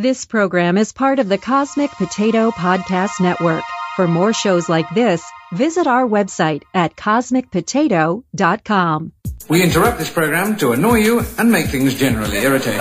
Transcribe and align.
This 0.00 0.26
program 0.26 0.78
is 0.78 0.92
part 0.92 1.18
of 1.18 1.28
the 1.28 1.38
Cosmic 1.38 1.90
Potato 1.90 2.52
Podcast 2.52 3.20
Network. 3.20 3.64
For 3.96 4.06
more 4.06 4.32
shows 4.32 4.68
like 4.68 4.88
this, 4.90 5.28
visit 5.50 5.88
our 5.88 6.06
website 6.06 6.62
at 6.72 6.94
cosmicpotato.com. 6.94 9.12
We 9.48 9.60
interrupt 9.60 9.98
this 9.98 10.08
program 10.08 10.56
to 10.58 10.70
annoy 10.70 10.98
you 10.98 11.22
and 11.36 11.50
make 11.50 11.66
things 11.66 11.96
generally 11.96 12.36
irritating. 12.36 12.78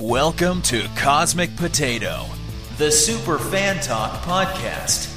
Welcome 0.00 0.62
to 0.62 0.88
Cosmic 0.96 1.56
Potato, 1.56 2.26
the 2.78 2.90
Super 2.90 3.38
Fan 3.38 3.80
Talk 3.80 4.22
podcast. 4.22 5.11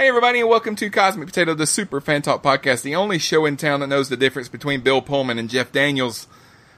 Hey 0.00 0.06
everybody, 0.06 0.38
and 0.38 0.48
welcome 0.48 0.76
to 0.76 0.90
Cosmic 0.90 1.26
Potato, 1.26 1.54
the 1.54 1.66
Super 1.66 2.00
Fan 2.00 2.22
Talk 2.22 2.40
podcast, 2.40 2.82
the 2.82 2.94
only 2.94 3.18
show 3.18 3.44
in 3.46 3.56
town 3.56 3.80
that 3.80 3.88
knows 3.88 4.08
the 4.08 4.16
difference 4.16 4.48
between 4.48 4.80
Bill 4.80 5.02
Pullman 5.02 5.40
and 5.40 5.50
Jeff 5.50 5.72
Daniels. 5.72 6.28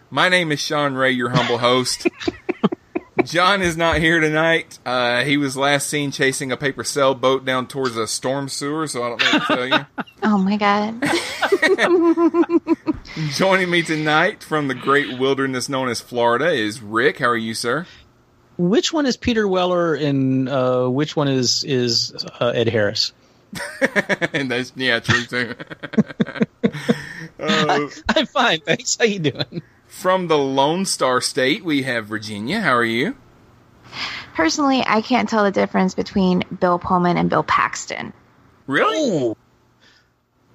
My 0.09 0.31
name 0.31 0.51
is 0.51 0.59
Sean 0.59 0.95
Ray, 0.95 1.11
your 1.11 1.29
humble 1.29 1.59
host. 1.59 2.07
John 3.25 3.61
is 3.61 3.77
not 3.77 3.99
here 3.99 4.21
tonight. 4.21 4.79
Uh, 4.87 5.23
he 5.25 5.37
was 5.37 5.55
last 5.55 5.89
seen 5.89 6.13
chasing 6.13 6.51
a 6.51 6.57
paper 6.57 6.83
sailboat 6.83 7.45
down 7.45 7.67
towards 7.67 7.95
a 7.95 8.07
storm 8.07 8.49
sewer, 8.49 8.87
so 8.87 9.03
I 9.03 9.11
don't 9.11 9.21
know 9.21 9.33
what 9.33 9.47
to 9.49 9.55
tell 9.55 9.69
you. 9.69 9.87
Oh 10.23 10.37
my 10.37 10.59
god. 10.59 11.03
Joining 13.33 13.71
me 13.71 13.83
tonight 13.83 14.43
from 14.43 14.69
the 14.69 14.75
great 14.75 15.19
wilderness 15.19 15.67
known 15.69 15.89
as 15.89 16.01
Florida 16.03 16.51
is 16.51 16.83
Rick. 16.83 17.19
How 17.19 17.29
are 17.29 17.37
you, 17.39 17.55
sir? 17.55 17.87
Which 18.61 18.93
one 18.93 19.07
is 19.07 19.17
Peter 19.17 19.49
Weller 19.49 19.95
and 19.95 20.49
uh, 20.49 20.87
which 20.87 21.17
one 21.17 21.29
is 21.29 21.65
is 21.65 22.15
uh, 22.41 22.49
Ed 22.49 22.69
Harris? 22.69 23.13
and 24.33 24.51
that's 24.51 24.73
yeah, 24.77 25.01
true 25.01 25.25
too. 25.25 25.55
Uh, 27.43 27.89
I'm 28.11 28.27
fine, 28.27 28.61
thanks. 28.61 28.99
How 28.99 29.07
you 29.07 29.19
doing? 29.19 29.63
from 29.91 30.29
the 30.29 30.39
Lone 30.39 30.87
Star 30.87 31.21
State, 31.21 31.65
we 31.65 31.83
have 31.83 32.07
Virginia. 32.07 32.61
How 32.61 32.75
are 32.75 32.85
you? 32.85 33.17
Personally, 34.35 34.83
I 34.87 35.03
can't 35.03 35.29
tell 35.29 35.45
the 35.45 35.51
difference 35.51 35.95
between 35.95 36.45
Bill 36.61 36.79
Pullman 36.79 37.17
and 37.17 37.29
Bill 37.29 37.43
Paxton. 37.43 38.13
Really? 38.67 39.35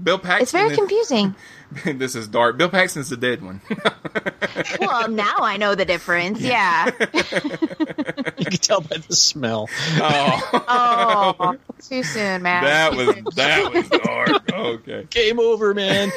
Bill 0.02 0.18
Paxton. 0.20 0.44
It's 0.44 0.52
very 0.52 0.72
is- 0.72 0.78
confusing. 0.78 1.36
this 1.86 2.16
is 2.16 2.28
dark. 2.28 2.58
Bill 2.58 2.70
Paxton's 2.70 3.10
the 3.10 3.18
dead 3.18 3.42
one. 3.42 3.62
well, 4.80 5.10
now 5.10 5.38
I 5.40 5.58
know 5.58 5.76
the 5.76 5.86
difference. 5.86 6.40
Yeah. 6.42 6.86
You 6.86 8.46
can 8.46 8.58
tell 8.60 8.82
by 8.82 8.98
the 8.98 9.16
smell. 9.16 9.70
oh, 9.98 11.36
Oh, 11.38 11.56
too 11.88 12.04
soon, 12.04 12.42
man. 12.44 12.64
that 12.64 12.96
was 12.96 13.16
that 13.36 13.74
was 13.74 13.90
dark. 13.90 14.52
Okay. 14.52 15.08
Game 15.10 15.40
over, 15.40 15.74
man. 15.74 16.12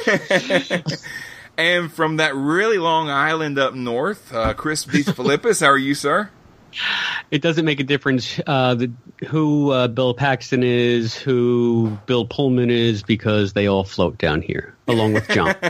And 1.57 1.91
from 1.93 2.19
that 2.19 2.37
really 2.37 2.79
long 2.79 3.11
island 3.11 3.59
up 3.59 3.75
north, 3.75 4.33
uh, 4.33 4.55
Chris 4.55 4.85
Beach 4.85 5.07
Philippus. 5.11 5.59
How 5.59 5.67
are 5.67 5.77
you, 5.79 5.95
sir? 5.95 6.31
It 7.31 7.43
doesn't 7.43 7.65
make 7.65 7.81
a 7.81 7.85
difference 7.85 8.41
uh, 8.47 8.75
the, 8.75 8.93
who 9.27 9.71
uh, 9.71 9.89
Bill 9.89 10.15
Paxton 10.15 10.63
is, 10.63 11.15
who 11.15 11.99
Bill 12.07 12.25
Pullman 12.25 12.71
is, 12.71 13.03
because 13.03 13.53
they 13.53 13.67
all 13.67 13.85
float 13.85 14.19
down 14.19 14.43
here 14.43 14.75
along 14.87 15.15
with 15.15 15.29
John. 15.29 15.55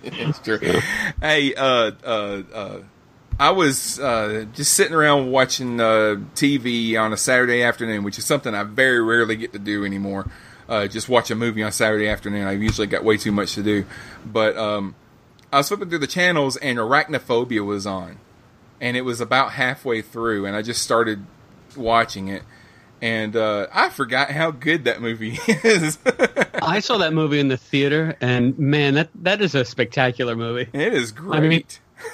It's 0.00 0.40
true. 0.40 0.58
Hey, 1.20 1.54
uh, 1.54 1.92
uh, 2.04 2.42
uh, 2.52 2.80
I 3.38 3.50
was 3.50 4.00
uh, 4.00 4.46
just 4.52 4.74
sitting 4.74 4.92
around 4.94 5.30
watching 5.30 5.76
TV 5.76 6.98
on 7.00 7.12
a 7.12 7.16
Saturday 7.16 7.62
afternoon, 7.62 8.02
which 8.02 8.18
is 8.18 8.24
something 8.24 8.54
I 8.54 8.64
very 8.64 9.00
rarely 9.00 9.36
get 9.36 9.52
to 9.52 9.58
do 9.60 9.84
anymore. 9.84 10.26
Just 10.68 11.08
watch 11.08 11.30
a 11.30 11.36
movie 11.36 11.62
on 11.62 11.70
Saturday 11.70 12.08
afternoon. 12.08 12.46
I've 12.46 12.62
usually 12.62 12.88
got 12.88 13.04
way 13.04 13.16
too 13.16 13.30
much 13.30 13.54
to 13.54 13.62
do. 13.62 13.84
But 14.26 14.56
um, 14.56 14.96
I 15.52 15.58
was 15.58 15.68
flipping 15.68 15.88
through 15.88 16.00
the 16.00 16.08
channels, 16.08 16.56
and 16.56 16.78
Arachnophobia 16.78 17.64
was 17.64 17.86
on. 17.86 18.18
And 18.80 18.96
it 18.96 19.02
was 19.02 19.20
about 19.20 19.52
halfway 19.52 20.02
through, 20.02 20.46
and 20.46 20.54
I 20.56 20.62
just 20.62 20.82
started 20.82 21.24
watching 21.76 22.28
it. 22.28 22.42
And 23.00 23.36
uh, 23.36 23.68
I 23.72 23.90
forgot 23.90 24.30
how 24.30 24.50
good 24.50 24.84
that 24.84 25.00
movie 25.00 25.38
is. 25.48 25.98
I 26.54 26.80
saw 26.80 26.98
that 26.98 27.12
movie 27.12 27.38
in 27.38 27.48
the 27.48 27.56
theater, 27.56 28.16
and 28.20 28.58
man, 28.58 28.94
that 28.94 29.10
that 29.16 29.40
is 29.40 29.54
a 29.54 29.64
spectacular 29.64 30.34
movie. 30.34 30.68
it 30.72 30.94
is 30.94 31.12
great. 31.12 31.38
I 31.38 31.40
mean, 31.46 31.64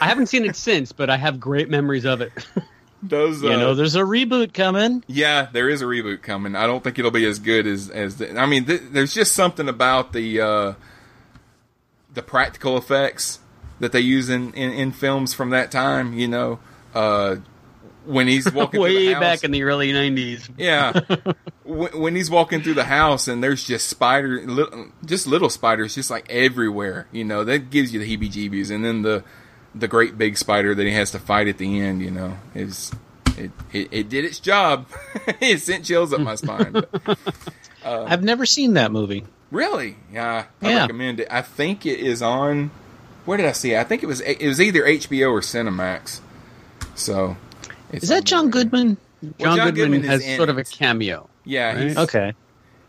I 0.01 0.09
haven't 0.09 0.27
seen 0.27 0.45
it 0.45 0.57
since, 0.57 0.93
but 0.93 1.09
I 1.11 1.17
have 1.17 1.41
great 1.41 1.69
memories 1.71 2.05
of 2.05 2.21
it. 2.21 2.33
Those, 3.03 3.45
uh, 3.45 3.49
You 3.49 3.57
know, 3.59 3.75
there's 3.75 3.97
a 3.97 4.01
reboot 4.01 4.55
coming. 4.55 5.05
Yeah, 5.07 5.49
there 5.53 5.69
is 5.69 5.83
a 5.83 5.85
reboot 5.85 6.23
coming. 6.23 6.57
I 6.57 6.67
don't 6.67 6.83
think 6.83 6.99
it'll 6.99 7.11
be 7.11 7.27
as 7.27 7.39
good 7.39 7.67
as 7.67 7.91
as. 7.91 8.17
The, 8.17 8.39
I 8.39 8.47
mean, 8.47 8.65
th- 8.65 8.81
there's 8.93 9.13
just 9.13 9.33
something 9.33 9.69
about 9.69 10.13
the 10.15 10.41
uh, 10.41 10.73
the 12.15 12.23
practical 12.23 12.79
effects 12.79 13.41
that 13.81 13.93
they 13.93 14.01
use 14.01 14.29
in, 14.29 14.53
in, 14.55 14.71
in 14.73 14.93
films 14.93 15.35
from 15.35 15.51
that 15.51 15.71
time. 15.71 16.15
You 16.15 16.29
know, 16.29 16.59
uh, 16.95 17.37
when 18.05 18.29
he's 18.29 18.51
walking 18.53 18.73
through 18.79 18.83
Way 18.83 19.07
the 19.09 19.13
house, 19.15 19.21
back 19.21 19.45
in 19.45 19.51
the 19.51 19.63
early 19.63 19.93
'90s. 19.93 20.49
yeah, 20.57 21.01
when, 21.65 21.99
when 22.01 22.17
he's 22.17 22.31
walking 22.31 22.63
through 22.63 22.75
the 22.75 22.85
house 22.85 23.29
and 23.29 23.43
there's 23.43 23.65
just 23.65 23.89
spider, 23.89 24.43
little, 24.47 24.87
just 25.05 25.27
little 25.27 25.49
spiders, 25.51 25.95
just 25.95 26.11
like 26.11 26.31
everywhere. 26.31 27.07
You 27.13 27.25
know, 27.25 27.45
that 27.45 27.71
gives 27.71 27.93
you 27.95 28.01
the 28.01 28.17
heebie-jeebies. 28.17 28.71
And 28.75 28.85
then 28.85 29.03
the 29.03 29.25
the 29.75 29.89
great 29.89 30.17
big 30.17 30.37
spider 30.39 30.75
that 30.75 30.87
he 30.87 30.93
has 30.93 31.11
to 31.13 31.19
fight 31.19 31.49
at 31.49 31.59
the 31.59 31.81
end. 31.81 32.01
You 32.03 32.11
know, 32.11 32.39
is 32.55 32.93
it, 33.37 33.51
it, 33.73 33.89
it 33.91 34.09
did 34.09 34.25
its 34.25 34.39
job. 34.39 34.87
it 35.41 35.61
sent 35.61 35.85
chills 35.85 36.13
up 36.13 36.21
my 36.21 36.37
spine. 36.37 36.73
But, 36.73 37.19
I've 37.85 38.23
never 38.23 38.47
seen 38.47 38.75
that 38.75 38.93
movie. 38.93 39.25
really, 39.51 39.97
yeah, 40.13 40.45
I 40.63 40.69
Yeah. 40.71 40.81
recommend 40.83 41.21
it. 41.21 41.29
I 41.31 41.43
think 41.43 41.85
it 41.87 41.99
is 42.01 42.23
on. 42.23 42.71
Where 43.25 43.37
did 43.39 43.47
I 43.47 43.53
see 43.53 43.73
it? 43.73 43.79
I 43.79 43.85
think 43.85 44.03
it 44.03 44.07
was 44.07 44.21
it 44.21 44.43
was 44.47 44.61
either 44.61 44.83
HBO 44.83 45.31
or 45.33 45.41
Cinemax. 45.41 46.21
So, 46.95 47.37
it's 47.93 48.05
Is 48.05 48.09
that 48.11 48.25
John 48.25 48.45
there. 48.51 48.63
Goodman? 48.63 48.97
John, 49.39 49.57
John 49.57 49.57
Goodman, 49.75 49.75
Goodman 49.75 50.03
has 50.11 50.25
in 50.25 50.37
sort 50.37 50.51
of 50.51 50.59
a 50.59 50.65
cameo. 50.65 51.29
Yeah, 51.45 51.79
he's, 51.79 51.97
Okay. 51.97 52.35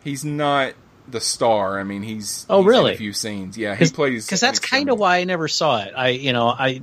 he's 0.04 0.26
not 0.26 0.74
the 1.08 1.22
star. 1.22 1.80
I 1.80 1.84
mean, 1.84 2.04
he's 2.04 2.46
Oh, 2.50 2.58
he's 2.58 2.66
in 2.66 2.70
really? 2.70 2.94
a 2.94 2.98
few 2.98 3.14
scenes. 3.14 3.58
Yeah, 3.58 3.76
he 3.76 3.86
plays 3.90 4.26
because 4.26 4.42
that's 4.42 4.60
kind 4.60 4.90
of 4.90 5.00
why 5.00 5.18
I 5.18 5.24
never 5.24 5.48
saw 5.48 5.82
it. 5.82 5.94
I, 5.96 6.10
you 6.10 6.34
know, 6.34 6.48
I 6.48 6.82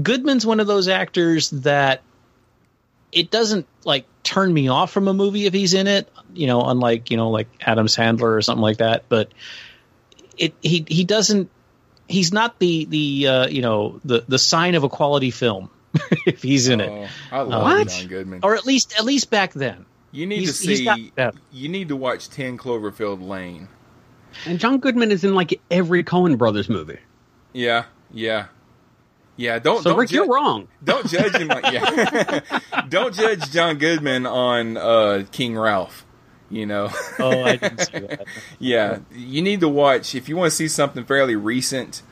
Goodman's 0.00 0.46
one 0.46 0.60
of 0.60 0.66
those 0.66 0.88
actors 0.88 1.50
that 1.50 2.00
it 3.12 3.30
doesn't 3.30 3.66
like 3.84 4.06
turn 4.22 4.52
me 4.52 4.68
off 4.68 4.90
from 4.92 5.08
a 5.08 5.14
movie 5.14 5.46
if 5.46 5.52
he's 5.52 5.74
in 5.74 5.86
it. 5.86 6.08
You 6.32 6.46
know, 6.46 6.62
unlike 6.62 7.10
you 7.10 7.16
know 7.16 7.30
like 7.30 7.48
Adam 7.60 7.86
Sandler 7.86 8.36
or 8.36 8.40
something 8.42 8.62
like 8.62 8.78
that. 8.78 9.04
But 9.08 9.32
it 10.38 10.54
he 10.62 10.84
he 10.88 11.04
doesn't. 11.04 11.50
He's 12.10 12.32
not 12.32 12.58
the 12.58 12.84
the 12.86 13.26
uh, 13.26 13.46
you 13.48 13.62
know 13.62 14.00
the 14.04 14.24
the 14.28 14.38
sign 14.38 14.74
of 14.74 14.84
a 14.84 14.88
quality 14.88 15.30
film 15.30 15.70
if 16.26 16.42
he's 16.42 16.68
in 16.68 16.80
it, 16.80 16.90
Oh, 16.90 17.08
I 17.36 17.40
love 17.42 17.62
What? 17.62 17.88
John 17.88 18.06
Goodman. 18.08 18.40
or 18.42 18.54
at 18.54 18.66
least 18.66 18.94
at 18.98 19.04
least 19.04 19.30
back 19.30 19.52
then. 19.52 19.86
You 20.12 20.26
need 20.26 20.40
he's- 20.40 20.58
to 20.58 20.76
see. 20.76 20.84
got 20.84 20.98
that. 21.14 21.34
You 21.52 21.68
need 21.68 21.88
to 21.88 21.96
watch 21.96 22.28
Ten 22.30 22.58
Cloverfield 22.58 23.26
Lane. 23.26 23.68
And 24.46 24.58
John 24.60 24.78
Goodman 24.78 25.10
is 25.10 25.24
in 25.24 25.34
like 25.34 25.60
every 25.70 26.04
Coen 26.04 26.36
Brothers 26.38 26.68
movie. 26.68 26.98
Yeah, 27.52 27.84
yeah, 28.12 28.46
yeah. 29.36 29.58
Don't 29.58 29.82
So 29.82 29.90
don't 29.90 29.98
Rick, 29.98 30.10
ju- 30.10 30.16
you're 30.16 30.28
wrong. 30.28 30.68
Don't 30.84 31.06
judge 31.08 31.34
him. 31.36 31.48
Like, 31.48 31.72
yeah, 31.72 32.40
don't 32.88 33.14
judge 33.14 33.50
John 33.50 33.78
Goodman 33.78 34.26
on 34.26 34.76
uh, 34.76 35.24
King 35.32 35.56
Ralph. 35.58 36.04
You 36.50 36.66
know, 36.66 36.90
Oh, 37.18 37.42
I 37.44 37.56
didn't 37.56 37.78
see 37.80 37.98
that. 38.00 38.26
yeah. 38.58 38.98
You 39.14 39.40
need 39.40 39.60
to 39.60 39.68
watch 39.68 40.14
if 40.16 40.28
you 40.28 40.36
want 40.36 40.50
to 40.50 40.56
see 40.56 40.66
something 40.68 41.04
fairly 41.04 41.36
recent. 41.36 42.02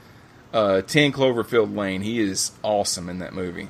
Uh, 0.53 0.81
Ten 0.83 1.13
Cloverfield 1.13 1.77
Lane. 1.77 2.01
He 2.03 2.21
is 2.21 2.53
awesome 2.63 3.09
in 3.11 3.19
that 3.19 3.35
movie. 3.35 3.69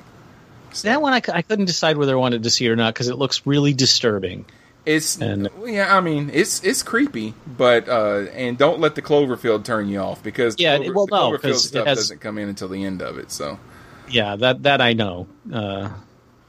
So, 0.71 0.87
That 0.87 1.01
one 1.01 1.13
I, 1.13 1.21
I 1.33 1.41
couldn't 1.41 1.65
decide 1.65 1.97
whether 1.97 2.13
I 2.13 2.15
wanted 2.19 2.43
to 2.43 2.49
see 2.51 2.65
it 2.65 2.69
or 2.69 2.75
not 2.75 2.93
because 2.93 3.07
it 3.09 3.17
looks 3.17 3.45
really 3.47 3.73
disturbing. 3.73 4.45
It's 4.85 5.17
And- 5.17 5.49
yeah, 5.65 5.95
I 5.95 5.99
mean 6.01 6.29
it's 6.31 6.63
it's 6.63 6.83
creepy, 6.83 7.33
but 7.45 7.89
uh, 7.89 8.27
and 8.33 8.57
don't 8.57 8.79
let 8.79 8.95
the 8.95 9.01
Cloverfield 9.01 9.65
turn 9.65 9.89
you 9.89 9.99
off 9.99 10.23
because 10.23 10.55
Yeah, 10.57 10.77
Clover, 10.77 10.93
well, 10.93 11.07
no, 11.07 11.31
Cloverfield 11.37 11.55
stuff 11.55 11.87
has- 11.87 11.97
doesn't 11.97 12.21
come 12.21 12.37
in 12.37 12.47
until 12.47 12.69
the 12.69 12.83
end 12.85 13.01
of 13.01 13.17
it. 13.17 13.31
So 13.31 13.59
Yeah, 14.07 14.35
that 14.37 14.63
that 14.63 14.79
I 14.81 14.93
know. 14.93 15.27
Uh, 15.51 15.89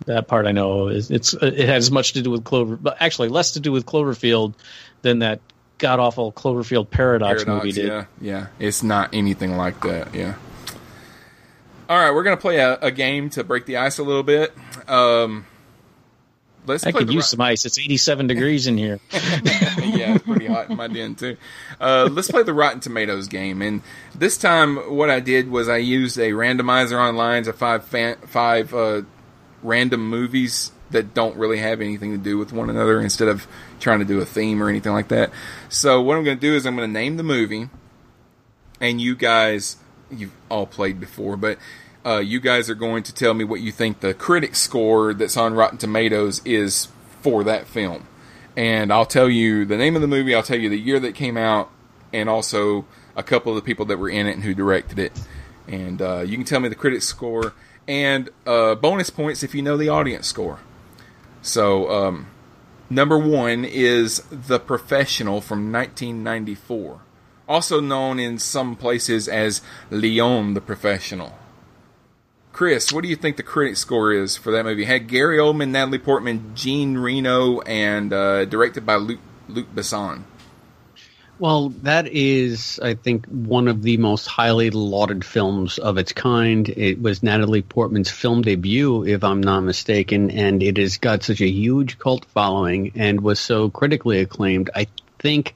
that 0.06 0.28
part 0.28 0.46
I 0.46 0.52
know 0.52 0.88
is 0.88 1.10
it's 1.10 1.34
it 1.34 1.68
has 1.68 1.86
as 1.86 1.90
much 1.90 2.14
to 2.14 2.22
do 2.22 2.30
with 2.30 2.44
Clover, 2.44 2.76
but 2.76 2.96
actually 3.00 3.28
less 3.28 3.52
to 3.52 3.60
do 3.60 3.72
with 3.72 3.86
Cloverfield 3.86 4.54
than 5.02 5.20
that 5.20 5.40
god 5.78 5.98
awful 5.98 6.32
Cloverfield 6.32 6.90
Paradox, 6.90 7.44
Paradox, 7.44 7.64
movie 7.64 7.72
did. 7.72 7.86
yeah, 7.86 8.04
yeah, 8.20 8.46
it's 8.58 8.82
not 8.82 9.14
anything 9.14 9.56
like 9.56 9.80
that. 9.82 10.14
Yeah. 10.14 10.34
All 11.88 11.98
right, 11.98 12.12
we're 12.12 12.22
gonna 12.22 12.36
play 12.36 12.58
a, 12.58 12.78
a 12.80 12.90
game 12.90 13.30
to 13.30 13.44
break 13.44 13.66
the 13.66 13.78
ice 13.78 13.98
a 13.98 14.04
little 14.04 14.22
bit. 14.22 14.52
Um, 14.88 15.44
let's 16.66 16.86
I 16.86 16.92
could 16.92 17.08
use 17.12 17.24
ri- 17.24 17.28
some 17.28 17.40
ice. 17.40 17.66
It's 17.66 17.78
87 17.78 18.26
degrees 18.28 18.66
in 18.66 18.78
here. 18.78 19.00
yeah, 19.12 20.14
it's 20.14 20.24
pretty 20.24 20.46
hot 20.46 20.70
in 20.70 20.76
my 20.76 20.88
den 20.88 21.14
too. 21.14 21.36
Uh, 21.80 22.08
let's 22.10 22.30
play 22.30 22.42
the 22.42 22.54
Rotten 22.54 22.80
Tomatoes 22.80 23.28
game, 23.28 23.60
and 23.62 23.82
this 24.14 24.38
time 24.38 24.76
what 24.76 25.10
I 25.10 25.20
did 25.20 25.50
was 25.50 25.68
I 25.68 25.78
used 25.78 26.16
a 26.18 26.30
randomizer 26.30 26.98
online 26.98 27.44
to 27.44 27.52
five 27.52 27.84
fan, 27.84 28.16
five 28.26 28.72
uh, 28.72 29.02
random 29.62 30.08
movies 30.08 30.72
that 30.90 31.14
don't 31.14 31.36
really 31.36 31.58
have 31.58 31.80
anything 31.80 32.10
to 32.12 32.18
do 32.18 32.36
with 32.36 32.52
one 32.52 32.68
another, 32.68 33.00
instead 33.00 33.28
of 33.28 33.46
trying 33.78 34.00
to 34.00 34.04
do 34.04 34.20
a 34.20 34.24
theme 34.24 34.62
or 34.62 34.68
anything 34.68 34.92
like 34.92 35.08
that. 35.08 35.30
So 35.68 36.00
what 36.00 36.16
I'm 36.16 36.24
going 36.24 36.36
to 36.36 36.40
do 36.40 36.54
is 36.54 36.66
I'm 36.66 36.76
going 36.76 36.88
to 36.88 36.92
name 36.92 37.16
the 37.16 37.22
movie, 37.22 37.68
and 38.80 39.00
you 39.00 39.14
guys, 39.14 39.76
you've 40.10 40.34
all 40.50 40.66
played 40.66 41.00
before, 41.00 41.36
but. 41.36 41.58
Uh, 42.02 42.16
you 42.16 42.40
guys 42.40 42.70
are 42.70 42.74
going 42.74 43.02
to 43.02 43.14
tell 43.14 43.34
me 43.34 43.44
what 43.44 43.60
you 43.60 43.70
think 43.70 44.00
the 44.00 44.14
critic 44.14 44.56
score 44.56 45.12
that's 45.12 45.36
on 45.36 45.52
Rotten 45.52 45.76
Tomatoes 45.76 46.40
is 46.46 46.88
for 47.20 47.44
that 47.44 47.66
film 47.66 48.08
and 48.56 48.92
I'll 48.92 49.06
tell 49.06 49.28
you 49.28 49.64
the 49.64 49.76
name 49.76 49.94
of 49.96 50.02
the 50.02 50.08
movie. 50.08 50.34
I'll 50.34 50.42
tell 50.42 50.58
you 50.58 50.68
the 50.68 50.78
year 50.78 51.00
that 51.00 51.14
came 51.14 51.36
out, 51.36 51.70
and 52.12 52.28
also 52.28 52.84
a 53.16 53.22
couple 53.22 53.52
of 53.52 53.56
the 53.56 53.62
people 53.62 53.86
that 53.86 53.98
were 53.98 54.10
in 54.10 54.26
it 54.26 54.32
and 54.32 54.44
who 54.44 54.54
directed 54.54 54.98
it. 54.98 55.12
And 55.68 56.02
uh, 56.02 56.20
you 56.20 56.36
can 56.36 56.44
tell 56.44 56.60
me 56.60 56.68
the 56.68 56.74
critic 56.74 57.02
score 57.02 57.54
and 57.90 58.30
uh, 58.46 58.76
bonus 58.76 59.10
points 59.10 59.42
if 59.42 59.52
you 59.52 59.62
know 59.62 59.76
the 59.76 59.88
audience 59.88 60.28
score. 60.28 60.60
So 61.42 61.90
um, 61.90 62.28
number 62.88 63.18
one 63.18 63.64
is 63.64 64.22
The 64.30 64.60
Professional 64.60 65.40
from 65.40 65.72
1994, 65.72 67.00
also 67.48 67.80
known 67.80 68.20
in 68.20 68.38
some 68.38 68.76
places 68.76 69.26
as 69.26 69.60
Leon 69.90 70.54
the 70.54 70.60
Professional. 70.60 71.36
Chris, 72.52 72.92
what 72.92 73.02
do 73.02 73.08
you 73.08 73.16
think 73.16 73.36
the 73.36 73.42
critic 73.42 73.76
score 73.76 74.12
is 74.12 74.36
for 74.36 74.52
that 74.52 74.64
movie? 74.64 74.84
It 74.84 74.88
had 74.88 75.08
Gary 75.08 75.38
Oldman, 75.38 75.70
Natalie 75.70 75.98
Portman, 75.98 76.52
Jean 76.54 76.96
Reno, 76.96 77.60
and 77.62 78.12
uh, 78.12 78.44
directed 78.44 78.86
by 78.86 78.94
Luc, 78.94 79.18
Luc 79.48 79.66
Besson. 79.74 80.22
Well, 81.40 81.70
that 81.84 82.06
is, 82.06 82.78
I 82.82 82.92
think, 82.92 83.24
one 83.24 83.68
of 83.68 83.80
the 83.80 83.96
most 83.96 84.26
highly 84.26 84.68
lauded 84.68 85.24
films 85.24 85.78
of 85.78 85.96
its 85.96 86.12
kind. 86.12 86.68
It 86.68 87.00
was 87.00 87.22
Natalie 87.22 87.62
Portman's 87.62 88.10
film 88.10 88.42
debut, 88.42 89.06
if 89.06 89.24
I'm 89.24 89.40
not 89.40 89.62
mistaken, 89.62 90.30
and 90.30 90.62
it 90.62 90.76
has 90.76 90.98
got 90.98 91.22
such 91.22 91.40
a 91.40 91.48
huge 91.48 91.98
cult 91.98 92.26
following 92.26 92.92
and 92.94 93.22
was 93.22 93.40
so 93.40 93.70
critically 93.70 94.20
acclaimed. 94.20 94.68
I 94.74 94.88
think 95.18 95.54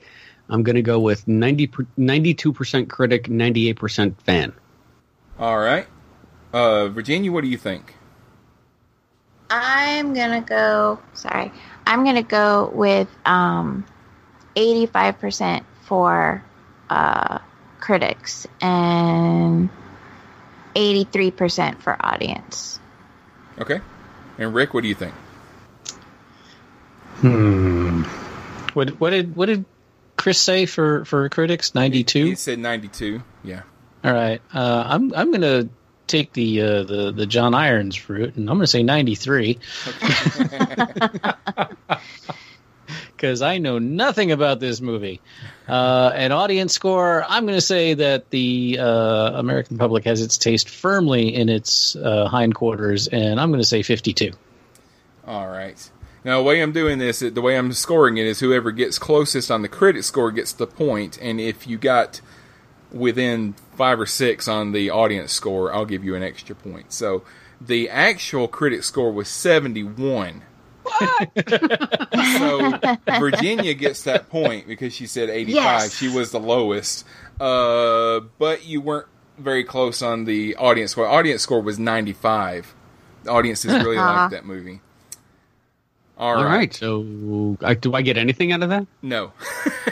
I'm 0.49 0.63
going 0.63 0.77
to 0.77 0.83
go 0.83 1.01
with 1.01 1.29
90, 1.29 1.69
92% 1.69 2.89
critic, 2.89 3.25
98% 3.25 4.17
fan. 4.23 4.55
All 5.39 5.59
right. 5.59 5.87
Uh, 6.55 6.89
Virginia, 6.89 7.31
what 7.31 7.45
do 7.45 7.51
you 7.51 7.59
think? 7.59 7.95
I'm 9.51 10.15
gonna 10.15 10.41
go. 10.41 10.99
Sorry, 11.13 11.53
I'm 11.87 12.05
gonna 12.05 12.23
go 12.23 12.71
with 12.73 13.09
um, 13.27 13.85
85% 14.57 15.65
for 15.85 16.43
uh, 16.91 17.39
critics 17.81 18.47
and 18.61 19.69
83% 20.75 21.81
for 21.81 21.97
audience. 22.01 22.79
Okay. 23.59 23.81
And 24.39 24.55
Rick, 24.55 24.75
what 24.75 24.83
do 24.83 24.89
you 24.89 24.95
think? 24.95 25.15
Hmm. 27.21 28.03
What 28.73 29.01
what 29.01 29.11
did 29.11 29.37
what 29.37 29.47
did 29.47 29.65
Chris 30.17 30.41
say 30.41 30.67
for 30.67 31.05
for 31.05 31.29
critics? 31.29 31.75
92. 31.75 32.19
He 32.19 32.25
92. 32.25 32.37
said 32.37 32.59
92. 32.59 33.23
Yeah. 33.45 33.63
All 34.03 34.13
right. 34.13 34.43
Uh, 34.53 34.85
I'm 34.87 35.15
I'm 35.15 35.31
gonna 35.31 35.69
take 36.09 36.33
the 36.33 36.61
uh, 36.61 36.83
the 36.83 37.13
the 37.13 37.27
John 37.27 37.55
Irons 37.55 38.09
route, 38.09 38.35
and 38.35 38.51
I'm 38.51 38.57
gonna 38.57 38.67
say 38.67 38.83
93. 38.83 39.59
Because 43.25 43.41
I 43.41 43.57
know 43.57 43.79
nothing 43.79 44.33
about 44.33 44.61
this 44.61 44.83
movie. 44.83 45.23
Uh, 45.67 46.13
an 46.15 46.31
audience 46.31 46.75
score, 46.75 47.25
I'm 47.27 47.47
going 47.47 47.57
to 47.57 47.63
say 47.63 47.95
that 47.95 48.29
the 48.29 48.77
uh, 48.79 49.31
American 49.39 49.79
public 49.79 50.05
has 50.05 50.21
its 50.21 50.37
taste 50.37 50.69
firmly 50.69 51.35
in 51.35 51.49
its 51.49 51.97
uh, 51.97 52.29
hindquarters, 52.29 53.09
and 53.09 53.41
I'm 53.41 53.49
going 53.49 53.63
to 53.63 53.67
say 53.67 53.83
52. 53.83 54.33
All 55.27 55.49
right. 55.49 55.91
Now, 56.23 56.37
the 56.37 56.45
way 56.45 56.61
I'm 56.61 56.73
doing 56.73 56.99
this, 56.99 57.21
the 57.21 57.41
way 57.41 57.57
I'm 57.57 57.73
scoring 57.73 58.19
it 58.19 58.27
is 58.27 58.41
whoever 58.41 58.71
gets 58.71 58.99
closest 58.99 59.51
on 59.51 59.63
the 59.63 59.69
critic 59.69 60.03
score 60.03 60.31
gets 60.31 60.53
the 60.53 60.67
point, 60.67 61.19
and 61.23 61.41
if 61.41 61.67
you 61.67 61.79
got 61.79 62.21
within 62.93 63.55
five 63.75 63.99
or 63.99 64.07
six 64.07 64.47
on 64.47 64.73
the 64.73 64.91
audience 64.91 65.33
score, 65.33 65.73
I'll 65.73 65.87
give 65.87 66.05
you 66.05 66.15
an 66.15 66.23
extra 66.23 66.55
point. 66.55 66.93
So 66.93 67.25
the 67.59 67.89
actual 67.89 68.49
critic 68.49 68.85
score 68.85 69.11
was 69.11 69.29
71. 69.29 70.43
so 72.39 72.79
Virginia 73.19 73.75
gets 73.75 74.05
that 74.05 74.29
point 74.31 74.67
because 74.67 74.95
she 74.95 75.07
said 75.07 75.31
85. 75.31 75.55
Yes. 75.55 75.95
She 75.97 76.09
was 76.09 76.31
the 76.31 76.41
lowest. 76.41 77.07
Uh, 77.41 78.21
but 78.39 78.65
you 78.65 78.81
weren't 78.81 79.09
very 79.39 79.65
close 79.65 80.03
on 80.03 80.25
the 80.25 80.57
audience 80.57 80.93
score. 80.93 81.07
Audience 81.07 81.43
score 81.43 81.61
was 81.61 81.79
95. 81.79 82.75
The 83.25 83.31
audiences 83.31 83.73
really 83.73 83.97
Aw. 83.97 84.21
liked 84.21 84.33
that 84.33 84.45
movie. 84.45 84.81
All 86.17 86.37
All 86.37 86.45
right. 86.45 86.57
right. 86.57 86.75
So, 86.75 87.57
I, 87.63 87.75
do 87.75 87.93
I 87.95 88.03
get 88.03 88.17
anything 88.17 88.53
out 88.53 88.63
of 88.63 88.69
that? 88.69 88.87
No. 89.03 89.33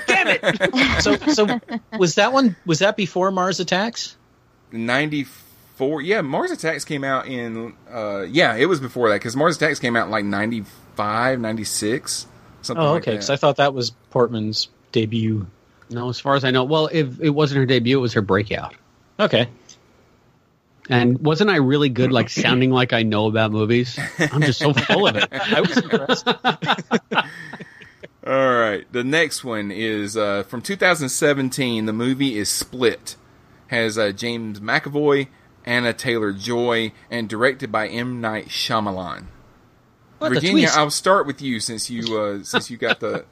Damn 0.07 0.29
it! 0.29 1.03
so 1.03 1.17
so 1.17 1.61
was 1.99 2.15
that 2.15 2.33
one 2.33 2.55
was 2.65 2.79
that 2.79 2.97
before 2.97 3.33
Mars 3.33 3.59
Attacks? 3.59 4.17
94. 4.71 6.01
Yeah, 6.03 6.21
Mars 6.21 6.53
Attacks 6.53 6.85
came 6.85 7.03
out 7.03 7.27
in. 7.27 7.75
Uh, 7.91 8.23
yeah, 8.23 8.55
it 8.55 8.67
was 8.67 8.79
before 8.79 9.09
that 9.09 9.17
because 9.17 9.35
Mars 9.35 9.57
Attacks 9.57 9.81
came 9.81 9.97
out 9.97 10.07
in 10.07 10.11
like 10.13 10.25
95, 10.97 11.41
96. 11.41 12.27
Something 12.63 12.85
Oh, 12.85 12.93
like 12.93 13.03
okay. 13.03 13.11
that. 13.13 13.15
Because 13.17 13.31
I 13.31 13.37
thought 13.37 13.57
that 13.57 13.75
was 13.75 13.91
Portman's 14.11 14.69
debut. 14.93 15.47
No, 15.91 16.09
as 16.09 16.21
far 16.21 16.37
as 16.37 16.45
I 16.45 16.51
know. 16.51 16.65
Well, 16.65 16.89
if 16.93 17.21
it 17.21 17.31
wasn't 17.31 17.59
her 17.59 17.67
debut, 17.67 17.99
it 17.99 18.01
was 18.01 18.13
her 18.15 18.23
breakout. 18.23 18.75
Okay. 19.19 19.49
And 20.89 21.19
wasn't 21.21 21.51
I 21.51 21.57
really 21.57 21.89
good, 21.91 22.13
like 22.13 22.29
sounding 22.29 22.71
like 22.71 22.93
I 22.93 23.03
know 23.03 23.27
about 23.27 23.53
movies? 23.53 23.99
I'm 24.19 24.43
just 24.43 24.59
so 24.59 24.73
full 24.75 25.07
of 25.07 25.17
it. 25.17 25.29
I 25.33 25.61
was 25.61 25.77
impressed. 25.77 26.29
All 28.27 28.57
right. 28.59 28.85
The 28.93 29.05
next 29.05 29.45
one 29.45 29.71
is 29.71 30.17
uh, 30.17 30.45
from 30.45 30.63
2017. 30.63 31.87
The 31.87 31.93
movie 31.93 32.39
is 32.39 32.49
Split. 32.49 33.17
Has 33.69 33.97
uh, 33.99 34.13
James 34.13 34.61
McAvoy, 34.61 35.29
Anna 35.65 35.93
Taylor 35.93 36.33
Joy, 36.33 36.93
and 37.11 37.29
directed 37.29 37.73
by 37.73 37.89
M. 37.89 38.21
Night 38.21 38.49
Shyamalan. 38.49 39.27
What 40.23 40.33
Virginia, 40.35 40.69
tweets? 40.69 40.77
I'll 40.77 40.91
start 40.91 41.27
with 41.27 41.43
you 41.43 41.59
since 41.59 41.91
you 41.91 42.17
uh, 42.17 42.43
since 42.45 42.71
you 42.71 42.77
got 42.77 43.01
the 43.01 43.25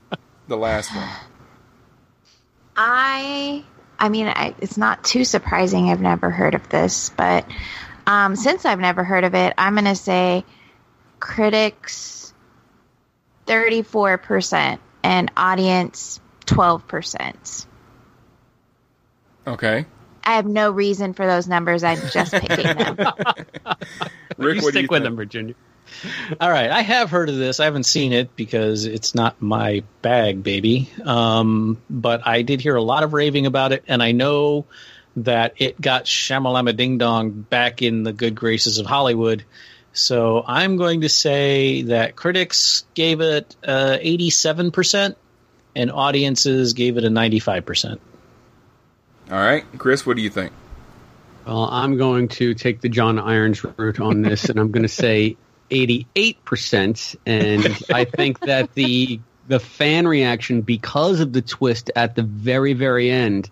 the 0.49 0.57
last 0.57 0.95
one. 0.95 1.09
I, 2.77 3.63
I 3.99 4.09
mean, 4.09 4.27
I, 4.27 4.55
it's 4.59 4.77
not 4.77 5.05
too 5.05 5.25
surprising. 5.25 5.91
I've 5.91 6.01
never 6.01 6.31
heard 6.31 6.55
of 6.55 6.69
this, 6.69 7.11
but 7.11 7.47
um, 8.07 8.35
since 8.35 8.65
I've 8.65 8.81
never 8.81 9.05
heard 9.05 9.25
of 9.25 9.35
it, 9.35 9.55
I'm 9.57 9.75
going 9.75 9.85
to 9.85 9.95
say 9.95 10.45
critics 11.21 12.33
34% 13.47 14.79
and 15.03 15.31
audience 15.37 16.21
12%. 16.47 17.67
Okay. 19.47 19.87
I 20.25 20.35
have 20.37 20.47
no 20.47 20.71
reason 20.71 21.13
for 21.13 21.27
those 21.27 21.47
numbers. 21.47 21.85
I'm 21.85 22.01
just 22.11 22.33
picking 22.33 22.65
them. 22.77 22.97
Rick, 24.39 24.57
you 24.57 24.63
what 24.63 24.73
do 24.75 24.81
stick 24.81 24.83
you 24.83 24.89
with 24.89 24.89
think? 24.91 25.05
them, 25.05 25.17
Virginia. 25.17 25.55
All 26.41 26.51
right, 26.51 26.71
I 26.71 26.83
have 26.83 27.11
heard 27.11 27.29
of 27.29 27.37
this. 27.37 27.61
I 27.61 27.65
haven't 27.65 27.85
seen 27.85 28.13
it 28.13 28.35
because 28.37 28.87
it's 28.87 29.15
not 29.15 29.41
my 29.43 29.83
bag, 30.03 30.43
baby. 30.43 30.91
Um, 31.05 31.81
but 31.91 32.27
I 32.27 32.43
did 32.43 32.61
hear 32.61 32.77
a 32.77 32.83
lot 32.83 33.03
of 33.03 33.13
raving 33.13 33.47
about 33.47 33.73
it, 33.73 33.85
and 33.87 34.03
I 34.03 34.13
know 34.13 34.67
that 35.17 35.55
it 35.59 35.81
got 35.81 36.05
Shamalama 36.05 36.77
Ding 36.77 36.99
Dong 36.99 37.31
back 37.31 37.83
in 37.83 38.03
the 38.03 38.13
good 38.13 38.35
graces 38.35 38.79
of 38.79 38.87
Hollywood. 38.87 39.45
So 39.93 40.43
I'm 40.47 40.77
going 40.77 41.01
to 41.03 41.09
say 41.09 41.83
that 41.83 42.17
critics 42.17 42.85
gave 42.95 43.21
it 43.21 43.57
uh, 43.67 43.99
87%, 44.03 45.17
and 45.75 45.91
audiences 45.91 46.73
gave 46.75 46.97
it 46.97 47.05
a 47.05 47.09
95%. 47.09 47.99
All 49.31 49.39
right, 49.39 49.65
Chris, 49.79 50.07
what 50.07 50.17
do 50.17 50.23
you 50.23 50.31
think? 50.31 50.53
Well, 51.47 51.65
I'm 51.65 51.97
going 51.97 52.29
to 52.29 52.55
take 52.55 52.81
the 52.81 52.89
John 52.89 53.19
Irons 53.19 53.65
route 53.65 54.01
on 54.01 54.23
this, 54.23 54.45
and 54.49 54.59
I'm 54.59 54.71
going 54.71 54.83
to 54.83 54.89
say 54.89 55.37
88%. 55.71 57.17
And 57.27 57.79
I 57.93 58.05
think 58.05 58.41
that 58.41 58.75
the 58.75 59.21
the 59.49 59.59
fan 59.61 60.07
reaction, 60.07 60.61
because 60.61 61.19
of 61.21 61.33
the 61.33 61.43
twist 61.43 61.91
at 61.97 62.15
the 62.15 62.23
very, 62.23 62.73
very 62.73 63.11
end, 63.11 63.51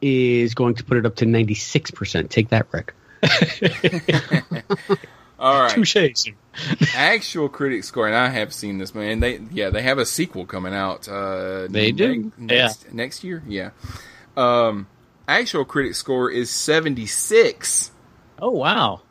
is 0.00 0.54
going 0.54 0.74
to 0.76 0.84
put 0.84 0.96
it 0.98 1.04
up 1.06 1.16
to 1.16 1.24
96%. 1.24 2.28
Take 2.28 2.50
that, 2.50 2.68
Rick. 2.70 2.94
All 5.38 5.60
right. 5.62 5.70
Touche, 5.72 6.26
actual 6.94 7.48
critic 7.48 7.82
score, 7.84 8.06
and 8.06 8.16
I 8.16 8.28
have 8.28 8.52
seen 8.54 8.78
this 8.78 8.94
man. 8.94 9.18
They 9.20 9.40
yeah, 9.50 9.70
they 9.70 9.82
have 9.82 9.98
a 9.98 10.06
sequel 10.06 10.46
coming 10.46 10.72
out. 10.72 11.08
Uh, 11.08 11.66
They 11.68 11.90
do. 11.90 12.30
ne- 12.38 12.46
next, 12.46 12.92
next 12.94 13.24
year. 13.24 13.42
Yeah. 13.46 13.70
Um, 14.36 14.86
actual 15.26 15.64
critic 15.64 15.96
score 15.96 16.30
is 16.30 16.50
seventy 16.50 17.06
six. 17.06 17.90
Oh 18.38 18.50
wow. 18.52 19.02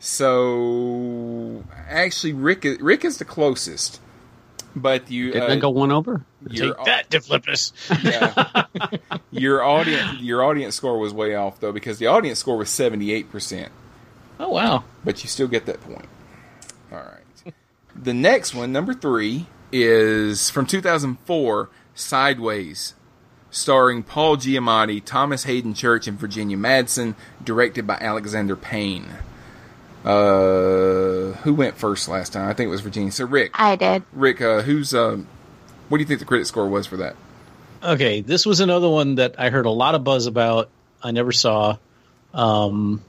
So 0.00 1.62
actually, 1.88 2.32
Rick 2.32 2.64
is, 2.64 2.80
Rick 2.80 3.04
is 3.04 3.18
the 3.18 3.24
closest, 3.24 4.00
but 4.74 5.10
you 5.10 5.32
Didn't 5.32 5.50
uh, 5.50 5.56
go 5.56 5.70
one 5.70 5.92
over? 5.92 6.24
your, 6.48 6.74
Take 6.74 6.84
that, 6.86 7.10
Diflippus. 7.10 7.72
yeah. 8.02 9.20
your 9.30 9.62
audience 9.62 10.20
your 10.20 10.42
audience 10.42 10.74
score 10.74 10.98
was 10.98 11.12
way 11.12 11.34
off 11.34 11.60
though 11.60 11.72
because 11.72 11.98
the 11.98 12.06
audience 12.06 12.38
score 12.38 12.56
was 12.56 12.70
seventy 12.70 13.12
eight 13.12 13.30
percent, 13.30 13.70
Oh 14.38 14.48
wow. 14.48 14.84
but 15.04 15.22
you 15.22 15.28
still 15.28 15.48
get 15.48 15.66
that 15.66 15.80
point. 15.82 16.08
All 16.90 16.98
right. 16.98 17.54
the 17.94 18.14
next 18.14 18.54
one, 18.54 18.72
number 18.72 18.94
three, 18.94 19.46
is 19.70 20.48
from 20.48 20.64
two 20.66 20.80
thousand 20.80 21.18
four, 21.26 21.68
Sideways, 21.94 22.94
starring 23.50 24.02
Paul 24.02 24.38
Giamatti, 24.38 25.04
Thomas 25.04 25.44
Haden 25.44 25.74
Church, 25.74 26.06
and 26.08 26.18
Virginia 26.18 26.56
Madsen, 26.56 27.14
directed 27.44 27.86
by 27.86 27.98
Alexander 28.00 28.56
Payne. 28.56 29.08
Uh, 30.04 31.32
who 31.42 31.54
went 31.54 31.76
first 31.76 32.08
last 32.08 32.32
time? 32.32 32.48
I 32.48 32.54
think 32.54 32.68
it 32.68 32.70
was 32.70 32.80
Virginia. 32.80 33.12
So 33.12 33.26
Rick, 33.26 33.52
I 33.54 33.76
did. 33.76 34.02
Rick, 34.12 34.40
uh, 34.40 34.62
who's 34.62 34.94
uh, 34.94 35.18
what 35.88 35.98
do 35.98 36.02
you 36.02 36.06
think 36.06 36.20
the 36.20 36.26
credit 36.26 36.46
score 36.46 36.66
was 36.68 36.86
for 36.86 36.98
that? 36.98 37.16
Okay, 37.82 38.20
this 38.20 38.46
was 38.46 38.60
another 38.60 38.88
one 38.88 39.16
that 39.16 39.36
I 39.38 39.50
heard 39.50 39.66
a 39.66 39.70
lot 39.70 39.94
of 39.94 40.04
buzz 40.04 40.26
about. 40.26 40.70
I 41.02 41.10
never 41.12 41.32
saw. 41.32 41.78
Um, 42.32 43.02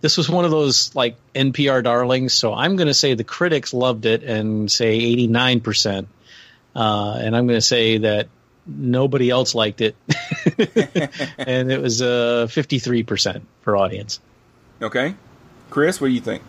this 0.00 0.16
was 0.16 0.28
one 0.28 0.44
of 0.44 0.50
those 0.50 0.94
like 0.94 1.16
NPR 1.34 1.82
darlings, 1.84 2.32
so 2.32 2.52
I'm 2.52 2.76
going 2.76 2.88
to 2.88 2.94
say 2.94 3.14
the 3.14 3.24
critics 3.24 3.72
loved 3.72 4.04
it 4.04 4.22
and 4.24 4.70
say 4.70 4.98
89%. 4.98 6.06
Uh, 6.74 7.14
and 7.20 7.36
I'm 7.36 7.46
going 7.46 7.58
to 7.58 7.60
say 7.60 7.98
that 7.98 8.28
nobody 8.66 9.30
else 9.30 9.54
liked 9.54 9.80
it. 9.80 9.94
and 11.38 11.70
it 11.70 11.80
was 11.80 12.02
uh, 12.02 12.46
53% 12.48 13.42
for 13.62 13.76
audience. 13.76 14.20
Okay, 14.80 15.14
Chris, 15.72 16.02
what 16.02 16.08
do 16.08 16.12
you 16.12 16.20
think? 16.20 16.42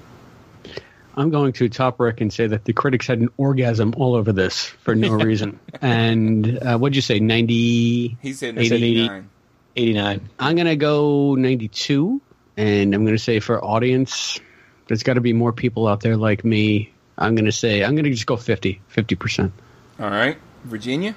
I'm 1.15 1.29
going 1.29 1.53
to 1.53 1.69
top 1.69 1.99
Rick 2.01 2.19
and 2.19 2.33
say 2.33 2.45
that 2.47 2.65
the 2.65 2.73
critics 2.73 3.07
had 3.07 3.19
an 3.19 3.29
orgasm 3.37 3.93
all 3.95 4.15
over 4.15 4.33
this 4.33 4.65
for 4.65 4.95
no 4.95 5.11
reason. 5.13 5.61
And 5.81 6.59
uh, 6.61 6.77
what'd 6.77 6.95
you 6.95 7.01
say? 7.01 7.21
90. 7.21 8.17
He 8.21 8.33
said 8.33 8.59
I 8.59 8.63
said 8.63 8.73
80. 8.73 9.01
89. 9.03 9.29
89. 9.77 10.29
I'm 10.39 10.55
going 10.55 10.67
to 10.67 10.75
go 10.75 11.35
92. 11.35 12.21
And 12.57 12.93
I'm 12.93 13.05
going 13.05 13.15
to 13.15 13.23
say 13.23 13.39
for 13.39 13.63
audience, 13.63 14.41
there's 14.87 15.03
got 15.03 15.13
to 15.13 15.21
be 15.21 15.31
more 15.31 15.53
people 15.53 15.87
out 15.87 16.01
there 16.01 16.17
like 16.17 16.43
me. 16.43 16.91
I'm 17.17 17.35
going 17.35 17.45
to 17.45 17.53
say, 17.53 17.81
I'm 17.81 17.95
going 17.95 18.03
to 18.03 18.11
just 18.11 18.25
go 18.25 18.35
50, 18.35 18.81
50%. 18.93 19.51
All 19.99 20.09
right, 20.09 20.37
Virginia. 20.65 21.15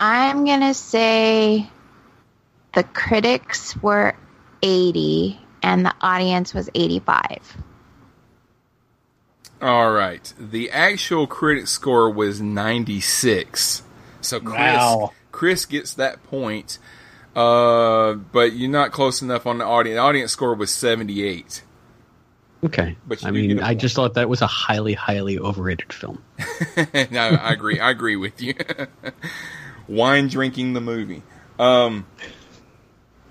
I'm 0.00 0.44
gonna 0.44 0.74
say 0.74 1.70
the 2.74 2.82
critics 2.82 3.76
were 3.76 4.16
80 4.60 5.38
and 5.62 5.86
the 5.86 5.94
audience 6.00 6.52
was 6.54 6.68
85. 6.74 7.56
All 9.60 9.92
right, 9.92 10.32
the 10.38 10.70
actual 10.70 11.26
critic 11.26 11.68
score 11.68 12.10
was 12.10 12.40
96. 12.40 13.82
So 14.20 14.40
Chris, 14.40 14.54
Wow. 14.54 15.12
Chris 15.30 15.66
gets 15.66 15.94
that 15.94 16.22
point. 16.24 16.78
Uh, 17.34 18.14
but 18.14 18.52
you're 18.52 18.70
not 18.70 18.92
close 18.92 19.22
enough 19.22 19.46
on 19.46 19.58
the 19.58 19.64
audience. 19.64 19.96
The 19.96 20.02
audience 20.02 20.32
score 20.32 20.54
was 20.54 20.70
78. 20.72 21.62
Okay. 22.64 22.96
But 23.06 23.24
I 23.24 23.30
mean, 23.30 23.60
I 23.60 23.74
just 23.74 23.96
thought 23.96 24.14
that 24.14 24.28
was 24.28 24.42
a 24.42 24.46
highly, 24.46 24.92
highly 24.94 25.38
overrated 25.38 25.92
film. 25.92 26.22
no, 27.10 27.20
I 27.20 27.52
agree. 27.52 27.80
I 27.80 27.90
agree 27.90 28.16
with 28.16 28.40
you. 28.42 28.54
Wine 29.88 30.28
drinking 30.28 30.74
the 30.74 30.80
movie. 30.80 31.22
Um, 31.58 32.06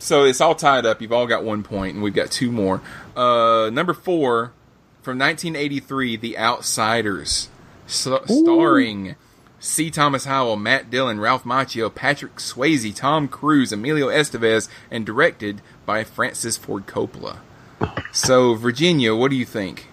so 0.01 0.23
it's 0.23 0.41
all 0.41 0.55
tied 0.55 0.85
up. 0.85 0.99
You've 0.99 1.13
all 1.13 1.27
got 1.27 1.43
one 1.43 1.61
point, 1.61 1.93
and 1.93 2.03
we've 2.03 2.13
got 2.13 2.31
two 2.31 2.51
more. 2.51 2.81
Uh, 3.15 3.69
number 3.71 3.93
four 3.93 4.51
from 5.03 5.19
1983, 5.19 6.17
The 6.17 6.37
Outsiders, 6.39 7.49
so, 7.85 8.23
starring 8.25 9.15
C. 9.59 9.91
Thomas 9.91 10.25
Howell, 10.25 10.57
Matt 10.57 10.89
Dillon, 10.89 11.19
Ralph 11.19 11.43
Macchio, 11.43 11.93
Patrick 11.93 12.37
Swayze, 12.37 12.95
Tom 12.95 13.27
Cruise, 13.27 13.71
Emilio 13.71 14.07
Estevez, 14.07 14.67
and 14.89 15.05
directed 15.05 15.61
by 15.85 16.03
Francis 16.03 16.57
Ford 16.57 16.87
Coppola. 16.87 17.37
So, 18.11 18.55
Virginia, 18.55 19.15
what 19.15 19.29
do 19.29 19.37
you 19.37 19.45
think? 19.45 19.87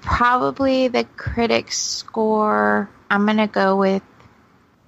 Probably 0.00 0.86
the 0.86 1.04
critics 1.16 1.78
score, 1.78 2.88
I'm 3.10 3.26
gonna 3.26 3.48
go 3.48 3.76
with 3.76 4.02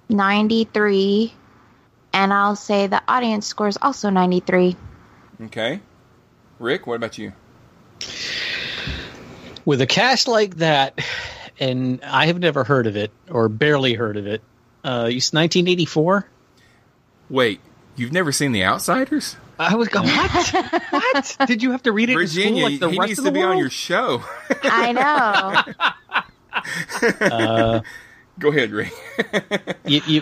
93 0.07 1.33
and 2.13 2.33
I'll 2.33 2.55
say 2.55 2.87
the 2.87 3.01
audience 3.07 3.45
score 3.47 3.67
is 3.67 3.77
also 3.81 4.09
93. 4.09 4.75
Okay. 5.45 5.79
Rick, 6.59 6.87
what 6.87 6.95
about 6.95 7.17
you? 7.17 7.33
With 9.65 9.81
a 9.81 9.85
cast 9.87 10.27
like 10.27 10.57
that, 10.57 10.99
and 11.59 12.01
I 12.03 12.27
have 12.27 12.39
never 12.39 12.63
heard 12.63 12.87
of 12.87 12.95
it 12.95 13.11
or 13.29 13.49
barely 13.49 13.93
heard 13.93 14.17
of 14.17 14.25
it. 14.27 14.41
Uh, 14.83 15.09
it's 15.11 15.33
1984. 15.33 16.27
Wait, 17.29 17.59
you've 17.95 18.13
never 18.13 18.31
seen 18.31 18.53
The 18.53 18.63
Outsiders? 18.63 19.35
I 19.59 19.75
was 19.75 19.89
going, 19.89 20.07
what? 20.07 20.53
what? 20.91 21.37
Did 21.47 21.63
you 21.63 21.71
have 21.71 21.83
to 21.83 21.91
read 21.91 22.09
it 22.09 22.13
Virginia, 22.13 22.67
in 22.67 22.71
school 22.71 22.71
like 22.71 22.79
the 22.79 22.89
he 22.91 22.99
rest 22.99 23.07
needs 23.09 23.19
of 23.19 23.25
to 23.25 23.31
the 23.31 23.33
be 23.33 23.41
on 23.41 23.57
your 23.57 23.69
show. 23.69 24.23
I 24.63 24.91
know. 24.93 25.73
Uh, 27.21 27.81
Go 28.39 28.49
ahead, 28.49 28.71
Rick. 28.71 28.91
you, 29.85 30.01
you, 30.07 30.21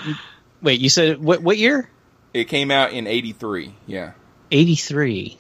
wait, 0.62 0.80
you 0.82 0.90
said 0.90 1.22
what? 1.24 1.42
What 1.42 1.58
year? 1.58 1.90
it 2.34 2.46
came 2.50 2.70
out 2.70 2.92
in 2.92 3.08
83. 3.08 3.74
Yeah. 3.88 4.12
83. 4.52 5.38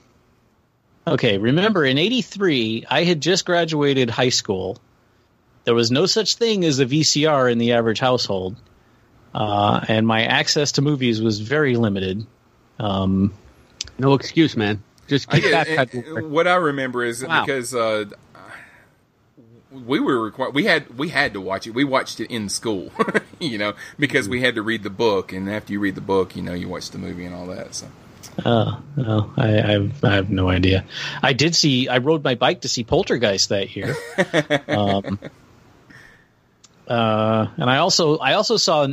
Okay, 1.07 1.37
remember 1.37 1.83
in 1.83 1.97
83, 1.97 2.85
I 2.89 3.03
had 3.03 3.21
just 3.21 3.45
graduated 3.45 4.09
high 4.09 4.29
school. 4.29 4.77
There 5.65 5.75
was 5.75 5.91
no 5.91 6.05
such 6.05 6.35
thing 6.35 6.63
as 6.63 6.79
a 6.79 6.85
VCR 6.85 7.51
in 7.51 7.57
the 7.57 7.73
average 7.73 7.99
household. 7.99 8.55
Uh, 9.33 9.83
and 9.89 10.07
my 10.07 10.23
access 10.23 10.71
to 10.73 10.81
movies 10.81 11.21
was 11.21 11.41
very 11.41 11.75
limited. 11.75 12.25
Um, 12.79 13.33
No 13.99 14.13
excuse, 14.13 14.55
man. 14.55 14.81
Just 15.07 15.27
I 15.29 15.39
keep 15.41 15.49
get- 15.51 15.67
that. 15.67 15.93
it- 15.93 16.05
it- 16.07 16.29
what 16.29 16.47
I 16.47 16.55
remember 16.55 17.03
is 17.03 17.23
Wow. 17.25 17.45
because 17.45 17.75
uh, 17.75 18.05
we 19.85 19.99
were 19.99 20.21
required, 20.21 20.53
we 20.53 20.65
had 20.65 20.97
we 20.97 21.09
had 21.09 21.33
to 21.33 21.41
watch 21.41 21.67
it. 21.67 21.71
We 21.71 21.83
watched 21.83 22.19
it 22.19 22.31
in 22.31 22.49
school, 22.49 22.91
you 23.39 23.57
know, 23.57 23.73
because 23.99 24.29
we 24.29 24.41
had 24.41 24.55
to 24.55 24.61
read 24.61 24.83
the 24.83 24.89
book, 24.89 25.33
and 25.33 25.49
after 25.49 25.73
you 25.73 25.79
read 25.79 25.95
the 25.95 26.01
book, 26.01 26.35
you 26.35 26.41
know, 26.41 26.53
you 26.53 26.69
watch 26.69 26.91
the 26.91 26.97
movie 26.97 27.25
and 27.25 27.35
all 27.35 27.47
that. 27.47 27.75
So 27.75 27.87
oh, 28.45 28.81
no, 28.95 29.31
I, 29.37 29.47
I, 29.47 29.71
have, 29.71 30.03
I 30.03 30.15
have 30.15 30.29
no 30.29 30.49
idea. 30.49 30.85
I 31.21 31.33
did 31.33 31.55
see, 31.55 31.87
I 31.87 31.99
rode 31.99 32.23
my 32.23 32.35
bike 32.35 32.61
to 32.61 32.67
see 32.67 32.83
Poltergeist 32.83 33.49
that 33.49 33.75
year. 33.75 33.95
um, 34.67 35.19
uh, 36.87 37.47
and 37.57 37.69
I 37.69 37.77
also, 37.77 38.17
I 38.17 38.33
also 38.33 38.57
saw 38.57 38.87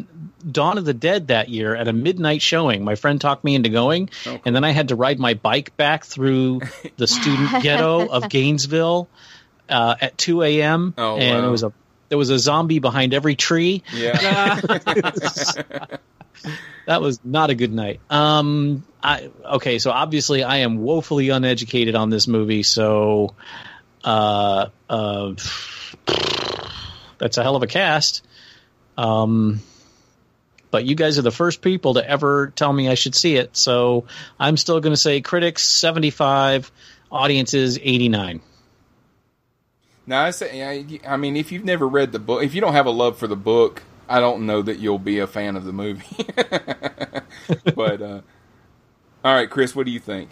Dawn 0.50 0.78
of 0.78 0.84
the 0.84 0.94
Dead 0.94 1.28
that 1.28 1.48
year 1.48 1.74
at 1.74 1.88
a 1.88 1.92
midnight 1.92 2.42
showing. 2.42 2.84
My 2.84 2.94
friend 2.94 3.20
talked 3.20 3.44
me 3.44 3.54
into 3.54 3.68
going, 3.68 4.10
and 4.44 4.54
then 4.54 4.64
I 4.64 4.70
had 4.70 4.88
to 4.88 4.96
ride 4.96 5.18
my 5.18 5.34
bike 5.34 5.76
back 5.76 6.04
through 6.04 6.62
the 6.96 7.06
student 7.06 7.62
ghetto 7.62 8.06
of 8.06 8.28
Gainesville 8.28 9.08
uh, 9.72 9.96
at 10.00 10.18
2 10.18 10.42
a.m. 10.42 10.94
Oh, 10.96 11.16
and 11.16 11.42
wow. 11.42 11.48
it 11.48 11.50
was 11.50 11.62
a 11.62 11.72
there 12.08 12.18
was 12.18 12.28
a 12.28 12.38
zombie 12.38 12.78
behind 12.78 13.14
every 13.14 13.36
tree. 13.36 13.82
yeah, 13.94 14.60
That 16.86 17.00
was 17.00 17.20
not 17.24 17.50
a 17.50 17.54
good 17.54 17.72
night. 17.72 18.00
Um, 18.10 18.84
I 19.02 19.30
okay, 19.44 19.78
so 19.78 19.90
obviously 19.90 20.42
I 20.42 20.58
am 20.58 20.78
woefully 20.78 21.30
uneducated 21.30 21.94
on 21.94 22.10
this 22.10 22.26
movie, 22.26 22.64
so 22.64 23.34
uh, 24.04 24.66
uh, 24.90 25.34
that's 27.18 27.38
a 27.38 27.42
hell 27.42 27.56
of 27.56 27.62
a 27.62 27.66
cast. 27.66 28.26
Um, 28.98 29.60
but 30.70 30.84
you 30.84 30.94
guys 30.94 31.18
are 31.18 31.22
the 31.22 31.30
first 31.30 31.62
people 31.62 31.94
to 31.94 32.08
ever 32.08 32.52
tell 32.54 32.72
me 32.72 32.88
I 32.88 32.94
should 32.94 33.14
see 33.14 33.36
it, 33.36 33.56
so 33.56 34.06
I'm 34.38 34.56
still 34.56 34.80
going 34.80 34.92
to 34.92 35.00
say 35.00 35.20
critics 35.20 35.62
75, 35.62 36.72
audiences 37.10 37.78
89. 37.80 38.40
Now 40.06 40.22
I 40.22 40.30
say, 40.30 41.00
I- 41.06 41.16
mean, 41.16 41.36
if 41.36 41.52
you've 41.52 41.64
never 41.64 41.86
read 41.86 42.12
the 42.12 42.18
book, 42.18 42.42
if 42.42 42.54
you 42.54 42.60
don't 42.60 42.72
have 42.74 42.86
a 42.86 42.90
love 42.90 43.18
for 43.18 43.26
the 43.26 43.36
book, 43.36 43.82
I 44.08 44.20
don't 44.20 44.46
know 44.46 44.62
that 44.62 44.78
you'll 44.78 44.98
be 44.98 45.18
a 45.20 45.26
fan 45.26 45.56
of 45.56 45.64
the 45.64 45.72
movie. 45.72 46.04
but 47.74 48.02
uh, 48.02 48.20
all 49.24 49.34
right, 49.34 49.48
Chris, 49.48 49.74
what 49.74 49.86
do 49.86 49.92
you 49.92 50.00
think? 50.00 50.30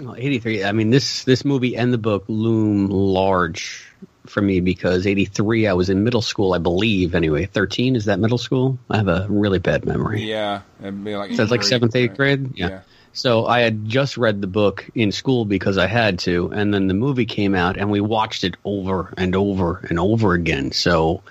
Well, 0.00 0.16
83. 0.16 0.64
I 0.64 0.72
mean, 0.72 0.90
this 0.90 1.24
this 1.24 1.44
movie 1.44 1.76
and 1.76 1.92
the 1.92 1.98
book 1.98 2.24
loom 2.28 2.88
large 2.88 3.92
for 4.26 4.40
me 4.40 4.60
because 4.60 5.06
83, 5.06 5.66
I 5.66 5.72
was 5.74 5.90
in 5.90 6.02
middle 6.02 6.22
school, 6.22 6.54
I 6.54 6.58
believe. 6.58 7.14
Anyway, 7.14 7.46
13 7.46 7.94
is 7.94 8.06
that 8.06 8.18
middle 8.18 8.38
school? 8.38 8.78
I 8.90 8.96
have 8.96 9.08
a 9.08 9.26
really 9.28 9.58
bad 9.58 9.84
memory. 9.84 10.22
Yeah, 10.22 10.62
it'd 10.80 11.04
be 11.04 11.14
like 11.16 11.34
So 11.34 11.42
it's 11.42 11.50
like 11.52 11.62
seventh, 11.62 11.94
eighth 11.94 12.10
right? 12.10 12.38
grade. 12.38 12.56
Yeah. 12.56 12.68
Yeah. 12.68 12.80
So 13.14 13.46
I 13.46 13.60
had 13.60 13.86
just 13.86 14.18
read 14.18 14.40
the 14.40 14.46
book 14.46 14.88
in 14.94 15.12
school 15.12 15.44
because 15.44 15.78
I 15.78 15.86
had 15.86 16.18
to, 16.20 16.50
and 16.52 16.74
then 16.74 16.88
the 16.88 16.94
movie 16.94 17.26
came 17.26 17.54
out, 17.54 17.78
and 17.78 17.90
we 17.90 18.00
watched 18.00 18.44
it 18.44 18.56
over 18.64 19.14
and 19.16 19.34
over 19.34 19.78
and 19.88 19.98
over 19.98 20.34
again. 20.34 20.72
So 20.72 21.22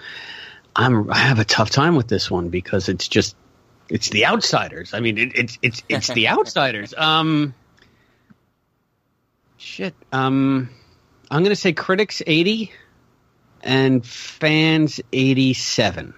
I'm 0.75 1.11
I 1.11 1.17
have 1.17 1.39
a 1.39 1.45
tough 1.45 1.69
time 1.69 1.95
with 1.95 2.07
this 2.07 2.31
one 2.31 2.49
because 2.49 2.89
it's 2.89 3.07
just 3.07 3.35
it's 3.89 4.09
the 4.09 4.25
outsiders. 4.25 4.93
I 4.93 5.01
mean, 5.01 5.17
it, 5.17 5.35
it's 5.35 5.59
it's 5.61 5.83
it's 5.89 6.07
the 6.07 6.27
outsiders. 6.29 6.93
Um, 6.97 7.53
Shit. 9.63 9.95
Um, 10.11 10.69
I'm 11.31 11.41
going 11.41 11.55
to 11.55 11.59
say 11.59 11.71
critics 11.71 12.21
80 12.27 12.71
and 13.61 14.05
fans 14.05 14.99
87. 15.13 16.13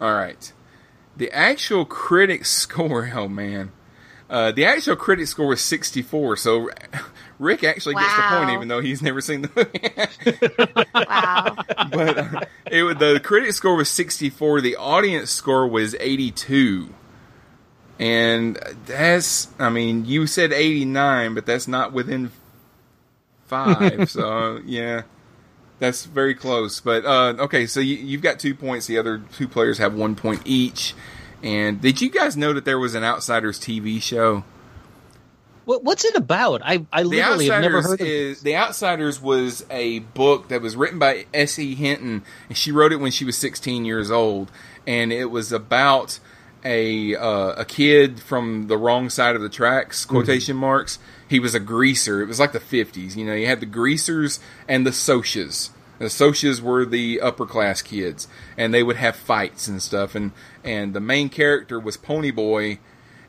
All 0.00 0.12
right. 0.12 0.52
The 1.16 1.30
actual 1.32 1.84
critic 1.84 2.44
score, 2.44 3.12
oh 3.14 3.28
man. 3.28 3.70
Uh, 4.30 4.52
the 4.52 4.64
actual 4.64 4.94
critic 4.94 5.26
score 5.26 5.48
was 5.48 5.60
64, 5.60 6.36
so 6.36 6.70
Rick 7.40 7.64
actually 7.64 7.96
gets 7.96 8.14
the 8.14 8.22
point, 8.22 8.50
even 8.50 8.68
though 8.68 8.80
he's 8.80 9.02
never 9.02 9.20
seen 9.20 9.42
the 9.42 9.50
movie. 9.56 10.80
Wow. 10.94 11.56
but 11.90 12.18
uh, 12.18 12.40
it 12.66 12.98
the 13.00 13.20
critic 13.24 13.52
score 13.54 13.74
was 13.74 13.88
64. 13.88 14.60
The 14.60 14.76
audience 14.76 15.32
score 15.32 15.66
was 15.66 15.96
82. 15.98 16.94
And 17.98 18.56
that's, 18.86 19.48
I 19.58 19.68
mean, 19.68 20.04
you 20.04 20.28
said 20.28 20.52
89, 20.52 21.34
but 21.34 21.44
that's 21.44 21.66
not 21.66 21.92
within 21.92 22.30
five. 23.46 24.08
so, 24.08 24.60
yeah, 24.64 25.02
that's 25.80 26.04
very 26.04 26.36
close. 26.36 26.78
But, 26.78 27.04
uh, 27.04 27.34
okay, 27.40 27.66
so 27.66 27.80
you, 27.80 27.96
you've 27.96 28.22
got 28.22 28.38
two 28.38 28.54
points. 28.54 28.86
The 28.86 28.96
other 28.96 29.18
two 29.32 29.48
players 29.48 29.78
have 29.78 29.92
one 29.92 30.14
point 30.14 30.42
each. 30.44 30.94
And 31.42 31.80
did 31.80 32.00
you 32.00 32.10
guys 32.10 32.36
know 32.36 32.52
that 32.52 32.64
there 32.64 32.78
was 32.78 32.94
an 32.94 33.04
Outsiders 33.04 33.58
TV 33.58 34.00
show? 34.00 34.44
What, 35.64 35.84
what's 35.84 36.04
it 36.04 36.16
about? 36.16 36.62
I, 36.64 36.84
I 36.92 37.02
literally 37.02 37.48
have 37.48 37.62
never 37.62 37.82
heard 37.82 38.00
of 38.00 38.06
it. 38.06 38.40
The 38.40 38.56
Outsiders 38.56 39.20
was 39.20 39.64
a 39.70 40.00
book 40.00 40.48
that 40.48 40.60
was 40.60 40.74
written 40.74 40.98
by 40.98 41.26
S.E. 41.32 41.74
Hinton, 41.74 42.24
and 42.48 42.58
she 42.58 42.72
wrote 42.72 42.92
it 42.92 42.96
when 42.96 43.12
she 43.12 43.24
was 43.24 43.38
16 43.38 43.84
years 43.84 44.10
old, 44.10 44.50
and 44.86 45.12
it 45.12 45.26
was 45.26 45.52
about 45.52 46.18
a 46.64 47.14
uh, 47.16 47.52
a 47.52 47.64
kid 47.64 48.20
from 48.20 48.66
the 48.66 48.76
wrong 48.76 49.08
side 49.08 49.36
of 49.36 49.42
the 49.42 49.48
tracks 49.48 50.04
quotation 50.04 50.56
marks. 50.56 50.98
He 51.28 51.38
was 51.38 51.54
a 51.54 51.60
greaser. 51.60 52.20
It 52.20 52.26
was 52.26 52.40
like 52.40 52.52
the 52.52 52.58
50s. 52.58 53.16
You 53.16 53.24
know, 53.24 53.34
you 53.34 53.46
had 53.46 53.60
the 53.60 53.66
greasers 53.66 54.40
and 54.68 54.84
the 54.84 54.90
Socs. 54.90 55.70
The 56.00 56.06
Socs 56.06 56.60
were 56.60 56.84
the 56.84 57.20
upper 57.20 57.46
class 57.46 57.82
kids, 57.82 58.26
and 58.56 58.72
they 58.72 58.82
would 58.82 58.96
have 58.96 59.14
fights 59.14 59.68
and 59.68 59.80
stuff. 59.82 60.14
And 60.14 60.32
and 60.64 60.94
the 60.94 61.00
main 61.00 61.28
character 61.28 61.78
was 61.80 61.96
Ponyboy 61.96 62.78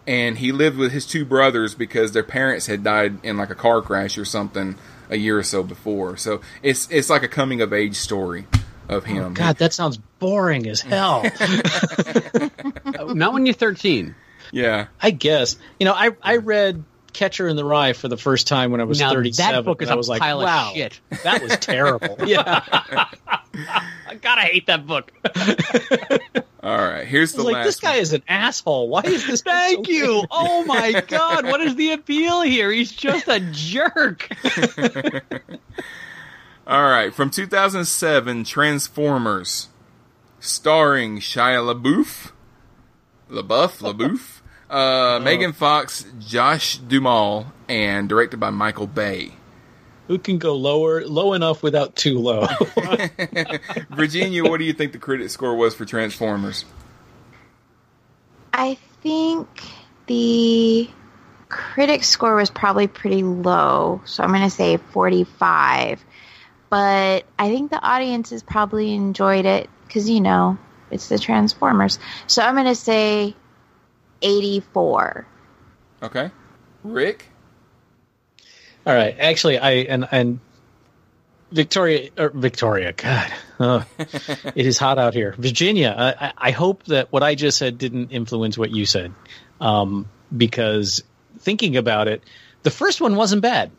and 0.07 0.37
he 0.37 0.51
lived 0.51 0.77
with 0.77 0.91
his 0.91 1.05
two 1.05 1.25
brothers 1.25 1.75
because 1.75 2.11
their 2.11 2.23
parents 2.23 2.65
had 2.65 2.83
died 2.83 3.23
in 3.23 3.37
like 3.37 3.49
a 3.49 3.55
car 3.55 3.81
crash 3.81 4.17
or 4.17 4.25
something 4.25 4.75
a 5.09 5.17
year 5.17 5.37
or 5.37 5.43
so 5.43 5.63
before. 5.63 6.17
So 6.17 6.41
it's 6.63 6.89
it's 6.89 7.09
like 7.09 7.23
a 7.23 7.27
coming 7.27 7.61
of 7.61 7.73
age 7.73 7.95
story 7.95 8.47
of 8.89 9.05
him. 9.05 9.23
Oh, 9.23 9.29
God, 9.29 9.57
that 9.57 9.73
sounds 9.73 9.97
boring 9.97 10.67
as 10.67 10.81
hell. 10.81 11.23
Not 13.13 13.33
when 13.33 13.45
you're 13.45 13.53
13. 13.53 14.15
yeah. 14.51 14.87
I 15.01 15.11
guess. 15.11 15.57
You 15.79 15.85
know, 15.85 15.93
I 15.93 16.11
I 16.21 16.37
read 16.37 16.83
Catcher 17.13 17.47
in 17.47 17.55
the 17.55 17.65
Rye 17.65 17.93
for 17.93 18.07
the 18.07 18.17
first 18.17 18.47
time 18.47 18.71
when 18.71 18.81
I 18.81 18.83
was 18.85 18.99
Now, 18.99 19.09
that 19.09 19.15
37. 19.15 19.65
book 19.65 19.81
is 19.81 19.87
and 19.87 19.91
I 19.91 19.93
a 19.93 19.97
was 19.97 20.09
like, 20.09 20.21
pile 20.21 20.39
of 20.39 20.45
wow, 20.45 20.71
shit." 20.73 20.99
that 21.23 21.41
was 21.41 21.57
terrible. 21.57 22.17
yeah. 22.25 22.63
I 24.07 24.15
gotta 24.21 24.41
hate 24.41 24.67
that 24.67 24.85
book. 24.87 25.11
All 26.63 26.77
right. 26.77 27.07
Here's 27.07 27.33
the 27.33 27.41
like, 27.43 27.53
last. 27.53 27.65
this 27.65 27.79
guy 27.79 27.95
is 27.95 28.13
an 28.13 28.21
asshole. 28.27 28.87
Why 28.87 29.01
is 29.05 29.25
this? 29.25 29.41
Thank 29.41 29.87
so 29.87 29.91
you. 29.91 30.05
good? 30.21 30.27
Oh 30.31 30.63
my 30.65 31.01
god, 31.07 31.45
what 31.45 31.59
is 31.61 31.75
the 31.75 31.91
appeal 31.93 32.41
here? 32.41 32.71
He's 32.71 32.91
just 32.91 33.27
a 33.27 33.39
jerk. 33.39 34.29
All 36.67 36.83
right. 36.83 37.13
From 37.13 37.29
2007, 37.31 38.43
Transformers, 38.43 39.69
starring 40.39 41.19
Shia 41.19 41.73
LaBeouf, 41.73 42.31
LaBeouf, 43.29 43.79
LaBeouf, 43.79 44.40
uh, 44.71 45.19
Megan 45.21 45.53
Fox, 45.53 46.05
Josh 46.19 46.77
Duhamel, 46.77 47.45
and 47.67 48.07
directed 48.07 48.39
by 48.39 48.49
Michael 48.49 48.87
Bay. 48.87 49.33
Who 50.07 50.17
can 50.17 50.39
go 50.39 50.55
lower, 50.55 51.05
low 51.05 51.33
enough 51.33 51.61
without 51.61 51.95
too 51.95 52.17
low? 52.17 52.47
Virginia, 53.89 54.43
what 54.43 54.57
do 54.57 54.63
you 54.63 54.73
think 54.73 54.93
the 54.93 54.97
critic 54.97 55.29
score 55.29 55.55
was 55.55 55.75
for 55.75 55.85
Transformers? 55.85 56.65
I 58.53 58.77
think 59.01 59.47
the 60.07 60.89
critic 61.49 62.03
score 62.03 62.35
was 62.35 62.49
probably 62.49 62.87
pretty 62.87 63.23
low, 63.23 64.01
so 64.05 64.23
I'm 64.23 64.29
going 64.29 64.41
to 64.41 64.49
say 64.49 64.77
45. 64.77 66.03
But 66.69 67.25
I 67.37 67.49
think 67.49 67.71
the 67.71 67.81
audiences 67.81 68.43
probably 68.43 68.93
enjoyed 68.93 69.45
it 69.45 69.69
because, 69.85 70.09
you 70.09 70.21
know, 70.21 70.57
it's 70.89 71.09
the 71.09 71.19
Transformers. 71.19 71.99
So 72.27 72.41
I'm 72.41 72.55
going 72.55 72.67
to 72.67 72.75
say 72.75 73.35
84. 74.21 75.27
Okay. 76.03 76.31
Rick? 76.83 77.25
All 78.85 78.93
right. 78.93 79.15
Actually, 79.19 79.59
I 79.59 79.71
and 79.71 80.07
and 80.11 80.39
Victoria 81.51 82.09
or 82.17 82.29
Victoria, 82.29 82.93
God, 82.93 83.31
Ugh. 83.59 83.85
it 83.99 84.65
is 84.65 84.77
hot 84.77 84.97
out 84.97 85.13
here. 85.13 85.35
Virginia, 85.37 85.93
I, 85.95 86.27
I- 86.27 86.33
I 86.37 86.51
hope 86.51 86.83
that 86.85 87.11
what 87.11 87.23
I 87.23 87.35
just 87.35 87.57
said 87.57 87.77
didn't 87.77 88.11
influence 88.11 88.57
what 88.57 88.71
you 88.71 88.85
said, 88.85 89.13
um, 89.59 90.09
because 90.35 91.03
thinking 91.39 91.77
about 91.77 92.07
it, 92.07 92.23
the 92.63 92.71
first 92.71 93.01
one 93.01 93.15
wasn't 93.15 93.41
bad. 93.41 93.71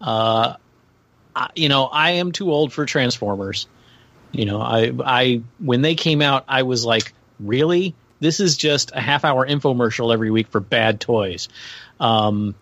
Uh, 0.00 0.54
I, 1.34 1.50
you 1.54 1.68
know, 1.68 1.84
I 1.86 2.12
am 2.12 2.32
too 2.32 2.50
old 2.50 2.72
for 2.72 2.86
Transformers. 2.86 3.66
You 4.32 4.44
know, 4.46 4.60
I 4.62 4.92
I 5.04 5.42
when 5.58 5.82
they 5.82 5.94
came 5.96 6.22
out, 6.22 6.44
I 6.48 6.62
was 6.62 6.84
like, 6.84 7.12
really? 7.40 7.94
This 8.20 8.40
is 8.40 8.56
just 8.56 8.92
a 8.94 9.00
half 9.00 9.24
hour 9.24 9.46
infomercial 9.46 10.12
every 10.12 10.30
week 10.30 10.48
for 10.48 10.60
bad 10.60 11.00
toys. 11.00 11.48
Um, 12.00 12.54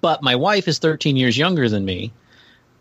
but 0.00 0.22
my 0.22 0.36
wife 0.36 0.68
is 0.68 0.78
13 0.78 1.16
years 1.16 1.36
younger 1.36 1.68
than 1.68 1.84
me 1.84 2.12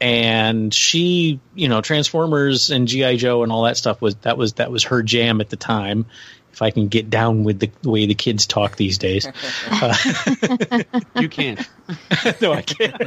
and 0.01 0.73
she 0.73 1.39
you 1.53 1.69
know 1.69 1.79
transformers 1.81 2.69
and 2.69 2.87
gi 2.87 3.15
joe 3.17 3.43
and 3.43 3.51
all 3.51 3.63
that 3.63 3.77
stuff 3.77 4.01
was 4.01 4.15
that 4.17 4.37
was 4.37 4.53
that 4.53 4.69
was 4.69 4.83
her 4.83 5.01
jam 5.01 5.39
at 5.39 5.49
the 5.49 5.55
time 5.55 6.05
if 6.51 6.61
i 6.61 6.69
can 6.69 6.89
get 6.89 7.09
down 7.09 7.43
with 7.45 7.59
the, 7.59 7.71
the 7.81 7.89
way 7.89 8.05
the 8.05 8.13
kids 8.15 8.45
talk 8.45 8.75
these 8.75 8.97
days 8.97 9.25
Uh, 9.71 9.95
You 11.15 11.29
can't. 11.29 11.67
no 12.41 12.51
i 12.51 12.61
can't 12.61 13.01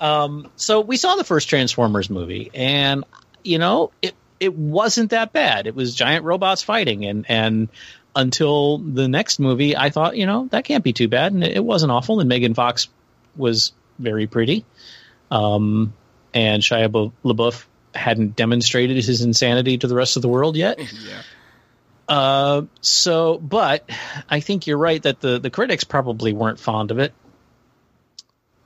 um, 0.00 0.48
so 0.56 0.80
we 0.80 0.96
saw 0.96 1.16
the 1.16 1.24
first 1.24 1.48
transformers 1.50 2.08
movie 2.08 2.50
and 2.54 3.04
you 3.44 3.58
know 3.58 3.90
it 4.00 4.14
it 4.40 4.54
wasn't 4.54 5.10
that 5.10 5.32
bad 5.32 5.66
it 5.66 5.74
was 5.74 5.94
giant 5.94 6.24
robots 6.24 6.62
fighting 6.62 7.04
and 7.04 7.26
and 7.28 7.68
until 8.16 8.78
the 8.78 9.08
next 9.08 9.38
movie 9.38 9.76
i 9.76 9.90
thought 9.90 10.16
you 10.16 10.26
know 10.26 10.46
that 10.50 10.64
can't 10.64 10.84
be 10.84 10.92
too 10.92 11.08
bad 11.08 11.32
and 11.32 11.44
it, 11.44 11.64
wasn't 11.64 11.90
awful 11.92 12.20
and 12.20 12.28
megan 12.28 12.54
fox 12.54 12.88
was 13.36 13.72
very 13.98 14.26
pretty 14.26 14.64
um, 15.30 15.92
and 16.34 16.62
shia 16.62 17.12
labeouf 17.24 17.64
hadn't 17.94 18.36
demonstrated 18.36 18.96
his 18.96 19.22
insanity 19.22 19.78
to 19.78 19.86
the 19.86 19.94
rest 19.94 20.16
of 20.16 20.22
the 20.22 20.28
world 20.28 20.56
yet 20.56 20.78
Yeah. 21.08 21.22
uh, 22.08 22.62
so, 22.80 23.38
but 23.38 23.88
I 24.28 24.40
think 24.40 24.66
you're 24.66 24.78
right 24.78 25.02
that 25.02 25.20
the, 25.20 25.38
the 25.38 25.50
critics 25.50 25.84
probably 25.84 26.32
weren't 26.32 26.58
fond 26.60 26.90
of 26.90 26.98
it. 26.98 27.12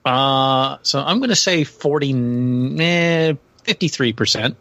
Uh, 0.05 0.79
so 0.83 1.01
I'm 1.01 1.19
going 1.19 1.31
to 1.31 1.37
say 1.37 1.65
40, 1.65 2.11
eh, 2.11 3.35
53% 3.65 4.57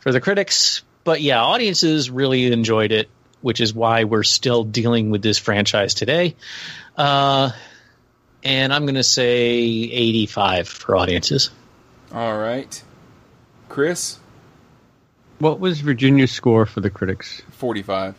for 0.00 0.12
the 0.12 0.20
critics. 0.20 0.82
But 1.04 1.20
yeah, 1.20 1.42
audiences 1.42 2.10
really 2.10 2.52
enjoyed 2.52 2.92
it, 2.92 3.08
which 3.40 3.60
is 3.60 3.72
why 3.72 4.04
we're 4.04 4.22
still 4.22 4.64
dealing 4.64 5.10
with 5.10 5.22
this 5.22 5.38
franchise 5.38 5.94
today. 5.94 6.36
Uh, 6.96 7.50
and 8.42 8.72
I'm 8.72 8.84
going 8.84 8.96
to 8.96 9.02
say 9.02 9.58
85 9.58 10.68
for 10.68 10.96
audiences. 10.96 11.50
All 12.12 12.36
right. 12.36 12.82
Chris? 13.68 14.18
What 15.38 15.60
was 15.60 15.80
Virginia's 15.80 16.32
score 16.32 16.66
for 16.66 16.80
the 16.80 16.90
critics? 16.90 17.40
45. 17.52 18.14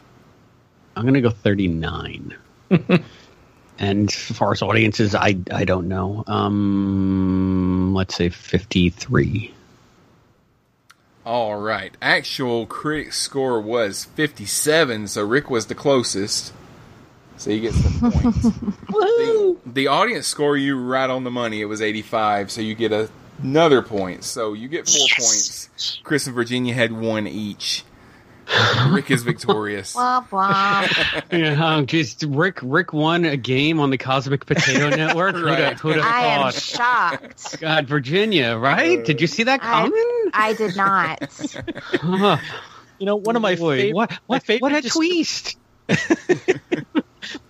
I'm 0.95 1.03
going 1.03 1.13
to 1.13 1.21
go 1.21 1.29
39. 1.29 2.35
and 3.79 4.09
as 4.09 4.15
far 4.15 4.53
as 4.53 4.61
audiences, 4.61 5.13
I 5.13 5.37
I 5.51 5.65
don't 5.65 5.87
know. 5.87 6.23
Um, 6.25 7.93
let's 7.93 8.15
say 8.15 8.29
53. 8.29 9.53
All 11.25 11.55
right. 11.57 11.95
Actual 12.01 12.65
critic 12.65 13.13
score 13.13 13.61
was 13.61 14.05
57, 14.05 15.07
so 15.07 15.23
Rick 15.25 15.49
was 15.49 15.67
the 15.67 15.75
closest. 15.75 16.53
So 17.37 17.49
he 17.51 17.59
gets 17.59 17.81
the 17.81 18.11
points. 18.11 18.41
the, 18.43 19.57
the 19.65 19.87
audience 19.87 20.27
score 20.27 20.57
you 20.57 20.79
right 20.79 21.09
on 21.09 21.23
the 21.23 21.31
money. 21.31 21.61
It 21.61 21.65
was 21.65 21.81
85, 21.81 22.51
so 22.51 22.61
you 22.61 22.75
get 22.75 22.91
a, 22.91 23.09
another 23.41 23.81
point. 23.81 24.23
So 24.23 24.53
you 24.53 24.67
get 24.67 24.87
four 24.87 25.07
points. 25.17 25.99
Chris 26.03 26.25
and 26.25 26.35
Virginia 26.35 26.73
had 26.73 26.91
one 26.91 27.27
each. 27.27 27.83
Rick 28.89 29.11
is 29.11 29.23
victorious. 29.23 29.95
Womp 29.95 30.29
womp. 30.29 31.23
yeah, 31.31 31.75
um, 31.75 31.85
just 31.85 32.23
Rick 32.23 32.59
Rick 32.61 32.93
won 32.93 33.25
a 33.25 33.37
game 33.37 33.79
on 33.79 33.89
the 33.89 33.97
Cosmic 33.97 34.45
Potato 34.45 34.89
Network. 34.95 35.35
Who'd 35.35 35.79
who'd 35.79 35.95
have 35.97 36.05
I 36.05 36.25
am 36.27 36.51
shocked. 36.51 37.59
God, 37.59 37.87
Virginia, 37.87 38.57
right? 38.57 39.03
Did 39.03 39.21
you 39.21 39.27
see 39.27 39.43
that 39.43 39.61
I, 39.63 39.83
coming? 39.83 40.31
I 40.33 40.53
did 40.53 40.75
not. 40.75 41.23
Huh. 42.01 42.37
You 42.99 43.05
know, 43.05 43.15
one 43.15 43.35
of 43.35 43.41
my 43.41 43.55
Boy, 43.55 43.77
favorite, 43.77 43.95
what 43.95 44.19
my 44.27 44.39
favorite 44.39 44.61
what 44.61 44.75
a 44.75 44.81
dis- 44.81 44.93
twist! 44.93 45.57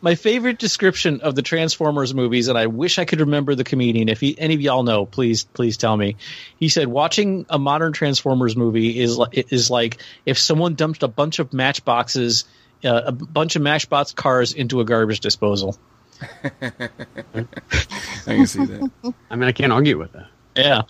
My 0.02 0.16
favorite 0.16 0.60
description 0.60 1.22
of 1.22 1.36
the 1.36 1.42
Transformers 1.42 2.14
movies, 2.14 2.48
and 2.48 2.58
I 2.58 2.68
wish 2.68 3.00
I 3.00 3.06
could 3.06 3.20
remember 3.22 3.56
the 3.56 3.64
comedian. 3.64 4.10
If 4.10 4.20
he, 4.20 4.38
any 4.40 4.54
of 4.54 4.62
y'all 4.62 4.84
know, 4.84 5.06
please 5.06 5.44
please 5.44 5.78
tell 5.78 5.96
me. 5.96 6.18
He 6.60 6.70
said 6.70 6.88
watching 6.88 7.46
a 7.50 7.58
modern 7.60 7.94
Transformers 7.94 8.56
movie 8.56 9.00
is 9.00 9.18
li- 9.18 9.46
is 9.50 9.70
like 9.70 9.98
if 10.26 10.38
someone 10.38 10.76
dumped 10.76 11.04
a 11.04 11.08
bunch 11.08 11.40
of 11.40 11.54
matchboxes, 11.54 12.46
uh, 12.84 13.02
a 13.06 13.12
bunch 13.12 13.56
of 13.56 13.62
Matchbox 13.62 14.14
cars 14.14 14.54
into 14.54 14.80
a 14.82 14.86
garbage 14.86 15.20
disposal. 15.20 15.78
I 16.62 16.62
can 18.26 18.48
see 18.48 18.66
that. 18.66 19.14
I 19.30 19.36
mean, 19.36 19.48
I 19.48 19.52
can't 19.52 19.72
argue 19.72 19.98
with 19.98 20.12
that. 20.14 20.28
Yeah, 20.56 20.82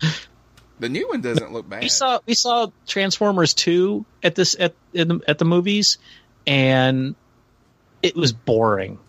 The 0.79 0.89
new 0.89 1.07
one 1.07 1.21
doesn't 1.21 1.53
look 1.53 1.69
bad. 1.69 1.83
we 1.83 1.89
saw 1.89 2.19
we 2.25 2.33
saw 2.33 2.67
Transformers 2.87 3.53
two 3.53 4.05
at 4.23 4.35
this 4.35 4.55
at 4.59 4.73
in 4.93 5.07
the, 5.07 5.21
at 5.27 5.37
the 5.37 5.45
movies, 5.45 5.97
and 6.47 7.15
it 8.03 8.15
was 8.15 8.33
boring. 8.33 8.99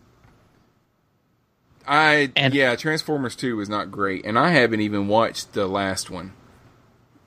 I 1.86 2.30
And- 2.36 2.54
yeah, 2.54 2.76
Transformers 2.76 3.34
Two 3.36 3.56
was 3.56 3.68
not 3.68 3.90
great, 3.90 4.24
and 4.24 4.38
I 4.38 4.50
haven't 4.50 4.80
even 4.80 5.08
watched 5.08 5.52
the 5.52 5.66
last 5.66 6.10
one 6.10 6.32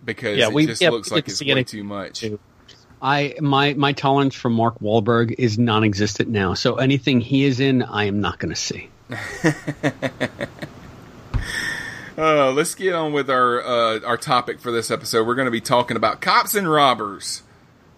because 0.04 0.38
Yeah, 0.38 0.48
it 0.48 0.54
we- 0.54 0.66
just 0.66 0.82
yeah, 0.82 0.90
looks 0.92 1.12
like 1.12 1.28
it's 1.28 1.38
see 1.40 1.54
way 1.54 1.64
too 1.64 1.84
much. 1.84 2.20
too. 2.22 2.40
I 3.02 3.36
my 3.42 3.74
my 3.74 3.92
tolerance 3.92 4.34
for 4.36 4.50
Mark 4.50 4.80
Wahlberg 4.80 5.36
is 5.38 5.60
non-existent 5.60 6.30
now. 6.30 6.54
So 6.54 6.76
anything 6.76 7.20
he 7.20 7.44
is 7.44 7.60
in, 7.60 7.84
I 7.84 8.06
am 8.06 8.22
not 8.22 8.40
going 8.40 8.54
to 8.54 8.56
see. 8.56 8.90
Uh, 12.18 12.50
let's 12.54 12.76
get 12.76 12.94
on 12.96 13.12
with 13.12 13.30
our 13.30 13.62
uh, 13.62 14.00
our 14.06 14.16
topic 14.16 14.62
for 14.62 14.72
this 14.72 14.90
episode. 14.90 15.28
We're 15.28 15.36
going 15.36 15.48
to 15.48 15.52
be 15.52 15.60
talking 15.60 15.98
about 15.98 16.22
cops 16.22 16.56
and 16.56 16.70
robbers. 16.72 17.44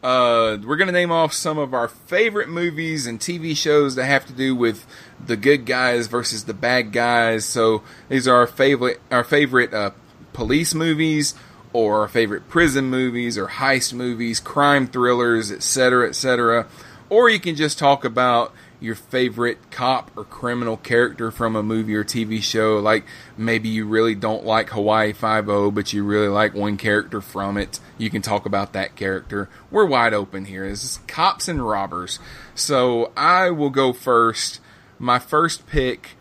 Uh, 0.04 0.58
we're 0.64 0.78
going 0.78 0.88
to 0.88 0.94
name 0.94 1.12
off 1.12 1.34
some 1.34 1.58
of 1.58 1.74
our 1.74 1.88
favorite 1.88 2.50
movies 2.50 3.08
and 3.08 3.20
TV 3.20 3.58
shows 3.58 3.96
that 3.96 4.06
have 4.06 4.26
to 4.28 4.34
do 4.34 4.56
with 4.56 4.86
the 5.26 5.36
good 5.36 5.66
guys 5.66 6.08
versus 6.08 6.44
the 6.46 6.54
bad 6.54 6.92
guys. 6.92 7.46
So 7.46 7.82
these 8.08 8.28
are 8.28 8.36
our 8.36 8.48
favorite 8.48 9.02
our 9.10 9.24
favorite 9.24 9.74
uh, 9.74 9.92
police 10.34 10.76
movies, 10.76 11.34
or 11.74 12.02
our 12.02 12.08
favorite 12.08 12.48
prison 12.48 12.86
movies, 12.86 13.38
or 13.38 13.48
heist 13.48 13.94
movies, 13.94 14.40
crime 14.40 14.86
thrillers, 14.86 15.52
etc., 15.52 16.10
etc. 16.10 16.68
Or 17.10 17.30
you 17.30 17.40
can 17.40 17.56
just 17.56 17.80
talk 17.80 18.06
about 18.06 18.54
your 18.80 18.96
favorite 18.96 19.72
cop 19.72 20.12
or 20.16 20.24
criminal 20.24 20.78
character 20.78 21.32
from 21.32 21.56
a 21.56 21.64
movie 21.64 21.96
or 21.96 22.04
TV 22.04 22.42
show. 22.42 22.80
Like 22.80 23.06
maybe 23.38 23.70
you 23.70 23.86
really 23.86 24.16
don't 24.16 24.46
like 24.46 24.70
Hawaii 24.70 25.14
Five 25.14 25.50
O, 25.50 25.72
but 25.72 25.94
you 25.94 26.04
really 26.04 26.28
like 26.28 26.54
one 26.54 26.78
character 26.78 27.22
from 27.22 27.58
it. 27.58 27.80
You 27.98 28.10
can 28.10 28.22
talk 28.22 28.46
about 28.46 28.74
that 28.74 28.96
character. 28.96 29.50
We're 29.72 29.86
wide 29.86 30.14
open 30.14 30.46
here. 30.46 30.68
This 30.70 30.84
is 30.84 31.00
cops 31.08 31.48
and 31.48 31.68
robbers. 31.68 32.20
So 32.56 33.12
I 33.18 33.50
will 33.50 33.70
go 33.70 33.94
first. 33.94 34.60
My 35.00 35.20
first 35.20 35.68
pick 35.68 36.12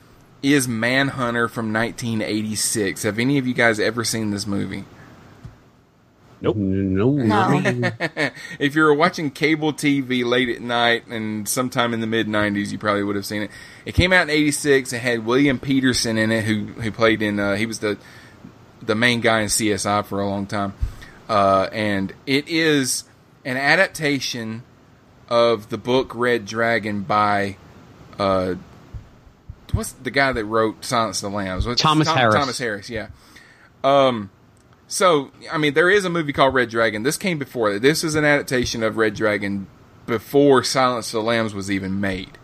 is 0.42 0.69
Manhunter 0.69 1.49
from 1.49 1.73
1986. 1.73 3.03
Have 3.03 3.19
any 3.19 3.38
of 3.38 3.47
you 3.47 3.55
guys 3.55 3.81
ever 3.81 4.05
seen 4.05 4.31
this 4.31 4.47
movie? 4.47 4.85
No, 6.40 6.53
no, 6.53 7.12
No. 7.12 7.90
if 8.59 8.75
you 8.75 8.83
were 8.83 8.92
watching 8.94 9.31
cable 9.31 9.72
TV 9.72 10.25
late 10.25 10.49
at 10.51 10.61
night 10.61 11.07
and 11.07 11.49
sometime 11.49 11.94
in 11.94 12.01
the 12.01 12.07
mid 12.07 12.27
'90s, 12.27 12.70
you 12.72 12.79
probably 12.79 13.03
would 13.03 13.16
have 13.16 13.25
seen 13.25 13.42
it. 13.42 13.51
It 13.87 13.94
came 13.94 14.12
out 14.12 14.25
in 14.25 14.31
'86. 14.31 14.92
It 14.92 14.99
had 14.99 15.25
William 15.25 15.59
Petersen 15.59 16.18
in 16.18 16.31
it, 16.31 16.44
who 16.44 16.66
who 16.66 16.90
played 16.92 17.22
in. 17.22 17.40
Uh, 17.40 17.57
he 17.57 17.64
was 17.64 17.79
the 17.79 17.96
the 18.83 18.94
main 18.94 19.20
guy 19.22 19.40
in 19.40 19.46
CSI 19.49 20.05
for 20.05 20.20
a 20.20 20.29
long 20.29 20.46
time, 20.46 20.75
uh, 21.29 21.68
and 21.72 22.12
it 22.27 22.46
is 22.49 23.05
an 23.44 23.57
adaptation 23.57 24.62
of 25.29 25.70
the 25.70 25.79
book 25.79 26.12
Red 26.14 26.44
Dragon 26.44 27.03
by. 27.03 27.57
Uh, 28.18 28.57
What's 29.72 29.92
the 29.92 30.11
guy 30.12 30.33
that 30.33 30.44
wrote 30.44 30.85
Silence 30.85 31.22
of 31.22 31.31
the 31.33 31.37
Lambs? 31.37 31.66
What's- 31.66 31.83
Thomas 31.83 32.09
Harris. 32.09 32.35
Thomas 32.37 32.59
Harris, 32.59 32.88
yeah. 32.88 33.09
Um, 33.83 34.31
so, 34.88 35.31
I 35.51 35.59
mean, 35.59 35.75
there 35.75 35.90
is 35.90 36.05
a 36.05 36.11
movie 36.11 36.33
called 36.33 36.55
Red 36.55 36.70
Dragon. 36.70 37.03
This 37.03 37.16
came 37.16 37.38
before 37.38 37.72
that. 37.72 37.83
This 37.83 38.05
is 38.05 38.14
an 38.14 38.25
adaptation 38.25 38.83
of 38.83 38.96
Red 38.96 39.14
Dragon 39.14 39.66
before 40.07 40.62
Silence 40.62 41.09
of 41.09 41.12
the 41.12 41.22
Lambs 41.22 41.55
was 41.55 41.70
even 41.70 42.01
made. 42.01 42.38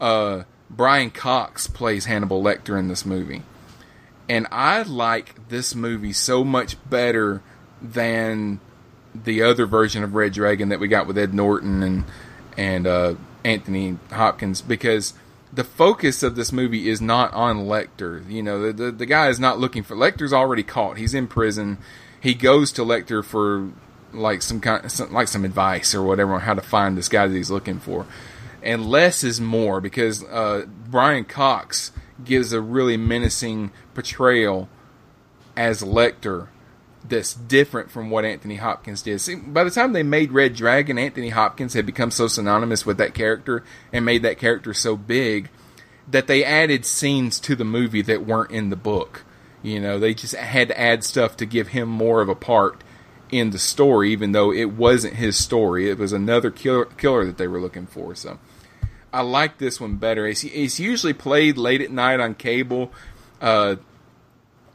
Uh, 0.00 0.44
Brian 0.70 1.10
Cox 1.10 1.66
plays 1.66 2.06
Hannibal 2.06 2.42
Lecter 2.42 2.78
in 2.78 2.88
this 2.88 3.04
movie. 3.04 3.42
And 4.28 4.46
I 4.50 4.82
like 4.82 5.48
this 5.48 5.74
movie 5.74 6.12
so 6.12 6.44
much 6.44 6.76
better 6.88 7.42
than 7.80 8.60
the 9.14 9.42
other 9.42 9.66
version 9.66 10.02
of 10.02 10.14
Red 10.14 10.32
Dragon 10.32 10.70
that 10.70 10.80
we 10.80 10.88
got 10.88 11.06
with 11.06 11.16
Ed 11.16 11.32
Norton 11.32 11.82
and 11.82 12.04
and 12.56 12.86
uh, 12.86 13.14
Anthony 13.44 13.98
Hopkins 14.10 14.62
because 14.62 15.14
the 15.56 15.64
focus 15.64 16.22
of 16.22 16.36
this 16.36 16.52
movie 16.52 16.88
is 16.88 17.00
not 17.00 17.32
on 17.32 17.60
Lecter. 17.60 18.30
You 18.30 18.42
know, 18.42 18.60
the, 18.60 18.72
the 18.84 18.92
the 18.92 19.06
guy 19.06 19.28
is 19.28 19.40
not 19.40 19.58
looking 19.58 19.82
for 19.82 19.96
Lecter's 19.96 20.32
already 20.32 20.62
caught. 20.62 20.98
He's 20.98 21.14
in 21.14 21.26
prison. 21.26 21.78
He 22.20 22.34
goes 22.34 22.72
to 22.72 22.82
Lecter 22.82 23.24
for 23.24 23.70
like 24.12 24.42
some 24.42 24.60
kind, 24.60 24.90
some, 24.92 25.12
like 25.12 25.28
some 25.28 25.44
advice 25.44 25.94
or 25.94 26.02
whatever 26.02 26.34
on 26.34 26.42
how 26.42 26.54
to 26.54 26.60
find 26.60 26.96
this 26.96 27.08
guy 27.08 27.26
that 27.26 27.34
he's 27.34 27.50
looking 27.50 27.80
for. 27.80 28.06
And 28.62 28.86
less 28.86 29.24
is 29.24 29.40
more 29.40 29.80
because 29.80 30.22
uh, 30.24 30.66
Brian 30.90 31.24
Cox 31.24 31.90
gives 32.22 32.52
a 32.52 32.60
really 32.60 32.96
menacing 32.98 33.70
portrayal 33.94 34.68
as 35.56 35.82
Lecter 35.82 36.48
that's 37.08 37.34
different 37.34 37.90
from 37.90 38.10
what 38.10 38.24
Anthony 38.24 38.56
Hopkins 38.56 39.02
did. 39.02 39.20
See, 39.20 39.34
by 39.36 39.64
the 39.64 39.70
time 39.70 39.92
they 39.92 40.02
made 40.02 40.32
Red 40.32 40.54
Dragon, 40.54 40.98
Anthony 40.98 41.30
Hopkins 41.30 41.74
had 41.74 41.86
become 41.86 42.10
so 42.10 42.28
synonymous 42.28 42.86
with 42.86 42.98
that 42.98 43.14
character 43.14 43.64
and 43.92 44.04
made 44.04 44.22
that 44.22 44.38
character 44.38 44.74
so 44.74 44.96
big 44.96 45.50
that 46.08 46.26
they 46.26 46.44
added 46.44 46.86
scenes 46.86 47.40
to 47.40 47.56
the 47.56 47.64
movie 47.64 48.02
that 48.02 48.26
weren't 48.26 48.50
in 48.50 48.70
the 48.70 48.76
book. 48.76 49.24
You 49.62 49.80
know, 49.80 49.98
they 49.98 50.14
just 50.14 50.34
had 50.34 50.68
to 50.68 50.80
add 50.80 51.02
stuff 51.02 51.36
to 51.38 51.46
give 51.46 51.68
him 51.68 51.88
more 51.88 52.20
of 52.20 52.28
a 52.28 52.34
part 52.34 52.82
in 53.30 53.50
the 53.50 53.58
story, 53.58 54.12
even 54.12 54.32
though 54.32 54.52
it 54.52 54.72
wasn't 54.72 55.14
his 55.14 55.36
story. 55.36 55.90
It 55.90 55.98
was 55.98 56.12
another 56.12 56.50
killer, 56.50 56.84
killer 56.84 57.24
that 57.24 57.38
they 57.38 57.48
were 57.48 57.60
looking 57.60 57.86
for. 57.86 58.14
So 58.14 58.38
I 59.12 59.22
like 59.22 59.58
this 59.58 59.80
one 59.80 59.96
better. 59.96 60.26
It's, 60.26 60.44
it's 60.44 60.78
usually 60.78 61.12
played 61.12 61.58
late 61.58 61.80
at 61.80 61.90
night 61.90 62.20
on 62.20 62.34
cable. 62.34 62.92
Uh, 63.40 63.76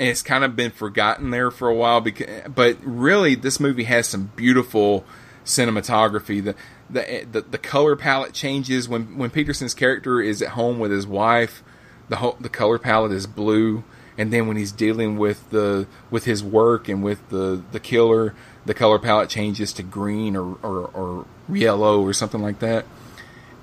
it's 0.10 0.22
kind 0.22 0.44
of 0.44 0.56
been 0.56 0.72
forgotten 0.72 1.30
there 1.30 1.52
for 1.52 1.68
a 1.68 1.76
while 1.76 2.02
because 2.02 2.44
but 2.54 2.78
really 2.82 3.36
this 3.36 3.60
movie 3.60 3.84
has 3.84 4.08
some 4.08 4.32
beautiful 4.36 5.06
cinematography. 5.46 6.44
The 6.44 6.56
the 6.90 7.26
the, 7.32 7.42
the 7.42 7.58
color 7.58 7.96
palette 7.96 8.34
changes. 8.34 8.90
When 8.90 9.18
when 9.18 9.30
Petersen's 9.30 9.74
character 9.74 10.22
is 10.22 10.42
at 10.42 10.50
home 10.50 10.80
with 10.80 10.92
his 10.92 11.06
wife 11.06 11.64
the 12.10 12.18
whole, 12.18 12.38
the 12.40 12.50
color 12.50 12.78
palette 12.78 13.12
is 13.12 13.28
blue. 13.28 13.84
And 14.18 14.32
then 14.32 14.46
when 14.46 14.58
he's 14.58 14.72
dealing 14.72 15.18
with 15.18 15.50
the 15.50 15.88
with 16.10 16.26
his 16.26 16.44
work 16.44 16.90
and 16.90 17.02
with 17.04 17.30
the 17.30 17.64
the 17.72 17.80
killer 17.80 18.36
the 18.66 18.74
color 18.74 19.00
palette 19.00 19.30
changes 19.30 19.72
to 19.74 19.84
green 19.84 20.36
or 20.36 20.58
or, 20.62 20.88
or 20.94 21.26
yellow 21.50 22.02
or 22.02 22.14
something 22.14 22.42
like 22.42 22.60
that. 22.60 22.86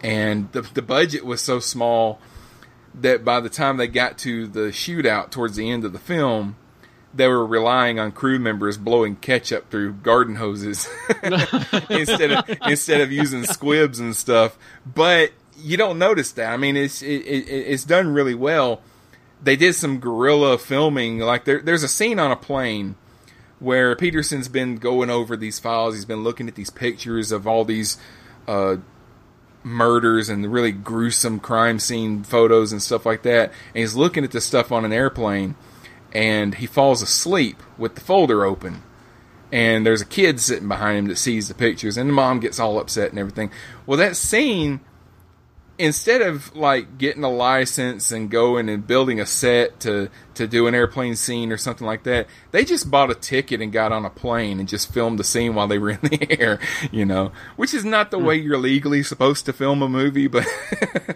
And 0.02 0.50
the 0.52 0.62
the 0.62 0.82
budget 0.82 1.24
was 1.24 1.40
so 1.40 1.60
small 1.60 2.20
that 2.94 3.24
by 3.24 3.40
the 3.40 3.48
time 3.48 3.76
they 3.76 3.86
got 3.86 4.18
to 4.18 4.46
the 4.46 4.68
shootout 4.68 5.30
towards 5.30 5.56
the 5.56 5.70
end 5.70 5.84
of 5.84 5.92
the 5.92 5.98
film, 5.98 6.56
they 7.14 7.26
were 7.26 7.46
relying 7.46 7.98
on 7.98 8.12
crew 8.12 8.38
members 8.38 8.76
blowing 8.76 9.16
ketchup 9.16 9.70
through 9.70 9.92
garden 9.94 10.36
hoses 10.36 10.88
instead 11.90 12.32
of 12.32 12.58
instead 12.66 13.00
of 13.00 13.10
using 13.10 13.44
squibs 13.44 13.98
and 13.98 14.14
stuff. 14.14 14.58
But 14.86 15.32
you 15.58 15.76
don't 15.76 15.98
notice 15.98 16.32
that. 16.32 16.52
I 16.52 16.56
mean, 16.56 16.76
it's 16.76 17.02
it, 17.02 17.22
it, 17.22 17.48
it's 17.48 17.84
done 17.84 18.12
really 18.12 18.34
well. 18.34 18.82
They 19.42 19.56
did 19.56 19.74
some 19.74 20.00
guerrilla 20.00 20.58
filming. 20.58 21.18
Like 21.18 21.44
there, 21.44 21.60
there's 21.60 21.82
a 21.82 21.88
scene 21.88 22.18
on 22.18 22.30
a 22.30 22.36
plane 22.36 22.96
where 23.58 23.96
Petersen's 23.96 24.48
been 24.48 24.76
going 24.76 25.10
over 25.10 25.36
these 25.36 25.58
files. 25.58 25.94
He's 25.94 26.04
been 26.04 26.22
looking 26.22 26.48
at 26.48 26.54
these 26.54 26.70
pictures 26.70 27.32
of 27.32 27.46
all 27.46 27.64
these. 27.64 27.98
Uh, 28.46 28.76
murders 29.68 30.28
and 30.28 30.50
really 30.52 30.72
gruesome 30.72 31.38
crime 31.38 31.78
scene 31.78 32.24
photos 32.24 32.72
and 32.72 32.82
stuff 32.82 33.06
like 33.06 33.22
that. 33.22 33.50
And 33.74 33.80
he's 33.80 33.94
looking 33.94 34.24
at 34.24 34.30
this 34.30 34.44
stuff 34.44 34.72
on 34.72 34.84
an 34.84 34.92
airplane 34.92 35.54
and 36.12 36.54
he 36.54 36.66
falls 36.66 37.02
asleep 37.02 37.62
with 37.76 37.94
the 37.94 38.00
folder 38.00 38.44
open. 38.44 38.82
And 39.52 39.86
there's 39.86 40.02
a 40.02 40.06
kid 40.06 40.40
sitting 40.40 40.68
behind 40.68 40.98
him 40.98 41.06
that 41.06 41.16
sees 41.16 41.48
the 41.48 41.54
pictures 41.54 41.96
and 41.96 42.08
the 42.08 42.14
mom 42.14 42.40
gets 42.40 42.58
all 42.58 42.78
upset 42.78 43.10
and 43.10 43.18
everything. 43.18 43.50
Well, 43.86 43.98
that 43.98 44.16
scene, 44.16 44.80
instead 45.78 46.20
of 46.20 46.54
like 46.56 46.98
getting 46.98 47.22
a 47.22 47.30
license 47.30 48.10
and 48.10 48.30
going 48.30 48.68
and 48.68 48.86
building 48.86 49.20
a 49.20 49.26
set 49.26 49.80
to, 49.80 50.10
to 50.34 50.46
do 50.46 50.66
an 50.66 50.74
airplane 50.74 51.14
scene 51.14 51.52
or 51.52 51.56
something 51.56 51.86
like 51.86 52.02
that, 52.02 52.26
they 52.50 52.64
just 52.64 52.90
bought 52.90 53.10
a 53.10 53.14
ticket 53.14 53.60
and 53.60 53.72
got 53.72 53.92
on 53.92 54.04
a 54.04 54.10
plane 54.10 54.58
and 54.58 54.68
just 54.68 54.92
filmed 54.92 55.18
the 55.18 55.24
scene 55.24 55.54
while 55.54 55.68
they 55.68 55.78
were 55.78 55.90
in 55.90 56.00
the 56.02 56.40
air, 56.40 56.58
you 56.90 57.04
know, 57.04 57.32
which 57.56 57.72
is 57.72 57.84
not 57.84 58.10
the 58.10 58.18
way 58.18 58.34
you're 58.34 58.58
legally 58.58 59.02
supposed 59.02 59.46
to 59.46 59.52
film 59.52 59.82
a 59.82 59.88
movie, 59.88 60.26
but, 60.26 60.46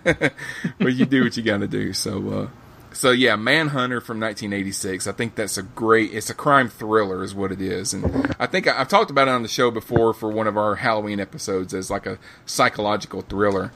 but 0.79 0.95
you 0.95 1.07
do 1.07 1.25
what 1.25 1.37
you 1.37 1.43
gotta 1.43 1.67
do. 1.67 1.93
So, 1.93 2.31
uh, 2.31 2.49
so 2.95 3.11
yeah, 3.11 3.37
Manhunter 3.37 4.01
from 4.01 4.21
1986. 4.21 5.07
I 5.07 5.13
think 5.13 5.35
that's 5.35 5.57
a 5.57 5.63
great. 5.63 6.13
It's 6.13 6.31
a 6.31 6.35
crime 6.35 6.69
thriller, 6.69 7.23
is 7.23 7.35
what 7.35 7.51
it 7.51 7.61
is, 7.61 7.95
and 7.95 8.35
I 8.39 8.47
think 8.47 8.67
I, 8.67 8.81
I've 8.81 8.89
talked 8.89 9.11
about 9.11 9.29
it 9.29 9.31
on 9.31 9.43
the 9.43 9.49
show 9.49 9.71
before 9.71 10.13
for 10.13 10.31
one 10.31 10.47
of 10.47 10.57
our 10.57 10.77
Halloween 10.77 11.19
episodes 11.19 11.73
as 11.73 11.91
like 11.91 12.07
a 12.07 12.19
psychological 12.45 13.23
thriller. 13.23 13.73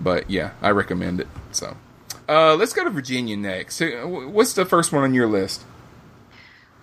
But 0.00 0.30
yeah, 0.30 0.52
I 0.62 0.70
recommend 0.70 1.20
it. 1.20 1.28
So 1.52 1.76
uh, 2.28 2.54
let's 2.54 2.72
go 2.72 2.84
to 2.84 2.90
Virginia 2.90 3.36
next. 3.36 3.80
What's 3.80 4.54
the 4.54 4.64
first 4.64 4.92
one 4.92 5.02
on 5.02 5.14
your 5.14 5.26
list? 5.26 5.62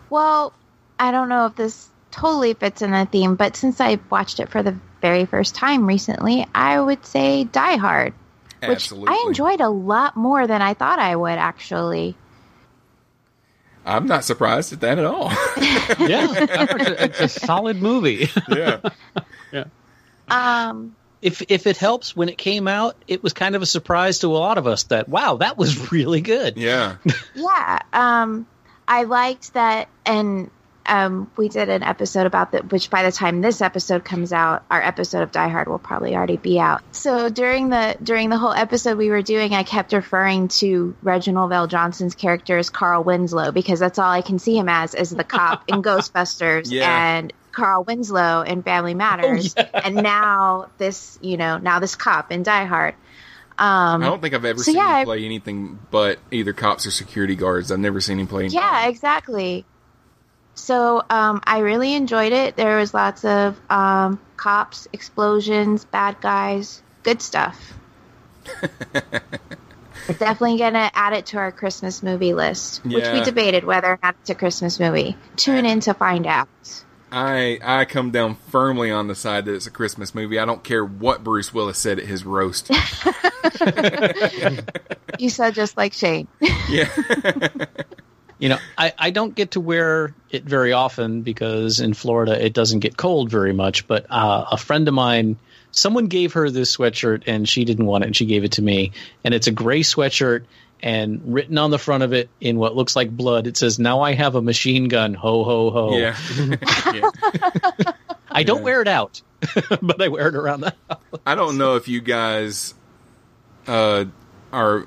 Well, 0.10 0.53
I 0.99 1.12
don't 1.12 1.30
know 1.30 1.45
if 1.47 1.56
this 1.56 1.89
totally 2.12 2.53
fits 2.53 2.82
in 2.82 2.91
the 2.91 3.06
theme, 3.06 3.36
but 3.36 3.56
since 3.56 3.80
I 3.82 3.99
watched 4.10 4.39
it 4.39 4.49
for 4.49 4.63
the 4.63 4.77
very 5.01 5.25
first 5.25 5.56
time 5.56 5.86
recently, 5.86 6.45
I 6.53 6.80
would 6.80 7.06
say 7.06 7.43
Die 7.43 7.75
Hard, 7.77 8.13
which 8.62 8.69
Absolutely. 8.69 9.10
I 9.10 9.23
enjoyed 9.27 9.62
a 9.62 9.69
lot 9.69 10.15
more 10.15 10.47
than 10.47 10.62
I 10.62 10.73
thought 10.73 10.99
I 10.99 11.15
would 11.15 11.38
actually. 11.38 12.15
I'm 13.86 14.06
not 14.06 14.25
surprised 14.25 14.73
at 14.73 14.82
that 14.82 14.99
at 14.99 15.06
all. 15.06 15.30
yeah, 16.06 16.27
it's 16.99 17.19
a 17.21 17.30
solid 17.30 17.82
movie. 17.82 18.30
Yeah, 18.49 18.82
yeah. 19.51 19.63
Um, 20.30 20.95
If 21.21 21.41
if 21.49 21.65
it 21.67 21.77
helps, 21.77 22.15
when 22.15 22.30
it 22.30 22.38
came 22.38 22.67
out, 22.67 22.95
it 23.08 23.23
was 23.23 23.34
kind 23.34 23.56
of 23.56 23.62
a 23.62 23.65
surprise 23.65 24.19
to 24.19 24.27
a 24.27 24.38
lot 24.38 24.58
of 24.58 24.67
us 24.67 24.84
that 24.84 25.10
wow, 25.10 25.38
that 25.38 25.58
was 25.58 25.91
really 25.91 26.21
good. 26.21 26.58
Yeah. 26.58 26.97
yeah, 27.36 27.80
um, 27.93 28.45
I 28.88 29.03
liked 29.03 29.53
that, 29.53 29.89
and 30.06 30.51
um, 30.86 31.30
we 31.36 31.49
did 31.49 31.67
an 31.69 31.84
episode 31.84 32.27
about 32.27 32.51
that. 32.51 32.71
Which 32.71 32.89
by 32.89 33.03
the 33.03 33.12
time 33.12 33.41
this 33.41 33.62
episode 33.62 34.06
comes 34.06 34.32
out, 34.32 34.63
our 34.69 34.82
episode 34.82 35.23
of 35.23 35.32
Die 35.32 35.47
Hard 35.49 35.67
will 35.67 35.80
probably 35.80 36.15
already 36.15 36.38
be 36.38 36.60
out. 36.60 36.82
So 36.95 37.30
during 37.30 37.69
the 37.69 37.97
during 38.01 38.30
the 38.30 38.38
whole 38.38 38.53
episode 38.53 38.97
we 38.97 39.10
were 39.10 39.21
doing, 39.23 39.53
I 39.53 39.63
kept 39.63 39.93
referring 39.93 40.47
to 40.60 40.95
Reginald 41.01 41.51
VelJohnson's 41.51 42.15
character 42.15 42.58
as 42.58 42.69
Carl 42.69 43.03
Winslow 43.03 43.51
because 43.51 43.80
that's 43.80 43.99
all 43.99 44.10
I 44.12 44.21
can 44.21 44.39
see 44.39 44.56
him 44.58 44.69
as 44.69 44.93
is 44.93 45.10
the 45.10 45.23
cop 45.23 45.63
in 45.67 45.82
Ghostbusters 45.84 46.71
Yeah. 46.71 47.17
and 47.17 47.34
Carl 47.57 47.83
Winslow 47.83 48.43
in 48.43 48.61
Family 48.61 48.93
Matters, 48.93 49.55
and 49.55 49.95
now 49.95 50.69
this, 50.77 51.17
you 51.23 51.37
know, 51.37 51.57
now 51.57 51.79
this 51.79 51.95
cop 51.95 52.31
in 52.31 52.43
Die 52.43 52.65
Hard. 52.65 52.93
Um, 53.57 54.03
I 54.03 54.05
don't 54.05 54.21
think 54.21 54.35
I've 54.35 54.45
ever 54.45 54.59
so 54.59 54.65
seen 54.65 54.75
yeah, 54.75 54.99
him 54.99 55.05
play 55.05 55.25
anything 55.25 55.79
but 55.89 56.19
either 56.29 56.53
cops 56.53 56.85
or 56.85 56.91
security 56.91 57.35
guards. 57.35 57.71
I've 57.71 57.79
never 57.79 57.99
seen 57.99 58.19
him 58.19 58.27
play. 58.27 58.43
anything. 58.43 58.59
Yeah, 58.59 58.87
exactly. 58.87 59.65
So 60.53 61.03
um, 61.09 61.41
I 61.43 61.59
really 61.59 61.95
enjoyed 61.95 62.31
it. 62.31 62.55
There 62.55 62.77
was 62.77 62.93
lots 62.93 63.25
of 63.25 63.59
um, 63.71 64.19
cops, 64.35 64.87
explosions, 64.93 65.83
bad 65.83 66.21
guys, 66.21 66.83
good 67.01 67.23
stuff. 67.23 67.73
Definitely 70.05 70.59
gonna 70.59 70.91
add 70.93 71.13
it 71.13 71.25
to 71.27 71.37
our 71.37 71.51
Christmas 71.51 72.03
movie 72.03 72.35
list, 72.35 72.85
which 72.85 73.11
we 73.11 73.23
debated 73.23 73.63
whether 73.63 73.93
or 73.93 73.99
not 74.03 74.15
it's 74.21 74.29
a 74.29 74.35
Christmas 74.35 74.79
movie. 74.79 75.17
Tune 75.35 75.65
in 75.65 75.79
to 75.81 75.95
find 75.95 76.27
out. 76.27 76.47
I 77.11 77.59
I 77.63 77.85
come 77.85 78.11
down 78.11 78.35
firmly 78.49 78.91
on 78.91 79.07
the 79.07 79.15
side 79.15 79.45
that 79.45 79.53
it's 79.53 79.67
a 79.67 79.71
Christmas 79.71 80.13
movie. 80.13 80.39
I 80.39 80.45
don't 80.45 80.63
care 80.63 80.83
what 80.83 81.23
Bruce 81.23 81.53
Willis 81.53 81.77
said 81.77 81.99
at 81.99 82.05
his 82.05 82.25
roast. 82.25 82.69
You 85.19 85.29
said 85.29 85.55
just 85.55 85.77
like 85.77 85.93
Shane. 85.93 86.27
yeah. 86.69 86.89
You 88.39 88.49
know, 88.49 88.57
I, 88.77 88.93
I 88.97 89.09
don't 89.09 89.33
get 89.33 89.51
to 89.51 89.59
wear 89.59 90.13
it 90.29 90.43
very 90.43 90.73
often 90.73 91.21
because 91.23 91.79
in 91.79 91.93
Florida 91.93 92.43
it 92.43 92.53
doesn't 92.53 92.79
get 92.79 92.97
cold 92.97 93.31
very 93.31 93.53
much. 93.53 93.87
But 93.87 94.05
uh, 94.09 94.45
a 94.51 94.57
friend 94.57 94.87
of 94.87 94.93
mine, 94.93 95.37
someone 95.71 96.05
gave 96.07 96.33
her 96.33 96.49
this 96.49 96.75
sweatshirt 96.75 97.23
and 97.25 97.49
she 97.49 97.65
didn't 97.65 97.85
want 97.85 98.03
it 98.03 98.07
and 98.07 98.15
she 98.15 98.25
gave 98.25 98.43
it 98.43 98.53
to 98.53 98.61
me. 98.61 98.91
And 99.23 99.33
it's 99.33 99.47
a 99.47 99.51
gray 99.51 99.81
sweatshirt 99.81 100.43
and 100.81 101.33
written 101.33 101.57
on 101.57 101.71
the 101.71 101.79
front 101.79 102.03
of 102.03 102.13
it 102.13 102.29
in 102.39 102.57
what 102.57 102.75
looks 102.75 102.95
like 102.95 103.09
blood, 103.09 103.47
it 103.47 103.57
says, 103.57 103.79
Now 103.79 104.01
I 104.01 104.13
have 104.13 104.35
a 104.35 104.41
machine 104.41 104.87
gun. 104.87 105.13
Ho, 105.13 105.43
ho, 105.43 105.71
ho. 105.71 105.97
Yeah. 105.97 106.17
yeah. 106.93 107.91
I 108.29 108.43
don't 108.43 108.61
wear 108.61 108.81
it 108.81 108.87
out, 108.87 109.21
but 109.81 110.01
I 110.01 110.09
wear 110.09 110.27
it 110.27 110.35
around 110.35 110.61
the 110.61 110.73
house. 110.89 110.99
I 111.25 111.35
don't 111.35 111.57
know 111.57 111.75
if 111.75 111.87
you 111.87 112.01
guys 112.01 112.75
uh, 113.67 114.05
are 114.51 114.85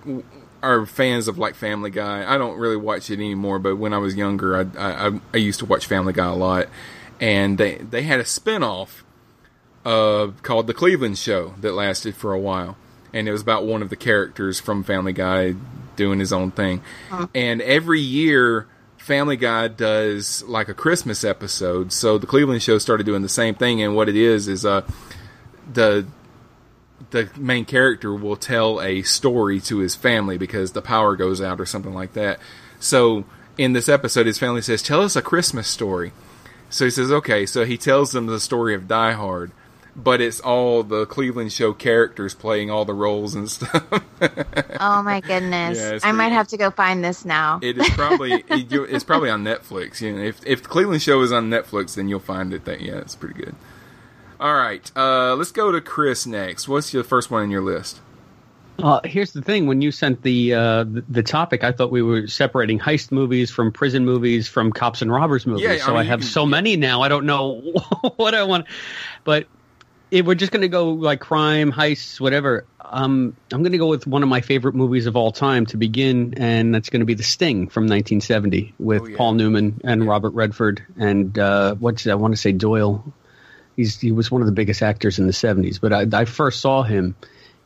are 0.62 0.87
fans 0.87 1.26
of 1.26 1.38
like 1.38 1.55
Family 1.55 1.90
Guy. 1.90 2.33
I 2.33 2.38
don't 2.38 2.59
really 2.59 2.76
watch 2.76 3.11
it 3.11 3.14
anymore, 3.14 3.59
but 3.59 3.76
when 3.76 3.92
I 3.92 3.98
was 3.98 4.14
younger, 4.14 4.57
I 4.57 5.07
I, 5.09 5.20
I 5.35 5.37
used 5.37 5.59
to 5.61 5.66
watch 5.66 5.87
Family 5.87 6.12
Guy 6.12 6.26
a 6.26 6.35
lot, 6.35 6.68
and 7.18 7.59
they 7.59 7.76
they 7.76 8.03
had 8.03 8.20
a 8.20 8.24
spinoff 8.24 9.03
uh, 9.85 10.29
called 10.42 10.66
The 10.66 10.74
Cleveland 10.74 11.18
Show 11.18 11.55
that 11.61 11.72
lasted 11.72 12.14
for 12.14 12.33
a 12.33 12.38
while, 12.38 12.76
and 13.12 13.29
it 13.29 13.33
was 13.33 13.42
about 13.42 13.64
one 13.64 13.83
of 13.83 13.90
the 13.90 13.96
characters 13.96 14.61
from 14.61 14.85
Family 14.85 15.12
Guy 15.12 15.55
doing 15.96 16.18
his 16.18 16.33
own 16.33 16.51
thing, 16.51 16.83
and 17.35 17.61
every 17.62 18.01
year. 18.01 18.66
Family 18.99 19.38
Guy 19.38 19.66
does 19.66 20.42
like 20.44 20.68
a 20.68 20.75
Christmas 20.75 21.25
episode, 21.25 21.90
so 21.90 22.18
the 22.18 22.27
Cleveland 22.27 22.62
Show 22.62 22.77
started 22.77 23.07
doing 23.07 23.23
the 23.23 23.31
same 23.31 23.55
thing. 23.55 23.83
And 23.83 23.96
what 23.96 24.11
it 24.11 24.14
is 24.14 24.46
is, 24.46 24.64
uh, 24.64 24.83
the 25.73 26.07
the 27.11 27.31
main 27.37 27.64
character 27.64 28.14
will 28.14 28.37
tell 28.37 28.81
a 28.81 29.03
story 29.03 29.61
to 29.62 29.79
his 29.79 29.94
family 29.94 30.38
because 30.38 30.73
the 30.73 30.83
power 30.83 31.16
goes 31.16 31.40
out 31.40 31.61
or 31.61 31.66
something 31.66 31.94
like 31.94 32.12
that. 32.12 32.38
So 32.79 33.25
in 33.59 33.73
this 33.73 33.88
episode, 33.88 34.27
his 34.27 34.38
family 34.38 34.62
says, 34.62 34.83
"Tell 34.83 35.01
us 35.01 35.16
a 35.16 35.23
Christmas 35.23 35.66
story." 35.66 36.12
So 36.68 36.85
he 36.85 36.90
says, 36.90 37.11
"Okay." 37.11 37.46
So 37.46 37.64
he 37.64 37.77
tells 37.77 38.12
them 38.12 38.27
the 38.27 38.38
story 38.38 38.75
of 38.75 38.87
Die 38.87 39.12
Hard, 39.12 39.51
but 39.96 40.20
it's 40.20 40.40
all 40.40 40.83
the 40.83 41.07
Cleveland 41.07 41.53
Show 41.53 41.72
characters 41.72 42.35
playing 42.35 42.70
all 42.70 42.85
the 42.85 42.94
roles 42.94 43.35
and 43.35 43.50
stuff. 43.50 43.85
Oh 44.81 45.03
my 45.03 45.20
goodness! 45.20 45.79
Yeah, 45.79 45.90
it's 45.94 46.05
I 46.05 46.12
might 46.12 46.33
have 46.33 46.48
to 46.48 46.57
go 46.57 46.70
find 46.70 47.05
this 47.05 47.24
now. 47.24 47.59
it 47.62 47.79
is 47.79 47.88
probably 47.90 48.44
it's 48.48 49.05
probably 49.05 49.31
on 49.31 49.44
Netflix. 49.44 50.00
You 50.00 50.12
know, 50.16 50.22
if 50.22 50.44
if 50.46 50.62
the 50.62 50.68
Cleveland 50.68 51.03
Show 51.03 51.20
is 51.22 51.33
on 51.33 51.50
Netflix, 51.50 51.94
then 51.94 52.09
you'll 52.09 52.20
find 52.20 52.53
it. 52.55 52.64
That 52.64 52.81
yeah, 52.81 52.98
it's 52.98 53.16
pretty 53.16 53.35
good. 53.35 53.55
All 54.38 54.55
right, 54.55 54.90
uh, 54.96 55.35
let's 55.37 55.53
go 55.53 55.70
to 55.70 55.81
Chris 55.81 56.26
next. 56.26 56.66
What's 56.68 56.94
your 56.94 57.05
first 57.05 57.31
one 57.31 57.42
on 57.42 57.50
your 57.50 57.61
list? 57.61 58.00
Uh, 58.79 59.00
here's 59.05 59.33
the 59.33 59.42
thing: 59.42 59.66
when 59.66 59.83
you 59.83 59.92
sent 59.92 60.22
the, 60.22 60.55
uh, 60.55 60.85
the 60.85 61.05
the 61.11 61.22
topic, 61.22 61.62
I 61.64 61.72
thought 61.72 61.90
we 61.90 62.00
were 62.00 62.26
separating 62.26 62.79
heist 62.79 63.12
movies 63.12 63.50
from 63.50 63.70
prison 63.70 64.07
movies 64.07 64.48
from 64.48 64.72
cops 64.72 65.03
and 65.03 65.12
robbers 65.12 65.46
movies. 65.46 65.64
Yeah, 65.64 65.72
I 65.72 65.76
so 65.79 65.88
mean, 65.88 65.96
I 65.98 66.05
have 66.05 66.20
can- 66.20 66.29
so 66.29 66.46
many 66.46 66.76
now. 66.76 67.03
I 67.03 67.09
don't 67.09 67.26
know 67.26 67.61
what 68.16 68.35
I 68.35 68.44
want. 68.44 68.64
But 69.24 69.46
if 70.11 70.27
we're 70.27 70.35
just 70.35 70.53
going 70.53 70.62
to 70.62 70.68
go 70.68 70.90
like 70.90 71.20
crime, 71.20 71.73
heists, 71.73 72.20
whatever, 72.20 72.64
um, 72.81 73.37
I'm 73.53 73.62
going 73.62 73.73
to 73.73 73.79
go 73.79 73.87
with 73.87 74.07
one 74.07 74.23
of 74.23 74.29
my 74.29 74.40
favorite 74.40 74.75
movies 74.75 75.07
of 75.07 75.16
all 75.16 75.31
time 75.31 75.66
to 75.66 75.77
begin, 75.77 76.35
and 76.37 76.75
that's 76.75 76.90
going 76.90 77.01
to 77.01 77.07
be 77.07 77.14
The 77.14 77.23
Sting 77.23 77.68
from 77.68 77.85
1970 77.85 78.75
with 78.79 79.03
Oh, 79.03 79.07
yeah. 79.07 79.16
Paul 79.16 79.35
Newman 79.35 79.81
and 79.85 80.07
Robert 80.07 80.31
Redford 80.31 80.85
and 80.99 81.38
uh, 81.38 81.75
what's 81.77 82.07
I 82.07 82.14
want 82.14 82.35
to 82.35 82.40
say 82.40 82.53
Doyle. 82.53 83.05
He's 83.77 83.99
he 84.01 84.12
was 84.12 84.31
one 84.31 84.42
of 84.42 84.46
the 84.46 84.53
biggest 84.53 84.83
actors 84.83 85.18
in 85.18 85.27
the 85.27 85.33
70s, 85.33 85.81
but 85.81 85.92
I, 85.92 86.07
I 86.12 86.25
first 86.25 86.61
saw 86.61 86.83
him 86.83 87.14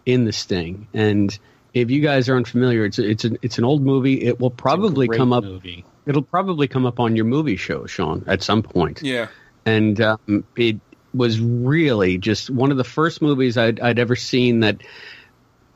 in 0.06 0.24
The 0.26 0.32
Sting, 0.32 0.86
and 0.92 1.36
if 1.72 1.90
you 1.90 2.00
guys 2.02 2.28
are 2.28 2.36
unfamiliar, 2.36 2.84
it's 2.84 2.98
it's 2.98 3.24
an 3.24 3.38
it's 3.42 3.58
an 3.58 3.64
old 3.64 3.82
movie. 3.82 4.22
It 4.22 4.38
will 4.38 4.50
probably 4.50 5.08
come 5.08 5.32
up. 5.32 5.44
Movie. 5.44 5.84
It'll 6.06 6.22
probably 6.22 6.68
come 6.68 6.84
up 6.84 7.00
on 7.00 7.16
your 7.16 7.24
movie 7.24 7.56
show, 7.56 7.86
Sean, 7.86 8.22
at 8.26 8.42
some 8.42 8.62
point 8.62 9.00
Yeah, 9.02 9.28
and 9.64 9.98
um, 10.02 10.44
it 10.54 10.78
was 11.14 11.40
really 11.40 12.18
just 12.18 12.50
one 12.50 12.70
of 12.70 12.76
the 12.76 12.84
first 12.84 13.22
movies 13.22 13.56
I'd, 13.56 13.80
I'd 13.80 13.98
ever 13.98 14.16
seen 14.16 14.60
that 14.60 14.82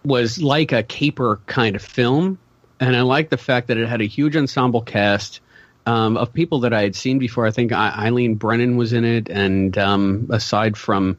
was 0.05 0.43
like 0.43 0.73
a 0.73 0.83
caper 0.83 1.41
kind 1.47 1.77
of 1.77 1.83
film, 1.83 2.39
and 2.81 2.97
I 2.97 3.03
liked 3.03 3.31
the 3.31 3.37
fact 3.39 3.69
that 3.69 3.77
it 3.77 3.89
had 3.89 4.01
a 4.01 4.07
huge 4.07 4.37
ensemble 4.37 4.83
cast 4.83 5.41
um, 5.87 6.17
of 6.17 6.33
people 6.33 6.61
that 6.61 6.73
I 6.73 6.83
had 6.83 6.97
seen 6.97 7.19
before. 7.19 7.47
I 7.47 7.51
think 7.51 7.73
Eileen 7.73 8.35
Brennan 8.35 8.77
was 8.77 8.93
in 8.93 9.05
it, 9.05 9.29
and 9.29 9.77
um, 9.79 10.29
aside 10.31 10.77
from 10.77 11.19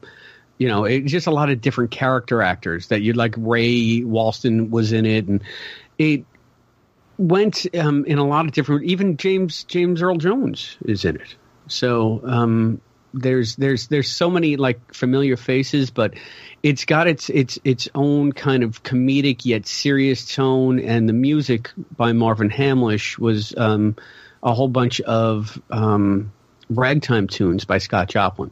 you 0.60 0.68
know, 0.68 0.84
it's 0.84 1.10
just 1.10 1.26
a 1.26 1.30
lot 1.30 1.48
of 1.48 1.62
different 1.62 1.90
character 1.90 2.42
actors 2.42 2.88
that 2.88 3.00
you'd 3.00 3.16
like. 3.16 3.34
Ray 3.38 4.02
Walston 4.02 4.68
was 4.68 4.92
in 4.92 5.06
it, 5.06 5.26
and 5.26 5.42
it 5.96 6.26
went 7.16 7.66
um, 7.74 8.04
in 8.04 8.18
a 8.18 8.26
lot 8.26 8.44
of 8.44 8.52
different. 8.52 8.84
Even 8.84 9.16
James 9.16 9.64
James 9.64 10.02
Earl 10.02 10.16
Jones 10.16 10.76
is 10.84 11.06
in 11.06 11.16
it. 11.16 11.34
So 11.68 12.20
um, 12.24 12.82
there's 13.12 13.56
there's 13.56 13.88
there's 13.88 14.10
so 14.10 14.30
many 14.30 14.56
like 14.56 14.94
familiar 14.94 15.36
faces, 15.36 15.90
but 15.90 16.14
it's 16.62 16.84
got 16.84 17.06
its 17.06 17.28
its 17.30 17.58
its 17.64 17.88
own 17.94 18.32
kind 18.32 18.62
of 18.62 18.82
comedic 18.82 19.44
yet 19.44 19.66
serious 19.66 20.34
tone, 20.34 20.80
and 20.80 21.08
the 21.08 21.12
music 21.12 21.70
by 21.96 22.12
Marvin 22.12 22.50
Hamlisch 22.50 23.18
was 23.18 23.54
um, 23.56 23.96
a 24.42 24.54
whole 24.54 24.68
bunch 24.68 25.00
of 25.00 25.60
um, 25.70 26.32
ragtime 26.68 27.26
tunes 27.26 27.64
by 27.64 27.78
Scott 27.78 28.08
Joplin. 28.08 28.50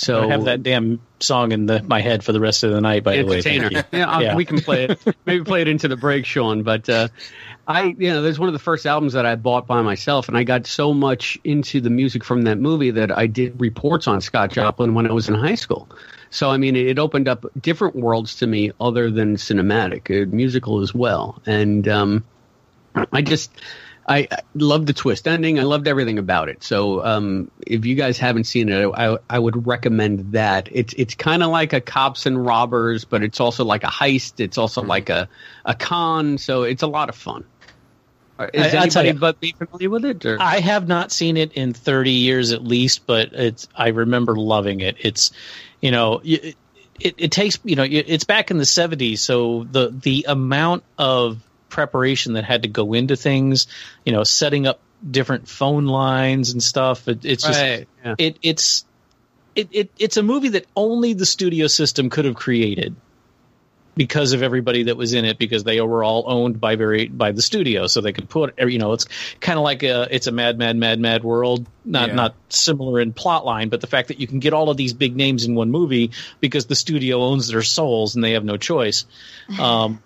So 0.00 0.22
I 0.22 0.28
have 0.28 0.44
that 0.44 0.62
damn 0.62 0.98
song 1.20 1.52
in 1.52 1.66
the, 1.66 1.82
my 1.82 2.00
head 2.00 2.24
for 2.24 2.32
the 2.32 2.40
rest 2.40 2.64
of 2.64 2.72
the 2.72 2.80
night. 2.80 3.04
By 3.04 3.18
the 3.18 3.24
way, 3.24 3.36
entertainer. 3.36 3.68
Thank 3.68 3.86
you. 3.92 3.98
yeah, 3.98 4.20
Yeah. 4.20 4.34
we 4.34 4.46
can 4.46 4.58
play 4.60 4.84
it. 4.84 5.16
Maybe 5.26 5.44
play 5.44 5.60
it 5.60 5.68
into 5.68 5.88
the 5.88 5.96
break, 5.96 6.24
Sean. 6.24 6.62
But 6.62 6.88
uh, 6.88 7.08
I, 7.68 7.94
you 7.98 8.08
know, 8.08 8.22
there's 8.22 8.38
one 8.38 8.48
of 8.48 8.54
the 8.54 8.58
first 8.60 8.86
albums 8.86 9.12
that 9.12 9.26
I 9.26 9.36
bought 9.36 9.66
by 9.66 9.82
myself, 9.82 10.28
and 10.28 10.38
I 10.38 10.44
got 10.44 10.66
so 10.66 10.94
much 10.94 11.38
into 11.44 11.82
the 11.82 11.90
music 11.90 12.24
from 12.24 12.42
that 12.42 12.56
movie 12.56 12.92
that 12.92 13.16
I 13.16 13.26
did 13.26 13.60
reports 13.60 14.08
on 14.08 14.22
Scott 14.22 14.52
Joplin 14.52 14.94
when 14.94 15.06
I 15.06 15.12
was 15.12 15.28
in 15.28 15.34
high 15.34 15.54
school. 15.54 15.86
So 16.30 16.48
I 16.48 16.56
mean, 16.56 16.76
it 16.76 16.98
opened 16.98 17.28
up 17.28 17.44
different 17.60 17.94
worlds 17.94 18.36
to 18.36 18.46
me 18.46 18.72
other 18.80 19.10
than 19.10 19.36
cinematic, 19.36 20.10
uh, 20.10 20.34
musical 20.34 20.80
as 20.80 20.94
well, 20.94 21.42
and 21.44 21.86
um, 21.88 22.24
I 23.12 23.20
just. 23.20 23.50
I, 24.10 24.26
I 24.28 24.38
love 24.54 24.86
the 24.86 24.92
twist 24.92 25.28
ending. 25.28 25.60
I 25.60 25.62
loved 25.62 25.86
everything 25.86 26.18
about 26.18 26.48
it. 26.48 26.64
So 26.64 27.04
um, 27.04 27.48
if 27.64 27.86
you 27.86 27.94
guys 27.94 28.18
haven't 28.18 28.44
seen 28.44 28.68
it, 28.68 28.84
I, 28.92 29.18
I 29.30 29.38
would 29.38 29.68
recommend 29.68 30.32
that. 30.32 30.68
It's 30.72 30.92
it's 30.94 31.14
kind 31.14 31.44
of 31.44 31.50
like 31.50 31.72
a 31.72 31.80
cops 31.80 32.26
and 32.26 32.44
robbers, 32.44 33.04
but 33.04 33.22
it's 33.22 33.38
also 33.38 33.64
like 33.64 33.84
a 33.84 33.88
heist. 33.88 34.40
It's 34.40 34.58
also 34.58 34.82
like 34.82 35.10
a 35.10 35.28
a 35.64 35.76
con. 35.76 36.38
So 36.38 36.64
it's 36.64 36.82
a 36.82 36.88
lot 36.88 37.08
of 37.08 37.14
fun. 37.14 37.44
Is 38.52 38.74
I- 38.74 38.78
anybody 38.78 39.08
you. 39.08 39.14
but 39.14 39.38
be 39.38 39.52
familiar 39.52 39.90
with 39.90 40.04
it? 40.04 40.26
Or? 40.26 40.38
I 40.40 40.58
have 40.58 40.88
not 40.88 41.12
seen 41.12 41.36
it 41.36 41.52
in 41.52 41.72
30 41.72 42.10
years 42.10 42.50
at 42.50 42.64
least, 42.64 43.06
but 43.06 43.32
it's 43.32 43.68
I 43.76 43.88
remember 43.88 44.34
loving 44.34 44.80
it. 44.80 44.96
It's 44.98 45.30
you 45.80 45.92
know 45.92 46.20
it, 46.24 46.56
it, 46.98 47.14
it 47.16 47.30
takes 47.30 47.60
you 47.62 47.76
know 47.76 47.86
it's 47.88 48.24
back 48.24 48.50
in 48.50 48.58
the 48.58 48.64
70s, 48.64 49.18
so 49.18 49.68
the 49.70 49.90
the 49.90 50.24
amount 50.26 50.82
of 50.98 51.38
preparation 51.70 52.34
that 52.34 52.44
had 52.44 52.62
to 52.64 52.68
go 52.68 52.92
into 52.92 53.16
things, 53.16 53.66
you 54.04 54.12
know, 54.12 54.24
setting 54.24 54.66
up 54.66 54.80
different 55.08 55.48
phone 55.48 55.86
lines 55.86 56.50
and 56.52 56.62
stuff. 56.62 57.08
It, 57.08 57.24
it's 57.24 57.42
just 57.44 57.60
Right, 57.60 57.88
yeah. 58.04 58.14
it 58.18 58.38
it's 58.42 58.84
it, 59.54 59.68
it 59.72 59.90
it's 59.98 60.16
a 60.18 60.22
movie 60.22 60.50
that 60.50 60.66
only 60.76 61.14
the 61.14 61.26
studio 61.26 61.66
system 61.66 62.10
could 62.10 62.24
have 62.26 62.34
created 62.34 62.94
because 63.96 64.32
of 64.32 64.42
everybody 64.42 64.84
that 64.84 64.96
was 64.96 65.12
in 65.14 65.24
it 65.24 65.36
because 65.38 65.64
they 65.64 65.80
were 65.80 66.04
all 66.04 66.24
owned 66.26 66.60
by 66.60 66.76
very 66.76 67.08
by 67.08 67.32
the 67.32 67.42
studio 67.42 67.86
so 67.88 68.00
they 68.00 68.12
could 68.12 68.28
put 68.28 68.56
you 68.60 68.78
know 68.78 68.92
it's 68.92 69.06
kind 69.40 69.58
of 69.58 69.64
like 69.64 69.82
a 69.82 70.06
it's 70.14 70.28
a 70.28 70.32
mad 70.32 70.56
mad 70.58 70.76
mad 70.76 71.00
mad 71.00 71.24
world 71.24 71.66
not 71.84 72.08
Yeah. 72.10 72.14
not 72.14 72.34
similar 72.48 73.00
in 73.00 73.12
plot 73.12 73.44
line 73.44 73.68
but 73.68 73.80
the 73.80 73.88
fact 73.88 74.08
that 74.08 74.20
you 74.20 74.26
can 74.28 74.38
get 74.38 74.52
all 74.54 74.70
of 74.70 74.76
these 74.76 74.92
big 74.92 75.16
names 75.16 75.44
in 75.44 75.54
one 75.56 75.70
movie 75.72 76.12
because 76.40 76.66
the 76.66 76.76
studio 76.76 77.20
owns 77.20 77.48
their 77.48 77.62
souls 77.62 78.14
and 78.14 78.22
they 78.22 78.32
have 78.32 78.44
no 78.44 78.56
choice 78.56 79.04
um 79.58 79.58
y- 79.58 79.98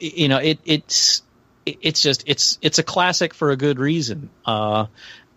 you 0.00 0.28
know 0.28 0.38
it 0.38 0.58
it's 0.64 1.22
it's 1.66 2.00
just 2.00 2.24
it's 2.26 2.58
it's 2.62 2.78
a 2.78 2.82
classic 2.82 3.34
for 3.34 3.50
a 3.50 3.56
good 3.56 3.78
reason. 3.78 4.30
Uh 4.44 4.86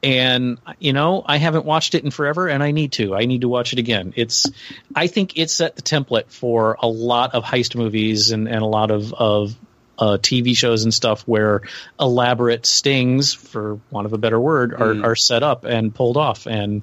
and 0.03 0.57
you 0.79 0.93
know 0.93 1.23
i 1.27 1.37
haven't 1.37 1.63
watched 1.63 1.93
it 1.93 2.03
in 2.03 2.09
forever 2.09 2.47
and 2.47 2.63
i 2.63 2.71
need 2.71 2.91
to. 2.93 3.13
I 3.15 3.25
need 3.25 3.41
to 3.41 3.47
watch 3.47 3.73
it 3.73 3.79
again. 3.79 4.13
It's 4.15 4.49
i 4.95 5.05
think 5.07 5.37
it 5.37 5.49
set 5.51 5.75
the 5.75 5.83
template 5.83 6.31
for 6.31 6.75
a 6.79 6.87
lot 6.87 7.35
of 7.35 7.43
heist 7.43 7.75
movies 7.75 8.31
and, 8.31 8.47
and 8.47 8.61
a 8.63 8.65
lot 8.65 8.89
of 8.89 9.13
of 9.13 9.55
uh, 9.99 10.17
tv 10.17 10.57
shows 10.57 10.83
and 10.83 10.91
stuff 10.91 11.21
where 11.27 11.61
elaborate 11.99 12.65
stings 12.65 13.35
for 13.35 13.79
want 13.91 14.07
of 14.07 14.13
a 14.13 14.17
better 14.17 14.39
word 14.39 14.73
are, 14.73 14.95
Mm. 14.95 15.05
are 15.05 15.15
set 15.15 15.43
up 15.43 15.63
and 15.65 15.93
pulled 15.93 16.17
off. 16.17 16.47
And 16.47 16.81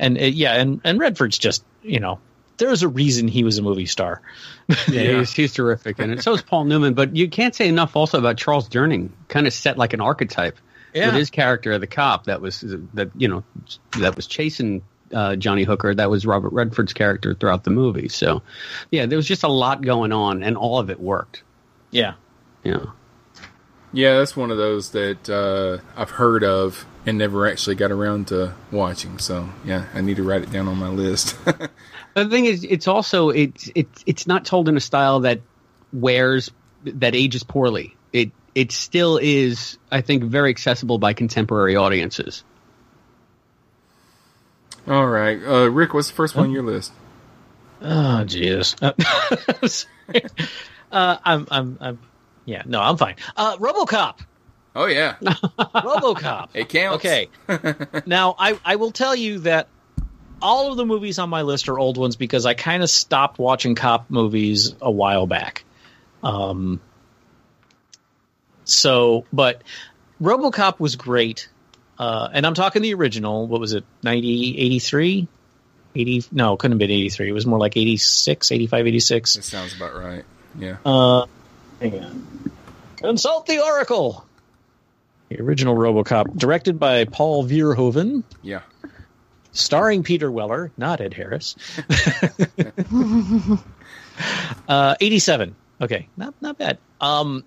and 0.00 0.18
uh, 0.18 0.22
yeah 0.24 0.54
and 0.54 0.80
and 0.82 0.98
redford's 0.98 1.38
just 1.38 1.62
you 1.82 2.00
know 2.00 2.18
there's 2.58 2.82
a 2.82 2.88
reason 2.88 3.28
he 3.28 3.44
was 3.44 3.58
a 3.58 3.62
movie 3.62 3.86
star 3.86 4.20
Yeah, 4.88 5.18
He's, 5.20 5.32
he's 5.32 5.52
terrific 5.54 5.98
in 5.98 6.10
it. 6.10 6.22
So 6.22 6.34
is 6.34 6.42
Paul 6.42 6.64
Newman. 6.64 6.94
But 6.94 7.16
you 7.16 7.28
can't 7.28 7.54
say 7.54 7.68
enough 7.68 7.96
also 7.96 8.18
about 8.18 8.36
Charles 8.36 8.68
Durning. 8.68 9.10
Kind 9.28 9.46
of 9.46 9.52
set 9.52 9.78
like 9.78 9.92
an 9.94 10.00
archetype 10.00 10.58
Yeah. 10.94 11.06
with 11.06 11.14
his 11.14 11.30
character 11.30 11.72
of 11.72 11.80
the 11.80 11.86
cop 11.86 12.24
that 12.26 12.40
was 12.40 12.62
that 12.94 13.10
you 13.16 13.28
know 13.28 13.44
that 13.98 14.14
was 14.16 14.26
chasing 14.26 14.82
uh, 15.14 15.36
Johnny 15.36 15.64
Hooker. 15.64 15.94
That 15.94 16.10
was 16.10 16.26
Robert 16.26 16.52
Redford's 16.52 16.92
character 16.92 17.32
throughout 17.34 17.64
the 17.64 17.70
movie. 17.70 18.08
So 18.08 18.42
yeah, 18.90 19.06
there 19.06 19.16
was 19.16 19.26
just 19.26 19.42
a 19.42 19.48
lot 19.48 19.80
going 19.82 20.12
on, 20.12 20.42
and 20.42 20.56
all 20.56 20.78
of 20.78 20.90
it 20.90 21.00
worked. 21.00 21.42
yeah 21.90 22.14
Yeah. 22.64 22.84
Yeah, 23.90 24.18
that's 24.18 24.36
one 24.36 24.50
of 24.50 24.58
those 24.58 24.90
that 24.90 25.30
uh, 25.30 25.78
I've 25.98 26.10
heard 26.10 26.44
of 26.44 26.84
and 27.08 27.18
never 27.18 27.48
actually 27.48 27.74
got 27.74 27.90
around 27.90 28.28
to 28.28 28.54
watching. 28.70 29.18
So 29.18 29.48
yeah, 29.64 29.86
I 29.94 30.02
need 30.02 30.16
to 30.16 30.22
write 30.22 30.42
it 30.42 30.52
down 30.52 30.68
on 30.68 30.78
my 30.78 30.88
list. 30.88 31.36
The 32.14 32.28
thing 32.28 32.46
is, 32.46 32.64
it's 32.64 32.88
also 32.88 33.28
it's 33.28 33.70
it's 33.76 34.02
it's 34.04 34.26
not 34.26 34.44
told 34.44 34.68
in 34.68 34.76
a 34.76 34.80
style 34.80 35.20
that 35.20 35.40
wears 35.92 36.50
that 36.84 37.14
ages 37.14 37.44
poorly. 37.44 37.94
It 38.12 38.32
it 38.56 38.72
still 38.72 39.18
is, 39.22 39.78
I 39.88 40.00
think, 40.00 40.24
very 40.24 40.50
accessible 40.50 40.98
by 40.98 41.12
contemporary 41.12 41.76
audiences. 41.76 42.42
All 44.88 45.06
right, 45.06 45.40
uh, 45.40 45.70
Rick, 45.70 45.94
what's 45.94 46.08
the 46.08 46.14
first 46.14 46.34
one 46.34 46.46
on 46.46 46.50
your 46.50 46.64
list? 46.64 46.92
Oh, 47.82 48.24
jeez. 48.26 48.74
uh, 50.90 51.16
I'm, 51.24 51.46
I'm, 51.50 51.78
I'm, 51.80 51.98
yeah, 52.46 52.62
no, 52.66 52.80
I'm 52.80 52.96
fine. 52.96 53.14
Uh, 53.36 53.56
RoboCop. 53.58 54.20
Oh 54.76 54.86
yeah, 54.86 55.16
RoboCop. 55.22 56.50
it 56.54 56.68
counts. 56.68 57.04
Okay. 57.04 57.28
now, 58.06 58.34
I, 58.38 58.58
I 58.64 58.76
will 58.76 58.92
tell 58.92 59.14
you 59.16 59.40
that 59.40 59.68
all 60.40 60.70
of 60.70 60.76
the 60.76 60.86
movies 60.86 61.18
on 61.18 61.30
my 61.30 61.42
list 61.42 61.68
are 61.68 61.78
old 61.78 61.96
ones 61.96 62.16
because 62.16 62.46
I 62.46 62.54
kind 62.54 62.82
of 62.82 62.90
stopped 62.90 63.38
watching 63.38 63.74
cop 63.74 64.10
movies 64.10 64.74
a 64.80 64.90
while 64.90 65.26
back. 65.26 65.64
Um. 66.22 66.80
So, 68.64 69.24
but 69.32 69.62
RoboCop 70.20 70.78
was 70.78 70.96
great, 70.96 71.48
uh, 71.98 72.28
and 72.32 72.46
I'm 72.46 72.54
talking 72.54 72.82
the 72.82 72.94
original. 72.94 73.46
What 73.46 73.60
was 73.60 73.72
it? 73.72 73.84
90, 74.02 74.58
83? 74.58 75.28
80? 75.94 76.24
No, 76.32 76.52
it 76.52 76.58
couldn't 76.58 76.72
have 76.72 76.78
been 76.78 76.90
83. 76.90 77.30
It 77.30 77.32
was 77.32 77.46
more 77.46 77.58
like 77.58 77.76
86, 77.76 78.52
85, 78.52 78.86
86. 78.86 79.34
That 79.34 79.42
sounds 79.42 79.74
about 79.74 79.96
right. 79.96 80.24
Yeah. 80.58 80.76
Uh, 80.84 81.26
hang 81.80 82.04
on. 82.04 82.50
Consult 82.96 83.46
the 83.46 83.60
Oracle. 83.64 84.27
The 85.28 85.40
original 85.40 85.76
RoboCop, 85.76 86.36
directed 86.36 86.78
by 86.78 87.04
Paul 87.04 87.44
Verhoeven, 87.44 88.24
Yeah. 88.42 88.60
starring 89.52 90.02
Peter 90.02 90.30
Weller, 90.30 90.72
not 90.76 91.00
Ed 91.00 91.12
Harris. 91.14 91.54
uh, 94.68 94.94
87. 95.00 95.54
Okay, 95.80 96.08
not 96.16 96.34
not 96.40 96.58
bad. 96.58 96.78
Um, 97.00 97.44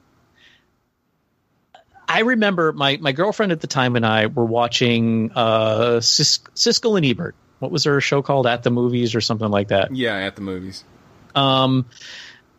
I 2.07 2.19
remember 2.21 2.71
my, 2.73 2.97
my 2.97 3.11
girlfriend 3.13 3.51
at 3.51 3.61
the 3.61 3.67
time 3.67 3.95
and 3.95 4.05
I 4.05 4.27
were 4.27 4.45
watching 4.45 5.31
uh, 5.33 6.01
Sis- 6.01 6.39
Siskel 6.55 6.97
and 6.97 7.05
Ebert. 7.05 7.35
What 7.59 7.71
was 7.71 7.83
their 7.83 7.99
show 8.01 8.21
called? 8.21 8.47
At 8.47 8.63
the 8.63 8.69
Movies 8.71 9.15
or 9.15 9.21
something 9.21 9.49
like 9.49 9.69
that. 9.69 9.95
Yeah, 9.95 10.15
at 10.17 10.35
the 10.35 10.41
movies. 10.41 10.83
Um, 11.35 11.85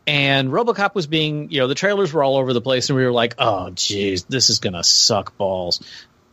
and 0.06 0.48
RoboCop 0.50 0.94
was 0.94 1.06
being, 1.06 1.50
you 1.50 1.60
know, 1.60 1.68
the 1.68 1.74
trailers 1.74 2.12
were 2.12 2.24
all 2.24 2.36
over 2.36 2.52
the 2.52 2.60
place, 2.60 2.90
and 2.90 2.96
we 2.96 3.04
were 3.04 3.12
like, 3.12 3.34
"Oh, 3.38 3.70
geez, 3.70 4.24
this 4.24 4.50
is 4.50 4.58
gonna 4.58 4.84
suck 4.84 5.36
balls." 5.36 5.82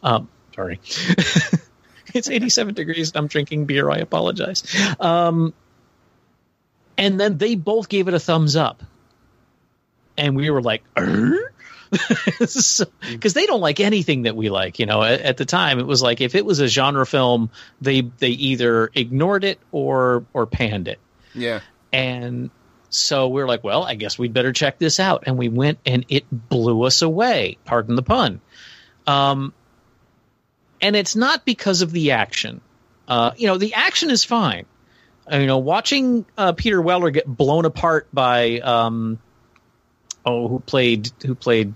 Um, 0.01 0.29
sorry, 0.55 0.79
it's 2.13 2.29
87 2.29 2.73
degrees. 2.73 3.10
and 3.10 3.17
I'm 3.17 3.27
drinking 3.27 3.65
beer. 3.65 3.89
I 3.89 3.97
apologize. 3.97 4.63
Um, 4.99 5.53
and 6.97 7.19
then 7.19 7.38
they 7.38 7.55
both 7.55 7.89
gave 7.89 8.08
it 8.08 8.13
a 8.13 8.19
thumbs 8.19 8.55
up, 8.55 8.82
and 10.17 10.36
we 10.36 10.49
were 10.49 10.62
like, 10.62 10.84
because 11.89 13.34
they 13.34 13.45
don't 13.45 13.62
like 13.62 13.79
anything 13.79 14.23
that 14.23 14.36
we 14.36 14.49
like. 14.49 14.79
You 14.79 14.86
know, 14.86 15.03
at, 15.03 15.21
at 15.21 15.38
the 15.38 15.45
time, 15.45 15.79
it 15.79 15.86
was 15.86 16.01
like 16.01 16.21
if 16.21 16.36
it 16.36 16.45
was 16.45 16.60
a 16.60 16.67
genre 16.67 17.05
film, 17.05 17.51
they 17.82 18.01
they 18.01 18.29
either 18.29 18.89
ignored 18.93 19.43
it 19.43 19.60
or 19.71 20.25
or 20.34 20.45
panned 20.45 20.88
it. 20.88 20.99
Yeah. 21.34 21.62
And 21.91 22.51
so 22.89 23.28
we're 23.28 23.47
like, 23.47 23.63
well, 23.63 23.84
I 23.84 23.95
guess 23.95 24.17
we'd 24.17 24.34
better 24.34 24.52
check 24.52 24.80
this 24.80 24.99
out. 24.99 25.23
And 25.28 25.38
we 25.38 25.49
went 25.49 25.80
and 25.86 26.06
it 26.10 26.25
blew 26.32 26.84
us 26.84 27.02
away. 27.02 27.58
Pardon 27.65 27.95
the 27.95 28.04
pun. 28.04 28.41
Um, 29.06 29.54
and 30.82 30.95
it's 30.95 31.15
not 31.15 31.45
because 31.45 31.82
of 31.82 31.91
the 31.91 32.12
action. 32.12 32.62
Uh, 33.08 33.32
you 33.38 33.47
know, 33.47 33.58
the 33.58 33.73
action 33.73 34.10
is 34.10 34.23
fine. 34.23 34.65
Uh, 35.32 35.38
you 35.38 35.47
know, 35.47 35.60
watching 35.60 36.25
uh, 36.38 36.54
Peter 36.54 36.82
Weller 36.82 37.12
get 37.12 37.28
blown 37.28 37.65
apart 37.65 38.08
by 38.13 38.60
um, 38.60 39.19
oh, 40.25 40.47
who 40.47 40.60
played 40.60 41.12
who 41.25 41.36
played 41.36 41.73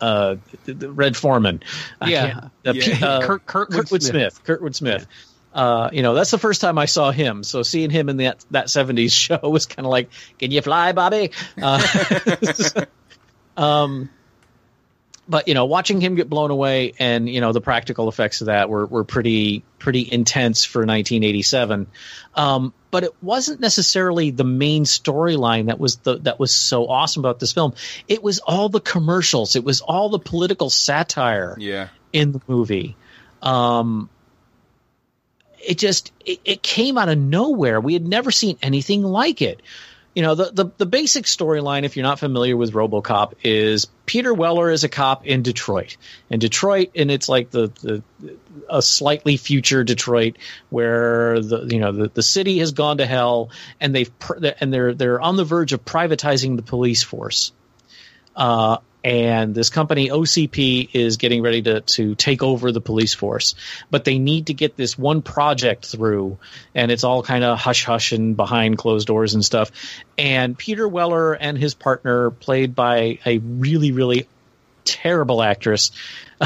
uh, 0.00 0.36
the, 0.64 0.74
the 0.74 0.92
Red 0.92 1.16
Foreman? 1.16 1.62
Yeah. 2.06 2.48
Yeah. 2.64 2.72
P- 2.72 3.04
uh, 3.04 3.22
Kurt- 3.22 3.46
Kurtwood 3.46 3.84
Kurtwood 3.84 4.02
Smith. 4.02 4.34
Smith. 4.34 4.44
Kurtwood 4.44 4.74
Smith. 4.74 5.06
Uh, 5.54 5.90
you 5.92 6.02
know, 6.02 6.14
that's 6.14 6.30
the 6.30 6.38
first 6.38 6.60
time 6.60 6.78
I 6.78 6.86
saw 6.86 7.10
him. 7.10 7.42
So 7.44 7.62
seeing 7.62 7.90
him 7.90 8.08
in 8.08 8.16
that 8.18 8.44
that 8.50 8.66
'70s 8.66 9.12
show 9.18 9.38
was 9.42 9.66
kind 9.66 9.84
of 9.86 9.90
like, 9.90 10.10
"Can 10.38 10.50
you 10.50 10.62
fly, 10.62 10.92
Bobby?" 10.92 11.30
Uh, 11.60 11.82
um, 13.56 14.08
but 15.28 15.48
you 15.48 15.54
know, 15.54 15.66
watching 15.66 16.00
him 16.00 16.14
get 16.14 16.28
blown 16.28 16.50
away, 16.50 16.94
and 16.98 17.28
you 17.28 17.40
know, 17.40 17.52
the 17.52 17.60
practical 17.60 18.08
effects 18.08 18.40
of 18.40 18.46
that 18.46 18.68
were 18.68 18.86
were 18.86 19.04
pretty 19.04 19.62
pretty 19.78 20.10
intense 20.10 20.64
for 20.64 20.80
1987. 20.80 21.86
Um, 22.34 22.72
but 22.90 23.04
it 23.04 23.12
wasn't 23.22 23.60
necessarily 23.60 24.30
the 24.30 24.44
main 24.44 24.84
storyline 24.84 25.66
that 25.66 25.78
was 25.78 25.96
the 25.96 26.18
that 26.20 26.38
was 26.38 26.52
so 26.52 26.88
awesome 26.88 27.20
about 27.20 27.38
this 27.40 27.52
film. 27.52 27.74
It 28.08 28.22
was 28.22 28.38
all 28.40 28.68
the 28.68 28.80
commercials. 28.80 29.54
It 29.54 29.64
was 29.64 29.80
all 29.80 30.08
the 30.08 30.18
political 30.18 30.70
satire 30.70 31.56
Yeah. 31.58 31.88
in 32.12 32.32
the 32.32 32.40
movie. 32.48 32.96
Um, 33.42 34.08
it 35.62 35.78
just 35.78 36.12
it, 36.24 36.40
it 36.44 36.62
came 36.62 36.98
out 36.98 37.08
of 37.08 37.18
nowhere. 37.18 37.80
We 37.80 37.92
had 37.94 38.06
never 38.06 38.30
seen 38.30 38.58
anything 38.62 39.02
like 39.02 39.42
it. 39.42 39.60
You 40.14 40.22
know, 40.22 40.34
the 40.34 40.50
the, 40.52 40.70
the 40.76 40.86
basic 40.86 41.24
storyline, 41.24 41.84
if 41.84 41.96
you're 41.96 42.02
not 42.02 42.18
familiar 42.18 42.56
with 42.56 42.72
RoboCop, 42.72 43.34
is 43.42 43.86
Peter 44.04 44.34
Weller 44.34 44.70
is 44.70 44.84
a 44.84 44.88
cop 44.88 45.26
in 45.26 45.42
Detroit. 45.42 45.96
In 46.28 46.38
Detroit, 46.38 46.90
and 46.94 47.10
it's 47.10 47.28
like 47.28 47.50
the, 47.50 47.68
the 47.80 48.02
a 48.68 48.82
slightly 48.82 49.38
future 49.38 49.84
Detroit 49.84 50.36
where 50.68 51.40
the 51.40 51.66
you 51.66 51.78
know 51.78 51.92
the, 51.92 52.08
the 52.08 52.22
city 52.22 52.58
has 52.58 52.72
gone 52.72 52.98
to 52.98 53.06
hell 53.06 53.50
and 53.80 53.94
they've 53.94 54.10
and 54.60 54.72
they're 54.72 54.92
they're 54.92 55.20
on 55.20 55.36
the 55.36 55.44
verge 55.44 55.72
of 55.72 55.84
privatizing 55.84 56.56
the 56.56 56.62
police 56.62 57.02
force. 57.02 57.52
Uh, 58.36 58.78
and 59.04 59.54
this 59.54 59.68
company 59.70 60.08
OCP 60.08 60.90
is 60.92 61.16
getting 61.16 61.42
ready 61.42 61.62
to 61.62 61.80
to 61.80 62.14
take 62.14 62.42
over 62.42 62.70
the 62.70 62.80
police 62.80 63.14
force, 63.14 63.54
but 63.90 64.04
they 64.04 64.18
need 64.18 64.46
to 64.46 64.54
get 64.54 64.76
this 64.76 64.96
one 64.96 65.22
project 65.22 65.86
through, 65.86 66.38
and 66.74 66.90
it's 66.92 67.04
all 67.04 67.22
kind 67.22 67.44
of 67.44 67.58
hush 67.58 67.84
hush 67.84 68.12
and 68.12 68.36
behind 68.36 68.78
closed 68.78 69.06
doors 69.06 69.34
and 69.34 69.44
stuff. 69.44 69.72
And 70.16 70.56
Peter 70.56 70.86
Weller 70.86 71.32
and 71.32 71.58
his 71.58 71.74
partner, 71.74 72.30
played 72.30 72.74
by 72.74 73.18
a 73.26 73.38
really 73.38 73.92
really 73.92 74.28
terrible 74.84 75.42
actress, 75.42 75.90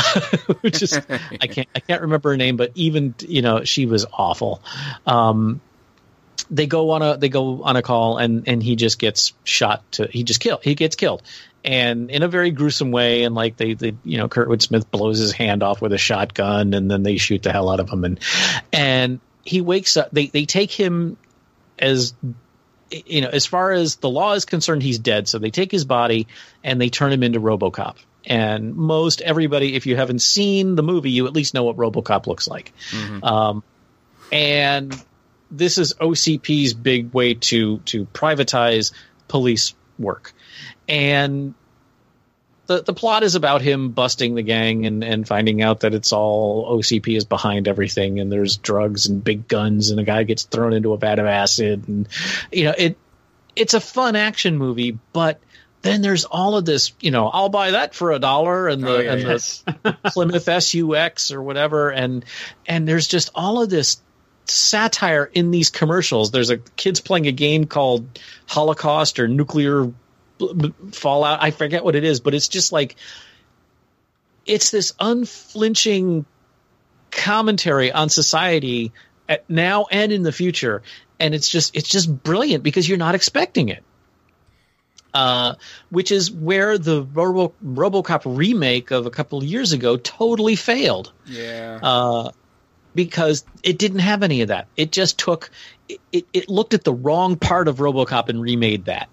which 0.60 0.82
is 0.82 0.96
I 1.40 1.46
can't 1.46 1.68
I 1.74 1.80
can't 1.80 2.02
remember 2.02 2.30
her 2.30 2.36
name, 2.36 2.56
but 2.56 2.72
even 2.74 3.14
you 3.20 3.42
know 3.42 3.64
she 3.64 3.86
was 3.86 4.06
awful. 4.12 4.62
Um, 5.06 5.60
they 6.50 6.66
go 6.66 6.90
on 6.90 7.02
a 7.02 7.16
they 7.16 7.28
go 7.28 7.62
on 7.62 7.76
a 7.76 7.82
call 7.82 8.18
and 8.18 8.48
and 8.48 8.62
he 8.62 8.76
just 8.76 8.98
gets 8.98 9.32
shot 9.44 9.90
to 9.92 10.06
he 10.06 10.22
just 10.22 10.40
killed 10.40 10.60
he 10.62 10.74
gets 10.74 10.96
killed 10.96 11.22
and 11.66 12.10
in 12.12 12.22
a 12.22 12.28
very 12.28 12.52
gruesome 12.52 12.92
way 12.92 13.24
and 13.24 13.34
like 13.34 13.56
they, 13.56 13.74
they 13.74 13.94
you 14.04 14.18
know 14.18 14.28
kurtwood 14.28 14.62
smith 14.62 14.90
blows 14.90 15.18
his 15.18 15.32
hand 15.32 15.64
off 15.64 15.82
with 15.82 15.92
a 15.92 15.98
shotgun 15.98 16.72
and 16.72 16.88
then 16.90 17.02
they 17.02 17.16
shoot 17.16 17.42
the 17.42 17.52
hell 17.52 17.68
out 17.68 17.80
of 17.80 17.90
him. 17.90 18.04
And 18.04 18.20
and 18.72 19.20
he 19.44 19.60
wakes 19.60 19.96
up 19.96 20.10
they 20.12 20.26
they 20.26 20.44
take 20.46 20.70
him 20.70 21.16
as 21.78 22.14
you 22.90 23.20
know 23.20 23.28
as 23.28 23.46
far 23.46 23.72
as 23.72 23.96
the 23.96 24.08
law 24.08 24.32
is 24.34 24.44
concerned 24.44 24.82
he's 24.82 25.00
dead. 25.00 25.28
So 25.28 25.38
they 25.38 25.50
take 25.50 25.72
his 25.72 25.84
body 25.84 26.28
and 26.62 26.80
they 26.80 26.88
turn 26.88 27.12
him 27.12 27.24
into 27.24 27.40
robocop. 27.40 27.96
And 28.24 28.74
most 28.76 29.20
everybody 29.20 29.74
if 29.74 29.86
you 29.86 29.96
haven't 29.96 30.20
seen 30.20 30.76
the 30.76 30.82
movie 30.84 31.10
you 31.10 31.26
at 31.26 31.32
least 31.32 31.52
know 31.52 31.64
what 31.64 31.76
robocop 31.76 32.28
looks 32.28 32.46
like. 32.46 32.72
Um, 33.24 33.64
and 34.30 34.94
this 35.50 35.78
is 35.78 35.94
OCP's 35.94 36.74
big 36.74 37.12
way 37.12 37.34
to 37.34 37.78
to 37.78 38.06
privatize 38.06 38.92
police 39.28 39.74
work, 39.98 40.32
and 40.88 41.54
the 42.66 42.82
the 42.82 42.92
plot 42.92 43.22
is 43.22 43.34
about 43.34 43.62
him 43.62 43.90
busting 43.90 44.34
the 44.34 44.42
gang 44.42 44.86
and 44.86 45.04
and 45.04 45.26
finding 45.26 45.62
out 45.62 45.80
that 45.80 45.94
it's 45.94 46.12
all 46.12 46.78
OCP 46.78 47.16
is 47.16 47.24
behind 47.24 47.68
everything, 47.68 48.20
and 48.20 48.30
there's 48.30 48.56
drugs 48.56 49.06
and 49.06 49.22
big 49.22 49.48
guns, 49.48 49.90
and 49.90 50.00
a 50.00 50.04
guy 50.04 50.24
gets 50.24 50.44
thrown 50.44 50.72
into 50.72 50.92
a 50.92 50.98
vat 50.98 51.18
of 51.18 51.26
acid, 51.26 51.86
and 51.88 52.08
you 52.52 52.64
know 52.64 52.74
it 52.76 52.98
it's 53.54 53.74
a 53.74 53.80
fun 53.80 54.16
action 54.16 54.58
movie, 54.58 54.98
but 55.12 55.40
then 55.82 56.02
there's 56.02 56.24
all 56.24 56.56
of 56.56 56.64
this, 56.64 56.92
you 57.00 57.10
know, 57.10 57.28
I'll 57.28 57.48
buy 57.48 57.70
that 57.72 57.94
for 57.94 58.12
a 58.12 58.18
dollar 58.18 58.68
and 58.68 58.82
the 58.82 58.96
Oh, 58.96 59.00
yeah, 59.00 59.12
and 59.12 59.22
yes. 59.22 59.64
the 59.82 59.96
Plymouth 60.04 60.42
SUX 60.62 61.30
or 61.30 61.42
whatever, 61.42 61.90
and 61.90 62.24
and 62.66 62.86
there's 62.88 63.06
just 63.06 63.30
all 63.34 63.62
of 63.62 63.70
this 63.70 64.02
satire 64.46 65.24
in 65.32 65.50
these 65.50 65.70
commercials. 65.70 66.30
There's 66.30 66.50
a 66.50 66.58
kids 66.58 67.00
playing 67.00 67.26
a 67.26 67.32
game 67.32 67.64
called 67.64 68.18
Holocaust 68.46 69.18
or 69.18 69.28
Nuclear 69.28 69.92
Fallout. 70.92 71.42
I 71.42 71.50
forget 71.50 71.84
what 71.84 71.94
it 71.96 72.04
is, 72.04 72.20
but 72.20 72.34
it's 72.34 72.48
just 72.48 72.72
like 72.72 72.96
it's 74.44 74.70
this 74.70 74.92
unflinching 75.00 76.24
commentary 77.10 77.90
on 77.92 78.08
society 78.08 78.92
at 79.28 79.48
now 79.48 79.86
and 79.90 80.12
in 80.12 80.22
the 80.22 80.32
future, 80.32 80.82
and 81.18 81.34
it's 81.34 81.48
just 81.48 81.76
it's 81.76 81.88
just 81.88 82.22
brilliant 82.22 82.62
because 82.62 82.88
you're 82.88 82.98
not 82.98 83.14
expecting 83.14 83.68
it. 83.70 83.82
Uh, 85.14 85.54
which 85.88 86.12
is 86.12 86.30
where 86.30 86.76
the 86.76 87.02
Robo, 87.02 87.54
RoboCop 87.64 88.36
remake 88.36 88.90
of 88.90 89.06
a 89.06 89.10
couple 89.10 89.38
of 89.38 89.44
years 89.44 89.72
ago 89.72 89.96
totally 89.96 90.56
failed 90.56 91.10
Yeah. 91.24 91.78
uh, 91.82 92.32
because 92.94 93.46
it 93.62 93.78
didn't 93.78 94.00
have 94.00 94.22
any 94.22 94.42
of 94.42 94.48
that. 94.48 94.68
It 94.76 94.92
just 94.92 95.18
took 95.18 95.50
it, 95.88 96.00
it, 96.12 96.26
it 96.34 96.48
looked 96.50 96.74
at 96.74 96.84
the 96.84 96.92
wrong 96.92 97.36
part 97.36 97.66
of 97.66 97.78
RoboCop 97.78 98.28
and 98.28 98.42
remade 98.42 98.84
that. 98.86 99.08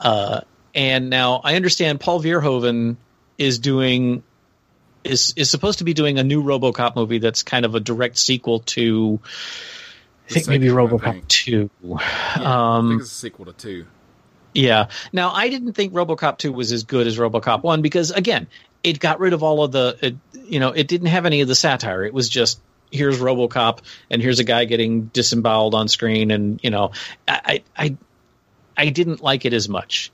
Uh, 0.00 0.40
and 0.74 1.10
now 1.10 1.40
I 1.42 1.56
understand 1.56 2.00
Paul 2.00 2.22
Verhoeven 2.22 2.96
is 3.36 3.58
doing 3.58 4.22
is 5.04 5.32
is 5.36 5.48
supposed 5.50 5.78
to 5.78 5.84
be 5.84 5.94
doing 5.94 6.18
a 6.18 6.24
new 6.24 6.42
RoboCop 6.42 6.96
movie 6.96 7.18
that's 7.18 7.42
kind 7.42 7.64
of 7.64 7.74
a 7.74 7.80
direct 7.80 8.18
sequel 8.18 8.60
to 8.60 9.20
I 10.28 10.32
think 10.34 10.48
maybe 10.48 10.70
one, 10.70 10.78
I 10.78 10.90
RoboCop 10.90 11.12
think. 11.12 11.28
two. 11.28 11.70
I 12.36 12.42
Um, 12.76 12.88
think 12.90 13.00
it's 13.02 13.12
a 13.12 13.14
sequel 13.14 13.44
to 13.46 13.52
two. 13.52 13.86
yeah. 14.54 14.88
Now, 15.12 15.30
I 15.30 15.48
didn't 15.48 15.72
think 15.72 15.92
RoboCop 15.94 16.38
2 16.38 16.52
was 16.52 16.72
as 16.72 16.84
good 16.84 17.06
as 17.06 17.16
RoboCop 17.16 17.62
1 17.62 17.80
because 17.82 18.10
again, 18.10 18.46
it 18.82 19.00
got 19.00 19.20
rid 19.20 19.32
of 19.32 19.42
all 19.42 19.64
of 19.64 19.72
the 19.72 19.96
it, 20.02 20.16
you 20.34 20.60
know, 20.60 20.70
it 20.70 20.86
didn't 20.88 21.08
have 21.08 21.26
any 21.26 21.40
of 21.40 21.48
the 21.48 21.54
satire. 21.54 22.04
It 22.04 22.12
was 22.12 22.28
just 22.28 22.60
here's 22.90 23.18
RoboCop 23.20 23.80
and 24.10 24.20
here's 24.22 24.38
a 24.38 24.44
guy 24.44 24.64
getting 24.64 25.06
disemboweled 25.06 25.74
on 25.74 25.88
screen 25.88 26.30
and, 26.30 26.60
you 26.62 26.70
know, 26.70 26.92
I 27.26 27.62
I 27.76 27.96
I, 28.78 28.88
didn't 28.90 29.22
like 29.22 29.44
it 29.44 29.52
as 29.52 29.68
much. 29.68 30.10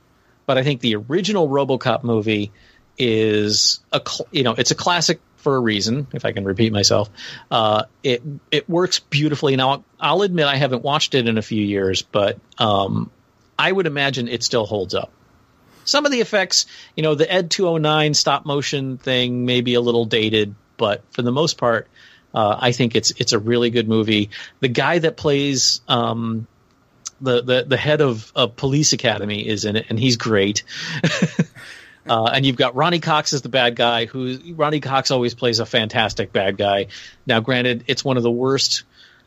But 0.47 0.59
I 0.59 0.63
think 0.63 0.81
the 0.81 0.97
original 0.97 1.49
RoboCop 1.49 2.03
movie 2.03 2.53
is 2.99 3.81
a 3.93 4.01
you 4.31 4.43
know, 4.43 4.53
it's 4.53 4.71
a 4.71 4.75
classic 4.75 5.21
for 5.37 5.57
a 5.57 5.61
reason, 5.61 6.07
if 6.13 6.25
I 6.25 6.33
can 6.33 6.45
repeat 6.45 6.73
myself. 6.73 7.11
Uh, 7.51 7.85
it 8.03 8.23
it 8.51 8.69
works 8.69 8.99
beautifully. 8.99 9.57
Now, 9.57 9.85
I'll 10.01 10.23
admit 10.23 10.47
I 10.47 10.57
haven't 10.57 10.83
watched 10.83 11.15
it 11.15 11.29
in 11.29 11.39
a 11.39 11.43
few 11.43 11.63
years, 11.63 12.03
but 12.03 12.39
um, 12.59 13.11
I 13.59 13.71
would 13.71 13.87
imagine 13.87 14.27
it 14.27 14.43
still 14.43 14.67
holds 14.67 14.95
up. 14.95 15.13
Some 15.85 16.07
of 16.07 16.13
the 16.13 16.21
effects, 16.21 16.67
you 16.97 17.03
know, 17.03 17.15
the 17.15 17.31
Ed 17.31 17.51
209 17.51 18.15
stop 18.15 18.47
motion 18.47 18.97
thing 18.97 19.45
may 19.45 19.61
be 19.61 19.75
a 19.75 19.81
little 19.81 20.07
dated, 20.07 20.55
but 20.79 21.03
for 21.11 21.21
the 21.21 21.33
most 21.33 21.59
part, 21.59 21.89
uh, 22.35 22.57
I 22.59 22.73
think 22.73 22.97
it's 22.97 23.13
it's 23.13 23.33
a 23.33 23.39
really 23.39 23.71
good 23.71 23.89
movie. 23.89 24.31
The 24.61 24.69
guy 24.69 24.99
that 24.99 25.17
plays 25.17 25.83
um, 25.87 26.47
the, 27.25 27.43
the 27.43 27.65
the 27.69 27.77
head 27.77 28.01
of, 28.01 28.31
of 28.37 28.57
Police 28.57 28.93
Academy 28.93 29.47
is 29.47 29.65
in 29.65 29.77
it, 29.77 29.87
and 29.89 29.99
he's 29.99 30.17
great. 30.17 30.63
Uh, 32.07 32.25
and 32.27 32.45
you've 32.45 32.57
got 32.57 32.75
Ronny 32.75 33.01
Cox 33.01 33.33
as 33.33 33.41
the 33.41 33.49
bad 33.49 33.77
guy, 33.77 34.05
who 34.05 34.39
Ronny 34.55 34.81
Cox 34.81 35.11
always 35.11 35.35
plays 35.35 35.59
a 35.59 35.65
fantastic 35.65 36.33
bad 36.33 36.59
guy. 36.59 36.89
Now, 37.27 37.41
granted, 37.41 37.85
it's 37.87 38.05
one 38.05 38.19
of 38.19 38.23
the 38.23 38.31
worst 38.31 38.83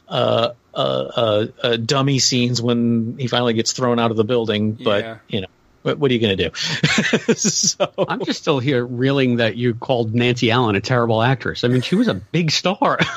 uh, 0.08 0.52
uh, 0.76 0.78
uh, 0.78 1.48
uh, 1.64 1.78
dummy 1.78 2.20
scenes 2.20 2.62
when 2.62 3.16
he 3.18 3.28
finally 3.28 3.54
gets 3.56 3.72
thrown 3.72 3.98
out 3.98 4.12
of 4.12 4.18
the 4.18 4.24
building. 4.24 4.74
But 4.74 5.04
Yeah. 5.04 5.18
you 5.28 5.42
know, 5.42 5.48
what, 5.84 5.98
what 6.00 6.12
are 6.12 6.14
you 6.14 6.20
going 6.20 6.38
to 6.38 6.50
do? 6.50 6.56
so 7.36 7.92
I'm 8.08 8.24
just 8.26 8.42
still 8.42 8.60
here 8.60 8.86
reeling 8.86 9.38
that 9.38 9.56
you 9.56 9.74
called 9.76 10.14
Nancy 10.14 10.52
Allen 10.52 10.76
a 10.76 10.82
terrible 10.82 11.22
actress. 11.22 11.64
I 11.64 11.68
mean, 11.68 11.82
she 11.82 11.96
was 11.96 12.08
a 12.08 12.14
big 12.16 12.52
star. 12.52 13.00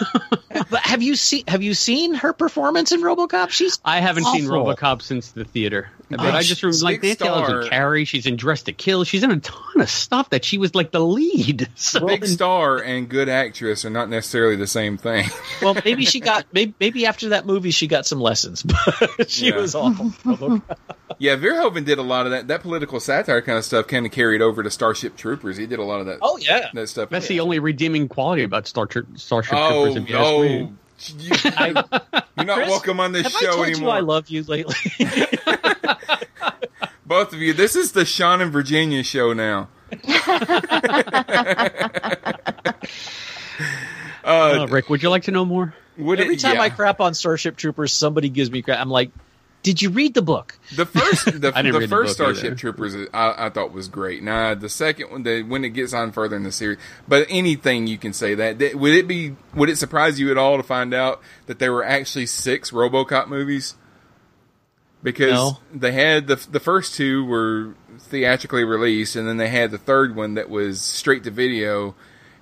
But 0.68 0.80
have 0.82 1.00
you 1.02 1.16
seen 1.16 1.44
have 1.48 1.62
you 1.62 1.74
seen 1.74 2.14
her 2.14 2.32
performance 2.32 2.92
in 2.92 3.00
RoboCop? 3.02 3.50
She's 3.50 3.80
I 3.84 4.00
haven't 4.00 4.24
seen. 4.24 4.44
RoboCop 4.44 5.00
since 5.00 5.32
the 5.32 5.44
theater, 5.44 5.90
but 6.10 6.20
Oh, 6.20 6.28
I 6.28 6.42
just 6.42 6.62
remember 6.62 6.84
like 6.84 7.00
big 7.00 7.20
Nancy 7.20 7.26
Allen's 7.26 7.64
in 7.66 7.70
Carrie. 7.70 8.04
She's 8.04 8.26
in 8.26 8.36
Dress 8.36 8.64
to 8.64 8.72
Kill. 8.72 9.04
She's 9.04 9.22
in 9.22 9.30
a 9.30 9.40
ton 9.40 9.80
of 9.80 9.88
stuff 9.88 10.30
that 10.30 10.44
she 10.44 10.58
was 10.58 10.74
like 10.74 10.90
the 10.90 11.00
lead. 11.00 11.68
So 11.76 12.06
Big 12.06 12.24
star 12.26 12.78
and 12.78 13.08
good 13.08 13.28
actress 13.28 13.84
are 13.84 13.90
not 13.90 14.08
necessarily 14.10 14.54
the 14.56 14.66
same 14.66 14.96
thing. 14.98 15.26
Well, 15.62 15.76
maybe 15.84 16.04
she 16.04 16.20
got 16.20 16.46
maybe, 16.52 16.74
maybe 16.78 17.06
after 17.06 17.30
that 17.30 17.46
movie 17.46 17.70
she 17.70 17.86
got 17.86 18.04
some 18.06 18.20
lessons, 18.20 18.62
but 18.62 19.30
she 19.30 19.48
Yeah. 19.48 19.56
was 19.56 19.74
awful. 19.74 20.12
yeah, 21.18 21.36
Verhoeven 21.36 21.84
did 21.84 21.98
a 21.98 22.02
lot 22.02 22.26
of 22.26 22.32
that. 22.32 22.48
That 22.50 22.62
political 22.62 22.98
satire 22.98 23.40
kind 23.42 23.58
of 23.58 23.64
stuff 23.64 23.86
kind 23.86 24.04
of 24.06 24.10
carried 24.10 24.42
over 24.42 24.64
to 24.64 24.70
Starship 24.72 25.16
Troopers. 25.16 25.56
He 25.56 25.66
did 25.66 25.78
a 25.78 25.84
lot 25.84 26.00
of 26.00 26.06
that. 26.06 26.18
Oh 26.20 26.36
yeah, 26.36 26.68
that 26.74 26.88
stuff. 26.88 27.08
that's 27.08 27.28
the 27.28 27.38
only 27.38 27.60
redeeming 27.60 28.08
quality 28.08 28.42
about 28.42 28.66
Star 28.66 28.86
Tr- 28.86 29.02
Starship 29.14 29.54
Oh, 29.56 29.84
Troopers. 29.84 30.02
If 30.02 30.08
you 30.10 30.16
ask 30.16 30.26
oh, 30.26 30.42
me. 30.42 30.72
you, 31.20 31.30
you're 32.36 32.46
not 32.46 32.56
Chris, 32.56 32.68
welcome 32.68 32.98
on 32.98 33.12
this 33.12 33.22
have 33.22 33.36
I 33.36 33.38
show 33.38 33.52
told 33.52 33.66
anymore. 33.68 33.90
you 33.90 33.96
I 33.96 34.00
love 34.00 34.28
you 34.30 34.42
lately? 34.42 34.74
Both 37.06 37.32
of 37.32 37.38
you. 37.38 37.52
This 37.52 37.76
is 37.76 37.92
the 37.92 38.04
Sean 38.04 38.40
and 38.40 38.50
Virginia 38.52 39.04
show 39.04 39.32
now. 39.32 39.68
Uh, 44.22 44.66
Rick, 44.70 44.90
would 44.90 45.02
you 45.02 45.08
like 45.08 45.22
to 45.24 45.30
know 45.30 45.44
more? 45.44 45.72
Would 45.96 46.20
Every 46.20 46.34
it- 46.34 46.40
time 46.40 46.56
yeah. 46.56 46.62
I 46.62 46.70
crap 46.70 47.00
on 47.00 47.14
Starship 47.14 47.56
Troopers, 47.56 47.92
somebody 47.92 48.28
gives 48.28 48.50
me 48.50 48.60
crap. 48.62 48.78
I'm 48.80 48.90
like, 48.90 49.12
did 49.62 49.82
you 49.82 49.90
read 49.90 50.14
the 50.14 50.22
book? 50.22 50.58
The 50.74 50.86
first, 50.86 51.24
the, 51.40 51.52
I 51.54 51.62
the 51.62 51.72
read 51.72 51.82
the 51.82 51.88
first 51.88 52.20
either. 52.20 52.34
Starship 52.34 52.58
Troopers, 52.58 52.94
I, 53.12 53.46
I 53.46 53.50
thought 53.50 53.72
was 53.72 53.88
great. 53.88 54.22
Now 54.22 54.54
the 54.54 54.68
second 54.68 55.10
one, 55.10 55.22
the, 55.22 55.42
when 55.42 55.64
it 55.64 55.70
gets 55.70 55.92
on 55.92 56.12
further 56.12 56.36
in 56.36 56.42
the 56.44 56.52
series, 56.52 56.78
but 57.06 57.26
anything 57.28 57.86
you 57.86 57.98
can 57.98 58.12
say 58.12 58.34
that, 58.34 58.58
that 58.58 58.74
would 58.76 58.92
it 58.92 59.06
be? 59.06 59.36
Would 59.54 59.68
it 59.68 59.76
surprise 59.76 60.18
you 60.18 60.30
at 60.30 60.38
all 60.38 60.56
to 60.56 60.62
find 60.62 60.94
out 60.94 61.20
that 61.46 61.58
there 61.58 61.72
were 61.72 61.84
actually 61.84 62.26
six 62.26 62.70
RoboCop 62.70 63.28
movies? 63.28 63.74
Because 65.02 65.30
No. 65.32 65.58
they 65.74 65.92
had 65.92 66.26
the 66.26 66.36
the 66.36 66.60
first 66.60 66.94
two 66.94 67.24
were 67.24 67.74
theatrically 67.98 68.64
released, 68.64 69.16
and 69.16 69.26
then 69.26 69.38
they 69.38 69.48
had 69.48 69.70
the 69.70 69.78
third 69.78 70.14
one 70.14 70.34
that 70.34 70.50
was 70.50 70.80
straight 70.82 71.24
to 71.24 71.30
video, 71.30 71.94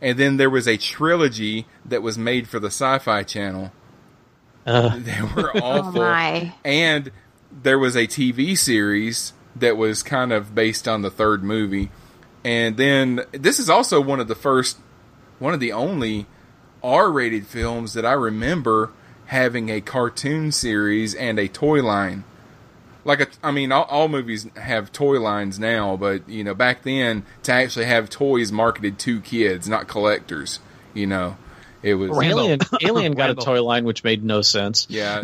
and 0.02 0.18
then 0.18 0.38
there 0.38 0.50
was 0.50 0.66
a 0.66 0.76
trilogy 0.76 1.66
that 1.84 2.02
was 2.02 2.18
made 2.18 2.48
for 2.48 2.58
the 2.58 2.66
Sci-Fi 2.66 3.22
Channel. 3.22 3.72
Uh, 4.68 4.98
They 4.98 5.20
were 5.34 5.50
Oh 5.56 5.60
awful. 5.80 6.00
my. 6.02 6.54
And 6.64 7.10
there 7.50 7.78
was 7.78 7.96
a 7.96 8.06
TV 8.06 8.56
series 8.56 9.32
that 9.56 9.76
was 9.76 10.02
kind 10.02 10.32
of 10.32 10.54
based 10.54 10.86
on 10.86 11.02
the 11.02 11.10
third 11.10 11.42
movie. 11.42 11.90
And 12.44 12.76
then 12.76 13.22
this 13.32 13.58
is 13.58 13.68
also 13.68 14.00
one 14.00 14.20
of 14.20 14.28
the 14.28 14.34
first, 14.36 14.78
one 15.38 15.54
of 15.54 15.60
the 15.60 15.72
only 15.72 16.26
R 16.82 17.10
rated 17.10 17.46
films 17.46 17.94
that 17.94 18.06
I 18.06 18.12
remember 18.12 18.90
having 19.26 19.68
a 19.68 19.80
cartoon 19.80 20.52
series 20.52 21.14
and 21.14 21.38
a 21.38 21.48
toy 21.48 21.82
line. 21.82 22.24
like 23.04 23.20
a, 23.20 23.26
I 23.42 23.50
mean, 23.50 23.72
all, 23.72 23.84
all 23.84 24.08
movies 24.08 24.46
have 24.56 24.92
toy 24.92 25.18
lines 25.20 25.58
now, 25.58 25.96
but 25.96 26.26
you 26.28 26.44
know, 26.44 26.54
back 26.54 26.82
then 26.84 27.24
to 27.42 27.52
actually 27.52 27.86
have 27.86 28.08
toys 28.08 28.52
marketed 28.52 28.98
to 29.00 29.20
kids, 29.20 29.68
not 29.68 29.88
collectors, 29.88 30.60
you 30.94 31.06
know, 31.06 31.36
it 31.82 31.94
was 31.94 32.10
Alien, 32.22 32.60
Alien 32.82 33.12
got 33.14 33.30
a 33.30 33.34
toy 33.34 33.62
line 33.62 33.84
which 33.84 34.04
made 34.04 34.22
no 34.24 34.42
sense. 34.42 34.86
Yeah, 34.90 35.22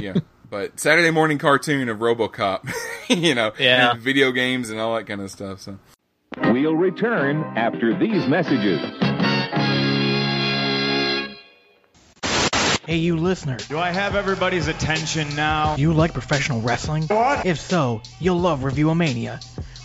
yeah. 0.00 0.14
But 0.50 0.78
Saturday 0.78 1.10
morning 1.10 1.38
cartoon 1.38 1.88
of 1.88 1.96
RoboCop, 2.00 2.70
you 3.08 3.34
know, 3.34 3.52
Yeah. 3.58 3.94
video 3.94 4.32
games 4.32 4.68
and 4.68 4.78
all 4.78 4.94
that 4.96 5.06
kind 5.06 5.22
of 5.22 5.30
stuff. 5.30 5.62
So 5.62 5.78
We'll 6.36 6.74
return 6.74 7.42
after 7.56 7.98
these 7.98 8.26
messages. 8.26 8.78
Hey, 12.84 12.96
you 12.96 13.16
listener. 13.16 13.56
Do 13.68 13.78
I 13.78 13.92
have 13.92 14.16
everybody's 14.16 14.66
attention 14.66 15.34
now? 15.36 15.76
Do 15.76 15.82
you 15.82 15.92
like 15.94 16.12
professional 16.12 16.60
wrestling? 16.62 17.04
What? 17.04 17.46
If 17.46 17.60
so, 17.60 18.02
you'll 18.20 18.40
love 18.40 18.60
Reviewomania, 18.60 19.40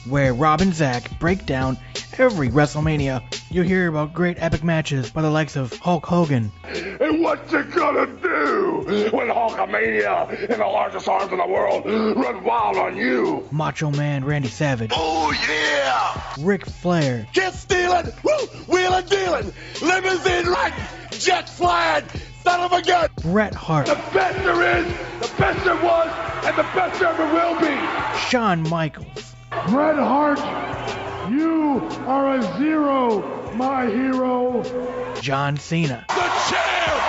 where 0.10 0.34
Rob 0.34 0.62
and 0.62 0.74
Zach 0.74 1.20
break 1.20 1.46
down 1.46 1.78
every 2.18 2.50
WrestleMania. 2.50 3.22
You'll 3.50 3.66
hear 3.66 3.88
about 3.88 4.14
great 4.14 4.38
epic 4.40 4.64
matches 4.64 5.10
by 5.12 5.22
the 5.22 5.30
likes 5.30 5.56
of 5.56 5.74
Hulk 5.78 6.06
Hogan, 6.06 6.52
And 6.64 7.22
what 7.22 7.52
you 7.52 7.64
gonna 7.64 8.08
do 8.08 9.10
when 9.12 9.28
Hulkamania 9.30 10.50
and 10.50 10.62
the 10.62 10.66
largest 10.66 11.08
arms 11.08 11.32
in 11.32 11.38
the 11.38 11.48
world 11.48 11.86
run 11.86 12.44
wild 12.44 12.78
on 12.78 12.96
you? 12.98 13.48
Macho 13.52 13.92
Man 13.92 14.26
Randy 14.26 14.50
Savage, 14.50 14.92
Oh 14.94 15.32
yeah! 15.48 16.46
Ric 16.46 16.66
Flair, 16.66 17.28
Get 17.34 17.54
stealing, 17.54 18.12
woo, 18.24 18.38
wheeling, 18.68 19.06
dealing, 19.06 19.54
limousine 19.82 20.46
riding, 20.48 20.80
jet 21.12 21.50
flying, 21.50 22.06
son 22.44 22.60
of 22.62 22.72
a 22.74 22.82
gun. 22.82 23.10
Bret 23.22 23.54
Hart, 23.54 23.88
The 23.88 23.96
best 24.14 24.38
there 24.44 24.78
is, 24.80 24.86
the 25.22 25.34
best 25.38 25.64
there 25.66 25.76
was, 25.76 26.08
and 26.46 26.58
the 26.58 26.64
best 26.64 27.00
there 27.00 27.10
ever 27.10 27.34
will 27.34 27.60
be. 27.60 28.20
Shawn 28.30 28.64
Michaels, 28.70 29.36
Bret 29.70 29.98
Hart, 29.98 30.40
you 31.32 31.80
are 32.06 32.38
a 32.38 32.58
zero, 32.58 33.54
my 33.56 33.86
hero. 33.88 34.64
John 35.22 35.58
Cena, 35.58 36.06
The 36.08 36.14
champ 36.50 37.04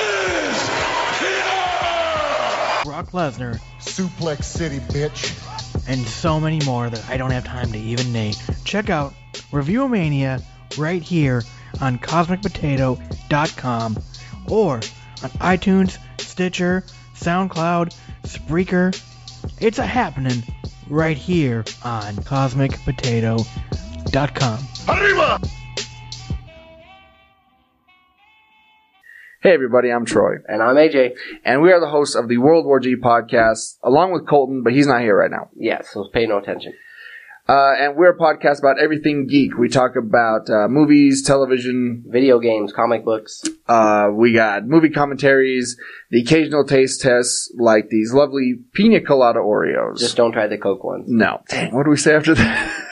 is 0.00 0.68
here! 1.18 2.82
Brock 2.84 3.10
Lesnar, 3.12 3.58
Suplex 3.80 4.44
City, 4.44 4.78
bitch. 4.80 5.32
and 5.88 6.06
so 6.06 6.38
many 6.38 6.60
more 6.66 6.90
that 6.90 7.08
I 7.08 7.16
don't 7.16 7.30
have 7.30 7.44
time 7.44 7.72
to 7.72 7.78
even 7.78 8.12
name. 8.12 8.34
Check 8.64 8.90
out 8.90 9.14
Reviewomania 9.50 10.42
right 10.76 11.02
here 11.02 11.42
on 11.80 11.98
CosmicPotato.com 11.98 13.96
or 14.50 14.74
on 14.74 14.80
iTunes, 15.40 15.96
Stitcher, 16.20 16.84
SoundCloud, 17.14 17.96
Spreaker. 18.24 19.00
It's 19.60 19.78
a 19.78 19.86
happening 19.86 20.42
right 20.90 21.16
here 21.16 21.64
on 21.84 22.16
CosmicPotato.com. 22.16 24.58
Arriba! 24.88 25.40
Hey 29.40 29.54
everybody, 29.54 29.90
I'm 29.90 30.04
Troy. 30.04 30.38
And 30.48 30.60
I'm 30.60 30.74
AJ. 30.74 31.12
And 31.44 31.62
we 31.62 31.70
are 31.72 31.78
the 31.78 31.88
hosts 31.88 32.16
of 32.16 32.26
the 32.28 32.38
World 32.38 32.66
War 32.66 32.80
G 32.80 32.96
podcast, 32.96 33.76
along 33.84 34.10
with 34.12 34.26
Colton, 34.26 34.64
but 34.64 34.72
he's 34.72 34.88
not 34.88 35.00
here 35.00 35.16
right 35.16 35.30
now. 35.30 35.48
Yeah, 35.54 35.82
so 35.82 36.08
pay 36.12 36.26
no 36.26 36.38
attention. 36.38 36.74
Uh, 37.48 37.72
and 37.78 37.96
we're 37.96 38.10
a 38.10 38.16
podcast 38.18 38.58
about 38.58 38.78
everything 38.78 39.26
geek. 39.26 39.56
We 39.56 39.68
talk 39.70 39.96
about 39.96 40.50
uh, 40.50 40.68
movies, 40.68 41.22
television, 41.22 42.04
Video 42.06 42.38
games, 42.40 42.72
comic 42.74 43.04
books. 43.06 43.42
uh, 43.66 44.10
we 44.12 44.34
got 44.34 44.66
movie 44.66 44.90
commentaries, 44.90 45.78
the 46.10 46.20
occasional 46.20 46.64
taste 46.66 47.00
tests, 47.00 47.50
like 47.58 47.88
these 47.88 48.12
lovely 48.12 48.56
pina 48.74 49.00
colada 49.00 49.38
Oreos. 49.38 49.98
Just 49.98 50.16
don't 50.16 50.32
try 50.32 50.46
the 50.46 50.58
Coke 50.58 50.84
ones. 50.84 51.06
no. 51.08 51.40
Dang, 51.48 51.74
what 51.74 51.84
do 51.84 51.90
we 51.90 51.96
say 51.96 52.14
after 52.14 52.34
that? 52.34 52.84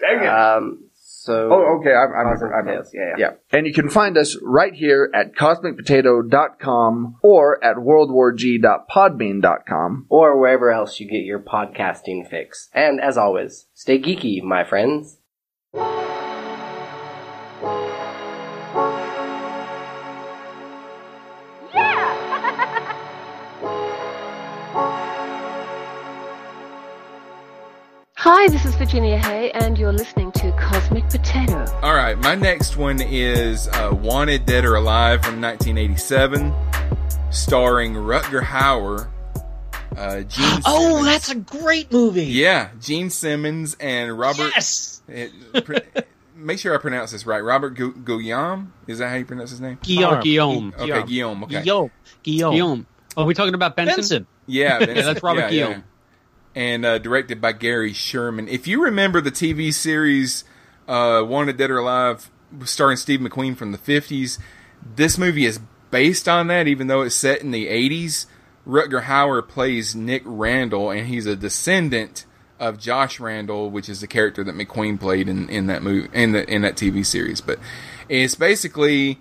Dang 0.00 0.22
it. 0.22 0.28
Um, 0.28 0.84
so. 1.28 1.52
oh, 1.52 1.76
okay. 1.78 1.92
I'm, 1.92 2.10
I 2.10 2.22
remember. 2.22 2.48
Cosmic 2.48 2.52
I 2.52 2.56
remember. 2.56 2.82
Tales, 2.82 2.94
yeah, 2.94 3.14
yeah. 3.16 3.18
Yeah. 3.18 3.32
And 3.56 3.66
you 3.66 3.74
can 3.74 3.90
find 3.90 4.16
us 4.16 4.38
right 4.42 4.72
here 4.74 5.10
at 5.14 5.34
cosmicpotato.com 5.34 7.16
or 7.22 7.62
at 7.62 7.76
worldwarg.podbean.com. 7.76 10.06
Or 10.08 10.40
wherever 10.40 10.72
else 10.72 10.98
you 10.98 11.06
get 11.08 11.24
your 11.24 11.40
podcasting 11.40 12.26
fix. 12.28 12.70
And 12.72 12.98
as 13.00 13.16
always, 13.18 13.66
stay 13.74 14.00
geeky, 14.00 14.42
my 14.42 14.64
friends. 14.64 15.18
Virginia 28.88 29.18
Hay, 29.18 29.50
and 29.50 29.76
you're 29.76 29.92
listening 29.92 30.32
to 30.32 30.50
Cosmic 30.52 31.06
Potato. 31.10 31.62
All 31.82 31.94
right, 31.94 32.16
my 32.20 32.34
next 32.34 32.78
one 32.78 33.02
is 33.02 33.68
uh, 33.68 33.94
Wanted 33.94 34.46
Dead 34.46 34.64
or 34.64 34.76
Alive 34.76 35.22
from 35.22 35.42
1987, 35.42 36.54
starring 37.30 37.92
Rutger 37.92 38.40
Hauer, 38.42 39.08
uh, 39.94 40.20
Gene. 40.22 40.62
Oh, 40.64 40.88
Simmons. 40.88 41.04
that's 41.04 41.28
a 41.28 41.34
great 41.34 41.92
movie. 41.92 42.24
yeah, 42.24 42.70
Gene 42.80 43.10
Simmons 43.10 43.76
and 43.78 44.18
Robert. 44.18 44.52
Yes. 44.54 45.02
it- 45.06 45.32
pr- 45.66 45.74
make 46.34 46.58
sure 46.58 46.74
I 46.74 46.78
pronounce 46.78 47.10
this 47.12 47.26
right. 47.26 47.40
Robert 47.40 47.74
Gu- 47.74 47.92
Guillaume. 47.92 48.72
Is 48.86 49.00
that 49.00 49.10
how 49.10 49.16
you 49.16 49.26
pronounce 49.26 49.50
his 49.50 49.60
name? 49.60 49.76
Guillaume. 49.82 50.22
Guillaume. 50.22 50.74
Okay, 50.78 51.02
Guillaume. 51.06 51.44
Okay. 51.44 51.62
Guillaume. 51.62 51.90
Guillaume. 52.22 52.54
Guillaume. 52.54 52.86
Are 53.18 53.26
we 53.26 53.34
talking 53.34 53.52
about 53.52 53.76
Benson? 53.76 53.96
Benson. 53.96 54.26
Yeah, 54.46 54.78
Yeah, 54.80 55.02
that's 55.02 55.22
Robert 55.22 55.50
Guillaume. 55.50 55.84
And 56.54 56.84
uh, 56.84 56.98
directed 56.98 57.40
by 57.40 57.52
Gary 57.52 57.92
Sherman. 57.92 58.48
If 58.48 58.66
you 58.66 58.82
remember 58.82 59.20
the 59.20 59.30
TV 59.30 59.72
series 59.72 60.44
uh, 60.88 61.22
Wanted 61.26 61.56
Dead 61.56 61.70
or 61.70 61.78
Alive, 61.78 62.30
starring 62.64 62.96
Steve 62.96 63.20
McQueen 63.20 63.56
from 63.56 63.72
the 63.72 63.78
50s, 63.78 64.38
this 64.82 65.18
movie 65.18 65.44
is 65.44 65.60
based 65.90 66.28
on 66.28 66.48
that, 66.48 66.66
even 66.66 66.86
though 66.86 67.02
it's 67.02 67.14
set 67.14 67.42
in 67.42 67.50
the 67.50 67.66
80s. 67.66 68.26
Rutger 68.66 69.04
Hauer 69.04 69.46
plays 69.46 69.94
Nick 69.94 70.22
Randall, 70.24 70.90
and 70.90 71.06
he's 71.06 71.26
a 71.26 71.36
descendant 71.36 72.26
of 72.60 72.78
Josh 72.78 73.20
Randall, 73.20 73.70
which 73.70 73.88
is 73.88 74.00
the 74.00 74.06
character 74.06 74.44
that 74.44 74.54
McQueen 74.54 74.98
played 75.00 75.28
in, 75.28 75.48
in 75.48 75.66
that 75.68 75.82
movie 75.82 76.08
in 76.12 76.32
the 76.32 76.48
in 76.52 76.62
that 76.62 76.76
TV 76.76 77.04
series. 77.04 77.40
But 77.40 77.58
it's 78.08 78.34
basically 78.34 79.20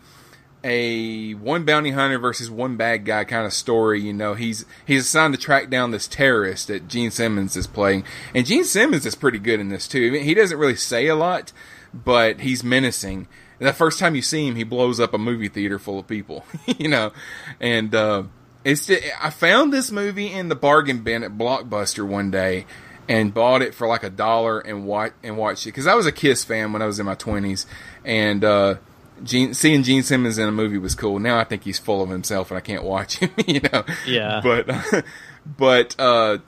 a 0.63 1.33
one 1.35 1.65
bounty 1.65 1.91
hunter 1.91 2.17
versus 2.17 2.49
one 2.49 2.77
bad 2.77 3.05
guy 3.05 3.23
kind 3.23 3.45
of 3.45 3.53
story. 3.53 4.01
You 4.01 4.13
know, 4.13 4.33
he's 4.33 4.65
he's 4.85 5.05
assigned 5.05 5.33
to 5.33 5.39
track 5.39 5.69
down 5.69 5.91
this 5.91 6.07
terrorist 6.07 6.67
that 6.67 6.87
Gene 6.87 7.11
Simmons 7.11 7.55
is 7.55 7.67
playing, 7.67 8.03
and 8.33 8.45
Gene 8.45 8.63
Simmons 8.63 9.05
is 9.05 9.15
pretty 9.15 9.39
good 9.39 9.59
in 9.59 9.69
this 9.69 9.87
too. 9.87 10.07
I 10.07 10.09
mean, 10.09 10.23
he 10.23 10.33
doesn't 10.33 10.57
really 10.57 10.75
say 10.75 11.07
a 11.07 11.15
lot, 11.15 11.51
but 11.93 12.41
he's 12.41 12.63
menacing. 12.63 13.27
And 13.59 13.67
the 13.67 13.73
first 13.73 13.97
time 13.99 14.15
you 14.15 14.21
see 14.21 14.47
him, 14.47 14.55
he 14.55 14.63
blows 14.63 14.99
up 14.99 15.13
a 15.13 15.17
movie 15.17 15.47
theater 15.47 15.79
full 15.79 15.99
of 15.99 16.07
people. 16.07 16.45
you 16.77 16.87
know, 16.87 17.11
and 17.59 17.93
uh, 17.93 18.23
it's 18.63 18.89
I 19.21 19.29
found 19.29 19.71
this 19.71 19.91
movie 19.91 20.31
in 20.31 20.49
the 20.49 20.55
bargain 20.55 20.99
bin 20.99 21.23
at 21.23 21.37
Blockbuster 21.37 22.07
one 22.07 22.31
day. 22.31 22.65
And 23.09 23.33
bought 23.33 23.61
it 23.61 23.73
for 23.73 23.87
like 23.87 24.03
a 24.03 24.09
dollar 24.09 24.59
and 24.59 24.85
watch 24.85 25.13
and 25.23 25.37
watched 25.37 25.65
it 25.65 25.69
because 25.69 25.87
I 25.87 25.95
was 25.95 26.05
a 26.05 26.11
Kiss 26.11 26.43
fan 26.43 26.73
when 26.73 26.81
I 26.81 26.87
was 26.87 26.99
in 26.99 27.05
my 27.05 27.15
twenties, 27.15 27.65
and 28.03 28.43
uh, 28.43 28.75
Gene, 29.23 29.53
seeing 29.53 29.83
Gene 29.83 30.03
Simmons 30.03 30.37
in 30.37 30.47
a 30.47 30.51
movie 30.51 30.77
was 30.77 30.95
cool. 30.95 31.19
Now 31.19 31.37
I 31.37 31.43
think 31.43 31.63
he's 31.63 31.79
full 31.79 32.01
of 32.01 32.09
himself 32.09 32.51
and 32.51 32.57
I 32.57 32.61
can't 32.61 32.83
watch 32.83 33.17
him, 33.17 33.31
you 33.47 33.61
know. 33.61 33.83
Yeah. 34.05 34.41
But, 34.43 35.05
but, 35.45 35.95
uh, 35.99 36.39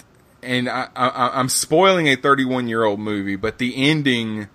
and 0.42 0.70
I, 0.70 0.88
I, 0.96 1.40
I'm 1.40 1.50
spoiling 1.50 2.08
a 2.08 2.16
31 2.16 2.68
year 2.68 2.84
old 2.84 3.00
movie, 3.00 3.36
but 3.36 3.58
the 3.58 3.76
ending. 3.76 4.48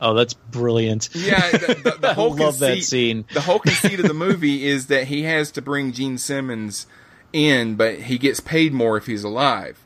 Oh, 0.00 0.14
that's 0.14 0.34
brilliant. 0.34 1.10
Yeah, 1.14 1.50
the, 1.50 1.80
the, 1.84 1.96
the 2.00 2.08
I 2.10 2.12
whole 2.14 2.34
love 2.34 2.58
that 2.60 2.82
scene. 2.82 3.26
The 3.32 3.42
whole 3.42 3.58
conceit 3.58 4.00
of 4.00 4.08
the 4.08 4.14
movie 4.14 4.66
is 4.66 4.86
that 4.86 5.08
he 5.08 5.24
has 5.24 5.50
to 5.52 5.62
bring 5.62 5.92
Gene 5.92 6.18
Simmons 6.18 6.86
in, 7.32 7.76
but 7.76 8.00
he 8.00 8.18
gets 8.18 8.40
paid 8.40 8.72
more 8.72 8.96
if 8.96 9.06
he's 9.06 9.24
alive. 9.24 9.78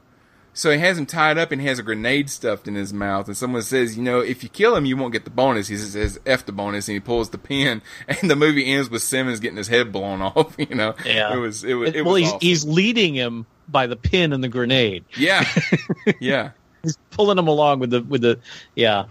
So 0.57 0.70
he 0.70 0.78
has 0.78 0.96
him 0.96 1.05
tied 1.05 1.36
up 1.36 1.50
and 1.50 1.61
he 1.61 1.66
has 1.66 1.80
a 1.80 1.82
grenade 1.82 2.30
stuffed 2.30 2.68
in 2.68 2.76
his 2.76 2.92
mouth. 2.92 3.26
And 3.26 3.36
someone 3.36 3.62
says, 3.62 3.96
you 3.96 4.05
know, 4.05 4.20
if 4.20 4.44
you 4.44 4.48
kill 4.48 4.76
him, 4.76 4.84
you 4.84 4.96
won't 4.96 5.12
get 5.12 5.24
the 5.24 5.30
bonus. 5.30 5.66
He 5.66 5.76
says, 5.76 6.18
F 6.24 6.46
the 6.46 6.52
bonus. 6.52 6.86
And 6.86 6.94
he 6.94 7.00
pulls 7.00 7.30
the 7.30 7.38
pin. 7.38 7.82
And 8.09 8.30
the 8.30 8.36
movie 8.36 8.72
ends 8.72 8.88
with 8.88 9.02
Simmons 9.02 9.40
getting 9.40 9.57
his 9.57 9.68
head 9.68 9.90
blown 9.90 10.22
off, 10.22 10.55
you 10.57 10.74
know? 10.74 10.94
Yeah. 11.05 11.34
It 11.34 11.38
was, 11.38 11.64
it 11.64 11.74
was, 11.74 11.90
it 11.92 12.05
well, 12.05 12.14
was 12.14 12.22
he's, 12.22 12.62
he's 12.62 12.64
leading 12.64 13.14
him 13.14 13.46
by 13.68 13.86
the 13.88 13.96
pin 13.96 14.32
and 14.32 14.44
the 14.44 14.48
grenade. 14.48 15.05
Yeah. 15.16 15.44
yeah. 16.20 16.50
He's 16.82 16.96
pulling 17.11 17.38
him 17.38 17.48
along 17.48 17.80
with 17.80 17.90
the 17.90 18.02
with 18.02 18.20
the 18.20 18.38
yeah. 18.74 19.07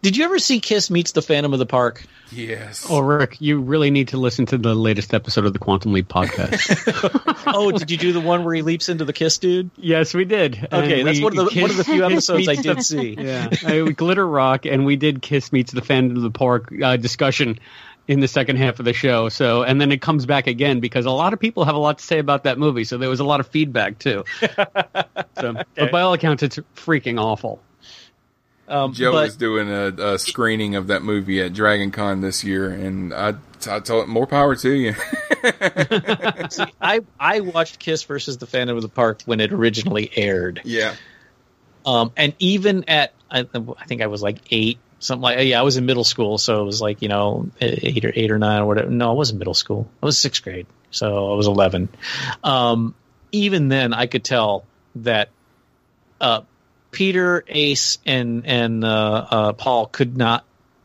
Did 0.00 0.16
you 0.16 0.24
ever 0.24 0.38
see 0.38 0.60
Kiss 0.60 0.90
meets 0.90 1.12
the 1.12 1.22
Phantom 1.22 1.52
of 1.52 1.58
the 1.58 1.66
Park? 1.66 2.04
Yes. 2.30 2.86
Oh, 2.88 3.00
Rick, 3.00 3.38
you 3.40 3.60
really 3.60 3.90
need 3.90 4.08
to 4.08 4.16
listen 4.16 4.46
to 4.46 4.58
the 4.58 4.74
latest 4.74 5.12
episode 5.12 5.44
of 5.44 5.52
the 5.54 5.58
Quantum 5.58 5.92
Leap 5.92 6.08
podcast. 6.08 7.42
oh, 7.46 7.72
did 7.72 7.90
you 7.90 7.96
do 7.96 8.12
the 8.12 8.20
one 8.20 8.44
where 8.44 8.54
he 8.54 8.62
leaps 8.62 8.88
into 8.88 9.04
the 9.04 9.12
Kiss 9.12 9.38
dude? 9.38 9.70
yes, 9.76 10.14
we 10.14 10.24
did. 10.24 10.56
Okay, 10.72 11.00
And 11.00 11.08
that's 11.08 11.18
we- 11.18 11.24
one 11.24 11.38
of 11.38 11.52
the 11.52 11.60
one 11.60 11.70
of 11.70 11.76
the 11.76 11.84
few 11.84 12.04
episodes 12.04 12.46
I 12.48 12.54
did 12.54 12.76
the- 12.78 12.82
see. 12.82 13.16
Yeah, 13.18 13.48
uh, 13.66 13.84
Glitter 13.90 14.26
Rock, 14.26 14.66
and 14.66 14.84
we 14.86 14.96
did 14.96 15.20
Kiss 15.22 15.52
meets 15.52 15.72
the 15.72 15.82
Phantom 15.82 16.16
of 16.16 16.22
the 16.22 16.30
Park 16.30 16.72
uh, 16.82 16.96
discussion. 16.96 17.58
in 18.06 18.20
the 18.20 18.28
second 18.28 18.56
half 18.56 18.78
of 18.78 18.86
the 18.86 18.94
show. 18.94 19.28
So, 19.28 19.64
and 19.64 19.78
then 19.78 19.92
it 19.92 20.00
comes 20.00 20.24
back 20.24 20.46
again 20.46 20.80
because 20.80 21.04
a 21.04 21.10
lot 21.10 21.34
of 21.34 21.40
people 21.40 21.64
have 21.64 21.74
a 21.74 21.78
lot 21.78 21.98
to 21.98 22.04
say 22.04 22.18
about 22.18 22.44
that 22.44 22.58
movie. 22.58 22.84
So 22.84 22.96
there 22.96 23.10
was 23.10 23.20
a 23.20 23.24
lot 23.24 23.40
of 23.40 23.48
feedback 23.48 23.98
too. 23.98 24.24
so, 24.40 25.62
but 25.76 25.90
by 25.92 26.00
all 26.00 26.14
accounts, 26.14 26.42
it's 26.42 26.56
freaking 26.74 27.20
awful. 27.20 27.60
Um, 28.68 28.92
Joe 28.92 29.12
but- 29.12 29.24
was 29.24 29.36
doing 29.36 29.70
a, 29.70 29.86
a 30.14 30.18
screening 30.18 30.74
of 30.76 30.88
that 30.88 31.02
movie 31.02 31.40
at 31.40 31.52
Dragon 31.54 31.90
Con 31.90 32.20
this 32.20 32.44
year, 32.44 32.68
and 32.70 33.14
I, 33.14 33.34
I 33.68 33.80
told 33.80 34.08
more 34.08 34.26
power 34.26 34.54
to 34.56 34.70
you. 34.70 34.92
See, 36.50 36.64
I 36.80 37.00
I 37.18 37.40
watched 37.40 37.78
Kiss 37.78 38.02
versus 38.04 38.38
the 38.38 38.46
Phantom 38.46 38.76
of 38.76 38.82
the 38.82 38.88
Park 38.88 39.22
when 39.24 39.40
it 39.40 39.52
originally 39.52 40.10
aired. 40.16 40.60
yeah, 40.64 40.94
Um, 41.86 42.12
and 42.16 42.34
even 42.38 42.84
at 42.88 43.12
I, 43.30 43.46
I 43.54 43.84
think 43.86 44.02
I 44.02 44.06
was 44.06 44.22
like 44.22 44.38
eight, 44.50 44.78
something 44.98 45.22
like 45.22 45.46
yeah, 45.46 45.60
I 45.60 45.62
was 45.62 45.76
in 45.76 45.86
middle 45.86 46.04
school, 46.04 46.38
so 46.38 46.60
it 46.62 46.64
was 46.64 46.80
like 46.80 47.02
you 47.02 47.08
know 47.08 47.48
eight 47.60 48.04
or 48.04 48.12
eight 48.14 48.30
or 48.30 48.38
nine 48.38 48.62
or 48.62 48.66
whatever. 48.66 48.90
No, 48.90 49.10
I 49.10 49.12
wasn't 49.14 49.38
middle 49.38 49.54
school. 49.54 49.88
I 50.02 50.06
was 50.06 50.18
sixth 50.18 50.42
grade, 50.42 50.66
so 50.90 51.32
I 51.32 51.36
was 51.36 51.46
eleven. 51.46 51.88
Um, 52.44 52.94
even 53.32 53.68
then, 53.68 53.92
I 53.92 54.06
could 54.06 54.24
tell 54.24 54.64
that 54.96 55.28
uh, 56.20 56.40
Peter, 56.90 57.44
Ace, 57.48 57.98
and 58.06 58.46
and 58.46 58.84
uh, 58.84 59.26
uh, 59.30 59.52
Paul 59.52 59.86
could 59.86 60.16
not 60.16 60.44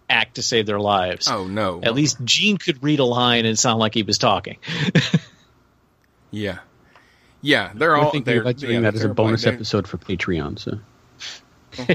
act 0.10 0.36
to 0.36 0.43
save 0.43 0.66
their 0.66 0.80
lives. 0.80 1.28
Oh 1.28 1.47
no! 1.47 1.82
At 1.82 1.95
least 1.95 2.18
Gene 2.24 2.58
could 2.58 2.84
read 2.84 2.99
a 2.99 3.06
line 3.06 3.45
and 3.45 3.58
sound 3.58 3.80
like 3.80 3.93
he 3.93 4.04
was 4.04 4.18
talking. 4.18 4.58
yeah, 6.32 6.60
yeah. 7.41 7.72
They're 7.74 7.89
We're 7.89 7.97
all 7.97 8.12
thinking 8.12 8.34
they're, 8.34 8.41
about 8.41 8.58
doing 8.58 8.76
yeah, 8.76 8.82
that 8.91 8.95
as 8.95 9.04
a 9.04 9.10
bonus 9.10 9.43
they're- 9.43 9.54
episode 9.54 9.88
for 9.88 9.97
Patreon. 9.97 10.60
So 10.60 10.80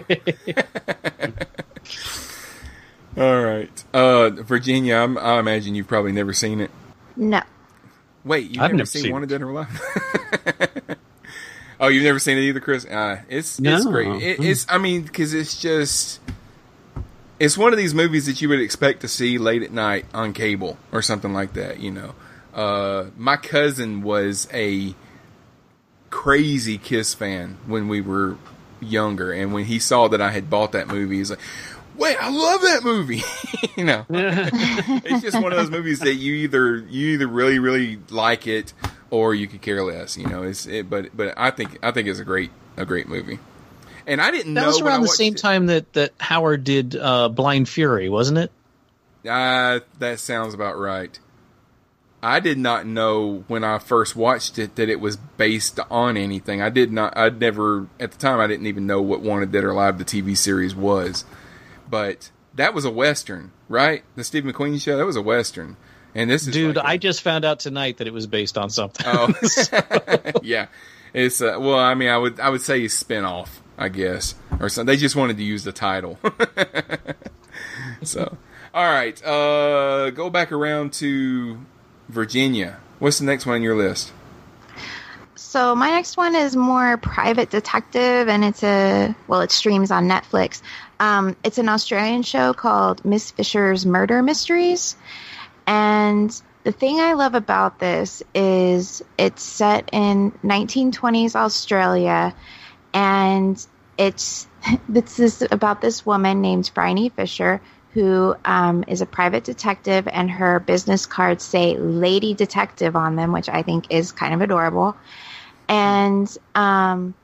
All 3.16 3.42
right, 3.42 3.84
uh, 3.92 4.30
Virginia. 4.30 4.96
I'm, 4.96 5.18
I 5.18 5.38
imagine 5.38 5.74
you've 5.74 5.88
probably 5.88 6.12
never 6.12 6.32
seen 6.32 6.60
it. 6.60 6.70
No. 7.16 7.42
Wait, 8.24 8.50
you've 8.50 8.62
I've 8.62 8.70
never, 8.70 8.76
never 8.78 8.86
seen, 8.86 9.02
seen 9.02 9.12
Wanted 9.12 9.28
Dead 9.28 9.42
or 9.42 9.50
Alive? 9.50 10.96
oh, 11.80 11.88
you've 11.88 12.04
never 12.04 12.18
seen 12.18 12.38
it 12.38 12.42
either, 12.42 12.60
Chris? 12.60 12.84
Uh, 12.84 13.22
it's 13.28 13.58
it's 13.58 13.86
great. 13.86 14.22
It, 14.22 14.40
it's 14.40 14.66
I 14.68 14.78
mean 14.78 15.02
because 15.02 15.34
it's 15.34 15.60
just 15.60 16.20
it's 17.38 17.56
one 17.56 17.72
of 17.72 17.78
these 17.78 17.94
movies 17.94 18.26
that 18.26 18.40
you 18.42 18.48
would 18.48 18.60
expect 18.60 19.00
to 19.00 19.08
see 19.08 19.38
late 19.38 19.62
at 19.62 19.70
night 19.70 20.06
on 20.12 20.32
cable 20.32 20.76
or 20.92 21.02
something 21.02 21.32
like 21.32 21.54
that. 21.54 21.80
You 21.80 21.90
know, 21.90 22.14
uh, 22.54 23.06
my 23.16 23.36
cousin 23.36 24.02
was 24.02 24.48
a 24.52 24.94
crazy 26.10 26.78
Kiss 26.78 27.14
fan 27.14 27.58
when 27.66 27.88
we 27.88 28.00
were 28.00 28.36
younger, 28.80 29.32
and 29.32 29.52
when 29.52 29.64
he 29.64 29.78
saw 29.78 30.08
that 30.08 30.20
I 30.20 30.30
had 30.30 30.50
bought 30.50 30.72
that 30.72 30.88
movie, 30.88 31.16
he's 31.18 31.30
like. 31.30 31.40
Wait, 31.96 32.16
I 32.16 32.30
love 32.30 32.60
that 32.60 32.84
movie. 32.84 33.24
you 33.76 33.82
know, 33.82 34.06
it's 34.08 35.20
just 35.20 35.42
one 35.42 35.50
of 35.50 35.58
those 35.58 35.68
movies 35.68 35.98
that 35.98 36.14
you 36.14 36.32
either 36.34 36.76
you 36.76 37.08
either 37.08 37.26
really 37.26 37.58
really 37.58 37.98
like 38.08 38.46
it 38.46 38.72
or 39.10 39.34
you 39.34 39.46
could 39.46 39.60
care 39.62 39.82
less. 39.82 40.16
You 40.16 40.26
know, 40.26 40.42
it's 40.42 40.66
it, 40.66 40.88
but 40.90 41.16
but 41.16 41.34
I 41.36 41.50
think 41.50 41.78
I 41.82 41.90
think 41.92 42.08
it's 42.08 42.18
a 42.20 42.24
great 42.24 42.50
a 42.76 42.84
great 42.84 43.08
movie. 43.08 43.38
And 44.06 44.20
I 44.22 44.30
didn't 44.30 44.54
That 44.54 44.62
know 44.62 44.66
was 44.68 44.80
around 44.80 45.02
the 45.02 45.08
same 45.08 45.34
it- 45.34 45.38
time 45.38 45.66
that 45.66 45.92
that 45.92 46.16
Hauer 46.18 46.62
did 46.62 46.96
uh, 46.96 47.28
Blind 47.28 47.68
Fury, 47.68 48.08
wasn't 48.08 48.38
it? 48.38 48.50
Uh, 49.28 49.80
that 49.98 50.20
sounds 50.20 50.54
about 50.54 50.78
right. 50.78 51.18
I 52.22 52.40
did 52.40 52.58
not 52.58 52.84
know 52.86 53.44
when 53.46 53.62
I 53.62 53.78
first 53.78 54.16
watched 54.16 54.58
it 54.58 54.74
that 54.76 54.88
it 54.88 54.98
was 55.00 55.16
based 55.16 55.78
on 55.90 56.16
anything. 56.16 56.60
I 56.60 56.68
did 56.68 56.90
not. 56.90 57.16
I'd 57.16 57.38
never 57.40 57.86
at 58.00 58.10
the 58.12 58.18
time. 58.18 58.40
I 58.40 58.46
didn't 58.48 58.66
even 58.66 58.86
know 58.86 59.00
what 59.00 59.20
Wanted 59.20 59.52
Dead 59.52 59.62
or 59.64 59.70
Alive 59.70 59.98
the 59.98 60.04
TV 60.04 60.36
series 60.36 60.74
was. 60.74 61.24
But 61.88 62.30
that 62.54 62.74
was 62.74 62.84
a 62.84 62.90
western, 62.90 63.52
right? 63.68 64.02
The 64.16 64.24
Steve 64.24 64.42
McQueen 64.44 64.80
show. 64.80 64.96
That 64.96 65.06
was 65.06 65.14
a 65.16 65.22
western. 65.22 65.76
And 66.14 66.28
this 66.30 66.46
is 66.46 66.52
Dude, 66.52 66.76
like 66.76 66.84
a- 66.84 66.88
I 66.88 66.96
just 66.96 67.22
found 67.22 67.44
out 67.44 67.60
tonight 67.60 67.98
that 67.98 68.06
it 68.06 68.12
was 68.12 68.26
based 68.26 68.58
on 68.58 68.70
something. 68.70 69.06
Oh, 69.06 69.32
yeah. 70.42 70.66
It's 71.14 71.40
uh, 71.40 71.56
well, 71.58 71.78
I 71.78 71.94
mean, 71.94 72.08
I 72.08 72.18
would 72.18 72.38
I 72.40 72.50
would 72.50 72.60
say 72.62 72.84
a 72.84 72.88
spin 72.88 73.24
off, 73.24 73.62
I 73.76 73.88
guess, 73.88 74.34
or 74.60 74.68
something. 74.68 74.86
They 74.94 74.98
just 74.98 75.16
wanted 75.16 75.36
to 75.38 75.42
use 75.42 75.64
the 75.64 75.72
title. 75.72 76.18
so, 78.02 78.36
all 78.74 78.84
right, 78.84 79.22
uh, 79.24 80.10
go 80.10 80.28
back 80.30 80.52
around 80.52 80.92
to 80.94 81.58
Virginia. 82.08 82.78
What's 82.98 83.18
the 83.18 83.24
next 83.24 83.46
one 83.46 83.54
on 83.56 83.62
your 83.62 83.76
list? 83.76 84.12
So 85.34 85.74
my 85.74 85.90
next 85.90 86.16
one 86.18 86.34
is 86.34 86.54
more 86.54 86.98
private 86.98 87.48
detective, 87.48 88.28
and 88.28 88.44
it's 88.44 88.62
a 88.62 89.14
well, 89.28 89.40
it 89.40 89.50
streams 89.50 89.90
on 89.90 90.08
Netflix. 90.08 90.60
Um, 91.00 91.36
it's 91.42 91.58
an 91.58 91.68
Australian 91.70 92.22
show 92.22 92.52
called 92.52 93.04
Miss 93.04 93.30
Fisher's 93.30 93.86
Murder 93.86 94.22
Mysteries, 94.22 94.94
and 95.68 96.42
the 96.64 96.72
thing 96.72 96.98
I 96.98 97.12
love 97.12 97.34
about 97.34 97.78
this 97.78 98.22
is 98.34 99.04
it's 99.18 99.42
set 99.42 99.90
in 99.92 100.32
1920s 100.42 101.36
Australia, 101.36 102.34
and 102.94 103.64
it's 103.98 104.48
it's 104.94 105.42
about 105.42 105.82
this 105.82 106.06
woman 106.06 106.40
named 106.40 106.70
Phryne 106.74 107.10
Fisher 107.10 107.60
who 107.92 108.34
um, 108.44 108.84
is 108.86 109.02
a 109.02 109.06
private 109.06 109.44
detective, 109.44 110.08
and 110.08 110.30
her 110.30 110.58
business 110.58 111.04
cards 111.04 111.44
say 111.44 111.76
"Lady 111.76 112.32
Detective" 112.32 112.96
on 112.96 113.16
them, 113.16 113.32
which 113.32 113.50
I 113.50 113.62
think 113.62 113.88
is 113.90 114.10
kind 114.10 114.32
of 114.32 114.40
adorable. 114.40 114.96
And 115.68 116.34
um, 116.54 117.14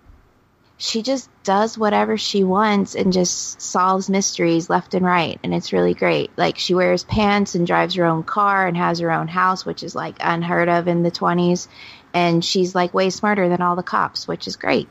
she 0.85 1.01
just 1.01 1.31
does 1.45 1.79
whatever 1.79 2.19
she 2.19 2.45
wants 2.45 2.95
and 2.95 3.11
just 3.11 3.59
solves 3.61 4.11
mysteries 4.11 4.69
left 4.69 4.93
and 4.93 5.05
right, 5.05 5.41
and 5.43 5.55
it's 5.55 5.73
really 5.73 5.95
great. 5.95 6.31
Like 6.37 6.59
she 6.59 6.75
wears 6.75 7.05
pants 7.05 7.55
and 7.55 7.67
drives 7.67 7.95
her 7.95 8.05
own 8.05 8.23
car 8.23 8.67
and 8.67 8.77
has 8.77 8.99
her 8.99 9.11
own 9.11 9.27
house, 9.27 9.65
which 9.65 9.83
is 9.83 9.95
like 9.95 10.17
unheard 10.21 10.69
of 10.69 10.87
in 10.87 11.03
the 11.03 11.11
twenties. 11.11 11.69
And 12.13 12.45
she's 12.45 12.75
like 12.75 12.93
way 12.93 13.09
smarter 13.09 13.49
than 13.49 13.63
all 13.63 13.77
the 13.77 13.83
cops, 13.83 14.29
which 14.29 14.47
is 14.47 14.57
great. 14.57 14.87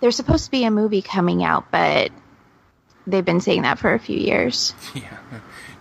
There's 0.00 0.16
supposed 0.16 0.46
to 0.46 0.50
be 0.50 0.64
a 0.64 0.70
movie 0.70 1.02
coming 1.02 1.44
out, 1.44 1.70
but 1.70 2.10
they've 3.06 3.24
been 3.24 3.42
saying 3.42 3.62
that 3.62 3.78
for 3.78 3.92
a 3.92 3.98
few 3.98 4.18
years. 4.18 4.74
Yeah. 4.94 5.18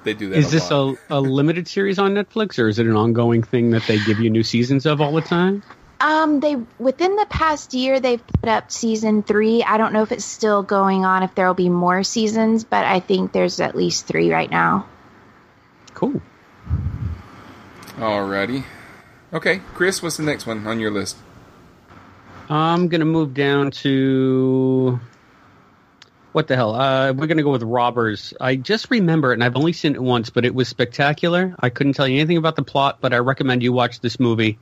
They 0.04 0.14
do 0.14 0.28
that. 0.32 0.38
is 0.38 0.50
a 0.50 0.52
this 0.52 0.70
lot. 0.70 0.98
a, 1.10 1.18
a 1.18 1.20
limited 1.22 1.66
series 1.70 1.98
on 1.98 2.14
Netflix 2.14 2.60
or 2.60 2.68
is 2.68 2.78
it 2.78 2.88
an 2.88 2.96
ongoing 2.98 3.42
thing 3.42 3.70
that 3.72 3.84
they 3.88 4.00
give 4.00 4.20
you 4.20 4.30
new 4.30 4.44
seasons 4.44 4.86
of 4.86 5.00
all 5.00 5.14
the 5.14 5.22
time? 5.22 5.64
Um, 6.04 6.42
they 6.42 6.58
within 6.80 7.16
the 7.16 7.26
past 7.30 7.74
year 7.74 8.02
they've 8.02 8.22
put 8.28 8.50
up 8.50 8.74
season 8.74 9.24
three. 9.24 9.64
I 9.64 9.78
don't 9.78 9.94
know 9.94 10.04
if 10.04 10.12
it's 10.12 10.26
still 10.26 10.62
going 10.62 11.06
on, 11.06 11.24
if 11.24 11.34
there 11.34 11.48
will 11.48 11.54
be 11.54 11.70
more 11.70 12.04
seasons, 12.04 12.66
but 12.66 12.84
I 12.84 13.00
think 13.00 13.32
there's 13.32 13.62
at 13.62 13.74
least 13.74 14.06
three 14.06 14.30
right 14.30 14.52
now. 14.52 14.86
Cool. 15.94 16.22
Alrighty. 17.96 18.66
Okay, 19.32 19.62
Chris, 19.76 20.04
what's 20.04 20.18
the 20.18 20.24
next 20.24 20.46
one 20.46 20.68
on 20.68 20.82
your 20.82 20.92
list? 20.92 21.16
I'm 22.50 22.90
gonna 22.90 23.06
move 23.06 23.34
down 23.34 23.72
to 23.72 25.00
what 26.34 26.50
the 26.50 26.58
hell? 26.58 26.76
Uh, 26.76 27.14
we're 27.14 27.28
gonna 27.28 27.44
go 27.44 27.52
with 27.52 27.64
Robbers. 27.64 28.34
I 28.42 28.58
just 28.58 28.92
remember 28.92 29.32
it, 29.32 29.36
and 29.36 29.44
I've 29.44 29.56
only 29.56 29.72
seen 29.72 29.96
it 29.96 30.04
once, 30.04 30.32
but 30.32 30.44
it 30.44 30.54
was 30.54 30.68
spectacular. 30.68 31.56
I 31.58 31.70
couldn't 31.70 31.94
tell 31.94 32.10
you 32.10 32.20
anything 32.20 32.36
about 32.36 32.58
the 32.58 32.64
plot, 32.64 32.98
but 33.00 33.14
I 33.14 33.20
recommend 33.20 33.64
you 33.64 33.72
watch 33.72 34.02
this 34.02 34.20
movie 34.20 34.60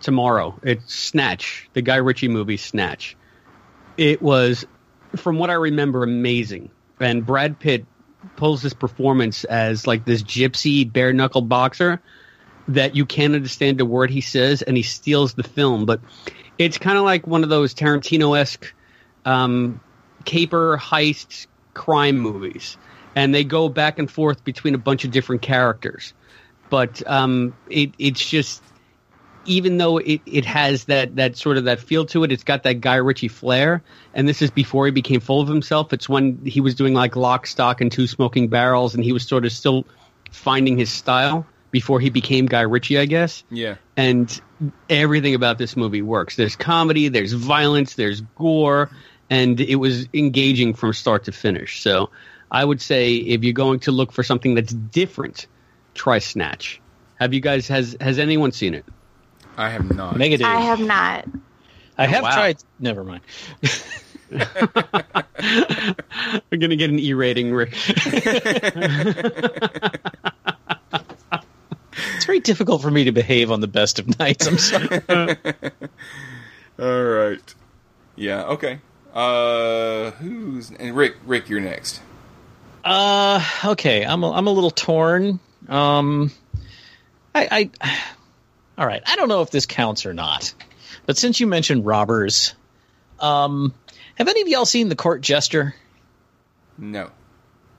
tomorrow. 0.00 0.58
It's 0.62 0.94
Snatch, 0.94 1.68
the 1.72 1.82
Guy 1.82 1.96
Ritchie 1.96 2.28
movie 2.28 2.56
Snatch. 2.56 3.16
It 3.96 4.22
was, 4.22 4.66
from 5.16 5.38
what 5.38 5.50
I 5.50 5.54
remember, 5.54 6.02
amazing. 6.02 6.70
And 7.00 7.24
Brad 7.24 7.58
Pitt 7.58 7.86
pulls 8.36 8.62
this 8.62 8.74
performance 8.74 9.44
as 9.44 9.86
like 9.86 10.04
this 10.04 10.22
gypsy 10.22 10.90
bare 10.90 11.12
knuckle 11.12 11.42
boxer 11.42 12.00
that 12.68 12.94
you 12.94 13.06
can't 13.06 13.34
understand 13.34 13.80
a 13.80 13.84
word 13.84 14.10
he 14.10 14.20
says, 14.20 14.62
and 14.62 14.76
he 14.76 14.82
steals 14.82 15.34
the 15.34 15.42
film. 15.42 15.86
But 15.86 16.00
it's 16.58 16.78
kind 16.78 16.98
of 16.98 17.04
like 17.04 17.26
one 17.26 17.42
of 17.42 17.48
those 17.48 17.74
Tarantino 17.74 18.38
esque 18.38 18.72
um, 19.24 19.80
caper 20.24 20.76
heist 20.78 21.46
crime 21.74 22.18
movies, 22.18 22.76
and 23.14 23.34
they 23.34 23.44
go 23.44 23.68
back 23.68 23.98
and 23.98 24.10
forth 24.10 24.44
between 24.44 24.74
a 24.74 24.78
bunch 24.78 25.04
of 25.04 25.10
different 25.10 25.42
characters. 25.42 26.12
But 26.68 27.02
um, 27.06 27.54
it, 27.70 27.92
it's 27.98 28.28
just 28.28 28.62
even 29.48 29.78
though 29.78 29.98
it, 29.98 30.20
it 30.26 30.44
has 30.44 30.84
that, 30.84 31.16
that 31.16 31.36
sort 31.36 31.56
of 31.56 31.64
that 31.64 31.80
feel 31.80 32.04
to 32.06 32.24
it, 32.24 32.30
it's 32.32 32.44
got 32.44 32.62
that 32.64 32.80
Guy 32.80 32.96
Ritchie 32.96 33.28
flair. 33.28 33.82
And 34.14 34.28
this 34.28 34.42
is 34.42 34.50
before 34.50 34.86
he 34.86 34.92
became 34.92 35.20
full 35.20 35.40
of 35.40 35.48
himself. 35.48 35.92
It's 35.92 36.08
when 36.08 36.44
he 36.44 36.60
was 36.60 36.74
doing 36.74 36.94
like 36.94 37.16
Lock, 37.16 37.46
Stock, 37.46 37.80
and 37.80 37.90
Two 37.90 38.06
Smoking 38.06 38.48
Barrels, 38.48 38.94
and 38.94 39.02
he 39.02 39.12
was 39.12 39.26
sort 39.26 39.44
of 39.44 39.52
still 39.52 39.84
finding 40.30 40.76
his 40.78 40.90
style 40.92 41.46
before 41.70 42.00
he 42.00 42.10
became 42.10 42.46
Guy 42.46 42.62
Ritchie, 42.62 42.98
I 42.98 43.04
guess 43.06 43.44
Yeah. 43.50 43.76
and 43.96 44.40
everything 44.88 45.34
about 45.34 45.58
this 45.58 45.76
movie 45.76 46.02
works. 46.02 46.36
There's 46.36 46.56
comedy, 46.56 47.08
there's 47.08 47.32
violence, 47.32 47.94
there's 47.94 48.22
gore, 48.36 48.90
and 49.28 49.60
it 49.60 49.76
was 49.76 50.08
engaging 50.14 50.74
from 50.74 50.92
start 50.94 51.24
to 51.24 51.32
finish. 51.32 51.82
So 51.82 52.10
I 52.50 52.64
would 52.64 52.80
say 52.80 53.14
if 53.16 53.44
you're 53.44 53.52
going 53.52 53.80
to 53.80 53.92
look 53.92 54.12
for 54.12 54.22
something 54.22 54.54
that's 54.54 54.72
different, 54.72 55.46
try 55.94 56.18
Snatch. 56.18 56.80
Have 57.16 57.34
you 57.34 57.40
guys 57.40 57.68
has 57.68 57.96
has 58.00 58.18
anyone 58.18 58.52
seen 58.52 58.72
it? 58.74 58.86
I 59.58 59.68
have 59.70 59.94
not. 59.94 60.16
Negative. 60.16 60.46
I 60.46 60.60
have 60.60 60.80
not. 60.80 61.26
I 61.98 62.06
have 62.06 62.22
wow. 62.22 62.34
tried. 62.34 62.58
Never 62.78 63.04
mind. 63.04 63.22
We're 66.50 66.58
gonna 66.58 66.76
get 66.76 66.90
an 66.90 66.98
E 66.98 67.12
rating, 67.12 67.52
Rick. 67.52 67.74
It's 72.16 72.26
very 72.26 72.40
difficult 72.40 72.82
for 72.82 72.90
me 72.90 73.04
to 73.04 73.12
behave 73.12 73.50
on 73.50 73.60
the 73.60 73.68
best 73.68 73.98
of 73.98 74.18
nights. 74.18 74.46
I'm 74.46 74.58
sorry. 74.58 75.00
All 76.78 77.04
right. 77.04 77.54
Yeah. 78.16 78.44
Okay. 78.44 78.80
Uh, 79.12 80.10
who's 80.12 80.70
and 80.70 80.96
Rick? 80.96 81.16
Rick, 81.26 81.48
you're 81.48 81.60
next. 81.60 82.00
Uh, 82.84 83.44
okay. 83.64 84.04
I'm 84.04 84.22
a, 84.22 84.32
I'm 84.32 84.46
a 84.46 84.50
little 84.50 84.70
torn. 84.70 85.40
Um, 85.68 86.30
I, 87.34 87.70
I, 87.80 87.98
all 88.78 88.86
right. 88.86 89.02
I 89.04 89.16
don't 89.16 89.28
know 89.28 89.42
if 89.42 89.50
this 89.50 89.66
counts 89.66 90.06
or 90.06 90.14
not, 90.14 90.54
but 91.04 91.18
since 91.18 91.40
you 91.40 91.46
mentioned 91.46 91.84
robbers, 91.84 92.54
um, 93.18 93.74
have 94.14 94.28
any 94.28 94.40
of 94.42 94.48
y'all 94.48 94.64
seen 94.64 94.88
the 94.88 94.96
Court 94.96 95.20
Jester? 95.20 95.74
No. 96.78 97.10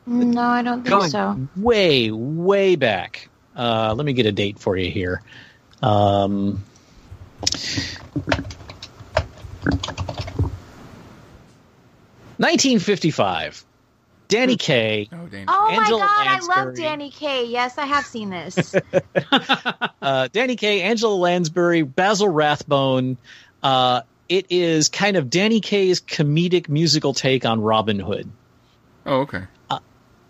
No, 0.06 0.42
I 0.42 0.62
don't 0.62 0.84
think 0.84 0.90
Going 0.90 1.10
so. 1.10 1.48
way, 1.56 2.12
way 2.12 2.76
back. 2.76 3.30
Uh, 3.56 3.94
let 3.96 4.06
me 4.06 4.14
get 4.14 4.26
a 4.26 4.32
date 4.32 4.60
for 4.60 4.76
you 4.76 4.90
here. 4.90 5.22
Um, 5.82 6.64
Nineteen 12.38 12.80
fifty-five. 12.80 13.64
Danny 14.30 14.58
Kaye, 14.58 15.10
Oh 15.12 15.18
Angela 15.72 16.00
my 16.00 16.06
god, 16.06 16.28
I 16.28 16.64
love 16.64 16.76
Danny 16.76 17.10
Kaye. 17.10 17.46
Yes, 17.46 17.78
I 17.80 17.86
have 17.86 18.06
seen 18.06 18.30
this. 18.30 18.76
uh, 20.02 20.28
Danny 20.32 20.56
Kaye, 20.56 20.84
Angela 20.84 21.16
Lansbury, 21.16 21.82
Basil 21.82 22.30
Rathbone. 22.30 23.18
Uh, 23.64 24.02
it 24.30 24.46
is 24.52 24.90
kind 24.90 25.18
of 25.18 25.32
Danny 25.32 25.62
Kaye's 25.62 26.00
comedic 26.00 26.70
musical 26.70 27.16
take 27.16 27.44
on 27.44 27.60
Robin 27.60 28.00
Hood. 28.00 28.30
Oh, 29.06 29.22
okay. 29.22 29.46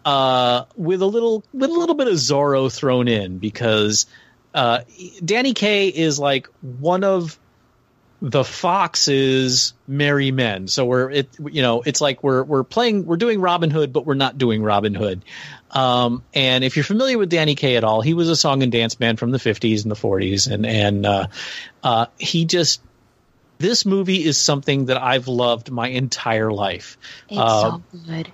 uh, 0.05 0.63
with 0.77 1.01
a 1.01 1.05
little 1.05 1.43
with 1.53 1.69
a 1.69 1.73
little 1.73 1.95
bit 1.95 2.07
of 2.07 2.13
Zorro 2.13 2.73
thrown 2.73 3.09
in 3.09 3.37
because 3.37 4.05
uh, 4.53 4.81
Danny 5.23 5.53
Kaye 5.53 5.89
is 5.89 6.17
like 6.17 6.47
one 6.61 7.03
of 7.03 7.37
the 8.21 8.43
foxes 8.43 9.73
merry 9.87 10.31
men. 10.31 10.67
So 10.67 10.85
we're 10.85 11.09
it 11.09 11.29
you 11.51 11.61
know 11.61 11.81
it's 11.81 12.01
like 12.01 12.21
we're 12.23 12.43
we're 12.43 12.63
playing 12.63 13.05
we're 13.05 13.17
doing 13.17 13.39
Robin 13.39 13.69
Hood, 13.71 13.93
but 13.93 14.05
we're 14.05 14.13
not 14.15 14.37
doing 14.37 14.61
Robin 14.61 14.93
Hood. 14.93 15.23
Um, 15.71 16.23
and 16.33 16.63
if 16.63 16.75
you're 16.75 16.83
familiar 16.83 17.17
with 17.17 17.29
Danny 17.29 17.55
Kaye 17.55 17.75
at 17.77 17.83
all, 17.83 18.01
he 18.01 18.13
was 18.13 18.27
a 18.29 18.35
song 18.35 18.63
and 18.63 18.71
dance 18.71 18.99
man 18.99 19.15
from 19.17 19.31
the 19.31 19.37
50s 19.37 19.83
and 19.83 19.91
the 19.91 19.95
40s, 19.95 20.51
and 20.51 20.65
and 20.65 21.05
uh, 21.05 21.27
uh, 21.83 22.05
he 22.17 22.45
just 22.45 22.81
this 23.59 23.85
movie 23.85 24.23
is 24.23 24.37
something 24.37 24.85
that 24.85 25.01
I've 25.01 25.27
loved 25.27 25.69
my 25.71 25.87
entire 25.89 26.51
life. 26.51 26.97
It's 27.29 27.39
Uh, 27.39 27.71
so 27.71 27.83
good. 28.07 28.31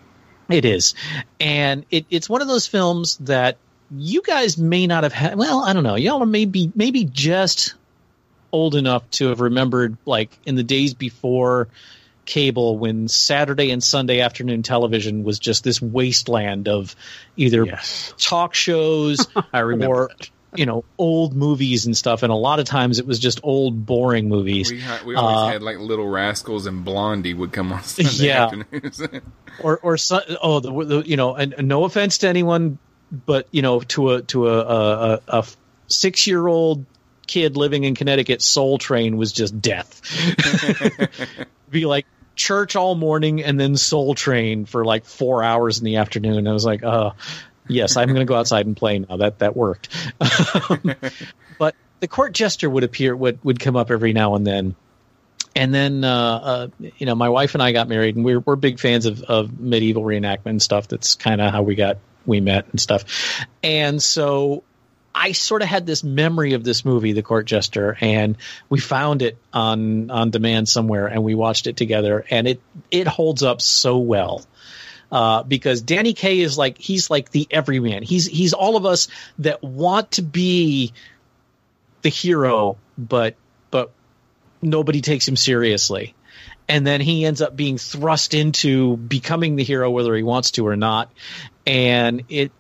it 0.50 0.66
is, 0.66 0.96
and 1.40 1.86
it, 1.92 2.06
it's 2.10 2.30
one 2.30 2.42
of 2.42 2.48
those 2.48 2.68
films 2.68 3.18
that 3.18 3.58
you 3.92 4.22
guys 4.24 4.58
may 4.58 4.88
not 4.88 5.04
have 5.04 5.14
had. 5.14 5.36
Well, 5.38 5.64
I 5.64 5.74
don't 5.74 5.84
know. 5.84 5.96
Y'all 5.96 6.24
are 6.24 6.28
maybe 6.28 6.72
maybe 6.74 7.04
just 7.06 7.76
old 8.52 8.76
enough 8.76 9.10
to 9.12 9.28
have 9.30 9.40
remembered, 9.42 9.98
like 10.06 10.38
in 10.46 10.56
the 10.56 10.64
days 10.64 10.94
before 10.94 11.68
cable, 12.26 12.78
when 12.78 13.08
Saturday 13.08 13.72
and 13.72 13.84
Sunday 13.84 14.22
afternoon 14.22 14.64
television 14.64 15.24
was 15.24 15.38
just 15.40 15.64
this 15.64 15.82
wasteland 15.82 16.68
of 16.68 16.96
either 17.36 17.66
talk 18.18 18.54
shows 18.56 19.28
or 19.54 20.10
you 20.56 20.66
know 20.66 20.86
old 20.98 21.36
movies 21.36 21.86
and 21.86 21.96
stuff. 21.96 22.24
And 22.24 22.32
a 22.32 22.36
lot 22.36 22.60
of 22.60 22.66
times 22.66 22.98
it 23.00 23.06
was 23.06 23.20
just 23.20 23.42
old, 23.44 23.86
boring 23.86 24.30
movies. 24.30 24.72
We, 24.72 24.80
ha- 24.80 25.02
we 25.06 25.16
always 25.16 25.38
Uh, 25.38 25.48
had 25.52 25.64
like 25.64 25.78
Little 25.80 26.08
Rascals 26.08 26.66
and 26.66 26.84
Blondie 26.86 27.34
would 27.34 27.52
come 27.52 27.72
on 27.74 27.84
Sunday 27.84 28.28
Yeah. 28.28 28.44
afternoons. 28.46 29.02
or 29.60 29.78
or 29.80 29.98
so, 29.98 30.20
oh 30.42 30.60
the, 30.60 30.72
the 30.86 31.04
you 31.08 31.18
know 31.18 31.36
and, 31.36 31.54
and 31.54 31.68
no 31.68 31.84
offense 31.84 32.18
to 32.20 32.28
anyone 32.28 32.78
but 33.26 33.48
you 33.52 33.62
know 33.62 33.80
to 33.82 34.12
a 34.12 34.22
to 34.24 34.48
a 34.50 34.60
a, 34.60 35.14
a, 35.14 35.22
a 35.28 35.46
six 35.88 36.26
year 36.28 36.46
old 36.48 36.86
kid 37.28 37.58
living 37.58 37.84
in 37.84 37.96
Connecticut 37.96 38.42
Soul 38.42 38.78
Train 38.78 39.18
was 39.18 39.32
just 39.32 39.60
death. 39.62 40.02
Be 41.70 41.86
like 41.86 42.06
church 42.36 42.76
all 42.76 42.96
morning 42.96 43.44
and 43.44 43.60
then 43.60 43.76
Soul 43.78 44.16
Train 44.16 44.66
for 44.66 44.86
like 44.86 45.06
four 45.06 45.44
hours 45.44 45.80
in 45.80 45.86
the 45.86 45.98
afternoon. 45.98 46.48
I 46.48 46.54
was 46.54 46.66
like 46.66 46.84
uh 46.84 47.12
yes 47.68 47.98
I'm 47.98 48.08
gonna 48.10 48.26
go 48.26 48.36
outside 48.36 48.66
and 48.66 48.76
play 48.76 49.00
now. 49.00 49.18
That 49.18 49.40
that 49.40 49.56
worked. 49.56 49.90
But 51.58 51.76
the 52.00 52.08
court 52.08 52.34
jester 52.34 52.70
would 52.70 52.84
appear 52.84 53.16
would 53.16 53.44
would 53.44 53.60
come 53.60 53.76
up 53.76 53.92
every 53.92 54.14
now 54.14 54.36
and 54.36 54.46
then. 54.46 54.76
And 55.56 55.74
then 55.74 56.04
uh, 56.04 56.10
uh, 56.10 56.68
you 56.98 57.06
know 57.06 57.16
my 57.16 57.30
wife 57.30 57.54
and 57.56 57.64
I 57.64 57.72
got 57.72 57.88
married, 57.88 58.16
and 58.18 58.26
we're 58.26 58.42
we're 58.42 58.58
big 58.58 58.80
fans 58.80 59.06
of, 59.06 59.22
of 59.22 59.58
medieval 59.58 60.04
reenactment 60.04 60.48
and 60.48 60.62
stuff. 60.62 60.90
That's 60.90 61.16
kind 61.16 61.40
of 61.40 61.52
how 61.52 61.62
we 61.62 61.76
got 61.76 61.98
we 62.26 62.42
met 62.42 62.68
and 62.72 62.80
stuff. 62.80 63.06
And 63.64 64.04
so 64.04 64.64
I 65.16 65.32
sort 65.32 65.62
of 65.62 65.70
had 65.70 65.86
this 65.86 66.04
memory 66.04 66.54
of 66.54 66.64
this 66.66 66.84
movie, 66.84 67.14
The 67.14 67.24
Court 67.24 67.46
Jester, 67.46 67.98
and 68.02 68.36
we 68.70 68.80
found 68.80 69.22
it 69.22 69.38
on 69.54 70.12
on 70.12 70.30
demand 70.30 70.68
somewhere, 70.68 71.08
and 71.08 71.24
we 71.24 71.36
watched 71.36 71.68
it 71.68 71.78
together, 71.78 72.26
and 72.30 72.48
it 72.48 72.62
it 72.92 73.08
holds 73.08 73.42
up 73.42 73.62
so 73.62 73.98
well. 73.98 74.46
Uh, 75.12 75.44
because 75.44 75.82
Danny 75.82 76.14
Kaye 76.14 76.42
is 76.42 76.58
like 76.58 76.78
he's 76.78 77.10
like 77.10 77.32
the 77.32 77.48
everyman. 77.50 78.04
He's 78.04 78.26
he's 78.26 78.54
all 78.54 78.76
of 78.76 78.86
us 78.86 79.08
that 79.40 79.64
want 79.64 80.12
to 80.12 80.22
be 80.22 80.92
the 82.02 82.10
hero, 82.10 82.78
but 82.98 83.36
but 83.72 83.92
nobody 84.62 85.00
takes 85.00 85.28
him 85.28 85.38
seriously. 85.38 86.14
And 86.68 86.86
then 86.86 87.00
he 87.00 87.26
ends 87.26 87.42
up 87.42 87.56
being 87.56 87.78
thrust 87.78 88.34
into 88.34 88.98
becoming 88.98 89.56
the 89.56 89.64
hero, 89.64 89.90
whether 89.92 90.14
he 90.16 90.24
wants 90.24 90.52
to 90.52 90.68
or 90.68 90.76
not. 90.76 91.12
And 91.66 92.24
it, 92.28 92.52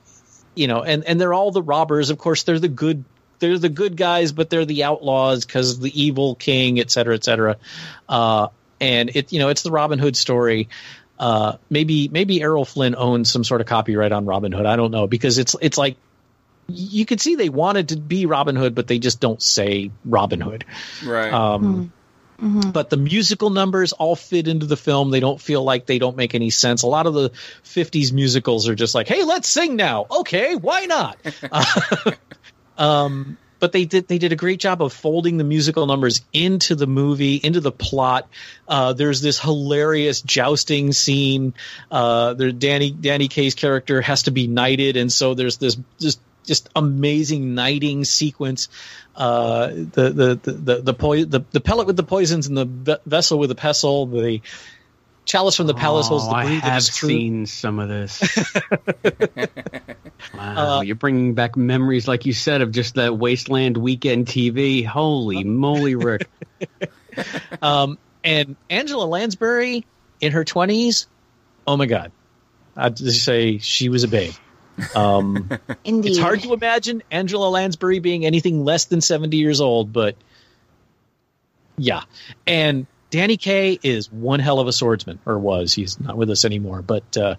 you 0.56 0.68
know, 0.68 0.84
and, 0.84 1.04
and 1.06 1.20
they're 1.20 1.34
all 1.34 1.52
the 1.52 1.62
robbers. 1.62 2.10
Of 2.10 2.18
course, 2.18 2.44
they're 2.44 2.60
the 2.60 2.68
good, 2.68 3.04
they're 3.40 3.60
the 3.60 3.70
good 3.70 3.96
guys, 3.98 4.32
but 4.32 4.50
they're 4.50 4.66
the 4.66 4.84
outlaws 4.86 5.46
because 5.46 5.80
the 5.80 6.02
evil 6.02 6.36
king, 6.36 6.80
et 6.80 6.90
cetera, 6.90 7.16
et 7.16 7.24
cetera. 7.24 7.58
Uh, 8.08 8.48
and 8.80 9.16
it, 9.16 9.32
you 9.32 9.40
know, 9.40 9.50
it's 9.50 9.62
the 9.62 9.72
Robin 9.72 10.00
Hood 10.00 10.16
story. 10.16 10.70
Uh, 11.20 11.58
maybe, 11.70 12.08
maybe 12.08 12.42
Errol 12.42 12.66
Flynn 12.66 12.96
owns 12.96 13.32
some 13.32 13.44
sort 13.44 13.62
of 13.62 13.68
copyright 13.68 14.12
on 14.12 14.26
Robin 14.26 14.52
Hood. 14.52 14.66
I 14.66 14.76
don't 14.76 14.92
know 14.92 15.08
because 15.08 15.38
it's, 15.38 15.56
it's 15.62 15.78
like, 15.78 15.98
you 16.68 17.06
could 17.06 17.22
see 17.22 17.36
they 17.36 17.50
wanted 17.50 17.90
to 17.90 17.98
be 17.98 18.26
Robin 18.26 18.56
Hood, 18.56 18.74
but 18.74 18.88
they 18.88 18.98
just 18.98 19.20
don't 19.20 19.42
say 19.42 19.92
Robin 20.04 20.42
Hood. 20.42 20.66
right. 21.06 21.32
Um, 21.32 21.94
But 22.72 22.90
the 22.90 22.98
musical 22.98 23.50
numbers 23.50 23.94
all 23.94 24.16
fit 24.16 24.48
into 24.48 24.66
the 24.66 24.78
film. 24.78 25.12
They 25.12 25.20
don't 25.20 25.40
feel 25.40 25.64
like 25.64 25.86
they 25.86 26.00
don't 26.00 26.18
make 26.18 26.36
any 26.36 26.50
sense. 26.50 26.84
A 26.84 26.88
lot 26.88 27.08
of 27.08 27.14
the 27.14 27.30
50s 27.64 28.12
musicals 28.12 28.68
are 28.68 28.76
just 28.76 28.94
like, 28.96 29.08
hey, 29.08 29.24
let's 29.24 29.48
sing 29.48 29.76
now. 29.76 30.06
Okay, 30.20 30.56
why 30.56 30.86
not? 30.86 31.18
Uh, 31.52 32.12
um, 32.78 33.38
but 33.60 33.72
they 33.72 33.86
did 33.86 34.08
they 34.08 34.18
did 34.18 34.32
a 34.32 34.36
great 34.36 34.60
job 34.60 34.82
of 34.82 34.94
folding 34.94 35.38
the 35.38 35.44
musical 35.44 35.88
numbers 35.88 36.22
into 36.34 36.76
the 36.76 36.88
movie, 36.88 37.36
into 37.36 37.62
the 37.62 37.72
plot. 37.72 38.28
Uh, 38.68 38.94
there's 38.94 39.22
this 39.22 39.40
hilarious 39.40 40.22
jousting 40.22 40.92
scene. 40.92 41.54
Uh, 41.90 42.34
there, 42.34 42.52
Danny 42.52 42.92
Danny 42.92 43.28
Kaye's 43.28 43.56
character 43.56 44.02
has 44.02 44.24
to 44.24 44.32
be 44.32 44.48
knighted, 44.48 44.98
and 44.98 45.12
so 45.12 45.34
there's 45.34 45.58
this 45.58 45.78
just 46.00 46.20
just 46.46 46.70
amazing 46.76 47.56
knighting 47.56 48.06
sequence. 48.06 48.68
Uh, 49.16 49.68
the 49.68 50.12
the 50.14 50.40
the 50.42 50.52
the 50.52 50.82
the, 50.82 50.94
poi- 50.94 51.26
the 51.26 51.42
the 51.52 51.62
pellet 51.62 51.88
with 51.88 51.98
the 51.98 52.04
poisons 52.04 52.48
and 52.48 52.58
the 52.58 52.66
ve- 52.66 52.98
vessel 53.06 53.40
with 53.40 53.50
the 53.50 53.56
pestle. 53.56 54.06
The 54.08 54.42
chalice 55.26 55.56
from 55.56 55.68
the 55.68 55.74
palace 55.74 56.08
holds 56.08 56.26
Oh, 56.26 56.30
the 56.30 56.36
I 56.36 56.46
have 56.46 56.84
seen 56.84 57.46
some 57.46 57.80
of 57.80 57.90
this. 57.90 58.22
wow, 60.34 60.78
Uh, 60.78 60.82
you're 60.82 60.96
bringing 60.96 61.34
back 61.34 61.56
memories, 61.58 62.08
like 62.08 62.26
you 62.26 62.34
said, 62.34 62.62
of 62.62 62.72
just 62.72 62.96
that 62.96 63.18
wasteland 63.18 63.78
weekend 63.78 64.28
TV. 64.28 64.86
Holy 64.86 65.44
moly, 65.44 65.96
Rick! 66.06 66.30
Um, 67.62 67.98
and 68.24 68.56
Angela 68.70 69.06
Lansbury 69.06 69.86
in 70.20 70.32
her 70.34 70.44
twenties, 70.44 71.08
oh 71.66 71.78
my 71.78 71.86
god, 71.86 72.12
I'd 72.76 72.98
just 72.98 73.24
say 73.24 73.58
she 73.60 73.90
was 73.90 74.04
a 74.04 74.08
babe. 74.08 74.34
Um, 74.96 75.50
Indeed. 75.84 76.12
it's 76.12 76.20
hard 76.20 76.42
to 76.42 76.54
imagine 76.54 77.04
Angela 77.12 77.50
Lansbury 77.50 78.00
being 78.00 78.26
anything 78.26 78.64
less 78.64 78.86
than 78.86 79.02
seventy 79.02 79.38
years 79.38 79.62
old, 79.62 79.94
but 79.94 80.16
yeah. 81.78 82.04
And 82.48 82.88
Danny 83.10 83.38
Kaye 83.38 83.80
is 83.82 84.12
one 84.12 84.40
hell 84.40 84.60
of 84.60 84.68
a 84.68 84.74
swordsman, 84.74 85.20
or 85.26 85.40
was. 85.40 85.74
He's 85.74 86.00
not 86.00 86.18
with 86.18 86.30
us 86.30 86.46
anymore, 86.46 86.82
but 86.82 87.18
uh, 87.18 87.36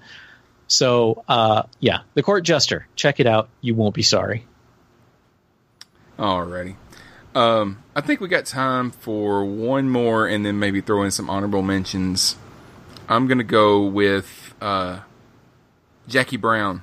so 0.68 1.24
uh, 1.28 1.64
yeah, 1.80 2.00
the 2.14 2.22
Court 2.22 2.44
Jester. 2.44 2.86
Check 2.96 3.20
it 3.20 3.26
out. 3.26 3.48
You 3.60 3.74
won't 3.74 3.94
be 3.94 4.02
sorry. 4.02 4.46
Alrighty. 6.18 6.76
Um, 7.34 7.82
I 7.94 8.00
think 8.00 8.20
we 8.20 8.28
got 8.28 8.46
time 8.46 8.90
for 8.90 9.44
one 9.44 9.90
more, 9.90 10.26
and 10.26 10.46
then 10.46 10.58
maybe 10.58 10.80
throw 10.80 11.02
in 11.02 11.10
some 11.10 11.28
honorable 11.28 11.62
mentions. 11.62 12.36
I'm 13.08 13.26
gonna 13.26 13.44
go 13.44 13.82
with 13.84 14.54
uh, 14.60 15.00
Jackie 16.08 16.38
Brown. 16.38 16.82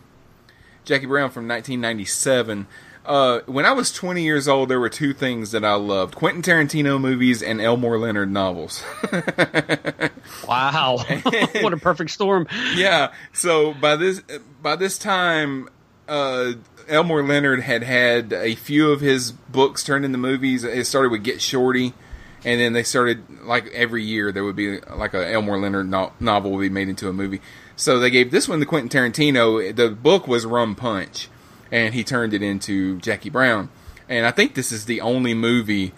Jackie 0.86 1.06
Brown 1.06 1.30
from 1.30 1.48
1997. 1.48 2.68
Uh, 3.06 3.42
when 3.48 3.66
I 3.66 3.74
was 3.74 3.92
20 3.92 4.24
years 4.24 4.48
old, 4.48 4.70
there 4.70 4.80
were 4.80 4.90
two 4.90 5.14
things 5.14 5.52
that 5.52 5.66
I 5.66 5.74
loved: 5.74 6.16
Quentin 6.16 6.42
Tarantino 6.42 7.00
movies 7.00 7.44
and 7.44 7.60
Elmore 7.60 7.98
Leonard 7.98 8.32
novels. 8.32 8.82
Wow, 10.48 10.98
what 11.62 11.74
a 11.74 11.78
perfect 11.78 12.12
storm! 12.12 12.48
yeah. 12.76 13.14
So 13.34 13.74
by 13.74 13.96
this 13.98 14.22
by 14.62 14.76
this 14.78 14.98
time, 14.98 15.70
uh, 16.08 16.54
Elmore 16.88 17.24
Leonard 17.24 17.62
had 17.62 17.84
had 17.84 18.32
a 18.34 18.56
few 18.56 18.92
of 18.92 19.02
his 19.02 19.32
books 19.32 19.84
turned 19.84 20.06
into 20.06 20.18
movies. 20.18 20.64
It 20.64 20.86
started 20.88 21.12
with 21.12 21.24
Get 21.24 21.42
Shorty, 21.42 21.94
and 22.46 22.60
then 22.60 22.74
they 22.74 22.84
started 22.84 23.24
like 23.44 23.68
every 23.74 24.04
year 24.04 24.32
there 24.32 24.44
would 24.44 24.56
be 24.56 24.80
like 24.80 25.14
a 25.14 25.30
Elmore 25.32 25.60
Leonard 25.60 25.90
no- 25.90 26.14
novel 26.20 26.52
would 26.52 26.62
be 26.62 26.70
made 26.70 26.88
into 26.90 27.10
a 27.10 27.14
movie. 27.14 27.42
So 27.76 28.00
they 28.00 28.10
gave 28.10 28.32
this 28.32 28.48
one 28.48 28.60
to 28.60 28.66
Quentin 28.66 28.90
Tarantino. 28.90 29.76
The 29.76 29.90
book 29.90 30.28
was 30.28 30.46
Rum 30.46 30.76
Punch, 30.76 31.28
and 31.72 31.94
he 31.94 32.04
turned 32.04 32.34
it 32.34 32.42
into 32.42 33.00
Jackie 33.00 33.30
Brown. 33.30 33.70
And 34.08 34.26
I 34.26 34.32
think 34.32 34.54
this 34.54 34.72
is 34.72 34.86
the 34.86 35.02
only 35.02 35.34
movie 35.34 35.94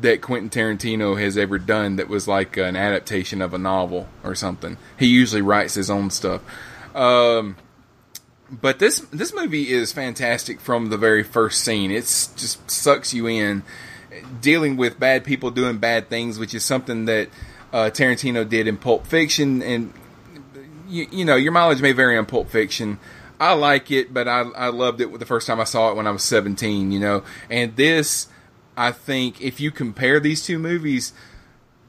that 0.00 0.20
Quentin 0.20 0.50
Tarantino 0.50 1.18
has 1.20 1.38
ever 1.38 1.58
done 1.58 1.96
that 1.96 2.08
was 2.08 2.26
like 2.26 2.56
an 2.56 2.76
adaptation 2.76 3.40
of 3.40 3.54
a 3.54 3.58
novel 3.58 4.08
or 4.22 4.34
something. 4.34 4.76
He 4.98 5.06
usually 5.06 5.42
writes 5.42 5.74
his 5.74 5.88
own 5.88 6.10
stuff. 6.10 6.42
Um, 6.94 7.56
but 8.50 8.78
this 8.78 9.00
this 9.12 9.34
movie 9.34 9.70
is 9.70 9.92
fantastic 9.92 10.60
from 10.60 10.90
the 10.90 10.98
very 10.98 11.22
first 11.22 11.64
scene. 11.64 11.90
It 11.90 12.02
just 12.02 12.70
sucks 12.70 13.14
you 13.14 13.26
in, 13.26 13.62
dealing 14.40 14.76
with 14.76 14.98
bad 14.98 15.24
people 15.24 15.50
doing 15.50 15.78
bad 15.78 16.08
things, 16.08 16.38
which 16.38 16.54
is 16.54 16.64
something 16.64 17.06
that 17.06 17.28
uh, 17.72 17.90
Tarantino 17.90 18.48
did 18.48 18.66
in 18.66 18.76
Pulp 18.76 19.06
Fiction. 19.06 19.62
And 19.62 19.92
you, 20.88 21.06
you 21.10 21.24
know, 21.24 21.36
your 21.36 21.52
mileage 21.52 21.80
may 21.80 21.92
vary 21.92 22.16
on 22.16 22.26
Pulp 22.26 22.48
Fiction. 22.48 22.98
I 23.40 23.52
like 23.54 23.90
it, 23.90 24.14
but 24.14 24.28
I 24.28 24.42
I 24.42 24.68
loved 24.68 25.00
it 25.00 25.18
the 25.18 25.26
first 25.26 25.46
time 25.46 25.60
I 25.60 25.64
saw 25.64 25.90
it 25.90 25.96
when 25.96 26.06
I 26.06 26.10
was 26.10 26.22
seventeen. 26.22 26.92
You 26.92 27.00
know, 27.00 27.24
and 27.50 27.76
this 27.76 28.28
I 28.76 28.92
think 28.92 29.40
if 29.40 29.60
you 29.60 29.70
compare 29.70 30.20
these 30.20 30.44
two 30.44 30.58
movies. 30.58 31.12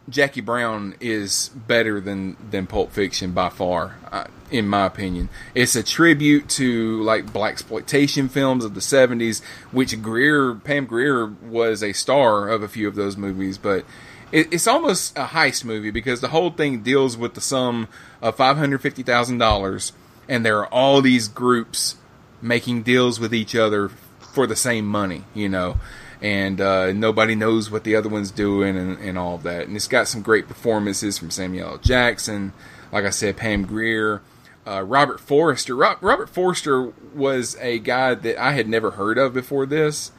Jackie 0.07 0.41
Brown 0.41 0.93
is 0.99 1.49
better 1.49 1.99
than 1.99 2.37
than 2.51 2.67
Pulp 2.67 2.91
Fiction 2.91 3.31
by 3.31 3.49
far, 3.49 3.97
uh, 4.11 4.25
in 4.51 4.67
my 4.67 4.85
opinion. 4.85 5.29
It's 5.55 5.75
a 5.75 5.81
tribute 5.81 6.47
to 6.49 7.01
like 7.01 7.33
black 7.33 7.53
exploitation 7.53 8.29
films 8.29 8.63
of 8.63 8.75
the 8.75 8.81
'70s, 8.81 9.41
which 9.71 9.99
Grier 10.03 10.53
Pam 10.53 10.85
Grier 10.85 11.25
was 11.25 11.81
a 11.81 11.91
star 11.91 12.49
of 12.49 12.61
a 12.61 12.67
few 12.67 12.87
of 12.87 12.93
those 12.93 13.17
movies, 13.17 13.57
but 13.57 13.83
it, 14.31 14.53
it's 14.53 14.67
almost 14.67 15.17
a 15.17 15.25
heist 15.25 15.63
movie 15.63 15.91
because 15.91 16.21
the 16.21 16.27
whole 16.27 16.51
thing 16.51 16.81
deals 16.81 17.17
with 17.17 17.33
the 17.33 17.41
sum 17.41 17.87
of 18.27 18.35
five 18.35 18.57
hundred 18.57 18.81
fifty 18.81 19.03
thousand 19.03 19.37
dollars, 19.37 19.93
and 20.27 20.45
there 20.45 20.59
are 20.59 20.67
all 20.67 21.01
these 21.01 21.27
groups 21.27 21.95
making 22.41 22.83
deals 22.83 23.19
with 23.19 23.33
each 23.33 23.55
other 23.55 23.89
for 24.33 24.45
the 24.45 24.55
same 24.55 24.85
money, 24.85 25.23
you 25.33 25.49
know 25.49 25.77
and 26.21 26.61
uh, 26.61 26.91
nobody 26.91 27.35
knows 27.35 27.69
what 27.69 27.83
the 27.83 27.95
other 27.95 28.09
one's 28.09 28.31
doing 28.31 28.77
and, 28.77 28.97
and 28.99 29.17
all 29.17 29.35
of 29.35 29.43
that. 29.43 29.67
And 29.67 29.75
it's 29.75 29.87
got 29.87 30.07
some 30.07 30.21
great 30.21 30.47
performances 30.47 31.17
from 31.17 31.29
Samuel 31.29 31.71
L. 31.71 31.77
Jackson, 31.77 32.53
like 32.91 33.05
I 33.05 33.09
said, 33.09 33.37
Pam 33.37 33.65
Grier, 33.65 34.21
uh, 34.65 34.81
Robert 34.81 35.19
Forster. 35.19 35.75
Ro- 35.75 35.97
Robert 36.01 36.29
Forster 36.29 36.93
was 37.13 37.55
a 37.59 37.79
guy 37.79 38.15
that 38.15 38.41
I 38.41 38.53
had 38.53 38.67
never 38.67 38.91
heard 38.91 39.17
of 39.17 39.33
before 39.33 39.65
this, 39.65 40.11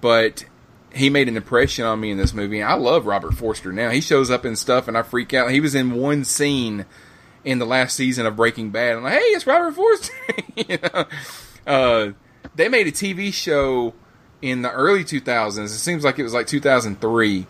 but 0.00 0.44
he 0.92 1.10
made 1.10 1.28
an 1.28 1.36
impression 1.36 1.84
on 1.84 2.00
me 2.00 2.10
in 2.10 2.18
this 2.18 2.34
movie. 2.34 2.62
I 2.62 2.74
love 2.74 3.06
Robert 3.06 3.34
Forster 3.34 3.72
now. 3.72 3.90
He 3.90 4.00
shows 4.00 4.30
up 4.30 4.44
in 4.44 4.54
stuff 4.54 4.86
and 4.86 4.96
I 4.96 5.02
freak 5.02 5.34
out. 5.34 5.50
He 5.50 5.60
was 5.60 5.74
in 5.74 5.94
one 5.94 6.24
scene 6.24 6.84
in 7.44 7.58
the 7.58 7.66
last 7.66 7.96
season 7.96 8.26
of 8.26 8.36
Breaking 8.36 8.70
Bad. 8.70 8.96
I'm 8.96 9.02
like, 9.02 9.14
hey, 9.14 9.18
it's 9.20 9.46
Robert 9.46 9.72
Forster. 9.74 10.12
you 10.56 10.78
know, 10.78 11.04
uh, 11.66 12.12
they 12.54 12.68
made 12.68 12.86
a 12.86 12.92
TV 12.92 13.32
show 13.32 13.94
in 14.42 14.62
the 14.62 14.70
early 14.70 15.04
2000s. 15.04 15.64
It 15.64 15.68
seems 15.68 16.04
like 16.04 16.18
it 16.18 16.22
was 16.22 16.34
like 16.34 16.46
2003 16.46 17.46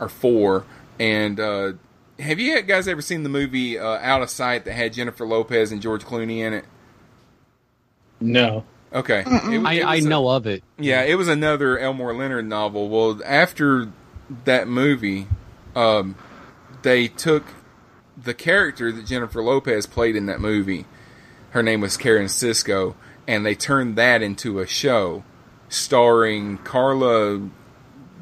or 0.00 0.08
four. 0.08 0.64
And 0.98 1.38
uh, 1.38 1.72
have 2.18 2.38
you 2.38 2.60
guys 2.62 2.88
ever 2.88 3.02
seen 3.02 3.22
the 3.22 3.28
movie 3.28 3.78
uh, 3.78 3.98
Out 4.00 4.22
of 4.22 4.30
Sight 4.30 4.64
that 4.64 4.72
had 4.72 4.92
Jennifer 4.92 5.26
Lopez 5.26 5.72
and 5.72 5.82
George 5.82 6.04
Clooney 6.04 6.38
in 6.38 6.52
it? 6.52 6.64
No. 8.20 8.64
Okay, 8.92 9.24
It, 9.26 9.66
I, 9.66 9.96
I 9.96 10.00
know 10.00 10.28
a, 10.28 10.36
of 10.36 10.46
it. 10.46 10.62
Yeah, 10.78 11.02
it 11.02 11.16
was 11.16 11.28
another 11.28 11.78
Elmore 11.78 12.14
Leonard 12.14 12.46
novel. 12.46 12.88
Well, 12.88 13.20
after 13.26 13.88
that 14.44 14.68
movie, 14.68 15.26
um, 15.74 16.16
they 16.82 17.08
took 17.08 17.44
the 18.16 18.34
character 18.34 18.90
that 18.92 19.06
Jennifer 19.06 19.42
Lopez 19.42 19.86
played 19.86 20.16
in 20.16 20.26
that 20.26 20.40
movie. 20.40 20.86
Her 21.50 21.62
name 21.62 21.80
was 21.80 21.96
Karen 21.96 22.28
Cisco, 22.28 22.96
and 23.26 23.44
they 23.44 23.54
turned 23.54 23.96
that 23.96 24.22
into 24.22 24.60
a 24.60 24.66
show 24.66 25.24
starring 25.68 26.58
Carla 26.58 27.48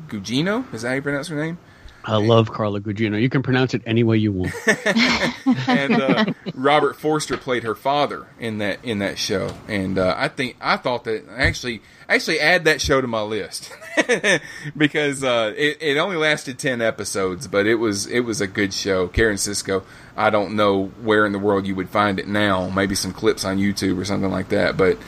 Gugino. 0.08 0.72
Is 0.72 0.82
that 0.82 0.88
how 0.88 0.94
you 0.94 1.02
pronounce 1.02 1.28
her 1.28 1.36
name? 1.36 1.58
I 2.06 2.16
love 2.16 2.52
Carla 2.52 2.80
Gugino. 2.80 3.20
You 3.20 3.30
can 3.30 3.42
pronounce 3.42 3.72
it 3.72 3.82
any 3.86 4.04
way 4.04 4.18
you 4.18 4.30
want. 4.30 4.52
and 5.68 5.94
uh, 5.94 6.24
Robert 6.54 6.96
Forster 6.96 7.38
played 7.38 7.62
her 7.62 7.74
father 7.74 8.26
in 8.38 8.58
that 8.58 8.84
in 8.84 8.98
that 8.98 9.18
show, 9.18 9.54
and 9.68 9.98
uh, 9.98 10.14
I 10.16 10.28
think 10.28 10.56
I 10.60 10.76
thought 10.76 11.04
that 11.04 11.24
actually 11.34 11.80
actually 12.06 12.40
add 12.40 12.64
that 12.64 12.82
show 12.82 13.00
to 13.00 13.06
my 13.06 13.22
list 13.22 13.72
because 14.76 15.24
uh, 15.24 15.54
it, 15.56 15.78
it 15.80 15.96
only 15.96 16.16
lasted 16.16 16.58
ten 16.58 16.82
episodes, 16.82 17.46
but 17.46 17.66
it 17.66 17.76
was 17.76 18.06
it 18.06 18.20
was 18.20 18.42
a 18.42 18.46
good 18.46 18.74
show. 18.74 19.08
Karen 19.08 19.38
Cisco. 19.38 19.82
I 20.16 20.30
don't 20.30 20.54
know 20.54 20.86
where 21.02 21.24
in 21.26 21.32
the 21.32 21.38
world 21.38 21.66
you 21.66 21.74
would 21.74 21.88
find 21.88 22.20
it 22.20 22.28
now. 22.28 22.68
Maybe 22.68 22.94
some 22.94 23.12
clips 23.12 23.44
on 23.44 23.58
YouTube 23.58 23.98
or 23.98 24.04
something 24.04 24.30
like 24.30 24.50
that. 24.50 24.76
But 24.76 24.98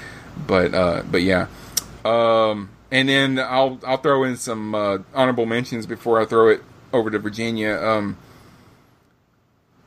but 0.46 0.72
uh, 0.72 1.02
but 1.10 1.22
yeah. 1.22 1.48
Um, 2.06 2.70
and 2.90 3.08
then 3.08 3.38
I'll 3.38 3.78
I'll 3.86 3.98
throw 3.98 4.24
in 4.24 4.36
some 4.36 4.74
uh, 4.74 4.98
honorable 5.14 5.44
mentions 5.44 5.84
before 5.86 6.20
I 6.20 6.24
throw 6.24 6.48
it 6.48 6.62
over 6.96 7.10
to 7.10 7.18
Virginia. 7.18 7.76
Um, 7.76 8.16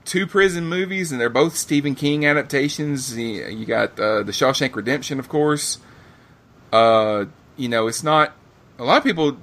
two 0.05 0.28
prison 0.28 0.66
movies, 0.66 1.12
and 1.12 1.20
they're 1.20 1.30
both 1.30 1.55
Stephen 1.55 1.95
King 1.95 2.26
adaptations. 2.26 3.16
You, 3.18 3.66
got 3.66 3.99
uh, 3.99 4.24
the 4.24 4.32
Shawshank 4.32 4.76
Redemption, 4.76 5.20
of 5.20 5.30
course. 5.30 5.80
Uh, 6.72 7.26
you 7.57 7.70
know, 7.70 7.88
it's 7.88 8.03
not 8.03 8.34
a 8.78 8.84
lot 8.84 8.97
of 8.97 9.03
people 9.03 9.38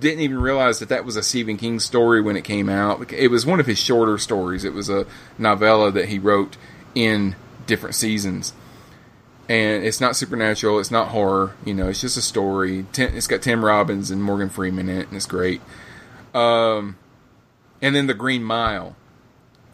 didn't 0.00 0.20
even 0.20 0.40
realize 0.40 0.80
that 0.80 0.88
that 0.88 1.04
was 1.04 1.14
a 1.16 1.22
Stephen 1.22 1.56
King 1.56 1.78
story 1.78 2.20
when 2.20 2.36
it 2.36 2.42
came 2.42 2.68
out. 2.68 3.12
It 3.12 3.28
was 3.28 3.46
one 3.46 3.60
of 3.60 3.66
his 3.66 3.78
shorter 3.78 4.18
stories. 4.18 4.64
It 4.64 4.72
was 4.72 4.88
a 4.88 5.06
novella 5.38 5.92
that 5.92 6.08
he 6.08 6.18
wrote 6.18 6.56
in 6.94 7.36
different 7.66 7.94
seasons 7.94 8.52
and 9.48 9.84
it's 9.84 10.00
not 10.00 10.16
supernatural. 10.16 10.78
It's 10.80 10.90
not 10.90 11.08
horror. 11.08 11.54
You 11.64 11.74
know, 11.74 11.88
it's 11.88 12.00
just 12.00 12.16
a 12.16 12.22
story. 12.22 12.86
It's 12.96 13.26
got 13.26 13.42
Tim 13.42 13.64
Robbins 13.64 14.10
and 14.10 14.22
Morgan 14.22 14.48
Freeman 14.48 14.88
in 14.88 14.98
it, 14.98 15.08
and 15.08 15.16
it's 15.16 15.26
great. 15.26 15.60
Um, 16.36 16.96
and 17.80 17.94
then 17.94 18.06
The 18.06 18.14
Green 18.14 18.44
Mile, 18.44 18.96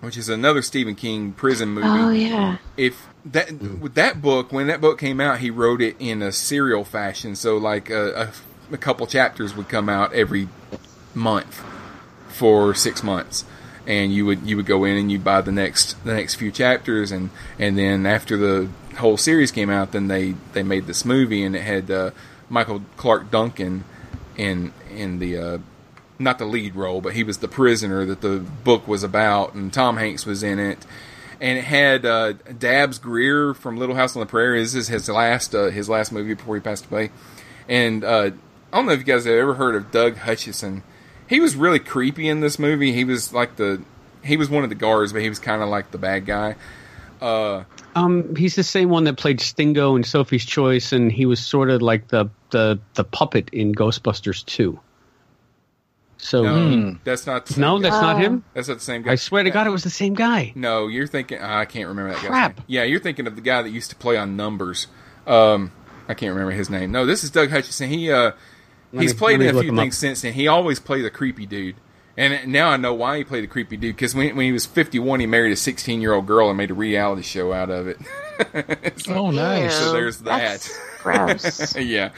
which 0.00 0.16
is 0.16 0.28
another 0.28 0.62
Stephen 0.62 0.94
King 0.94 1.32
prison 1.32 1.70
movie. 1.70 1.86
Oh 1.88 2.10
yeah. 2.10 2.58
If 2.76 3.08
that 3.26 3.52
with 3.52 3.94
that 3.94 4.22
book, 4.22 4.52
when 4.52 4.66
that 4.68 4.80
book 4.80 4.98
came 4.98 5.20
out, 5.20 5.38
he 5.40 5.50
wrote 5.50 5.82
it 5.82 5.96
in 5.98 6.22
a 6.22 6.32
serial 6.32 6.84
fashion. 6.84 7.34
So 7.36 7.56
like 7.56 7.90
a, 7.90 8.32
a, 8.70 8.74
a 8.74 8.78
couple 8.78 9.06
chapters 9.06 9.56
would 9.56 9.68
come 9.68 9.88
out 9.88 10.12
every 10.12 10.48
month 11.14 11.62
for 12.28 12.74
six 12.74 13.02
months 13.02 13.44
and 13.86 14.12
you 14.12 14.24
would 14.24 14.42
you 14.48 14.56
would 14.56 14.66
go 14.66 14.84
in 14.84 14.96
and 14.96 15.10
you 15.10 15.18
buy 15.18 15.40
the 15.40 15.52
next 15.52 16.02
the 16.04 16.14
next 16.14 16.36
few 16.36 16.50
chapters 16.50 17.12
and 17.12 17.30
and 17.58 17.76
then 17.76 18.06
after 18.06 18.36
the 18.36 18.68
whole 18.96 19.16
series 19.16 19.50
came 19.50 19.68
out 19.68 19.92
then 19.92 20.08
they 20.08 20.34
they 20.52 20.62
made 20.62 20.86
this 20.86 21.04
movie 21.04 21.42
and 21.42 21.56
it 21.56 21.62
had 21.62 21.90
uh, 21.90 22.10
Michael 22.48 22.82
Clarke 22.96 23.30
Duncan 23.30 23.84
in 24.36 24.72
in 24.90 25.18
the 25.18 25.36
uh, 25.36 25.58
not 26.22 26.38
the 26.38 26.44
lead 26.44 26.74
role 26.74 27.00
but 27.00 27.12
he 27.14 27.22
was 27.24 27.38
the 27.38 27.48
prisoner 27.48 28.04
that 28.04 28.20
the 28.20 28.38
book 28.64 28.86
was 28.86 29.02
about 29.02 29.54
and 29.54 29.72
Tom 29.72 29.96
Hanks 29.96 30.24
was 30.26 30.42
in 30.42 30.58
it 30.58 30.78
and 31.40 31.58
it 31.58 31.64
had 31.64 32.06
uh, 32.06 32.32
Dabbs 32.32 32.98
Greer 32.98 33.52
from 33.52 33.76
Little 33.76 33.96
House 33.96 34.14
on 34.14 34.20
the 34.20 34.26
Prairie 34.26 34.60
this 34.60 34.74
is 34.74 34.88
his 34.88 35.08
last 35.08 35.54
uh, 35.54 35.70
his 35.70 35.88
last 35.88 36.12
movie 36.12 36.34
before 36.34 36.54
he 36.54 36.60
passed 36.60 36.86
away 36.90 37.10
and 37.68 38.04
uh, 38.04 38.30
I 38.72 38.76
don't 38.76 38.86
know 38.86 38.92
if 38.92 39.00
you 39.00 39.04
guys 39.04 39.24
have 39.24 39.34
ever 39.34 39.54
heard 39.54 39.74
of 39.74 39.90
Doug 39.90 40.16
Hutchison 40.18 40.82
he 41.32 41.40
was 41.40 41.56
really 41.56 41.78
creepy 41.78 42.28
in 42.28 42.40
this 42.40 42.58
movie. 42.58 42.92
He 42.92 43.04
was 43.04 43.32
like 43.32 43.56
the 43.56 43.80
he 44.22 44.36
was 44.36 44.50
one 44.50 44.64
of 44.64 44.68
the 44.68 44.76
guards, 44.76 45.14
but 45.14 45.22
he 45.22 45.30
was 45.30 45.38
kind 45.38 45.62
of 45.62 45.68
like 45.70 45.90
the 45.90 45.98
bad 45.98 46.26
guy. 46.26 46.56
Uh, 47.22 47.64
um, 47.94 48.36
he's 48.36 48.54
the 48.54 48.62
same 48.62 48.90
one 48.90 49.04
that 49.04 49.16
played 49.16 49.40
Stingo 49.40 49.96
in 49.96 50.04
Sophie's 50.04 50.44
Choice, 50.44 50.92
and 50.92 51.10
he 51.10 51.24
was 51.24 51.40
sort 51.44 51.70
of 51.70 51.80
like 51.80 52.08
the 52.08 52.28
the 52.50 52.78
the 52.94 53.04
puppet 53.04 53.48
in 53.50 53.74
Ghostbusters 53.74 54.44
2. 54.44 54.78
So 56.22 56.44
no, 56.44 56.54
hmm. 56.54 56.92
that's 57.02 57.26
not. 57.26 57.46
The 57.46 57.60
no, 57.60 57.80
that's 57.80 58.00
not 58.00 58.16
him. 58.16 58.44
That's 58.54 58.68
not 58.68 58.78
the 58.78 58.84
same 58.84 59.02
guy. 59.02 59.10
I 59.10 59.14
swear 59.16 59.42
to 59.42 59.50
God, 59.50 59.66
it 59.66 59.70
was 59.70 59.82
the 59.82 59.90
same 59.90 60.14
guy. 60.14 60.52
No, 60.54 60.86
you're 60.86 61.08
thinking. 61.08 61.38
Oh, 61.42 61.44
I 61.44 61.64
can't 61.64 61.88
remember 61.88 62.12
that 62.12 62.20
Crap. 62.20 62.58
Name. 62.58 62.64
Yeah, 62.68 62.84
you're 62.84 63.00
thinking 63.00 63.26
of 63.26 63.34
the 63.34 63.42
guy 63.42 63.60
that 63.60 63.70
used 63.70 63.90
to 63.90 63.96
play 63.96 64.16
on 64.16 64.36
Numbers. 64.36 64.86
Um, 65.26 65.72
I 66.06 66.14
can't 66.14 66.32
remember 66.32 66.52
his 66.52 66.70
name. 66.70 66.92
No, 66.92 67.06
this 67.06 67.24
is 67.24 67.32
Doug 67.32 67.50
Hutchison. 67.50 67.88
He 67.88 68.12
uh, 68.12 68.32
he's 68.92 69.14
me, 69.14 69.18
played 69.18 69.40
in 69.40 69.56
a 69.56 69.60
few 69.60 69.72
up. 69.72 69.76
things 69.76 69.98
since, 69.98 70.22
and 70.22 70.32
he 70.32 70.46
always 70.46 70.78
played 70.78 71.04
the 71.04 71.10
creepy 71.10 71.44
dude. 71.44 71.74
And 72.16 72.52
now 72.52 72.68
I 72.68 72.76
know 72.76 72.94
why 72.94 73.18
he 73.18 73.24
played 73.24 73.42
the 73.42 73.48
creepy 73.48 73.76
dude 73.76 73.96
because 73.96 74.14
when, 74.14 74.36
when 74.36 74.46
he 74.46 74.52
was 74.52 74.64
51, 74.64 75.18
he 75.18 75.26
married 75.26 75.52
a 75.52 75.56
16 75.56 76.00
year 76.00 76.12
old 76.12 76.26
girl 76.26 76.48
and 76.48 76.56
made 76.56 76.70
a 76.70 76.74
reality 76.74 77.22
show 77.22 77.52
out 77.52 77.68
of 77.68 77.88
it. 77.88 77.98
so, 79.00 79.14
oh, 79.14 79.30
nice. 79.32 79.74
So 79.74 79.92
there's 79.92 80.18
that. 80.18 80.38
That's 80.38 80.78
gross. 81.02 81.76
yeah. 81.76 82.10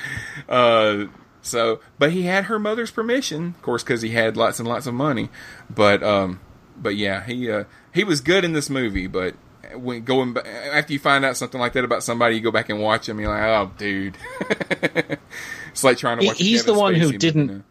Uh, 0.47 1.07
so, 1.45 1.81
but 1.99 2.11
he 2.13 2.23
had 2.23 2.45
her 2.45 2.59
mother's 2.59 2.91
permission, 2.91 3.49
of 3.57 3.63
course, 3.63 3.83
because 3.83 4.03
he 4.03 4.11
had 4.11 4.37
lots 4.37 4.59
and 4.59 4.69
lots 4.69 4.87
of 4.87 4.95
money. 4.95 5.29
But, 5.69 6.03
um, 6.03 6.41
but 6.77 6.97
yeah, 6.97 7.25
he 7.25 7.51
uh, 7.51 7.65
he 7.93 8.03
was 8.03 8.21
good 8.21 8.45
in 8.45 8.53
this 8.55 8.69
movie. 8.71 9.07
But 9.07 9.35
when 9.75 10.05
going 10.05 10.33
ba- 10.33 10.47
after 10.75 10.93
you 10.93 10.99
find 10.99 11.25
out 11.25 11.37
something 11.37 11.61
like 11.61 11.75
that 11.75 11.85
about 11.85 12.03
somebody, 12.03 12.37
you 12.37 12.41
go 12.41 12.51
back 12.51 12.69
and 12.71 12.81
watch 12.81 13.09
him. 13.09 13.21
You're 13.21 13.29
like, 13.31 13.43
oh, 13.43 13.71
dude. 13.77 14.17
it's 15.71 15.85
like 15.85 15.99
trying 15.99 16.19
to 16.21 16.27
watch. 16.27 16.41
a 16.41 16.43
he's 16.43 16.63
Kevin 16.63 16.75
the 16.75 16.81
one 16.81 16.95
Spacey 16.95 16.99
who 16.99 17.13
didn't- 17.19 17.49
you 17.49 17.55
know? 17.57 17.63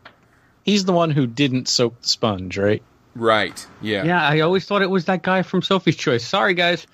He's 0.64 0.86
the 0.86 0.94
one 0.94 1.12
who 1.12 1.28
didn't 1.28 1.68
soak 1.68 2.00
the 2.02 2.08
sponge, 2.08 2.58
right? 2.58 2.82
Right. 3.16 3.68
Yeah. 3.82 4.06
Yeah, 4.06 4.26
I 4.26 4.40
always 4.40 4.64
thought 4.66 4.82
it 4.82 4.90
was 4.90 5.06
that 5.06 5.22
guy 5.22 5.42
from 5.42 5.62
Sophie's 5.62 5.98
Choice. 5.98 6.26
Sorry, 6.26 6.54
guys. 6.54 6.88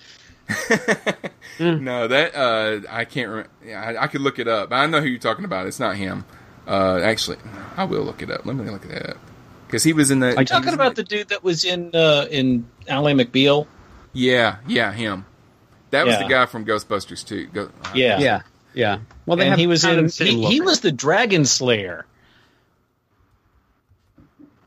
No, 1.60 2.08
that 2.08 2.36
uh, 2.36 2.82
I 2.90 3.04
can't. 3.04 3.30
Re- 3.30 3.70
yeah, 3.70 3.82
I, 3.82 4.04
I 4.04 4.08
could 4.08 4.22
look 4.22 4.40
it 4.40 4.48
up. 4.48 4.72
I 4.72 4.86
know 4.86 5.02
who 5.02 5.08
you're 5.08 5.20
talking 5.20 5.44
about. 5.44 5.68
It's 5.68 5.80
not 5.80 5.98
him. 5.98 6.24
Uh, 6.70 7.00
actually, 7.04 7.38
I 7.78 7.84
will 7.86 8.04
look 8.04 8.22
it 8.22 8.30
up. 8.30 8.46
Let 8.46 8.56
me 8.56 8.70
look 8.70 8.84
that 8.88 9.10
up 9.12 9.18
because 9.66 9.84
he 9.84 9.92
was 9.94 10.12
in 10.12 10.20
the. 10.20 10.36
Are 10.36 10.42
you 10.42 10.46
talking 10.46 10.74
about 10.74 10.96
the 10.96 11.04
dude 11.04 11.30
that 11.30 11.44
was 11.44 11.66
in 11.66 11.96
uh, 11.96 12.28
in 12.30 12.68
Ally 12.88 13.14
McBeal? 13.14 13.66
Yeah, 14.14 14.58
yeah, 14.68 14.92
him. 14.94 15.26
That 15.90 16.06
was 16.06 16.16
Yeah. 16.16 16.24
the 16.24 16.30
guy 16.30 16.46
from 16.46 16.66
Ghostbusters 16.66 17.26
too. 17.26 17.48
Go, 17.48 17.72
Yeah. 17.96 18.20
Yeah, 18.20 18.42
yeah. 18.76 19.00
Well, 19.26 19.38
then 19.38 19.58
he 19.58 19.66
was 19.66 19.84
in. 19.84 20.04
the 20.04 20.10
same 20.10 20.38
He, 20.38 20.46
he 20.46 20.62
was 20.62 20.82
the 20.82 20.92
Dragon 20.92 21.46
Slayer. 21.46 22.06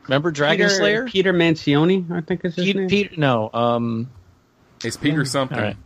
Remember 0.05 0.33
Dragon 0.33 0.67
Peter, 0.67 0.77
Slayer? 0.79 1.05
Peter 1.07 1.33
Mancioni, 1.33 2.11
I 2.11 2.21
think 2.23 2.45
is 2.45 2.57
his 2.57 2.65
Peter, 2.65 2.81
name. 2.81 2.89
Peter, 2.89 3.15
no, 3.17 3.51
um, 3.55 4.11
It's 4.85 4.97
Peter 4.97 5.25
something. 5.25 5.57
all 5.57 5.63
right. 5.65 5.77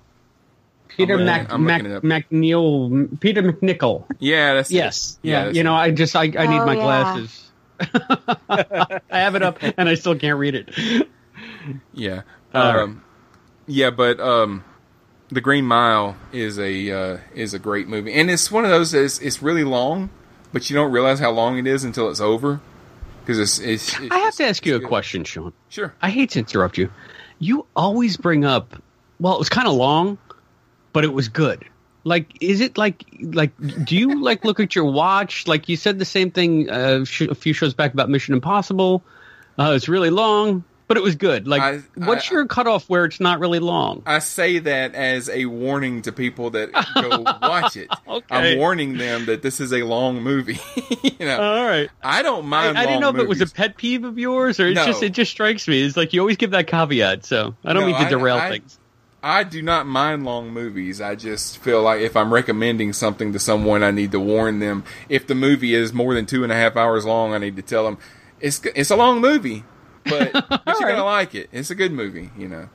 Peter 0.96 1.14
I'm 1.14 1.24
Mac, 1.24 1.58
Mac, 1.58 1.82
looking. 1.82 2.08
McNeil, 2.08 3.20
Peter 3.20 3.42
MacNicol. 3.42 4.04
Yeah, 4.18 4.54
that's 4.54 4.70
Yes. 4.70 5.18
Yeah, 5.22 5.46
that's 5.46 5.56
you 5.56 5.62
know, 5.64 5.74
I 5.74 5.90
just 5.90 6.14
I, 6.16 6.22
I 6.22 6.46
need 6.46 6.60
Oh, 6.60 6.66
my 6.66 6.74
yeah. 6.76 6.82
glasses. 6.82 7.42
I 8.48 9.00
have 9.18 9.34
it 9.34 9.42
up 9.42 9.58
and 9.62 9.88
I 9.88 9.94
still 9.94 10.16
can't 10.16 10.38
read 10.38 10.54
it. 10.54 11.08
Yeah. 11.92 12.22
All 12.54 12.62
right. 12.74 12.82
Um, 12.82 13.02
yeah, 13.66 13.90
but 13.90 14.20
um, 14.20 14.64
the 15.30 15.40
Green 15.40 15.64
Mile 15.66 16.16
is 16.32 16.58
a 16.58 16.90
uh, 16.90 17.18
is 17.34 17.52
a 17.52 17.58
great 17.58 17.88
movie, 17.88 18.12
and 18.14 18.30
it's 18.30 18.50
one 18.50 18.64
of 18.64 18.70
those. 18.70 18.94
It's, 18.94 19.18
it's 19.18 19.42
really 19.42 19.64
long, 19.64 20.08
but 20.52 20.70
you 20.70 20.76
don't 20.76 20.92
realize 20.92 21.18
how 21.18 21.32
long 21.32 21.58
it 21.58 21.66
is 21.66 21.82
until 21.84 22.08
it's 22.08 22.20
over. 22.20 22.60
Because 23.24 23.40
it's, 23.40 23.58
it's, 23.58 24.00
it's 24.00 24.12
I 24.12 24.18
have 24.18 24.36
to 24.36 24.44
ask 24.44 24.64
you 24.64 24.76
a 24.76 24.80
question, 24.80 25.24
Sean. 25.24 25.52
Sure. 25.68 25.92
I 26.00 26.10
hate 26.10 26.30
to 26.30 26.38
interrupt 26.38 26.78
you. 26.78 26.90
You 27.40 27.66
always 27.74 28.16
bring 28.16 28.44
up, 28.44 28.80
well, 29.18 29.34
it 29.34 29.38
was 29.40 29.48
kind 29.48 29.66
of 29.66 29.74
long, 29.74 30.16
but 30.96 31.04
it 31.04 31.12
was 31.12 31.28
good. 31.28 31.62
Like, 32.04 32.38
is 32.40 32.62
it 32.62 32.78
like, 32.78 33.04
like, 33.20 33.50
do 33.84 33.96
you 33.98 34.22
like 34.22 34.46
look 34.46 34.60
at 34.60 34.74
your 34.74 34.86
watch? 34.86 35.46
Like 35.46 35.68
you 35.68 35.76
said 35.76 35.98
the 35.98 36.06
same 36.06 36.30
thing 36.30 36.70
uh, 36.70 37.04
sh- 37.04 37.22
a 37.28 37.34
few 37.34 37.52
shows 37.52 37.74
back 37.74 37.92
about 37.92 38.08
Mission 38.08 38.32
Impossible. 38.32 39.02
Uh, 39.58 39.72
it's 39.76 39.88
really 39.90 40.08
long, 40.08 40.64
but 40.88 40.96
it 40.96 41.02
was 41.02 41.16
good. 41.16 41.46
Like, 41.46 41.60
I- 41.62 41.82
what's 41.96 42.30
I- 42.30 42.34
your 42.36 42.46
cutoff 42.46 42.88
where 42.88 43.04
it's 43.04 43.20
not 43.20 43.40
really 43.40 43.58
long? 43.58 44.04
I 44.06 44.20
say 44.20 44.58
that 44.60 44.94
as 44.94 45.28
a 45.28 45.44
warning 45.44 46.00
to 46.02 46.12
people 46.12 46.48
that 46.50 46.72
go 46.94 47.18
watch 47.42 47.76
it. 47.76 47.90
Okay. 48.08 48.24
I'm 48.52 48.56
warning 48.58 48.96
them 48.96 49.26
that 49.26 49.42
this 49.42 49.60
is 49.60 49.72
a 49.74 49.82
long 49.82 50.22
movie. 50.22 50.60
you 51.02 51.26
know, 51.26 51.38
All 51.42 51.66
right. 51.66 51.90
I 52.02 52.22
don't 52.22 52.44
I, 52.44 52.48
mind. 52.48 52.78
I 52.78 52.86
didn't 52.86 53.00
know 53.00 53.08
long 53.10 53.16
if 53.16 53.22
it 53.22 53.28
was 53.28 53.40
a 53.42 53.46
pet 53.48 53.76
peeve 53.76 54.04
of 54.04 54.16
yours 54.18 54.60
or 54.60 54.68
it's 54.68 54.76
No. 54.76 54.86
just 54.86 55.02
it 55.02 55.10
just 55.10 55.32
strikes 55.32 55.68
me. 55.68 55.82
It's 55.82 55.96
like 55.98 56.14
you 56.14 56.20
always 56.20 56.36
give 56.38 56.52
that 56.52 56.68
caveat, 56.68 57.26
so 57.26 57.54
I 57.64 57.72
don't 57.74 57.82
No, 57.82 57.98
mean 57.98 58.02
to 58.04 58.08
derail 58.08 58.36
I- 58.36 58.48
things. 58.50 58.78
I 59.26 59.42
do 59.42 59.60
not 59.60 59.86
mind 59.86 60.24
long 60.24 60.52
movies. 60.52 61.00
I 61.00 61.16
just 61.16 61.58
feel 61.58 61.82
like 61.82 62.00
if 62.00 62.16
I'm 62.16 62.32
recommending 62.32 62.92
something 62.92 63.32
to 63.32 63.40
someone, 63.40 63.82
I 63.82 63.90
need 63.90 64.12
to 64.12 64.20
warn 64.20 64.60
them. 64.60 64.84
If 65.08 65.26
the 65.26 65.34
movie 65.34 65.74
is 65.74 65.92
more 65.92 66.14
than 66.14 66.26
two 66.26 66.44
and 66.44 66.52
a 66.52 66.54
half 66.54 66.76
hours 66.76 67.04
long, 67.04 67.34
I 67.34 67.38
need 67.38 67.56
to 67.56 67.62
tell 67.62 67.84
them 67.84 67.98
it's 68.38 68.64
it's 68.76 68.90
a 68.90 68.96
long 68.96 69.20
movie, 69.20 69.64
but, 70.04 70.32
but 70.48 70.78
you're 70.78 70.88
gonna 70.88 71.04
like 71.04 71.34
it. 71.34 71.48
It's 71.50 71.70
a 71.70 71.74
good 71.74 71.90
movie, 71.90 72.30
you 72.38 72.46
know. 72.46 72.68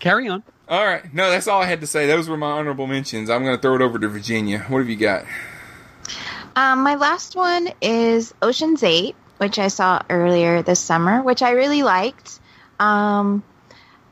Carry 0.00 0.28
on. 0.28 0.42
All 0.68 0.84
right, 0.84 1.12
no, 1.14 1.30
that's 1.30 1.48
all 1.48 1.62
I 1.62 1.64
had 1.64 1.80
to 1.80 1.86
say. 1.86 2.06
Those 2.06 2.28
were 2.28 2.36
my 2.36 2.50
honorable 2.50 2.86
mentions. 2.86 3.30
I'm 3.30 3.42
going 3.42 3.56
to 3.56 3.60
throw 3.60 3.74
it 3.74 3.82
over 3.82 3.98
to 3.98 4.08
Virginia. 4.08 4.60
What 4.68 4.78
have 4.78 4.88
you 4.88 4.96
got? 4.96 5.24
Um, 6.54 6.84
my 6.84 6.94
last 6.94 7.34
one 7.34 7.70
is 7.80 8.32
Ocean's 8.40 8.84
Eight, 8.84 9.16
which 9.38 9.58
I 9.58 9.66
saw 9.66 10.00
earlier 10.08 10.62
this 10.62 10.78
summer, 10.78 11.22
which 11.22 11.42
I 11.42 11.50
really 11.50 11.82
liked. 11.82 12.38
Um, 12.78 13.42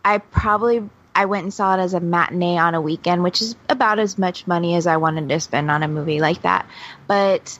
I 0.05 0.19
probably 0.19 0.89
I 1.15 1.25
went 1.25 1.45
and 1.45 1.53
saw 1.55 1.75
it 1.77 1.81
as 1.81 1.95
a 1.95 2.01
matinee 2.01 2.59
on 2.59 2.75
a 2.75 2.81
weekend, 2.81 3.23
which 3.23 3.43
is 3.43 3.57
about 3.69 3.99
as 3.99 4.19
much 4.19 4.47
money 4.47 4.77
as 4.77 4.87
I 4.87 4.99
wanted 4.99 5.29
to 5.29 5.41
spend 5.41 5.71
on 5.71 5.83
a 5.83 5.89
movie 5.89 6.21
like 6.21 6.43
that. 6.43 6.67
But 7.07 7.59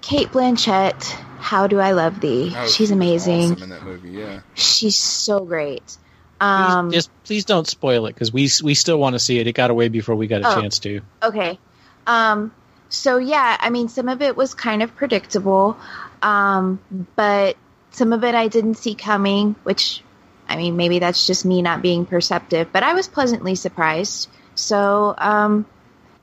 Cate 0.00 0.28
Blanchett, 0.28 1.04
how 1.38 1.66
do 1.66 1.78
I 1.80 1.92
love 1.92 2.20
thee? 2.20 2.52
Oh, 2.56 2.66
She's 2.66 2.90
amazing. 2.90 3.52
Awesome 3.52 3.62
in 3.64 3.70
that 3.70 3.82
movie, 3.84 4.10
yeah. 4.10 4.40
She's 4.54 4.96
so 4.96 5.44
great. 5.44 5.96
Um, 6.40 6.90
Just 6.90 7.10
please 7.24 7.44
don't 7.44 7.68
spoil 7.68 8.06
it 8.06 8.14
because 8.14 8.32
we 8.32 8.48
we 8.64 8.74
still 8.74 8.98
want 8.98 9.14
to 9.14 9.20
see 9.20 9.38
it. 9.38 9.46
It 9.46 9.52
got 9.52 9.70
away 9.70 9.88
before 9.88 10.16
we 10.16 10.26
got 10.26 10.42
a 10.42 10.48
Oh. 10.50 10.60
chance 10.60 10.80
to. 10.80 11.00
Okay. 11.22 11.58
Um, 12.06 12.52
so 12.88 13.18
yeah, 13.18 13.56
I 13.60 13.70
mean, 13.70 13.88
some 13.88 14.08
of 14.08 14.22
it 14.22 14.36
was 14.36 14.54
kind 14.54 14.82
of 14.82 14.94
predictable, 14.96 15.76
um, 16.20 16.80
but 17.14 17.56
some 17.92 18.12
of 18.12 18.24
it 18.24 18.34
I 18.34 18.48
didn't 18.48 18.74
see 18.74 18.94
coming, 18.94 19.54
which, 19.62 20.02
I 20.48 20.56
mean, 20.56 20.76
maybe 20.76 20.98
that's 20.98 21.26
just 21.26 21.44
me 21.44 21.62
not 21.62 21.82
being 21.82 22.04
perceptive, 22.04 22.72
but 22.72 22.82
I 22.82 22.94
was 22.94 23.08
pleasantly 23.08 23.54
surprised. 23.54 24.28
So, 24.54 25.14
um, 25.16 25.66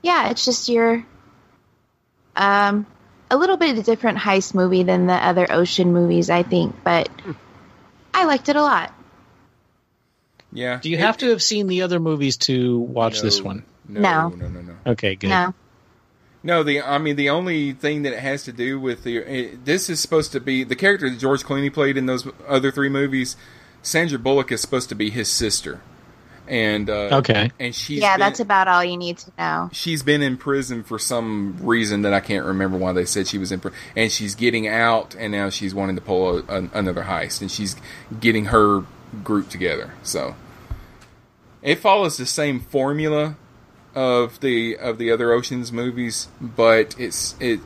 yeah, 0.01 0.29
it's 0.29 0.45
just 0.45 0.69
your, 0.69 1.05
um, 2.35 2.85
a 3.31 3.37
little 3.37 3.57
bit 3.57 3.71
of 3.71 3.77
a 3.79 3.83
different 3.83 4.17
heist 4.17 4.53
movie 4.53 4.83
than 4.83 5.07
the 5.07 5.13
other 5.13 5.47
ocean 5.51 5.93
movies, 5.93 6.29
I 6.29 6.43
think, 6.43 6.75
but 6.83 7.09
I 8.13 8.25
liked 8.25 8.49
it 8.49 8.55
a 8.55 8.61
lot. 8.61 8.93
Yeah. 10.51 10.79
Do 10.81 10.89
you 10.89 10.97
have 10.97 11.17
to 11.17 11.29
have 11.29 11.43
seen 11.43 11.67
the 11.67 11.83
other 11.83 11.99
movies 11.99 12.37
to 12.37 12.79
watch 12.79 13.21
this 13.21 13.41
one? 13.41 13.63
No, 13.87 13.99
No. 13.99 14.29
no, 14.29 14.47
no, 14.47 14.61
no. 14.61 14.73
Okay, 14.87 15.15
good. 15.15 15.29
No. 15.29 15.53
No, 16.41 16.63
the 16.63 16.81
I 16.81 16.99
mean 16.99 17.17
the 17.17 17.31
only 17.31 17.73
thing 17.73 18.03
that 18.03 18.13
it 18.13 18.19
has 18.19 18.43
to 18.45 18.53
do 18.53 18.79
with 18.79 19.03
the 19.03 19.17
it, 19.17 19.65
this 19.65 19.89
is 19.89 19.99
supposed 19.99 20.31
to 20.31 20.39
be 20.39 20.63
the 20.63 20.75
character 20.75 21.09
that 21.09 21.19
George 21.19 21.43
Clooney 21.43 21.71
played 21.71 21.97
in 21.97 22.05
those 22.05 22.25
other 22.47 22.71
three 22.71 22.87
movies. 22.87 23.35
Sandra 23.81 24.19
Bullock 24.19 24.51
is 24.51 24.61
supposed 24.61 24.89
to 24.89 24.95
be 24.95 25.09
his 25.09 25.29
sister, 25.31 25.81
and 26.47 26.89
uh, 26.89 27.17
Okay. 27.19 27.51
and 27.59 27.73
she's 27.73 28.01
yeah, 28.01 28.15
been, 28.15 28.19
that's 28.19 28.39
about 28.39 28.67
all 28.67 28.83
you 28.83 28.97
need 28.97 29.17
to 29.19 29.31
know. 29.37 29.69
she's 29.71 30.03
been 30.03 30.21
in 30.21 30.37
prison 30.37 30.83
for 30.83 30.99
some 30.99 31.57
reason 31.61 32.01
that 32.01 32.13
I 32.13 32.19
can't 32.19 32.45
remember 32.45 32.77
why 32.77 32.91
they 32.93 33.05
said 33.05 33.27
she 33.27 33.37
was 33.37 33.51
in 33.51 33.59
prison, 33.59 33.79
and 33.95 34.11
she's 34.11 34.35
getting 34.35 34.67
out, 34.67 35.15
and 35.15 35.31
now 35.31 35.49
she's 35.49 35.73
wanting 35.73 35.95
to 35.95 36.01
pull 36.01 36.39
a, 36.39 36.43
an, 36.53 36.69
another 36.73 37.03
heist, 37.03 37.41
and 37.41 37.49
she's 37.51 37.75
getting 38.19 38.45
her 38.45 38.83
group 39.23 39.49
together. 39.49 39.93
So 40.03 40.35
it 41.61 41.75
follows 41.75 42.17
the 42.17 42.25
same 42.25 42.59
formula 42.59 43.35
of 43.95 44.39
the 44.41 44.77
of 44.77 44.97
the 44.97 45.11
other 45.11 45.31
Ocean's 45.31 45.71
movies, 45.71 46.27
but 46.41 46.95
it's 46.99 47.35
it, 47.39 47.59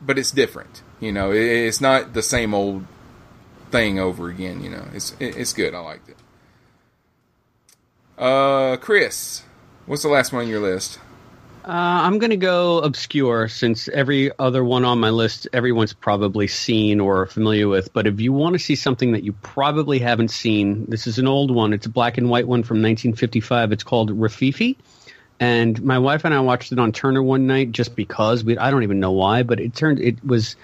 but 0.00 0.18
it's 0.18 0.30
different. 0.30 0.82
You 1.00 1.12
know, 1.12 1.30
it, 1.32 1.42
it's 1.44 1.80
not 1.80 2.12
the 2.14 2.22
same 2.22 2.52
old 2.54 2.86
thing 3.70 3.98
over 3.98 4.28
again. 4.28 4.62
You 4.62 4.70
know, 4.70 4.84
it's 4.92 5.14
it, 5.20 5.36
it's 5.36 5.52
good. 5.52 5.74
I 5.74 5.80
liked 5.80 6.08
it. 6.08 6.16
Uh, 8.18 8.76
Chris, 8.76 9.42
what's 9.86 10.02
the 10.02 10.08
last 10.08 10.32
one 10.32 10.42
on 10.42 10.48
your 10.48 10.60
list? 10.60 10.98
Uh, 11.62 11.72
I'm 12.04 12.18
going 12.18 12.30
to 12.30 12.38
go 12.38 12.78
obscure 12.78 13.46
since 13.48 13.86
every 13.88 14.30
other 14.38 14.64
one 14.64 14.86
on 14.86 14.98
my 14.98 15.10
list, 15.10 15.46
everyone's 15.52 15.92
probably 15.92 16.46
seen 16.46 17.00
or 17.00 17.26
familiar 17.26 17.68
with. 17.68 17.92
But 17.92 18.06
if 18.06 18.18
you 18.18 18.32
want 18.32 18.54
to 18.54 18.58
see 18.58 18.76
something 18.76 19.12
that 19.12 19.24
you 19.24 19.32
probably 19.34 19.98
haven't 19.98 20.30
seen, 20.30 20.86
this 20.86 21.06
is 21.06 21.18
an 21.18 21.26
old 21.26 21.50
one. 21.50 21.74
It's 21.74 21.84
a 21.84 21.90
black 21.90 22.16
and 22.16 22.30
white 22.30 22.46
one 22.46 22.62
from 22.62 22.78
1955. 22.78 23.72
It's 23.72 23.84
called 23.84 24.10
Rififi. 24.10 24.76
And 25.38 25.82
my 25.82 25.98
wife 25.98 26.24
and 26.24 26.32
I 26.32 26.40
watched 26.40 26.72
it 26.72 26.78
on 26.78 26.92
Turner 26.92 27.22
one 27.22 27.46
night 27.46 27.72
just 27.72 27.94
because 27.94 28.42
we, 28.42 28.56
I 28.56 28.70
don't 28.70 28.82
even 28.82 29.00
know 29.00 29.12
why, 29.12 29.42
but 29.42 29.60
it 29.60 29.74
turned, 29.74 29.98
it 29.98 30.24
was 30.24 30.56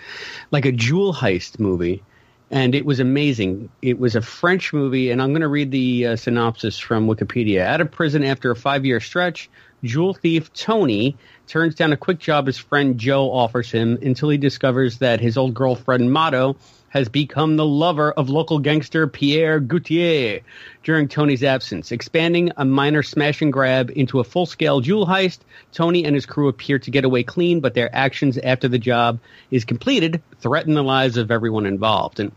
like 0.50 0.64
a 0.64 0.72
jewel 0.72 1.12
heist 1.12 1.58
movie. 1.58 2.02
And 2.50 2.74
it 2.74 2.86
was 2.86 3.00
amazing. 3.00 3.70
It 3.82 3.98
was 3.98 4.14
a 4.14 4.22
French 4.22 4.72
movie, 4.72 5.10
and 5.10 5.20
I'm 5.20 5.30
going 5.30 5.40
to 5.40 5.48
read 5.48 5.72
the 5.72 6.06
uh, 6.06 6.16
synopsis 6.16 6.78
from 6.78 7.08
Wikipedia. 7.08 7.60
Out 7.60 7.80
of 7.80 7.90
prison 7.90 8.22
after 8.22 8.52
a 8.52 8.56
five 8.56 8.84
year 8.86 9.00
stretch, 9.00 9.50
jewel 9.82 10.14
thief 10.14 10.52
Tony 10.52 11.16
turns 11.48 11.74
down 11.74 11.92
a 11.92 11.96
quick 11.96 12.18
job 12.18 12.46
his 12.46 12.58
friend 12.58 12.98
Joe 12.98 13.32
offers 13.32 13.70
him 13.70 13.98
until 14.00 14.28
he 14.28 14.38
discovers 14.38 14.98
that 14.98 15.20
his 15.20 15.36
old 15.36 15.54
girlfriend 15.54 16.12
Mado 16.12 16.56
has 16.96 17.10
become 17.10 17.56
the 17.56 17.66
lover 17.66 18.10
of 18.10 18.30
local 18.30 18.58
gangster 18.58 19.06
Pierre 19.06 19.60
Grutter 19.60 20.40
during 20.82 21.08
Tony's 21.08 21.44
absence. 21.44 21.92
Expanding 21.92 22.52
a 22.56 22.64
minor 22.64 23.02
smash 23.02 23.42
and 23.42 23.52
grab 23.52 23.92
into 23.94 24.18
a 24.18 24.24
full 24.24 24.46
scale 24.46 24.80
jewel 24.80 25.06
heist, 25.06 25.40
Tony 25.72 26.06
and 26.06 26.14
his 26.14 26.24
crew 26.24 26.48
appear 26.48 26.78
to 26.78 26.90
get 26.90 27.04
away 27.04 27.22
clean, 27.22 27.60
but 27.60 27.74
their 27.74 27.94
actions 27.94 28.38
after 28.38 28.66
the 28.66 28.78
job 28.78 29.20
is 29.50 29.66
completed 29.66 30.22
threaten 30.40 30.72
the 30.72 30.82
lives 30.82 31.18
of 31.18 31.30
everyone 31.30 31.66
involved. 31.66 32.18
And 32.18 32.32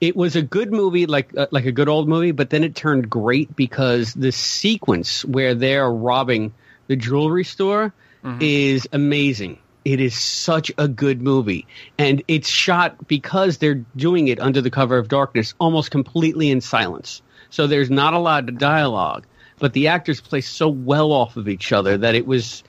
it 0.00 0.16
was 0.16 0.34
a 0.34 0.40
good 0.40 0.72
movie, 0.72 1.04
like 1.04 1.36
uh, 1.36 1.48
like 1.50 1.66
a 1.66 1.72
good 1.72 1.90
old 1.90 2.08
movie, 2.08 2.32
but 2.32 2.48
then 2.48 2.64
it 2.64 2.74
turned 2.74 3.10
great 3.10 3.54
because 3.54 4.14
the 4.14 4.32
sequence 4.32 5.26
where 5.26 5.54
they're 5.54 5.92
robbing 5.92 6.54
the 6.86 6.96
jewelry 6.96 7.44
store 7.44 7.92
is 8.40 8.88
amazing. 8.94 9.58
It 9.84 10.00
is 10.00 10.16
such 10.16 10.70
a 10.76 10.88
good 10.88 11.22
movie, 11.22 11.66
and 11.98 12.22
it's 12.28 12.48
shot 12.48 13.08
because 13.08 13.58
they're 13.58 13.82
doing 13.96 14.28
it 14.28 14.38
under 14.38 14.60
the 14.60 14.70
cover 14.70 14.98
of 14.98 15.08
darkness, 15.08 15.54
almost 15.58 15.90
completely 15.90 16.50
in 16.50 16.60
silence. 16.60 17.22
So 17.48 17.66
there's 17.66 17.90
not 17.90 18.12
a 18.12 18.18
lot 18.18 18.48
of 18.48 18.58
dialogue, 18.58 19.24
but 19.58 19.72
the 19.72 19.88
actors 19.88 20.20
play 20.20 20.42
so 20.42 20.68
well 20.68 21.12
off 21.12 21.36
of 21.36 21.48
each 21.48 21.72
other 21.72 21.96
that 21.98 22.14
it 22.14 22.26
was. 22.26 22.62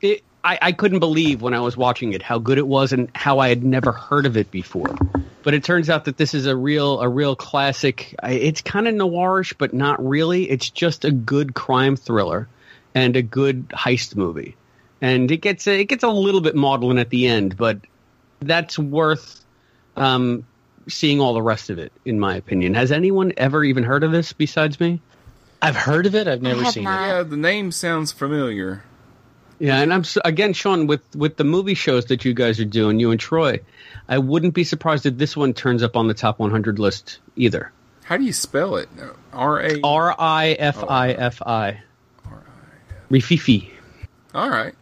It, 0.00 0.22
I, 0.42 0.58
I 0.62 0.72
couldn't 0.72 1.00
believe 1.00 1.42
when 1.42 1.52
I 1.52 1.60
was 1.60 1.76
watching 1.76 2.14
it 2.14 2.22
how 2.22 2.38
good 2.38 2.56
it 2.56 2.66
was 2.66 2.92
and 2.94 3.10
how 3.14 3.40
I 3.40 3.50
had 3.50 3.62
never 3.62 3.92
heard 3.92 4.24
of 4.24 4.38
it 4.38 4.50
before. 4.50 4.96
But 5.42 5.52
it 5.52 5.62
turns 5.62 5.90
out 5.90 6.06
that 6.06 6.16
this 6.16 6.32
is 6.32 6.46
a 6.46 6.56
real 6.56 7.00
a 7.00 7.08
real 7.08 7.36
classic. 7.36 8.14
It's 8.22 8.62
kind 8.62 8.88
of 8.88 8.94
noirish, 8.94 9.54
but 9.58 9.74
not 9.74 10.04
really. 10.06 10.50
It's 10.50 10.70
just 10.70 11.04
a 11.04 11.10
good 11.10 11.54
crime 11.54 11.96
thriller 11.96 12.48
and 12.94 13.14
a 13.16 13.22
good 13.22 13.68
heist 13.68 14.16
movie. 14.16 14.56
And 15.00 15.30
it 15.30 15.38
gets 15.38 15.66
a, 15.66 15.80
it 15.80 15.86
gets 15.86 16.04
a 16.04 16.08
little 16.08 16.40
bit 16.40 16.54
maudlin 16.54 16.98
at 16.98 17.10
the 17.10 17.26
end, 17.26 17.56
but 17.56 17.80
that's 18.40 18.78
worth 18.78 19.44
um, 19.96 20.46
seeing 20.88 21.20
all 21.20 21.34
the 21.34 21.42
rest 21.42 21.70
of 21.70 21.78
it, 21.78 21.92
in 22.04 22.20
my 22.20 22.36
opinion. 22.36 22.74
Has 22.74 22.92
anyone 22.92 23.32
ever 23.36 23.64
even 23.64 23.84
heard 23.84 24.04
of 24.04 24.12
this 24.12 24.32
besides 24.32 24.78
me? 24.78 25.00
I've 25.62 25.76
heard 25.76 26.06
of 26.06 26.14
it. 26.14 26.26
I've 26.26 26.42
never 26.42 26.64
seen 26.66 26.84
not. 26.84 27.08
Yeah, 27.08 27.22
the 27.22 27.36
name 27.36 27.72
sounds 27.72 28.12
familiar. 28.12 28.82
Yeah, 29.58 29.80
and 29.80 29.92
I'm 29.92 30.04
again, 30.24 30.54
Sean, 30.54 30.86
with 30.86 31.02
with 31.14 31.36
the 31.36 31.44
movie 31.44 31.74
shows 31.74 32.06
that 32.06 32.24
you 32.24 32.32
guys 32.32 32.58
are 32.60 32.64
doing, 32.64 32.98
you 32.98 33.10
and 33.10 33.20
Troy, 33.20 33.60
I 34.08 34.16
wouldn't 34.16 34.54
be 34.54 34.64
surprised 34.64 35.04
if 35.04 35.18
this 35.18 35.36
one 35.36 35.52
turns 35.52 35.82
up 35.82 35.96
on 35.96 36.08
the 36.08 36.14
top 36.14 36.38
100 36.38 36.78
list 36.78 37.18
either. 37.36 37.70
How 38.04 38.16
do 38.16 38.24
you 38.24 38.32
spell 38.32 38.76
it? 38.76 38.88
R 39.34 39.60
A. 39.60 39.80
R 39.84 40.16
I 40.18 40.52
F 40.52 40.82
I 40.82 41.10
F 41.12 41.42
I. 41.42 41.82
Rififi. 43.10 43.68
All 44.34 44.48
right. 44.48 44.74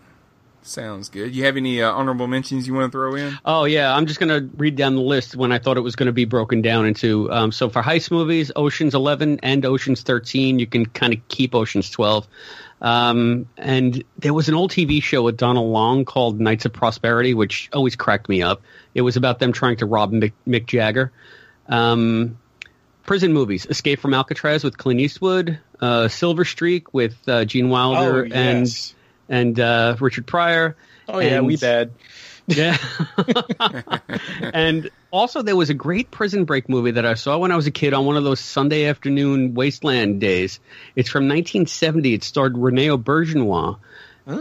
Sounds 0.68 1.08
good. 1.08 1.34
You 1.34 1.44
have 1.44 1.56
any 1.56 1.82
uh, 1.82 1.90
honorable 1.90 2.26
mentions 2.26 2.66
you 2.66 2.74
want 2.74 2.92
to 2.92 2.96
throw 2.96 3.14
in? 3.14 3.38
Oh 3.44 3.64
yeah, 3.64 3.94
I'm 3.94 4.04
just 4.06 4.20
gonna 4.20 4.48
read 4.58 4.76
down 4.76 4.96
the 4.96 5.00
list 5.02 5.34
when 5.34 5.50
I 5.50 5.58
thought 5.58 5.76
it 5.78 5.80
was 5.82 5.96
gonna 5.96 6.12
be 6.12 6.26
broken 6.26 6.60
down 6.60 6.84
into. 6.86 7.32
Um, 7.32 7.52
so 7.52 7.70
for 7.70 7.82
heist 7.82 8.10
movies, 8.10 8.52
Ocean's 8.54 8.94
11 8.94 9.40
and 9.42 9.64
Ocean's 9.64 10.02
13, 10.02 10.58
you 10.58 10.66
can 10.66 10.84
kind 10.84 11.14
of 11.14 11.26
keep 11.28 11.54
Ocean's 11.54 11.88
12. 11.88 12.28
Um, 12.82 13.48
and 13.56 14.04
there 14.18 14.34
was 14.34 14.48
an 14.48 14.54
old 14.54 14.70
TV 14.70 15.02
show 15.02 15.22
with 15.22 15.36
Donal 15.38 15.70
Logue 15.70 16.06
called 16.06 16.38
Knights 16.38 16.64
of 16.66 16.72
Prosperity, 16.74 17.32
which 17.34 17.70
always 17.72 17.96
cracked 17.96 18.28
me 18.28 18.42
up. 18.42 18.60
It 18.94 19.00
was 19.00 19.16
about 19.16 19.38
them 19.38 19.52
trying 19.52 19.78
to 19.78 19.86
rob 19.86 20.12
Mick, 20.12 20.32
Mick 20.46 20.66
Jagger. 20.66 21.10
Um, 21.68 22.38
prison 23.04 23.32
movies: 23.32 23.66
Escape 23.66 24.00
from 24.00 24.12
Alcatraz 24.14 24.62
with 24.64 24.76
Clint 24.76 25.00
Eastwood, 25.00 25.58
uh, 25.80 26.08
Silver 26.08 26.44
Streak 26.44 26.92
with 26.92 27.16
uh, 27.26 27.44
Gene 27.46 27.68
Wilder 27.70 28.24
Oh, 28.24 28.26
yes. 28.26 28.32
and 28.34 28.94
and 29.28 29.58
uh, 29.58 29.96
Richard 30.00 30.26
Pryor. 30.26 30.76
Oh 31.08 31.18
yeah, 31.18 31.38
and- 31.38 31.46
we 31.46 31.56
bad. 31.56 31.92
yeah. 32.48 32.78
and 34.40 34.90
also, 35.10 35.42
there 35.42 35.54
was 35.54 35.68
a 35.68 35.74
great 35.74 36.10
Prison 36.10 36.46
Break 36.46 36.68
movie 36.68 36.92
that 36.92 37.04
I 37.04 37.12
saw 37.12 37.36
when 37.36 37.52
I 37.52 37.56
was 37.56 37.66
a 37.66 37.70
kid 37.70 37.92
on 37.92 38.06
one 38.06 38.16
of 38.16 38.24
those 38.24 38.40
Sunday 38.40 38.86
afternoon 38.86 39.52
wasteland 39.52 40.18
days. 40.18 40.58
It's 40.96 41.10
from 41.10 41.24
1970. 41.24 42.14
It 42.14 42.24
starred 42.24 42.56
Rene 42.56 42.86
Auberjonois. 42.88 43.78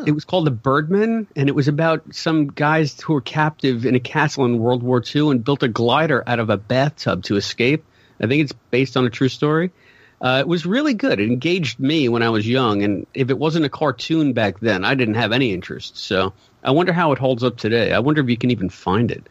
It 0.06 0.12
was 0.12 0.26
called 0.26 0.46
The 0.46 0.52
Birdman, 0.52 1.28
and 1.36 1.48
it 1.48 1.56
was 1.56 1.70
about 1.70 2.14
some 2.14 2.48
guys 2.48 3.00
who 3.00 3.14
were 3.14 3.22
captive 3.22 3.86
in 3.86 3.96
a 3.96 4.02
castle 4.02 4.44
in 4.44 4.60
World 4.60 4.84
War 4.84 5.02
II 5.02 5.32
and 5.32 5.44
built 5.44 5.64
a 5.64 5.70
glider 5.70 6.22
out 6.28 6.40
of 6.40 6.50
a 6.50 6.58
bathtub 6.58 7.24
to 7.24 7.38
escape. 7.38 7.86
I 8.22 8.28
think 8.28 8.44
it's 8.44 8.54
based 8.70 8.98
on 8.98 9.06
a 9.06 9.10
true 9.10 9.30
story. 9.30 9.72
Uh, 10.20 10.38
it 10.40 10.48
was 10.48 10.66
really 10.66 10.94
good. 10.96 11.20
It 11.20 11.28
engaged 11.30 11.80
me 11.80 12.10
when 12.10 12.24
I 12.24 12.30
was 12.30 12.48
young, 12.48 12.82
and 12.84 13.06
if 13.14 13.30
it 13.30 13.38
wasn't 13.38 13.66
a 13.66 13.70
cartoon 13.70 14.34
back 14.34 14.60
then, 14.60 14.84
I 14.84 14.96
didn't 14.96 15.16
have 15.16 15.32
any 15.32 15.54
interest. 15.54 15.98
So 15.98 16.34
I 16.64 16.72
wonder 16.72 16.92
how 16.92 17.12
it 17.12 17.20
holds 17.20 17.44
up 17.44 17.58
today. 17.58 17.94
I 17.94 18.00
wonder 18.00 18.22
if 18.22 18.30
you 18.30 18.38
can 18.38 18.50
even 18.52 18.70
find 18.70 19.12
it. 19.12 19.28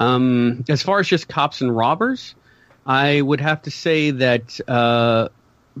Um, 0.00 0.64
as 0.68 0.82
far 0.82 0.98
as 0.98 1.06
just 1.06 1.28
cops 1.28 1.60
and 1.60 1.74
robbers, 1.74 2.34
I 2.84 3.20
would 3.20 3.40
have 3.40 3.62
to 3.62 3.70
say 3.70 4.10
that 4.10 4.58
uh, 4.68 5.28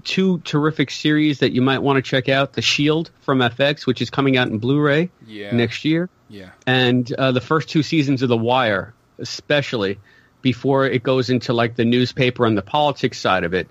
two 0.04 0.38
terrific 0.38 0.90
series 0.90 1.40
that 1.40 1.52
you 1.52 1.60
might 1.60 1.80
want 1.80 1.96
to 1.96 2.02
check 2.02 2.28
out: 2.28 2.52
The 2.52 2.62
Shield 2.62 3.10
from 3.22 3.40
FX, 3.40 3.84
which 3.84 4.00
is 4.00 4.10
coming 4.10 4.36
out 4.36 4.48
in 4.48 4.58
Blu-ray 4.58 5.10
Yeah. 5.26 5.54
next 5.54 5.84
year, 5.84 6.08
Yeah. 6.28 6.50
and 6.66 7.12
uh, 7.18 7.32
the 7.32 7.40
first 7.40 7.68
two 7.68 7.82
seasons 7.82 8.22
of 8.22 8.28
The 8.28 8.36
Wire, 8.36 8.94
especially 9.18 9.98
before 10.40 10.86
it 10.86 11.02
goes 11.02 11.30
into 11.30 11.52
like 11.52 11.74
the 11.74 11.84
newspaper 11.84 12.46
and 12.46 12.56
the 12.56 12.62
politics 12.62 13.18
side 13.18 13.42
of 13.44 13.52
it, 13.54 13.68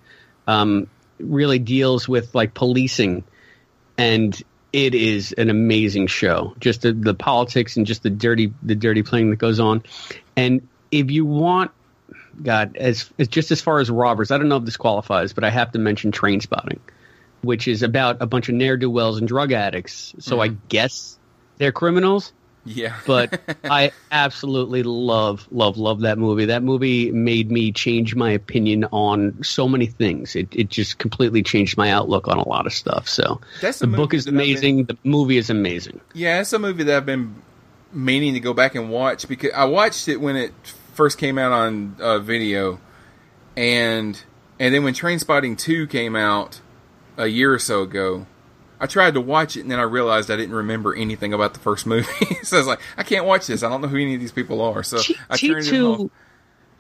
um, 0.48 0.88
really 1.20 1.60
deals 1.60 2.08
with 2.08 2.34
like 2.36 2.54
policing, 2.54 3.24
and 3.98 4.40
it 4.74 4.94
is 4.94 5.32
an 5.34 5.50
amazing 5.50 6.08
show. 6.08 6.56
Just 6.60 6.82
the, 6.82 6.94
the 6.94 7.14
politics 7.14 7.78
and 7.78 7.86
just 7.86 8.04
the 8.04 8.10
dirty 8.10 8.54
the 8.64 8.76
dirty 8.76 9.04
playing 9.04 9.30
that 9.32 9.38
goes 9.38 9.60
on, 9.60 9.84
and 10.36 10.68
if 10.92 11.12
you 11.12 11.26
want. 11.26 11.72
God, 12.44 12.76
as, 12.76 13.10
as 13.18 13.30
just 13.30 13.52
as 13.52 13.62
far 13.62 13.80
as 13.80 13.90
robbers, 13.90 14.30
I 14.30 14.38
don't 14.38 14.50
know 14.50 14.58
if 14.58 14.66
this 14.66 14.76
qualifies, 14.76 15.32
but 15.32 15.46
I 15.46 15.50
have 15.50 15.72
to 15.72 15.80
mention 15.80 16.12
Trainspotting, 16.12 16.80
which 17.42 17.66
is 17.66 17.82
about 17.82 18.22
a 18.22 18.26
bunch 18.26 18.50
of 18.50 18.56
ne'er 18.56 18.76
do 18.76 18.90
wells 18.90 19.20
and 19.20 19.26
drug 19.26 19.54
addicts. 19.54 20.14
So 20.20 20.42
I 20.42 20.50
guess 20.50 21.18
they're 21.58 21.72
criminals 21.72 22.34
Yeah. 22.66 22.96
but 23.06 23.40
I 23.64 23.92
absolutely 24.12 24.84
love, 24.84 25.48
love, 25.52 25.78
love 25.78 26.02
that 26.02 26.18
movie. 26.18 26.46
That 26.46 26.64
movie 26.64 27.12
made 27.12 27.52
me 27.52 27.72
change 27.72 28.16
my 28.16 28.32
opinion 28.32 28.86
on 28.86 29.44
so 29.44 29.68
many 29.68 29.86
things. 29.86 30.36
It 30.36 30.48
it 30.52 30.70
just 30.70 30.98
completely 30.98 31.44
changed 31.44 31.78
my 31.78 31.92
outlook 31.92 32.28
on 32.28 32.38
a 32.38 32.48
lot 32.48 32.66
of 32.66 32.74
stuff. 32.74 33.08
So 33.08 33.40
That's 33.62 33.80
the 33.80 33.88
book 33.88 34.14
is 34.14 34.28
I've 34.28 34.34
been- 34.34 34.42
amazing. 34.42 34.84
The 34.86 34.98
movie 35.04 35.38
is 35.38 35.50
amazing. 35.50 36.02
Yeah, 36.14 36.42
it's 36.42 36.54
a 36.54 36.60
movie 36.60 36.84
that 36.84 36.98
I've 36.98 37.06
been 37.06 37.36
meaning 37.94 38.34
to 38.34 38.40
go 38.40 38.54
back 38.54 38.76
and 38.76 38.90
watch 38.90 39.28
because 39.28 39.52
I 39.56 39.66
watched 39.66 40.08
it 40.08 40.18
when 40.20 40.36
it 40.36 40.52
first 40.94 41.18
came 41.18 41.38
out 41.38 41.52
on 41.52 41.96
uh, 42.00 42.20
video, 42.20 42.80
and 43.56 44.22
and 44.60 44.74
then 44.74 44.84
when 44.84 44.94
Trainspotting 44.94 45.58
Two 45.58 45.88
came 45.88 46.16
out 46.16 46.62
a 47.18 47.28
year 47.28 47.54
or 47.54 47.60
so 47.60 47.84
ago, 47.84 48.26
I 48.80 48.88
tried 48.88 49.14
to 49.14 49.22
watch 49.22 49.58
it 49.58 49.62
and 49.62 49.72
then 49.72 49.80
I 49.80 49.84
realized 49.84 50.30
I 50.30 50.36
didn't 50.36 50.56
remember 50.56 50.94
anything 50.96 51.34
about 51.34 51.54
the 51.54 51.60
first 51.60 51.86
movie. 51.86 52.36
so 52.44 52.58
I 52.58 52.60
was 52.60 52.68
like, 52.68 52.82
I 52.98 53.04
can't 53.04 53.26
watch 53.26 53.48
this. 53.48 53.64
I 53.64 53.70
don't 53.70 53.82
know 53.82 53.88
who 53.88 53.98
any 53.98 54.16
of 54.16 54.20
these 54.20 54.32
people 54.32 54.62
are. 54.62 54.84
So 54.84 54.98
I 55.30 55.38
turned 55.38 55.66
it 55.66 55.82
off. 55.82 56.12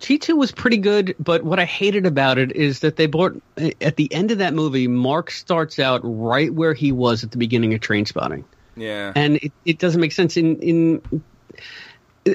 T 0.01 0.17
two 0.17 0.35
was 0.35 0.51
pretty 0.51 0.77
good, 0.77 1.15
but 1.19 1.43
what 1.43 1.57
I 1.57 1.63
hated 1.63 2.05
about 2.05 2.37
it 2.37 2.51
is 2.51 2.81
that 2.81 2.97
they 2.97 3.05
brought 3.05 3.41
at 3.79 3.95
the 3.95 4.13
end 4.13 4.29
of 4.31 4.39
that 4.39 4.53
movie. 4.53 4.87
Mark 4.89 5.31
starts 5.31 5.79
out 5.79 6.01
right 6.03 6.53
where 6.53 6.73
he 6.73 6.91
was 6.91 7.23
at 7.23 7.31
the 7.31 7.37
beginning 7.37 7.73
of 7.73 7.79
Trainspotting. 7.79 8.43
Yeah. 8.75 9.13
and 9.15 9.37
it, 9.37 9.53
it 9.63 9.79
doesn't 9.79 10.01
make 10.01 10.11
sense 10.11 10.35
in 10.35 10.59
in 10.59 11.23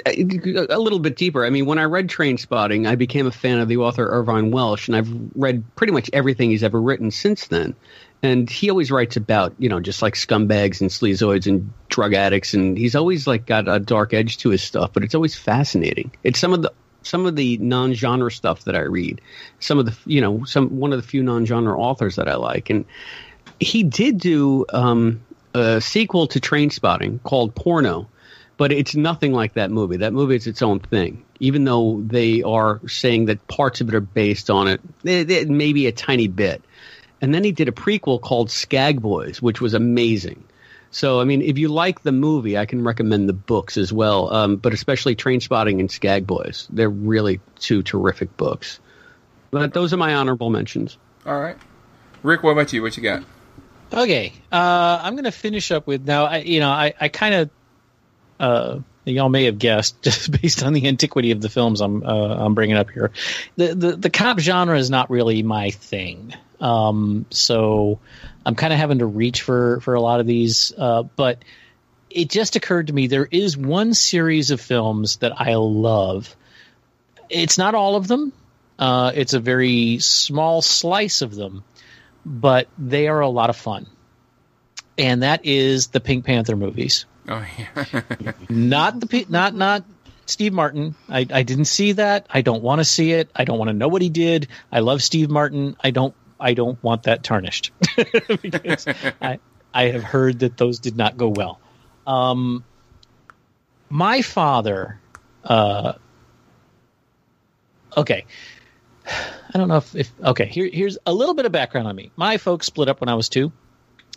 a 0.06 0.78
little 0.78 1.00
bit 1.00 1.16
deeper. 1.16 1.44
I 1.44 1.50
mean, 1.50 1.66
when 1.66 1.78
I 1.78 1.84
read 1.84 2.08
Trainspotting, 2.08 2.88
I 2.88 2.94
became 2.94 3.26
a 3.26 3.32
fan 3.32 3.58
of 3.58 3.68
the 3.68 3.78
author 3.78 4.06
Irvine 4.06 4.52
Welsh, 4.52 4.86
and 4.86 4.96
I've 4.96 5.10
read 5.34 5.64
pretty 5.74 5.92
much 5.92 6.08
everything 6.12 6.50
he's 6.50 6.62
ever 6.62 6.80
written 6.80 7.10
since 7.10 7.48
then. 7.48 7.74
And 8.22 8.50
he 8.50 8.68
always 8.68 8.90
writes 8.90 9.16
about 9.16 9.54
you 9.58 9.68
know 9.68 9.80
just 9.80 10.02
like 10.02 10.14
scumbags 10.14 10.80
and 10.80 10.90
sleazoids 10.90 11.46
and 11.46 11.72
drug 11.88 12.14
addicts, 12.14 12.54
and 12.54 12.76
he's 12.76 12.94
always 12.94 13.26
like 13.26 13.46
got 13.46 13.68
a 13.68 13.78
dark 13.78 14.12
edge 14.12 14.38
to 14.38 14.50
his 14.50 14.62
stuff, 14.62 14.92
but 14.92 15.04
it's 15.04 15.14
always 15.14 15.34
fascinating. 15.34 16.10
It's 16.22 16.38
some 16.38 16.52
of 16.52 16.62
the 16.62 16.72
some 17.02 17.24
of 17.26 17.34
the 17.36 17.56
non-genre 17.58 18.30
stuff 18.30 18.64
that 18.64 18.76
I 18.76 18.80
read, 18.80 19.20
some 19.58 19.78
of 19.78 19.86
the 19.86 19.96
you 20.04 20.20
know 20.20 20.44
some 20.44 20.78
one 20.78 20.92
of 20.92 21.00
the 21.00 21.06
few 21.06 21.22
non-genre 21.22 21.78
authors 21.78 22.16
that 22.16 22.28
I 22.28 22.34
like, 22.36 22.68
and 22.70 22.84
he 23.58 23.82
did 23.82 24.18
do 24.18 24.66
um, 24.72 25.22
a 25.54 25.80
sequel 25.80 26.26
to 26.28 26.40
Trainspotting 26.40 27.22
called 27.22 27.54
Porno, 27.54 28.08
but 28.56 28.72
it's 28.72 28.94
nothing 28.94 29.32
like 29.32 29.54
that 29.54 29.70
movie. 29.70 29.98
That 29.98 30.12
movie 30.12 30.36
is 30.36 30.46
its 30.46 30.62
own 30.62 30.80
thing. 30.80 31.24
Even 31.40 31.64
though 31.64 32.02
they 32.06 32.42
are 32.42 32.80
saying 32.86 33.26
that 33.26 33.46
parts 33.48 33.80
of 33.80 33.88
it 33.88 33.94
are 33.94 34.00
based 34.00 34.50
on 34.50 34.68
it, 34.68 34.80
eh, 35.06 35.24
eh, 35.28 35.44
maybe 35.48 35.86
a 35.86 35.92
tiny 35.92 36.28
bit. 36.28 36.62
And 37.20 37.34
then 37.34 37.44
he 37.44 37.52
did 37.52 37.68
a 37.68 37.72
prequel 37.72 38.20
called 38.20 38.48
Skagboys, 38.48 39.42
which 39.42 39.60
was 39.60 39.74
amazing. 39.74 40.44
So, 40.90 41.20
I 41.20 41.24
mean, 41.24 41.42
if 41.42 41.58
you 41.58 41.68
like 41.68 42.02
the 42.02 42.12
movie, 42.12 42.58
I 42.58 42.66
can 42.66 42.82
recommend 42.82 43.28
the 43.28 43.32
books 43.32 43.76
as 43.76 43.92
well, 43.92 44.32
um, 44.32 44.56
but 44.56 44.72
especially 44.74 45.14
Trainspotting 45.14 45.78
and 45.78 45.88
Skagboys. 45.88 46.66
They're 46.70 46.90
really 46.90 47.40
two 47.60 47.82
terrific 47.82 48.36
books. 48.36 48.80
But 49.50 49.72
those 49.72 49.92
are 49.92 49.96
my 49.96 50.14
honorable 50.14 50.50
mentions. 50.50 50.96
All 51.26 51.40
right. 51.40 51.56
Rick, 52.22 52.42
what 52.42 52.52
about 52.52 52.72
you? 52.72 52.82
What 52.82 52.96
you 52.96 53.02
got? 53.02 53.22
Okay, 53.92 54.32
uh, 54.52 55.00
I'm 55.02 55.14
going 55.14 55.24
to 55.24 55.32
finish 55.32 55.72
up 55.72 55.86
with 55.86 56.06
now. 56.06 56.26
I, 56.26 56.38
you 56.38 56.60
know, 56.60 56.70
I, 56.70 56.94
I 57.00 57.08
kind 57.08 57.34
of, 57.34 57.50
uh, 58.38 58.78
y'all 59.04 59.28
may 59.28 59.44
have 59.44 59.58
guessed 59.58 60.00
just 60.02 60.30
based 60.30 60.62
on 60.62 60.72
the 60.72 60.86
antiquity 60.86 61.32
of 61.32 61.40
the 61.40 61.48
films 61.48 61.80
I'm 61.80 62.04
uh, 62.04 62.44
I'm 62.44 62.54
bringing 62.54 62.76
up 62.76 62.90
here. 62.90 63.10
The, 63.56 63.74
the 63.74 63.96
the 63.96 64.10
cop 64.10 64.38
genre 64.38 64.78
is 64.78 64.90
not 64.90 65.10
really 65.10 65.42
my 65.42 65.70
thing. 65.70 66.34
Um, 66.60 67.26
so 67.30 68.00
I'm 68.44 68.54
kind 68.54 68.72
of 68.72 68.78
having 68.78 68.98
to 68.98 69.06
reach 69.06 69.42
for 69.42 69.80
for 69.80 69.94
a 69.94 70.00
lot 70.00 70.20
of 70.20 70.26
these. 70.26 70.72
Uh, 70.76 71.02
but 71.02 71.44
it 72.10 72.28
just 72.28 72.56
occurred 72.56 72.88
to 72.88 72.92
me 72.92 73.06
there 73.06 73.28
is 73.30 73.56
one 73.56 73.94
series 73.94 74.50
of 74.50 74.60
films 74.60 75.16
that 75.18 75.40
I 75.40 75.54
love. 75.54 76.34
It's 77.28 77.58
not 77.58 77.74
all 77.74 77.96
of 77.96 78.08
them. 78.08 78.32
Uh, 78.78 79.12
it's 79.14 79.34
a 79.34 79.40
very 79.40 79.98
small 79.98 80.62
slice 80.62 81.22
of 81.22 81.34
them, 81.34 81.64
but 82.24 82.68
they 82.78 83.08
are 83.08 83.20
a 83.20 83.28
lot 83.28 83.50
of 83.50 83.56
fun. 83.56 83.86
And 84.98 85.22
that 85.22 85.44
is 85.44 85.88
the 85.88 86.00
Pink 86.00 86.24
Panther 86.24 86.56
movies. 86.56 87.06
Oh 87.28 87.46
yeah. 87.58 88.02
Not 88.48 89.00
the 89.00 89.26
not 89.28 89.54
not 89.54 89.84
Steve 90.26 90.52
Martin. 90.52 90.94
I, 91.08 91.26
I 91.30 91.42
didn't 91.42 91.66
see 91.66 91.92
that. 91.92 92.26
I 92.30 92.42
don't 92.42 92.62
want 92.62 92.80
to 92.80 92.84
see 92.84 93.12
it. 93.12 93.30
I 93.34 93.44
don't 93.44 93.58
want 93.58 93.68
to 93.68 93.74
know 93.74 93.88
what 93.88 94.00
he 94.02 94.08
did. 94.08 94.48
I 94.70 94.80
love 94.80 95.02
Steve 95.02 95.28
Martin. 95.28 95.76
I 95.82 95.90
don't. 95.90 96.14
I 96.40 96.54
don't 96.54 96.82
want 96.82 97.04
that 97.04 97.22
tarnished 97.22 97.72
because 98.42 98.86
I 99.22 99.38
I 99.72 99.84
have 99.90 100.02
heard 100.02 100.40
that 100.40 100.56
those 100.56 100.78
did 100.78 100.96
not 100.96 101.16
go 101.16 101.28
well. 101.28 101.60
Um, 102.06 102.64
my 103.88 104.22
father. 104.22 104.98
Uh, 105.44 105.94
okay. 107.96 108.24
I 109.06 109.58
don't 109.58 109.68
know 109.68 109.76
if, 109.76 109.94
if 109.94 110.10
okay. 110.22 110.46
Here, 110.46 110.68
here's 110.72 110.98
a 111.06 111.12
little 111.12 111.34
bit 111.34 111.46
of 111.46 111.52
background 111.52 111.88
on 111.88 111.96
me. 111.96 112.10
My 112.16 112.36
folks 112.36 112.66
split 112.66 112.88
up 112.88 113.00
when 113.00 113.08
I 113.08 113.14
was 113.14 113.28
two, 113.28 113.52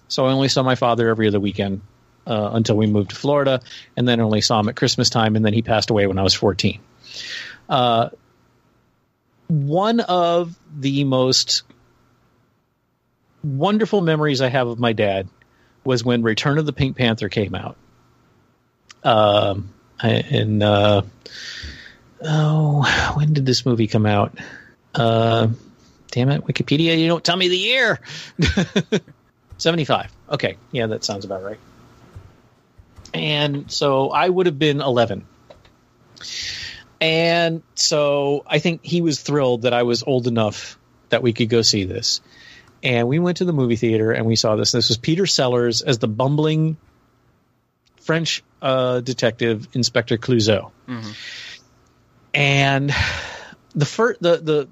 so 0.08 0.26
I 0.26 0.32
only 0.32 0.48
saw 0.48 0.64
my 0.64 0.76
father 0.76 1.10
every 1.10 1.28
other 1.28 1.40
weekend 1.40 1.82
uh, 2.28 2.52
until 2.54 2.78
we 2.78 2.88
moved 2.88 3.12
to 3.12 3.16
Florida, 3.16 3.62
and 3.98 4.08
then 4.08 4.20
only 4.20 4.42
saw 4.42 4.60
him 4.60 4.70
at 4.70 4.76
Christmas 4.76 5.10
time, 5.10 5.36
and 5.36 5.46
then 5.46 5.54
he 5.54 5.62
passed 5.62 5.90
away 5.90 6.06
when 6.08 6.20
I 6.20 6.24
was 6.24 6.34
14. 6.34 6.80
Uh, 7.70 8.10
one 9.48 10.00
of 10.00 10.58
the 10.78 11.04
most 11.04 11.64
wonderful 13.44 14.02
memories 14.02 14.42
I 14.42 14.50
have 14.50 14.68
of 14.68 14.80
my 14.80 14.94
dad 14.94 15.28
was 15.84 16.04
when 16.04 16.24
Return 16.24 16.58
of 16.58 16.66
the 16.66 16.74
Pink 16.74 16.98
Panther 16.98 17.30
came 17.30 17.56
out. 17.56 17.76
Um, 19.04 19.74
and 20.00 20.64
uh, 20.64 21.02
oh, 22.24 23.14
when 23.16 23.34
did 23.34 23.46
this 23.46 23.66
movie 23.66 23.88
come 23.88 24.06
out? 24.06 24.38
Uh, 24.96 25.48
damn 26.12 26.30
it, 26.30 26.46
Wikipedia, 26.46 26.98
you 26.98 27.08
don't 27.08 27.24
tell 27.24 27.38
me 27.38 27.48
the 27.48 27.58
year. 27.58 28.00
75. 29.58 30.12
Okay, 30.30 30.58
yeah, 30.72 30.88
that 30.88 31.04
sounds 31.04 31.26
about 31.26 31.44
right. 31.44 31.60
And 33.14 33.72
so 33.72 34.10
I 34.10 34.28
would 34.28 34.46
have 34.48 34.58
been 34.58 34.82
11. 34.82 35.26
And 37.00 37.62
so 37.76 38.44
I 38.48 38.60
think 38.60 38.84
he 38.84 39.02
was 39.02 39.22
thrilled 39.22 39.64
that 39.64 39.74
I 39.74 39.84
was 39.84 40.04
old 40.04 40.28
enough 40.28 40.80
that 41.10 41.22
we 41.22 41.34
could 41.34 41.50
go 41.50 41.62
see 41.62 41.84
this. 41.84 42.22
And 42.84 43.08
we 43.08 43.18
went 43.18 43.38
to 43.38 43.46
the 43.46 43.54
movie 43.54 43.78
theater 43.78 44.12
and 44.12 44.26
we 44.26 44.36
saw 44.36 44.58
this. 44.58 44.74
This 44.74 44.90
was 44.90 44.98
Peter 44.98 45.26
Sellers 45.26 45.82
as 45.82 46.00
the 46.00 46.08
bumbling 46.08 46.76
French 48.02 48.44
uh, 48.62 49.00
detective 49.00 49.70
Inspector 49.74 50.18
Clouseau. 50.18 50.72
Mm-hmm. 50.88 51.12
And 52.34 52.94
the 53.74 53.86
first, 53.86 54.22
the 54.22 54.38
the 54.38 54.68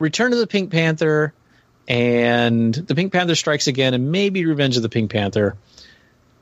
Return 0.00 0.32
of 0.32 0.38
the 0.38 0.46
Pink 0.46 0.72
Panther 0.72 1.34
and 1.86 2.74
the 2.74 2.94
Pink 2.94 3.12
Panther 3.12 3.34
Strikes 3.34 3.66
Again 3.66 3.94
and 3.94 4.10
maybe 4.10 4.46
Revenge 4.46 4.76
of 4.76 4.82
the 4.82 4.88
Pink 4.88 5.12
Panther. 5.12 5.56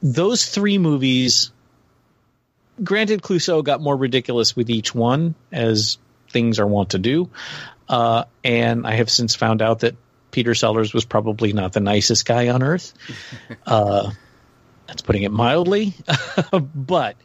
Those 0.00 0.46
three 0.46 0.78
movies, 0.78 1.50
granted, 2.82 3.20
Clouseau 3.20 3.64
got 3.64 3.80
more 3.80 3.96
ridiculous 3.96 4.54
with 4.54 4.70
each 4.70 4.94
one, 4.94 5.34
as 5.50 5.98
things 6.30 6.58
are 6.58 6.66
wont 6.66 6.90
to 6.90 6.98
do. 6.98 7.30
Uh, 7.88 8.24
and 8.44 8.86
I 8.86 8.94
have 8.94 9.10
since 9.10 9.34
found 9.34 9.62
out 9.62 9.80
that 9.80 9.96
Peter 10.30 10.54
Sellers 10.54 10.92
was 10.92 11.04
probably 11.04 11.52
not 11.52 11.72
the 11.72 11.80
nicest 11.80 12.26
guy 12.26 12.48
on 12.48 12.62
earth. 12.62 12.92
Uh, 13.66 14.10
that's 14.86 15.02
putting 15.02 15.22
it 15.22 15.30
mildly. 15.30 15.92
but 16.74 17.16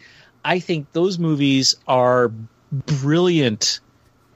I 0.44 0.60
think 0.60 0.92
those 0.92 1.18
movies 1.18 1.76
are 1.88 2.32
brilliant 2.74 3.80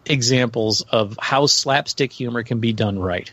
examples 0.06 0.81
of 0.81 1.18
how 1.22 1.45
slapstick 1.45 2.11
humor 2.11 2.44
can 2.44 2.60
be 2.60 2.73
done 2.73 2.98
right. 2.98 3.31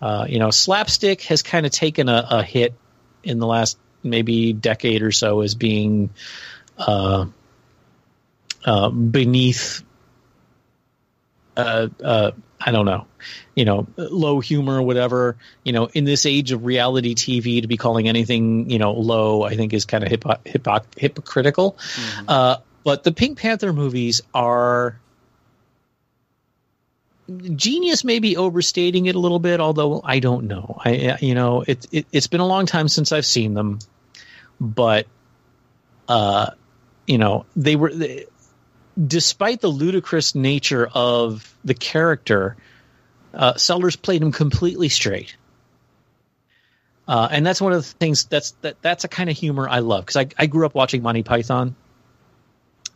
Uh, 0.00 0.26
you 0.28 0.38
know, 0.38 0.50
slapstick 0.50 1.22
has 1.22 1.42
kind 1.42 1.66
of 1.66 1.72
taken 1.72 2.08
a, 2.08 2.26
a, 2.30 2.42
hit 2.42 2.74
in 3.22 3.38
the 3.38 3.46
last 3.46 3.78
maybe 4.02 4.52
decade 4.52 5.02
or 5.02 5.10
so 5.10 5.40
as 5.40 5.54
being 5.54 6.10
uh, 6.78 7.26
uh, 8.64 8.90
beneath. 8.90 9.82
Uh, 11.56 11.88
uh, 12.02 12.30
I 12.60 12.72
don't 12.72 12.86
know, 12.86 13.06
you 13.54 13.64
know, 13.64 13.86
low 13.96 14.40
humor 14.40 14.78
or 14.78 14.82
whatever. 14.82 15.36
You 15.64 15.72
know, 15.72 15.86
in 15.92 16.04
this 16.04 16.26
age 16.26 16.50
of 16.52 16.64
reality 16.64 17.14
TV, 17.14 17.62
to 17.62 17.68
be 17.68 17.76
calling 17.76 18.08
anything 18.08 18.70
you 18.70 18.78
know 18.78 18.92
low, 18.92 19.42
I 19.42 19.56
think 19.56 19.72
is 19.72 19.84
kind 19.84 20.02
of 20.02 20.10
hypo- 20.10 20.40
hypo- 20.46 20.86
hypocritical. 20.96 21.72
Mm-hmm. 21.72 22.24
Uh, 22.28 22.56
but 22.82 23.04
the 23.04 23.12
Pink 23.12 23.38
Panther 23.38 23.72
movies 23.72 24.22
are 24.32 24.98
genius 27.56 28.04
maybe 28.04 28.36
overstating 28.36 29.06
it 29.06 29.14
a 29.14 29.18
little 29.18 29.38
bit 29.38 29.58
although 29.58 30.02
i 30.04 30.18
don't 30.18 30.44
know 30.44 30.78
i 30.84 31.16
you 31.22 31.34
know 31.34 31.64
it, 31.66 31.86
it 31.90 32.06
has 32.12 32.26
been 32.26 32.40
a 32.40 32.46
long 32.46 32.66
time 32.66 32.86
since 32.86 33.12
i've 33.12 33.24
seen 33.24 33.54
them 33.54 33.78
but 34.60 35.06
uh 36.06 36.50
you 37.06 37.16
know 37.16 37.46
they 37.56 37.76
were 37.76 37.92
they, 37.94 38.26
despite 39.06 39.60
the 39.60 39.68
ludicrous 39.68 40.34
nature 40.34 40.88
of 40.92 41.56
the 41.64 41.74
character 41.74 42.56
uh 43.32 43.54
sellers 43.56 43.96
played 43.96 44.22
him 44.22 44.32
completely 44.32 44.88
straight 44.88 45.36
uh, 47.06 47.28
and 47.30 47.44
that's 47.44 47.60
one 47.60 47.72
of 47.72 47.82
the 47.82 47.88
things 47.98 48.24
that's 48.24 48.52
that 48.62 48.80
that's 48.80 49.04
a 49.04 49.08
kind 49.08 49.28
of 49.28 49.36
humor 49.36 49.68
I 49.68 49.80
love 49.80 50.06
because 50.06 50.16
I, 50.16 50.28
I 50.38 50.46
grew 50.46 50.64
up 50.64 50.74
watching 50.74 51.02
Monty 51.02 51.22
Python 51.22 51.76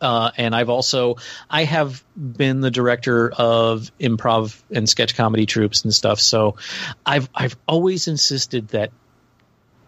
uh, 0.01 0.31
and 0.37 0.55
I've 0.55 0.69
also 0.69 1.16
I 1.51 1.65
have 1.65 2.05
been 2.16 2.61
the 2.61 2.70
director 2.70 3.31
of 3.31 3.91
improv 3.99 4.61
and 4.70 4.89
sketch 4.89 5.16
comedy 5.16 5.47
troupes 5.47 5.85
and 5.85 5.95
stuff. 5.95 6.20
So 6.20 6.57
I've 7.05 7.29
I've 7.35 7.57
always 7.66 8.09
insisted 8.09 8.69
that 8.69 8.93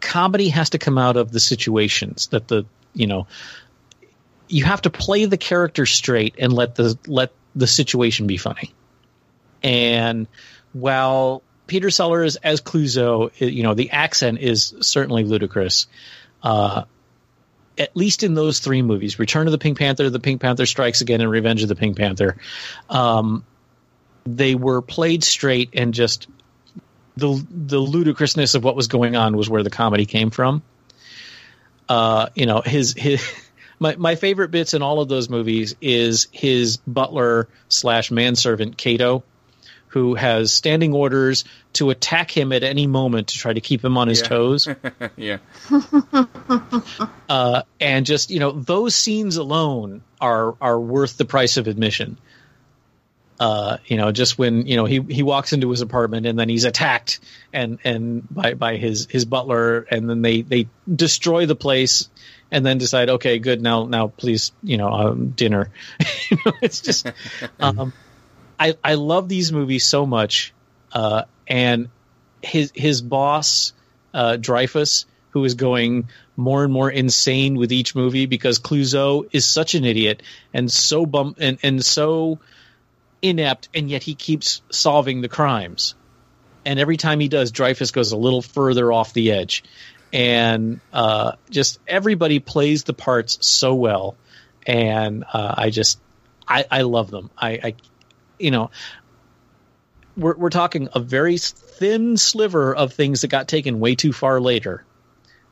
comedy 0.01 0.49
has 0.49 0.70
to 0.70 0.78
come 0.78 0.99
out 0.99 1.16
of 1.16 1.31
the 1.31 1.41
situations 1.41 2.28
that 2.28 2.49
the 2.49 2.66
you 2.93 3.07
know 3.07 3.27
you 4.51 4.64
have 4.64 4.82
to 4.82 4.90
play 4.90 5.24
the 5.24 5.36
character 5.36 5.86
straight 5.86 6.35
and 6.39 6.52
let 6.52 6.74
the 6.74 6.98
let 7.06 7.32
the 7.55 7.66
situation 7.66 8.27
be 8.27 8.36
funny. 8.36 8.72
And 9.62 10.27
while 10.72 11.43
Peter 11.66 11.90
Sellers 11.90 12.36
as 12.36 12.60
Clouseau, 12.60 13.31
you 13.39 13.62
know, 13.62 13.74
the 13.74 13.90
accent 13.90 14.40
is 14.40 14.74
certainly 14.81 15.24
ludicrous. 15.24 15.86
Uh, 16.43 16.85
at 17.78 17.97
least 17.97 18.22
in 18.22 18.35
those 18.35 18.59
three 18.59 18.82
movies, 18.82 19.18
Return 19.18 19.47
of 19.47 19.52
the 19.52 19.59
Pink 19.59 19.78
Panther, 19.78 20.10
The 20.10 20.20
Pink 20.20 20.40
Panther 20.40 20.66
Strikes 20.66 21.01
Again, 21.01 21.20
and 21.20 21.31
Revenge 21.31 21.62
of 21.62 21.68
the 21.68 21.77
Pink 21.77 21.97
Panther, 21.97 22.36
um, 22.90 23.44
they 24.27 24.55
were 24.55 24.82
played 24.82 25.24
straight 25.24 25.70
and 25.72 25.94
just 25.94 26.28
the 27.16 27.44
the 27.51 27.78
ludicrousness 27.78 28.55
of 28.55 28.64
what 28.64 28.77
was 28.77 28.89
going 28.89 29.16
on 29.16 29.36
was 29.36 29.48
where 29.48 29.62
the 29.62 29.70
comedy 29.70 30.06
came 30.06 30.31
from. 30.31 30.62
Uh, 31.89 32.28
you 32.35 32.47
know, 32.47 32.60
his 32.60 32.94
his 32.97 33.24
my 33.81 33.97
my 33.97 34.15
favorite 34.15 34.51
bits 34.51 34.74
in 34.74 34.82
all 34.82 35.01
of 35.01 35.09
those 35.09 35.28
movies 35.28 35.74
is 35.81 36.28
his 36.31 36.77
butler 36.77 37.48
slash 37.69 38.11
manservant 38.11 38.77
Cato, 38.77 39.24
who 39.89 40.15
has 40.15 40.52
standing 40.52 40.93
orders 40.93 41.44
to 41.73 41.90
attack 41.90 42.31
him 42.31 42.52
at 42.52 42.62
any 42.62 42.86
moment 42.86 43.28
to 43.28 43.39
try 43.39 43.52
to 43.52 43.61
keep 43.61 43.82
him 43.82 43.97
on 43.97 44.07
his 44.07 44.20
yeah. 44.20 44.28
toes. 44.28 44.69
yeah. 45.16 45.39
uh, 47.28 47.62
and 47.81 48.07
just 48.07 48.31
you 48.31 48.39
know, 48.39 48.52
those 48.52 48.94
scenes 48.94 49.39
alone 49.39 50.02
are 50.20 50.55
are 50.61 50.78
worth 50.78 51.16
the 51.16 51.24
price 51.24 51.57
of 51.57 51.66
admission. 51.66 52.19
Uh, 53.40 53.78
you 53.86 53.97
know, 53.97 54.12
just 54.12 54.39
when 54.39 54.66
you 54.66 54.77
know 54.77 54.85
he 54.85 55.01
he 55.01 55.23
walks 55.23 55.55
into 55.55 55.70
his 55.70 55.81
apartment 55.81 56.27
and 56.27 56.39
then 56.39 56.51
he's 56.51 56.65
attacked 56.65 57.20
and 57.55 57.78
and 57.85 58.28
by 58.31 58.52
by 58.52 58.77
his 58.77 59.09
his 59.11 59.24
butler 59.24 59.86
and 59.90 60.11
then 60.11 60.20
they 60.20 60.43
they 60.43 60.69
destroy 60.94 61.47
the 61.47 61.57
place 61.57 62.11
and 62.51 62.64
then 62.64 62.78
decide 62.78 63.10
okay 63.10 63.39
good 63.39 63.62
now 63.62 63.85
now 63.85 64.09
please 64.09 64.52
you 64.62 64.77
know 64.77 64.89
um, 64.89 65.31
dinner. 65.31 65.70
you 66.31 66.39
know, 66.44 66.52
it's 66.62 66.81
just 66.81 67.10
um, 67.60 67.93
I 68.59 68.77
I 68.82 68.94
love 68.94 69.28
these 69.28 69.52
movies 69.52 69.86
so 69.86 70.06
much, 70.06 70.52
uh, 70.93 71.24
and 71.47 71.89
his 72.43 72.72
his 72.74 73.02
boss 73.02 73.72
uh, 74.12 74.36
Dreyfus, 74.36 75.06
who 75.31 75.44
is 75.44 75.55
going 75.55 76.09
more 76.36 76.64
and 76.64 76.72
more 76.72 76.90
insane 76.90 77.56
with 77.56 77.72
each 77.72 77.94
movie 77.94 78.27
because 78.27 78.59
Clouseau 78.59 79.28
is 79.31 79.44
such 79.44 79.74
an 79.74 79.85
idiot 79.85 80.22
and 80.52 80.70
so 80.70 81.06
bum 81.06 81.35
and 81.39 81.59
and 81.62 81.85
so 81.85 82.39
inept, 83.22 83.68
and 83.74 83.90
yet 83.90 84.02
he 84.02 84.14
keeps 84.14 84.62
solving 84.70 85.20
the 85.20 85.28
crimes. 85.28 85.94
And 86.64 86.78
every 86.78 86.97
time 86.97 87.20
he 87.20 87.28
does, 87.28 87.52
Dreyfus 87.52 87.90
goes 87.90 88.12
a 88.12 88.16
little 88.16 88.43
further 88.43 88.93
off 88.93 89.14
the 89.14 89.32
edge, 89.32 89.64
and 90.12 90.81
uh, 90.93 91.32
just 91.51 91.78
everybody 91.87 92.39
plays 92.39 92.85
the 92.85 92.93
parts 92.93 93.39
so 93.47 93.74
well, 93.74 94.16
and 94.66 95.24
uh, 95.32 95.55
I 95.57 95.70
just 95.70 96.01
I, 96.47 96.65
I 96.70 96.82
love 96.82 97.11
them. 97.11 97.31
I, 97.39 97.51
I 97.62 97.74
you 98.39 98.51
know, 98.51 98.70
we're 100.16 100.37
we're 100.37 100.51
talking 100.51 100.89
a 100.95 101.01
very 101.01 101.39
thin 101.39 102.16
sliver 102.16 102.74
of 102.74 102.93
things 102.93 103.20
that 103.20 103.28
got 103.28 103.49
taken 103.49 103.81
way 103.81 103.95
too 103.95 104.12
far 104.12 104.41
later. 104.41 104.85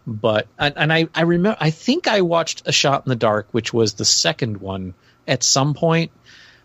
But 0.07 0.49
and, 0.59 0.75
and 0.77 0.93
I 0.93 1.09
I 1.15 1.23
remember 1.23 1.57
I 1.61 1.71
think 1.71 2.09
I 2.09 2.23
watched 2.23 2.63
a 2.67 2.73
shot 2.73 3.07
in 3.07 3.11
the 3.11 3.17
dark, 3.17 3.49
which 3.53 3.73
was 3.73 3.95
the 3.95 4.05
second 4.05 4.59
one 4.59 4.95
at 5.27 5.43
some 5.43 5.75
point, 5.75 6.11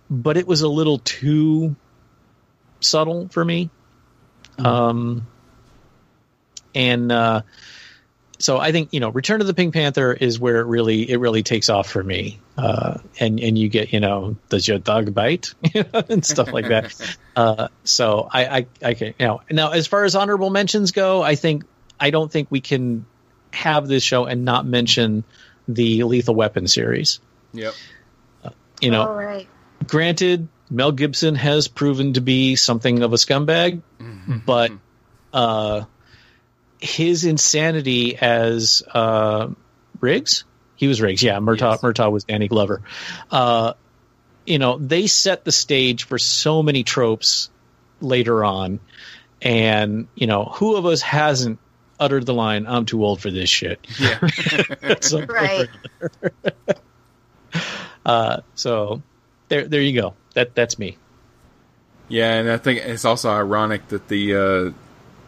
but 0.09 0.37
it 0.37 0.47
was 0.47 0.61
a 0.61 0.67
little 0.67 0.99
too 0.99 1.75
subtle 2.79 3.27
for 3.29 3.43
me. 3.43 3.69
Um, 4.57 5.27
and 6.75 7.11
uh, 7.11 7.41
so 8.43 8.57
I 8.57 8.73
think 8.73 8.89
you 8.91 8.99
know, 8.99 9.07
Return 9.07 9.39
of 9.39 9.47
the 9.47 9.53
Pink 9.53 9.73
Panther 9.73 10.11
is 10.11 10.37
where 10.37 10.59
it 10.59 10.65
really 10.65 11.09
it 11.09 11.15
really 11.15 11.43
takes 11.43 11.69
off 11.69 11.89
for 11.89 12.03
me, 12.03 12.41
uh, 12.57 12.97
and 13.17 13.39
and 13.39 13.57
you 13.57 13.69
get 13.69 13.93
you 13.93 14.01
know, 14.01 14.35
does 14.49 14.67
your 14.67 14.79
dog 14.79 15.13
bite 15.13 15.53
and 16.09 16.25
stuff 16.25 16.51
like 16.51 16.67
that. 16.67 17.17
uh, 17.37 17.69
so 17.85 18.27
I, 18.29 18.45
I 18.45 18.65
I 18.83 18.93
can 18.95 19.13
you 19.17 19.27
know 19.27 19.41
now 19.49 19.71
as 19.71 19.87
far 19.87 20.03
as 20.03 20.17
honorable 20.17 20.49
mentions 20.49 20.91
go, 20.91 21.23
I 21.23 21.35
think 21.35 21.63
I 21.97 22.09
don't 22.09 22.29
think 22.29 22.49
we 22.51 22.59
can 22.59 23.05
have 23.53 23.87
this 23.87 24.03
show 24.03 24.25
and 24.25 24.43
not 24.43 24.65
mention 24.65 25.23
the 25.69 26.03
Lethal 26.03 26.35
Weapon 26.35 26.67
series. 26.67 27.21
Yep. 27.53 27.73
You 28.81 28.91
know, 28.91 29.03
All 29.03 29.15
right. 29.15 29.47
granted, 29.87 30.49
Mel 30.69 30.91
Gibson 30.91 31.35
has 31.35 31.69
proven 31.69 32.11
to 32.13 32.19
be 32.19 32.57
something 32.57 33.03
of 33.03 33.13
a 33.13 33.15
scumbag, 33.15 33.81
but 34.45 34.73
uh, 35.31 35.85
his 36.83 37.23
insanity 37.23 38.17
as 38.17 38.83
uh, 38.93 39.47
Riggs, 40.01 40.43
he 40.75 40.87
was 40.87 41.01
Riggs, 41.01 41.23
yeah. 41.23 41.39
Murtaugh, 41.39 41.79
Murtaugh 41.79 42.11
was 42.11 42.25
Danny 42.25 42.49
Glover. 42.49 42.81
Uh, 43.31 43.73
you 44.45 44.59
know, 44.59 44.77
they 44.77 45.07
set 45.07 45.45
the 45.45 45.51
stage 45.53 46.03
for 46.03 46.17
so 46.19 46.61
many 46.61 46.83
tropes 46.83 47.49
later 48.01 48.43
on, 48.43 48.81
and 49.41 50.07
you 50.13 50.27
know, 50.27 50.43
who 50.43 50.75
of 50.75 50.85
us 50.85 51.01
hasn't 51.01 51.59
uttered 51.99 52.25
the 52.25 52.33
line 52.33 52.67
"I'm 52.67 52.85
too 52.85 53.05
old 53.05 53.21
for 53.21 53.31
this 53.31 53.49
shit"? 53.49 53.79
Yeah. 53.97 54.19
So- 54.99 55.25
Right. 55.25 55.69
uh, 58.05 58.41
so 58.55 59.01
there, 59.47 59.65
there 59.69 59.81
you 59.81 59.99
go. 60.01 60.15
That 60.33 60.53
that's 60.53 60.77
me. 60.77 60.97
Yeah, 62.09 62.33
and 62.33 62.51
I 62.51 62.57
think 62.57 62.81
it's 62.81 63.05
also 63.05 63.29
ironic 63.29 63.87
that 63.87 64.09
the 64.09 64.35
uh, 64.35 64.71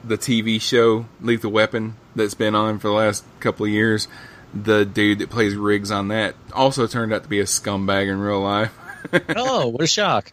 the 0.08 0.18
TV 0.18 0.60
show 0.62 1.06
Lethal 1.22 1.52
Weapon 1.52 1.96
that's 2.16 2.34
been 2.34 2.56
on 2.56 2.80
for 2.80 2.88
the 2.90 2.94
last 2.94 3.24
couple 3.40 3.66
of 3.66 3.72
years, 3.72 4.08
the 4.54 4.86
dude 4.86 5.20
that 5.20 5.30
plays 5.30 5.56
Riggs 5.56 5.92
on 5.92 6.08
that 6.10 6.36
also 6.54 6.88
turned 6.88 7.14
out 7.14 7.24
to 7.24 7.30
be 7.30 7.40
a 7.40 7.46
scumbag 7.46 8.10
in 8.10 8.20
real 8.20 8.42
life. 8.42 8.74
oh, 9.36 9.68
what 9.68 9.82
a 9.84 9.88
shock! 9.88 10.32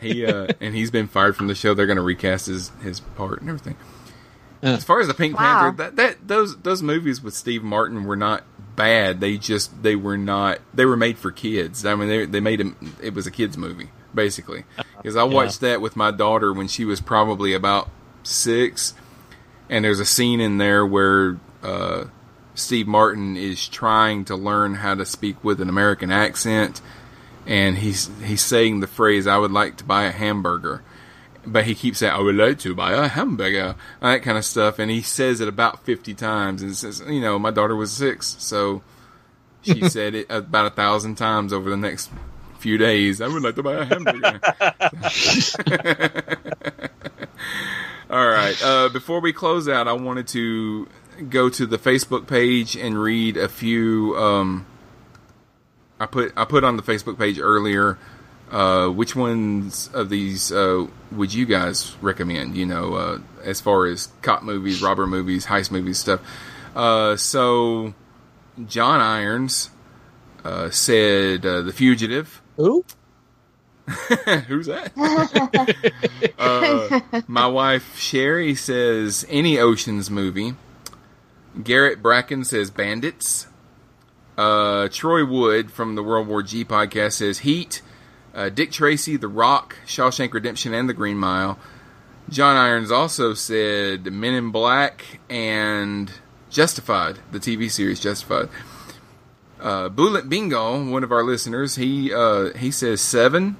he 0.00 0.24
uh, 0.26 0.48
and 0.60 0.74
he's 0.74 0.90
been 0.90 1.06
fired 1.08 1.36
from 1.36 1.48
the 1.48 1.54
show. 1.54 1.74
They're 1.74 1.86
going 1.86 1.96
to 1.96 2.02
recast 2.02 2.46
his 2.46 2.70
his 2.82 3.00
part 3.00 3.40
and 3.40 3.48
everything. 3.50 3.76
Uh. 4.62 4.68
As 4.68 4.84
far 4.84 5.00
as 5.00 5.08
the 5.08 5.14
Pink 5.14 5.38
Wow. 5.38 5.60
Panther, 5.72 5.76
that, 5.82 5.96
that 5.96 6.28
those 6.28 6.56
those 6.58 6.82
movies 6.82 7.22
with 7.22 7.34
Steve 7.34 7.62
Martin 7.62 8.04
were 8.04 8.16
not 8.16 8.44
bad. 8.76 9.20
They 9.20 9.36
just 9.36 9.82
they 9.82 9.96
were 9.96 10.16
not 10.16 10.60
they 10.72 10.86
were 10.86 10.96
made 10.96 11.18
for 11.18 11.30
kids. 11.30 11.84
I 11.84 11.94
mean, 11.94 12.08
they 12.08 12.24
they 12.24 12.40
made 12.40 12.60
him. 12.60 12.94
It 13.02 13.12
was 13.14 13.26
a 13.26 13.30
kids 13.30 13.58
movie 13.58 13.90
basically. 14.14 14.64
Because 14.96 15.16
I 15.16 15.24
Yeah. 15.26 15.34
watched 15.34 15.60
that 15.60 15.80
with 15.80 15.96
my 15.96 16.10
daughter 16.10 16.52
when 16.52 16.68
she 16.68 16.84
was 16.84 17.00
probably 17.00 17.52
about 17.52 17.90
six, 18.24 18.94
and 19.68 19.84
there's 19.84 20.00
a 20.00 20.04
scene 20.04 20.40
in 20.40 20.58
there 20.58 20.84
where 20.84 21.38
uh, 21.62 22.04
Steve 22.54 22.86
Martin 22.86 23.36
is 23.36 23.68
trying 23.68 24.24
to 24.26 24.36
learn 24.36 24.74
how 24.74 24.94
to 24.94 25.04
speak 25.04 25.42
with 25.42 25.60
an 25.60 25.68
American 25.68 26.10
accent, 26.10 26.80
and 27.46 27.78
he's 27.78 28.10
he's 28.22 28.42
saying 28.42 28.80
the 28.80 28.86
phrase 28.86 29.26
"I 29.26 29.38
would 29.38 29.52
like 29.52 29.76
to 29.78 29.84
buy 29.84 30.04
a 30.04 30.12
hamburger." 30.12 30.82
But 31.46 31.64
he 31.64 31.74
keeps 31.74 31.98
saying, 31.98 32.12
"I 32.12 32.20
would 32.20 32.36
like 32.36 32.58
to 32.60 32.74
buy 32.74 32.92
a 32.92 33.08
hamburger," 33.08 33.76
and 34.00 34.12
that 34.12 34.22
kind 34.22 34.38
of 34.38 34.44
stuff, 34.44 34.78
and 34.78 34.90
he 34.90 35.02
says 35.02 35.40
it 35.40 35.48
about 35.48 35.84
fifty 35.84 36.14
times. 36.14 36.62
And 36.62 36.76
says, 36.76 37.02
"You 37.06 37.20
know, 37.20 37.38
my 37.38 37.50
daughter 37.50 37.76
was 37.76 37.92
six, 37.92 38.36
so 38.38 38.82
she 39.62 39.88
said 39.88 40.14
it 40.14 40.26
about 40.30 40.66
a 40.66 40.70
thousand 40.70 41.16
times 41.16 41.52
over 41.52 41.68
the 41.68 41.76
next 41.76 42.10
few 42.58 42.78
days. 42.78 43.20
I 43.20 43.28
would 43.28 43.42
like 43.42 43.56
to 43.56 43.62
buy 43.62 43.74
a 43.74 43.84
hamburger." 43.84 44.40
All 48.10 48.26
right. 48.26 48.60
Uh, 48.62 48.88
before 48.88 49.20
we 49.20 49.32
close 49.32 49.68
out, 49.68 49.88
I 49.88 49.92
wanted 49.94 50.28
to 50.28 50.88
go 51.28 51.48
to 51.48 51.66
the 51.66 51.78
Facebook 51.78 52.26
page 52.26 52.76
and 52.76 53.00
read 53.00 53.36
a 53.36 53.48
few. 53.48 54.16
Um, 54.16 54.66
I 55.98 56.06
put 56.06 56.32
I 56.36 56.44
put 56.44 56.64
on 56.64 56.76
the 56.76 56.82
Facebook 56.82 57.18
page 57.18 57.38
earlier. 57.38 57.98
Uh, 58.50 58.88
which 58.88 59.16
ones 59.16 59.88
of 59.94 60.10
these 60.10 60.52
uh, 60.52 60.86
would 61.10 61.32
you 61.32 61.46
guys 61.46 61.96
recommend? 62.00 62.56
You 62.56 62.66
know, 62.66 62.94
uh, 62.94 63.18
as 63.42 63.60
far 63.60 63.86
as 63.86 64.12
cop 64.22 64.42
movies, 64.42 64.82
robber 64.82 65.06
movies, 65.06 65.46
heist 65.46 65.70
movies, 65.70 65.98
stuff. 65.98 66.20
Uh, 66.76 67.16
so, 67.16 67.94
John 68.66 69.00
Irons 69.00 69.70
uh, 70.44 70.70
said 70.70 71.44
uh, 71.44 71.62
The 71.62 71.72
Fugitive. 71.72 72.42
Who? 72.56 72.84
Who's 74.48 74.66
that? 74.66 74.92
uh, 76.38 77.22
my 77.26 77.46
wife 77.46 77.98
Sherry 77.98 78.54
says 78.54 79.26
any 79.28 79.58
Ocean's 79.58 80.10
movie. 80.10 80.54
Garrett 81.62 82.02
Bracken 82.02 82.44
says 82.44 82.70
Bandits. 82.70 83.46
Uh, 84.36 84.88
Troy 84.88 85.24
Wood 85.24 85.70
from 85.70 85.94
the 85.94 86.02
World 86.02 86.26
War 86.26 86.42
G 86.42 86.64
podcast 86.64 87.14
says 87.14 87.40
Heat. 87.40 87.82
Uh, 88.34 88.48
Dick 88.48 88.72
Tracy, 88.72 89.16
The 89.16 89.28
Rock, 89.28 89.76
Shawshank 89.86 90.32
Redemption, 90.32 90.74
and 90.74 90.88
The 90.88 90.94
Green 90.94 91.18
Mile. 91.18 91.58
John 92.28 92.56
Irons 92.56 92.90
also 92.90 93.34
said 93.34 94.06
Men 94.06 94.34
in 94.34 94.50
Black 94.50 95.20
and 95.28 96.10
Justified, 96.50 97.18
the 97.30 97.38
TV 97.38 97.70
series 97.70 98.00
Justified. 98.00 98.48
Uh, 99.60 99.88
Bullet 99.88 100.28
Bingo, 100.28 100.90
one 100.90 101.04
of 101.04 101.12
our 101.12 101.22
listeners, 101.22 101.76
he 101.76 102.12
uh, 102.12 102.52
he 102.54 102.70
says 102.70 103.00
Seven, 103.00 103.56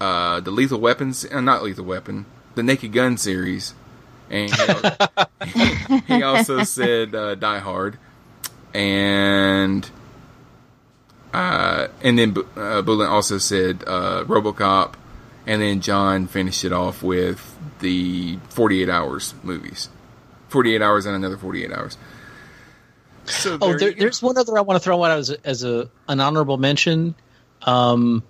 uh, 0.00 0.40
the 0.40 0.50
Lethal 0.50 0.80
Weapons, 0.80 1.24
uh, 1.30 1.40
not 1.40 1.62
Lethal 1.62 1.84
Weapon, 1.84 2.26
the 2.54 2.62
Naked 2.62 2.92
Gun 2.92 3.16
series, 3.16 3.74
and 4.30 4.50
he, 5.44 5.98
he 6.06 6.22
also 6.22 6.62
said 6.64 7.14
uh, 7.14 7.34
Die 7.34 7.58
Hard, 7.58 7.98
and 8.74 9.88
uh, 11.32 11.88
and 12.02 12.18
then 12.18 12.36
uh, 12.56 12.82
Bullet 12.82 13.08
also 13.08 13.38
said 13.38 13.84
uh, 13.86 14.24
RoboCop, 14.24 14.94
and 15.46 15.60
then 15.60 15.80
John 15.80 16.26
finished 16.26 16.64
it 16.64 16.72
off 16.72 17.02
with 17.02 17.56
the 17.80 18.38
Forty 18.48 18.82
Eight 18.82 18.88
Hours 18.88 19.34
movies, 19.42 19.88
Forty 20.48 20.74
Eight 20.74 20.82
Hours 20.82 21.06
and 21.06 21.14
another 21.14 21.36
Forty 21.36 21.64
Eight 21.64 21.72
Hours. 21.72 21.98
So 23.26 23.58
Oh, 23.60 23.68
there 23.70 23.78
there, 23.78 23.88
you 23.90 23.94
go. 23.96 24.00
there's 24.00 24.22
one 24.22 24.38
other 24.38 24.56
I 24.56 24.60
want 24.60 24.80
to 24.80 24.84
throw 24.84 25.02
out 25.04 25.18
as 25.18 25.30
as 25.30 25.64
a 25.64 25.90
an 26.08 26.20
honorable 26.20 26.58
mention. 26.58 27.14
Um, 27.62 28.22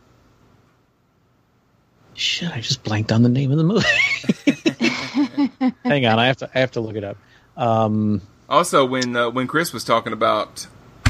shit, 2.17 2.51
I 2.51 2.61
just 2.61 2.83
blanked 2.83 3.13
on 3.13 3.23
the 3.23 3.29
name 3.29 3.51
of 3.53 3.59
the 3.59 3.65
movie. 3.65 3.87
Hang 5.85 6.07
on, 6.07 6.19
I 6.19 6.27
have 6.27 6.37
to 6.39 6.51
I 6.55 6.59
have 6.61 6.73
to 6.73 6.81
look 6.81 6.97
it 6.97 7.05
up. 7.05 7.17
Um, 7.57 8.23
Also, 8.49 8.85
when 8.85 9.17
uh, 9.17 9.31
when 9.31 9.47
Chris 9.47 9.73
was 9.73 9.85
talking 9.85 10.13
about 10.13 10.67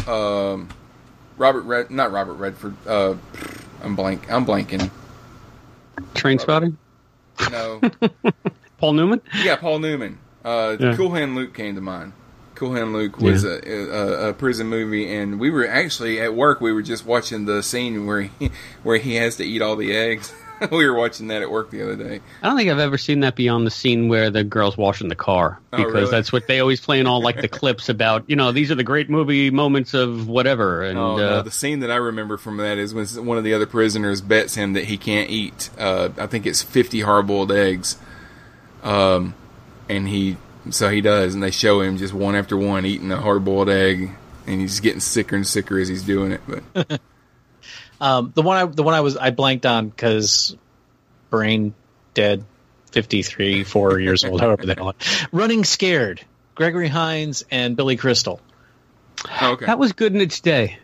um, 0.06 0.68
Robert 1.36 1.62
Red, 1.62 1.90
not 1.90 2.12
Robert 2.12 2.34
Redford, 2.34 2.74
uh, 2.86 3.14
I'm 3.82 3.96
blank, 3.96 4.30
I'm 4.30 4.44
blanking. 4.46 4.90
Trainspotting? 6.14 6.76
No, 7.50 7.80
Paul 8.78 8.94
Newman? 8.94 9.20
yeah, 9.42 9.56
Paul 9.56 9.78
Newman. 9.80 10.18
Uh, 10.44 10.76
Yeah. 10.78 10.96
Cool 10.96 11.12
Hand 11.14 11.34
Luke 11.34 11.54
came 11.54 11.74
to 11.74 11.80
mind. 11.80 12.12
Cool 12.54 12.74
Hand 12.74 12.92
Luke 12.94 13.18
was 13.20 13.44
Yeah. 13.44 13.58
a, 13.66 13.82
a, 13.90 14.28
a 14.28 14.32
prison 14.32 14.68
movie, 14.68 15.12
and 15.14 15.38
we 15.38 15.50
were 15.50 15.66
actually 15.68 16.20
at 16.20 16.34
work. 16.34 16.60
We 16.60 16.72
were 16.72 16.82
just 16.82 17.04
watching 17.04 17.44
the 17.44 17.62
scene 17.62 18.06
where 18.06 18.22
he 18.22 18.50
where 18.82 18.96
he 18.98 19.16
has 19.16 19.36
to 19.36 19.44
eat 19.44 19.60
all 19.62 19.76
the 19.76 19.94
eggs. 19.94 20.32
we 20.70 20.88
were 20.88 20.94
watching 20.94 21.28
that 21.28 21.42
at 21.42 21.50
work 21.50 21.70
the 21.70 21.82
other 21.82 21.96
day. 21.96 22.20
I 22.42 22.48
don't 22.48 22.56
think 22.56 22.70
I've 22.70 22.78
ever 22.78 22.98
seen 22.98 23.20
that 23.20 23.36
beyond 23.36 23.66
the 23.66 23.70
scene 23.70 24.08
where 24.08 24.30
the 24.30 24.44
girl's 24.44 24.76
washing 24.76 25.08
the 25.08 25.14
car 25.14 25.58
Oh, 25.72 25.76
because 25.76 25.92
really? 25.92 26.10
that's 26.10 26.32
what 26.32 26.46
they 26.46 26.60
always 26.60 26.80
play 26.80 26.98
in 27.00 27.06
all 27.06 27.20
like 27.22 27.40
the 27.40 27.48
clips 27.60 27.88
about. 27.88 28.24
You 28.28 28.36
know, 28.36 28.52
these 28.52 28.70
are 28.70 28.74
the 28.74 28.84
great 28.84 29.10
movie 29.10 29.50
moments 29.50 29.94
of 29.94 30.28
whatever. 30.28 30.82
And 30.82 30.98
Oh, 30.98 31.16
no, 31.16 31.28
uh, 31.28 31.42
the 31.42 31.50
scene 31.50 31.80
that 31.80 31.90
I 31.90 31.96
remember 31.96 32.36
from 32.36 32.56
that 32.58 32.78
is 32.78 32.94
when 32.94 33.06
one 33.26 33.38
of 33.38 33.44
the 33.44 33.54
other 33.54 33.66
prisoners 33.66 34.20
bets 34.20 34.54
him 34.54 34.72
that 34.74 34.84
he 34.84 34.96
can't 34.96 35.30
eat. 35.30 35.70
Uh, 35.78 36.10
I 36.18 36.26
think 36.26 36.46
it's 36.46 36.62
fifty 36.62 37.00
hard-boiled 37.00 37.52
eggs. 37.52 37.98
Um, 38.82 39.34
and 39.88 40.08
he 40.08 40.36
so 40.70 40.88
he 40.90 41.00
does, 41.00 41.34
and 41.34 41.42
they 41.42 41.50
show 41.50 41.80
him 41.80 41.96
just 41.96 42.12
one 42.14 42.34
after 42.34 42.56
one 42.56 42.84
eating 42.86 43.10
a 43.12 43.20
hard-boiled 43.20 43.68
egg, 43.68 44.10
and 44.46 44.60
he's 44.60 44.80
getting 44.80 45.00
sicker 45.00 45.36
and 45.36 45.46
sicker 45.46 45.78
as 45.78 45.88
he's 45.88 46.02
doing 46.02 46.32
it. 46.32 46.40
But 46.74 47.00
um, 48.00 48.32
the 48.34 48.42
one 48.42 48.56
I 48.56 48.64
the 48.66 48.82
one 48.82 48.94
I 48.94 49.00
was 49.00 49.16
I 49.16 49.30
blanked 49.30 49.66
on 49.66 49.88
because 49.88 50.56
brain 51.30 51.74
dead, 52.14 52.44
fifty 52.92 53.22
three, 53.22 53.64
four 53.64 53.98
years 54.00 54.24
old, 54.24 54.40
however 54.40 54.64
they 54.66 54.74
call 54.74 54.90
it. 54.90 55.26
Running 55.32 55.64
scared, 55.64 56.24
Gregory 56.54 56.88
Hines 56.88 57.44
and 57.50 57.76
Billy 57.76 57.96
Crystal. 57.96 58.40
okay, 59.42 59.66
that 59.66 59.78
was 59.78 59.92
good 59.92 60.14
in 60.14 60.20
its 60.20 60.40
day. 60.40 60.78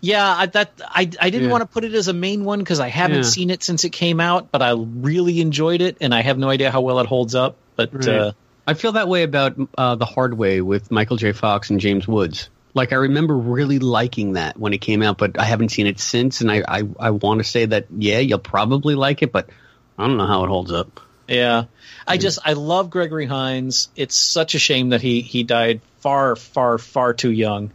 Yeah, 0.00 0.26
I, 0.26 0.46
that 0.46 0.80
I 0.84 1.00
I 1.20 1.30
didn't 1.30 1.44
Yeah. 1.44 1.50
want 1.50 1.62
to 1.62 1.66
put 1.66 1.84
it 1.84 1.94
as 1.94 2.08
a 2.08 2.12
main 2.14 2.44
one 2.44 2.58
because 2.60 2.80
I 2.80 2.88
haven't 2.88 3.16
Yeah. 3.16 3.22
seen 3.22 3.50
it 3.50 3.62
since 3.62 3.84
it 3.84 3.90
came 3.90 4.20
out, 4.20 4.50
but 4.50 4.62
I 4.62 4.72
really 4.76 5.40
enjoyed 5.40 5.80
it, 5.82 5.98
and 6.00 6.14
I 6.14 6.22
have 6.22 6.38
no 6.38 6.48
idea 6.48 6.70
how 6.70 6.80
well 6.80 6.98
it 7.00 7.06
holds 7.06 7.34
up. 7.34 7.58
But 7.76 7.92
Right. 7.92 8.08
uh, 8.08 8.32
I 8.66 8.74
feel 8.74 8.92
that 8.92 9.08
way 9.08 9.22
about 9.22 9.56
uh, 9.76 9.94
the 9.96 10.06
Hard 10.06 10.36
Way 10.36 10.60
with 10.60 10.90
Michael 10.90 11.16
J. 11.16 11.32
Fox 11.32 11.70
and 11.70 11.78
James 11.78 12.08
Woods. 12.08 12.48
Like 12.76 12.92
I 12.92 12.96
remember 12.96 13.34
really 13.36 13.78
liking 13.78 14.34
that 14.34 14.58
when 14.58 14.74
it 14.74 14.82
came 14.82 15.02
out, 15.02 15.16
but 15.16 15.38
I 15.40 15.44
haven't 15.44 15.70
seen 15.70 15.86
it 15.86 15.98
since, 15.98 16.42
and 16.42 16.52
I 16.52 16.62
I, 16.68 16.82
I 17.00 17.10
want 17.10 17.38
to 17.38 17.44
say 17.44 17.64
that 17.64 17.86
yeah, 17.96 18.18
you'll 18.18 18.38
probably 18.38 18.94
like 18.94 19.22
it, 19.22 19.32
but 19.32 19.48
I 19.98 20.06
don't 20.06 20.18
know 20.18 20.26
how 20.26 20.44
it 20.44 20.48
holds 20.48 20.70
up. 20.70 21.00
yeah, 21.26 21.64
I 22.06 22.18
just 22.18 22.38
I 22.44 22.52
love 22.52 22.90
Gregory 22.90 23.24
Hines. 23.24 23.88
It's 23.96 24.14
such 24.14 24.54
a 24.54 24.58
shame 24.58 24.90
that 24.90 25.00
he 25.00 25.22
he 25.22 25.42
died 25.42 25.80
far, 26.00 26.36
far, 26.36 26.76
far 26.76 27.14
too 27.14 27.32
young. 27.32 27.72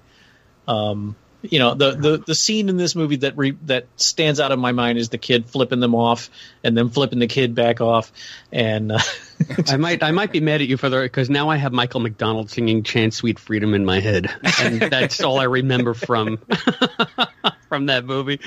Um, 0.68 1.16
you 1.42 1.60
know 1.60 1.74
the, 1.74 1.92
the 1.92 2.18
the 2.28 2.36
scene 2.36 2.70
in 2.70 2.78
this 2.78 2.96
movie 2.96 3.18
that 3.18 3.36
re, 3.38 3.58
that 3.64 3.88
stands 3.96 4.40
out 4.40 4.52
in 4.52 4.60
my 4.60 4.72
mind 4.72 5.00
is 5.00 5.10
the 5.10 5.18
kid 5.18 5.48
flipping 5.48 5.80
them 5.80 5.96
off 5.96 6.30
and 6.64 6.78
then 6.78 6.90
flipping 6.90 7.20
the 7.20 7.28
kid 7.28 7.56
back 7.56 7.82
off 7.82 8.12
and 8.52 8.92
uh, 8.92 9.00
I 9.68 9.78
might 9.78 10.04
I 10.04 10.12
might 10.12 10.32
be 10.32 10.40
mad 10.40 10.62
at 10.62 10.68
you 10.68 10.78
for 10.78 10.90
the 10.90 11.02
because 11.02 11.30
now 11.30 11.50
I 11.50 11.58
have 11.58 11.74
Michael 11.74 12.00
McDonald 12.00 12.50
singing 12.50 12.84
"Chant 12.84 13.14
Sweet 13.14 13.40
Freedom" 13.40 13.74
in 13.74 13.86
my 13.86 14.00
head, 14.00 14.30
and 14.60 14.82
that's 14.82 15.22
all 15.22 15.40
I 15.40 15.46
remember 15.46 15.94
from 15.94 16.38
from 17.70 17.88
that 17.88 18.06
movie. 18.06 18.40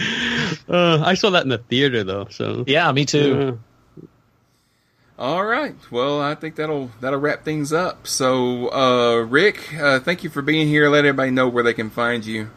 Uh, 0.68 1.02
I 1.04 1.14
saw 1.14 1.30
that 1.30 1.42
in 1.42 1.48
the 1.48 1.58
theater 1.58 2.04
though, 2.04 2.26
so 2.30 2.64
yeah, 2.66 2.90
me 2.92 3.04
too. 3.04 3.58
All 5.16 5.44
right. 5.44 5.76
Well, 5.92 6.20
I 6.20 6.34
think 6.34 6.56
that'll 6.56 6.90
that'll 7.00 7.20
wrap 7.20 7.44
things 7.44 7.72
up. 7.72 8.06
So, 8.06 8.72
uh, 8.72 9.18
Rick, 9.18 9.74
uh, 9.74 10.00
thank 10.00 10.24
you 10.24 10.30
for 10.30 10.42
being 10.42 10.66
here. 10.66 10.88
Let 10.88 11.04
everybody 11.04 11.30
know 11.30 11.48
where 11.48 11.62
they 11.62 11.74
can 11.74 11.90
find 11.90 12.24
you. 12.26 12.50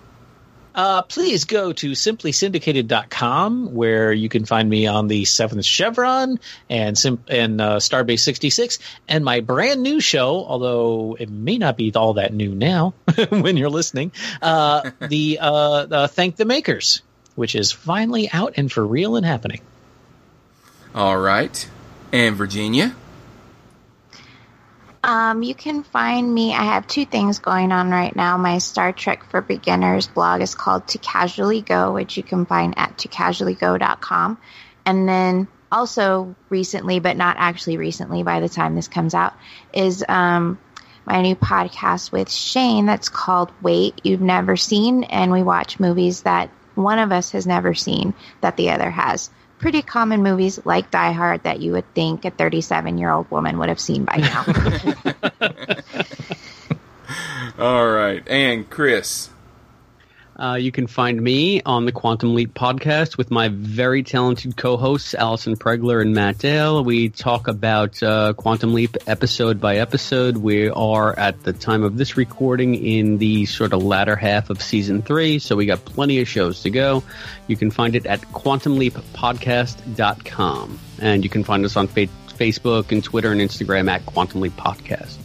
Uh, 0.77 1.01
please 1.01 1.45
go 1.45 1.73
to 1.73 1.93
simplysyndicated.com 1.93 3.73
where 3.73 4.13
you 4.13 4.29
can 4.29 4.45
find 4.45 4.69
me 4.69 4.85
on 4.85 5.07
the 5.07 5.25
Seventh 5.25 5.65
Chevron 5.65 6.39
and 6.69 6.95
Sim- 6.95 7.23
and 7.27 7.59
uh, 7.59 7.77
Starbase 7.77 8.19
66 8.19 8.77
and 9.07 9.25
my 9.25 9.39
brand 9.39 9.81
new 9.81 9.99
show, 9.99 10.45
although 10.45 11.17
it 11.19 11.31
may 11.31 11.57
not 11.57 11.77
be 11.77 11.91
all 11.95 12.13
that 12.13 12.31
new 12.31 12.53
now 12.53 12.93
when 13.29 13.57
you're 13.57 13.71
listening, 13.71 14.11
uh, 14.39 14.91
the, 14.99 15.39
uh, 15.41 15.87
the 15.87 16.07
Thank 16.07 16.35
the 16.35 16.45
Makers, 16.45 17.01
which 17.33 17.55
is 17.55 17.71
finally 17.71 18.29
out 18.31 18.53
and 18.57 18.71
for 18.71 18.85
real 18.85 19.15
and 19.15 19.25
happening. 19.25 19.61
All 20.93 21.17
right. 21.17 21.67
And 22.11 22.35
Virginia? 22.35 22.95
Um, 25.07 25.41
you 25.41 25.55
can 25.55 25.83
find 25.83 26.31
me. 26.31 26.53
I 26.53 26.63
have 26.63 26.85
two 26.85 27.05
things 27.05 27.39
going 27.39 27.71
on 27.71 27.89
right 27.89 28.13
now. 28.13 28.35
My 28.35 28.57
Star 28.57 28.91
Trek 28.91 29.23
for 29.23 29.39
Beginners 29.39 30.07
blog 30.07 30.41
is 30.41 30.53
called 30.53 30.85
To 30.89 30.97
Casually 30.97 31.61
Go, 31.61 31.93
which 31.93 32.17
you 32.17 32.23
can 32.23 32.45
find 32.45 32.73
at 32.77 32.97
tocasuallygo.com. 32.97 34.37
And 34.85 35.07
then 35.07 35.47
also 35.71 36.35
recently, 36.49 36.99
but 36.99 37.15
not 37.15 37.37
actually 37.39 37.77
recently 37.77 38.23
by 38.23 38.41
the 38.41 38.49
time 38.49 38.75
this 38.75 38.89
comes 38.89 39.13
out, 39.13 39.33
is 39.73 40.03
um, 40.09 40.59
my 41.05 41.21
new 41.21 41.37
podcast 41.37 42.11
with 42.11 42.29
Shane 42.29 42.85
that's 42.85 43.07
called 43.07 43.49
Wait 43.61 44.01
You've 44.03 44.19
Never 44.19 44.57
Seen. 44.57 45.05
And 45.05 45.31
we 45.31 45.41
watch 45.41 45.79
movies 45.79 46.23
that 46.23 46.49
one 46.75 46.99
of 46.99 47.13
us 47.13 47.31
has 47.31 47.47
never 47.47 47.73
seen 47.73 48.13
that 48.41 48.57
the 48.57 48.71
other 48.71 48.89
has 48.89 49.29
pretty 49.59 49.81
common 49.81 50.23
movies 50.23 50.59
like 50.65 50.91
Die 50.91 51.11
Hard 51.11 51.43
that 51.43 51.59
you 51.59 51.71
would 51.73 51.93
think 51.93 52.25
a 52.25 52.31
37 52.31 52.97
year 52.97 53.11
old 53.11 53.29
woman 53.31 53.57
would 53.59 53.69
have 53.69 53.79
seen 53.79 54.05
by 54.05 54.17
now. 54.17 54.45
All 57.59 57.87
right. 57.87 58.27
And 58.27 58.69
Chris. 58.69 59.29
Uh, 60.37 60.53
you 60.53 60.71
can 60.71 60.85
find 60.85 61.19
me 61.19 61.63
on 61.63 61.85
the 61.85 61.91
Quantum 61.91 62.35
Leap 62.35 62.53
podcast 62.53 63.17
with 63.17 63.31
my 63.31 63.47
very 63.47 64.03
talented 64.03 64.55
co-hosts 64.55 65.15
Allison 65.15 65.55
Pregler 65.55 65.99
and 65.99 66.13
Matt 66.13 66.37
Dale. 66.37 66.83
We 66.83 67.09
talk 67.09 67.47
about 67.47 68.03
uh, 68.03 68.33
Quantum 68.33 68.75
Leap 68.75 68.97
episode 69.07 69.59
by 69.59 69.77
episode. 69.77 70.37
We 70.37 70.69
are 70.69 71.17
at 71.17 71.41
the 71.41 71.53
time 71.53 71.81
of 71.81 71.97
this 71.97 72.17
recording 72.17 72.75
in 72.75 73.17
the 73.17 73.47
sort 73.47 73.73
of 73.73 73.83
latter 73.83 74.15
half 74.15 74.51
of 74.51 74.61
season 74.61 75.01
three, 75.01 75.39
so 75.39 75.55
we 75.55 75.65
got 75.65 75.83
plenty 75.85 76.21
of 76.21 76.27
shows 76.27 76.61
to 76.61 76.69
go. 76.69 77.01
You 77.47 77.57
can 77.57 77.71
find 77.71 77.95
it 77.95 78.05
at 78.05 78.21
quantumleappodcast.com, 78.21 80.79
and 80.99 81.23
you 81.23 81.31
can 81.31 81.43
find 81.43 81.65
us 81.65 81.75
on 81.75 81.87
fa- 81.87 82.05
Facebook 82.27 82.91
and 82.91 83.03
Twitter 83.03 83.31
and 83.31 83.41
Instagram 83.41 83.89
at 83.89 84.05
Quantum 84.05 84.41
Leap 84.41 84.53
Podcast. 84.53 85.17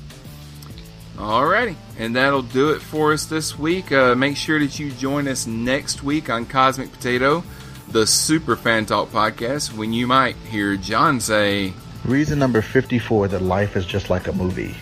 Alrighty, 1.23 1.77
and 2.01 2.17
that'll 2.17 2.43
do 2.43 2.71
it 2.71 2.83
for 2.83 3.13
us 3.13 3.27
this 3.27 3.57
week. 3.57 3.93
Uh, 3.93 4.17
make 4.17 4.37
sure 4.37 4.59
that 4.59 4.81
you 4.81 4.91
join 4.91 5.29
us 5.29 5.47
next 5.47 6.03
week 6.03 6.29
on 6.29 6.47
Cosmic 6.47 6.91
Potato, 6.91 7.45
the 7.87 8.09
Super 8.09 8.57
Fan 8.57 8.87
Talk 8.87 9.11
podcast, 9.11 9.73
when 9.73 9.93
you 9.93 10.09
might 10.09 10.35
hear 10.35 10.77
John 10.77 11.21
say, 11.21 11.75
Reason 12.05 12.37
number 12.37 12.61
54 12.61 13.29
that 13.29 13.41
life 13.41 13.77
is 13.77 13.87
just 13.87 14.11
like 14.11 14.27
a 14.27 14.33
movie. 14.33 14.75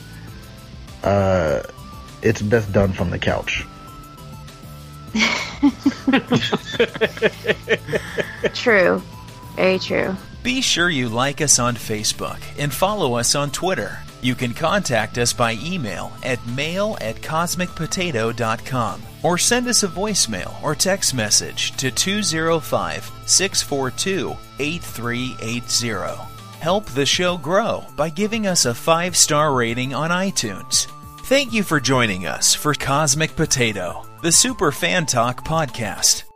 Uh, 1.05 1.61
it's 2.23 2.41
best 2.41 2.73
done 2.73 2.95
from 2.95 3.11
the 3.11 3.19
couch. 3.19 3.67
true. 8.55 9.03
Very 9.57 9.79
true. 9.79 10.17
Be 10.43 10.63
sure 10.63 10.89
you 10.89 11.11
like 11.11 11.43
us 11.43 11.59
on 11.59 11.75
Facebook 11.75 12.39
and 12.59 12.73
follow 12.73 13.17
us 13.17 13.35
on 13.35 13.51
Twitter. 13.51 13.99
You 14.23 14.35
can 14.35 14.53
contact 14.53 15.17
us 15.19 15.33
by 15.33 15.59
email 15.63 16.13
at 16.23 16.45
mail 16.49 16.99
at 17.01 17.17
cosmicpotato.com 17.17 19.03
or 19.23 19.39
send 19.39 19.67
us 19.67 19.83
a 19.83 19.89
voicemail 19.89 20.63
or 20.63 20.75
text 20.75 21.15
message 21.15 21.77
to 21.77 21.91
205 21.91 23.11
642 23.27 24.37
8380. 24.59 26.23
Help 26.61 26.87
the 26.87 27.07
show 27.07 27.39
grow 27.39 27.85
by 27.97 28.11
giving 28.11 28.47
us 28.47 28.67
a 28.67 28.75
five 28.75 29.17
star 29.17 29.55
rating 29.55 29.95
on 29.95 30.11
iTunes. 30.11 30.87
Thank 31.25 31.53
you 31.53 31.63
for 31.63 31.81
joining 31.81 32.27
us 32.27 32.55
for 32.55 32.75
Cosmic 32.75 33.37
Potato, 33.37 34.05
the 34.21 34.33
Super 34.33 34.73
Fan 34.73 35.07
Talk 35.07 35.45
podcast. 35.47 36.30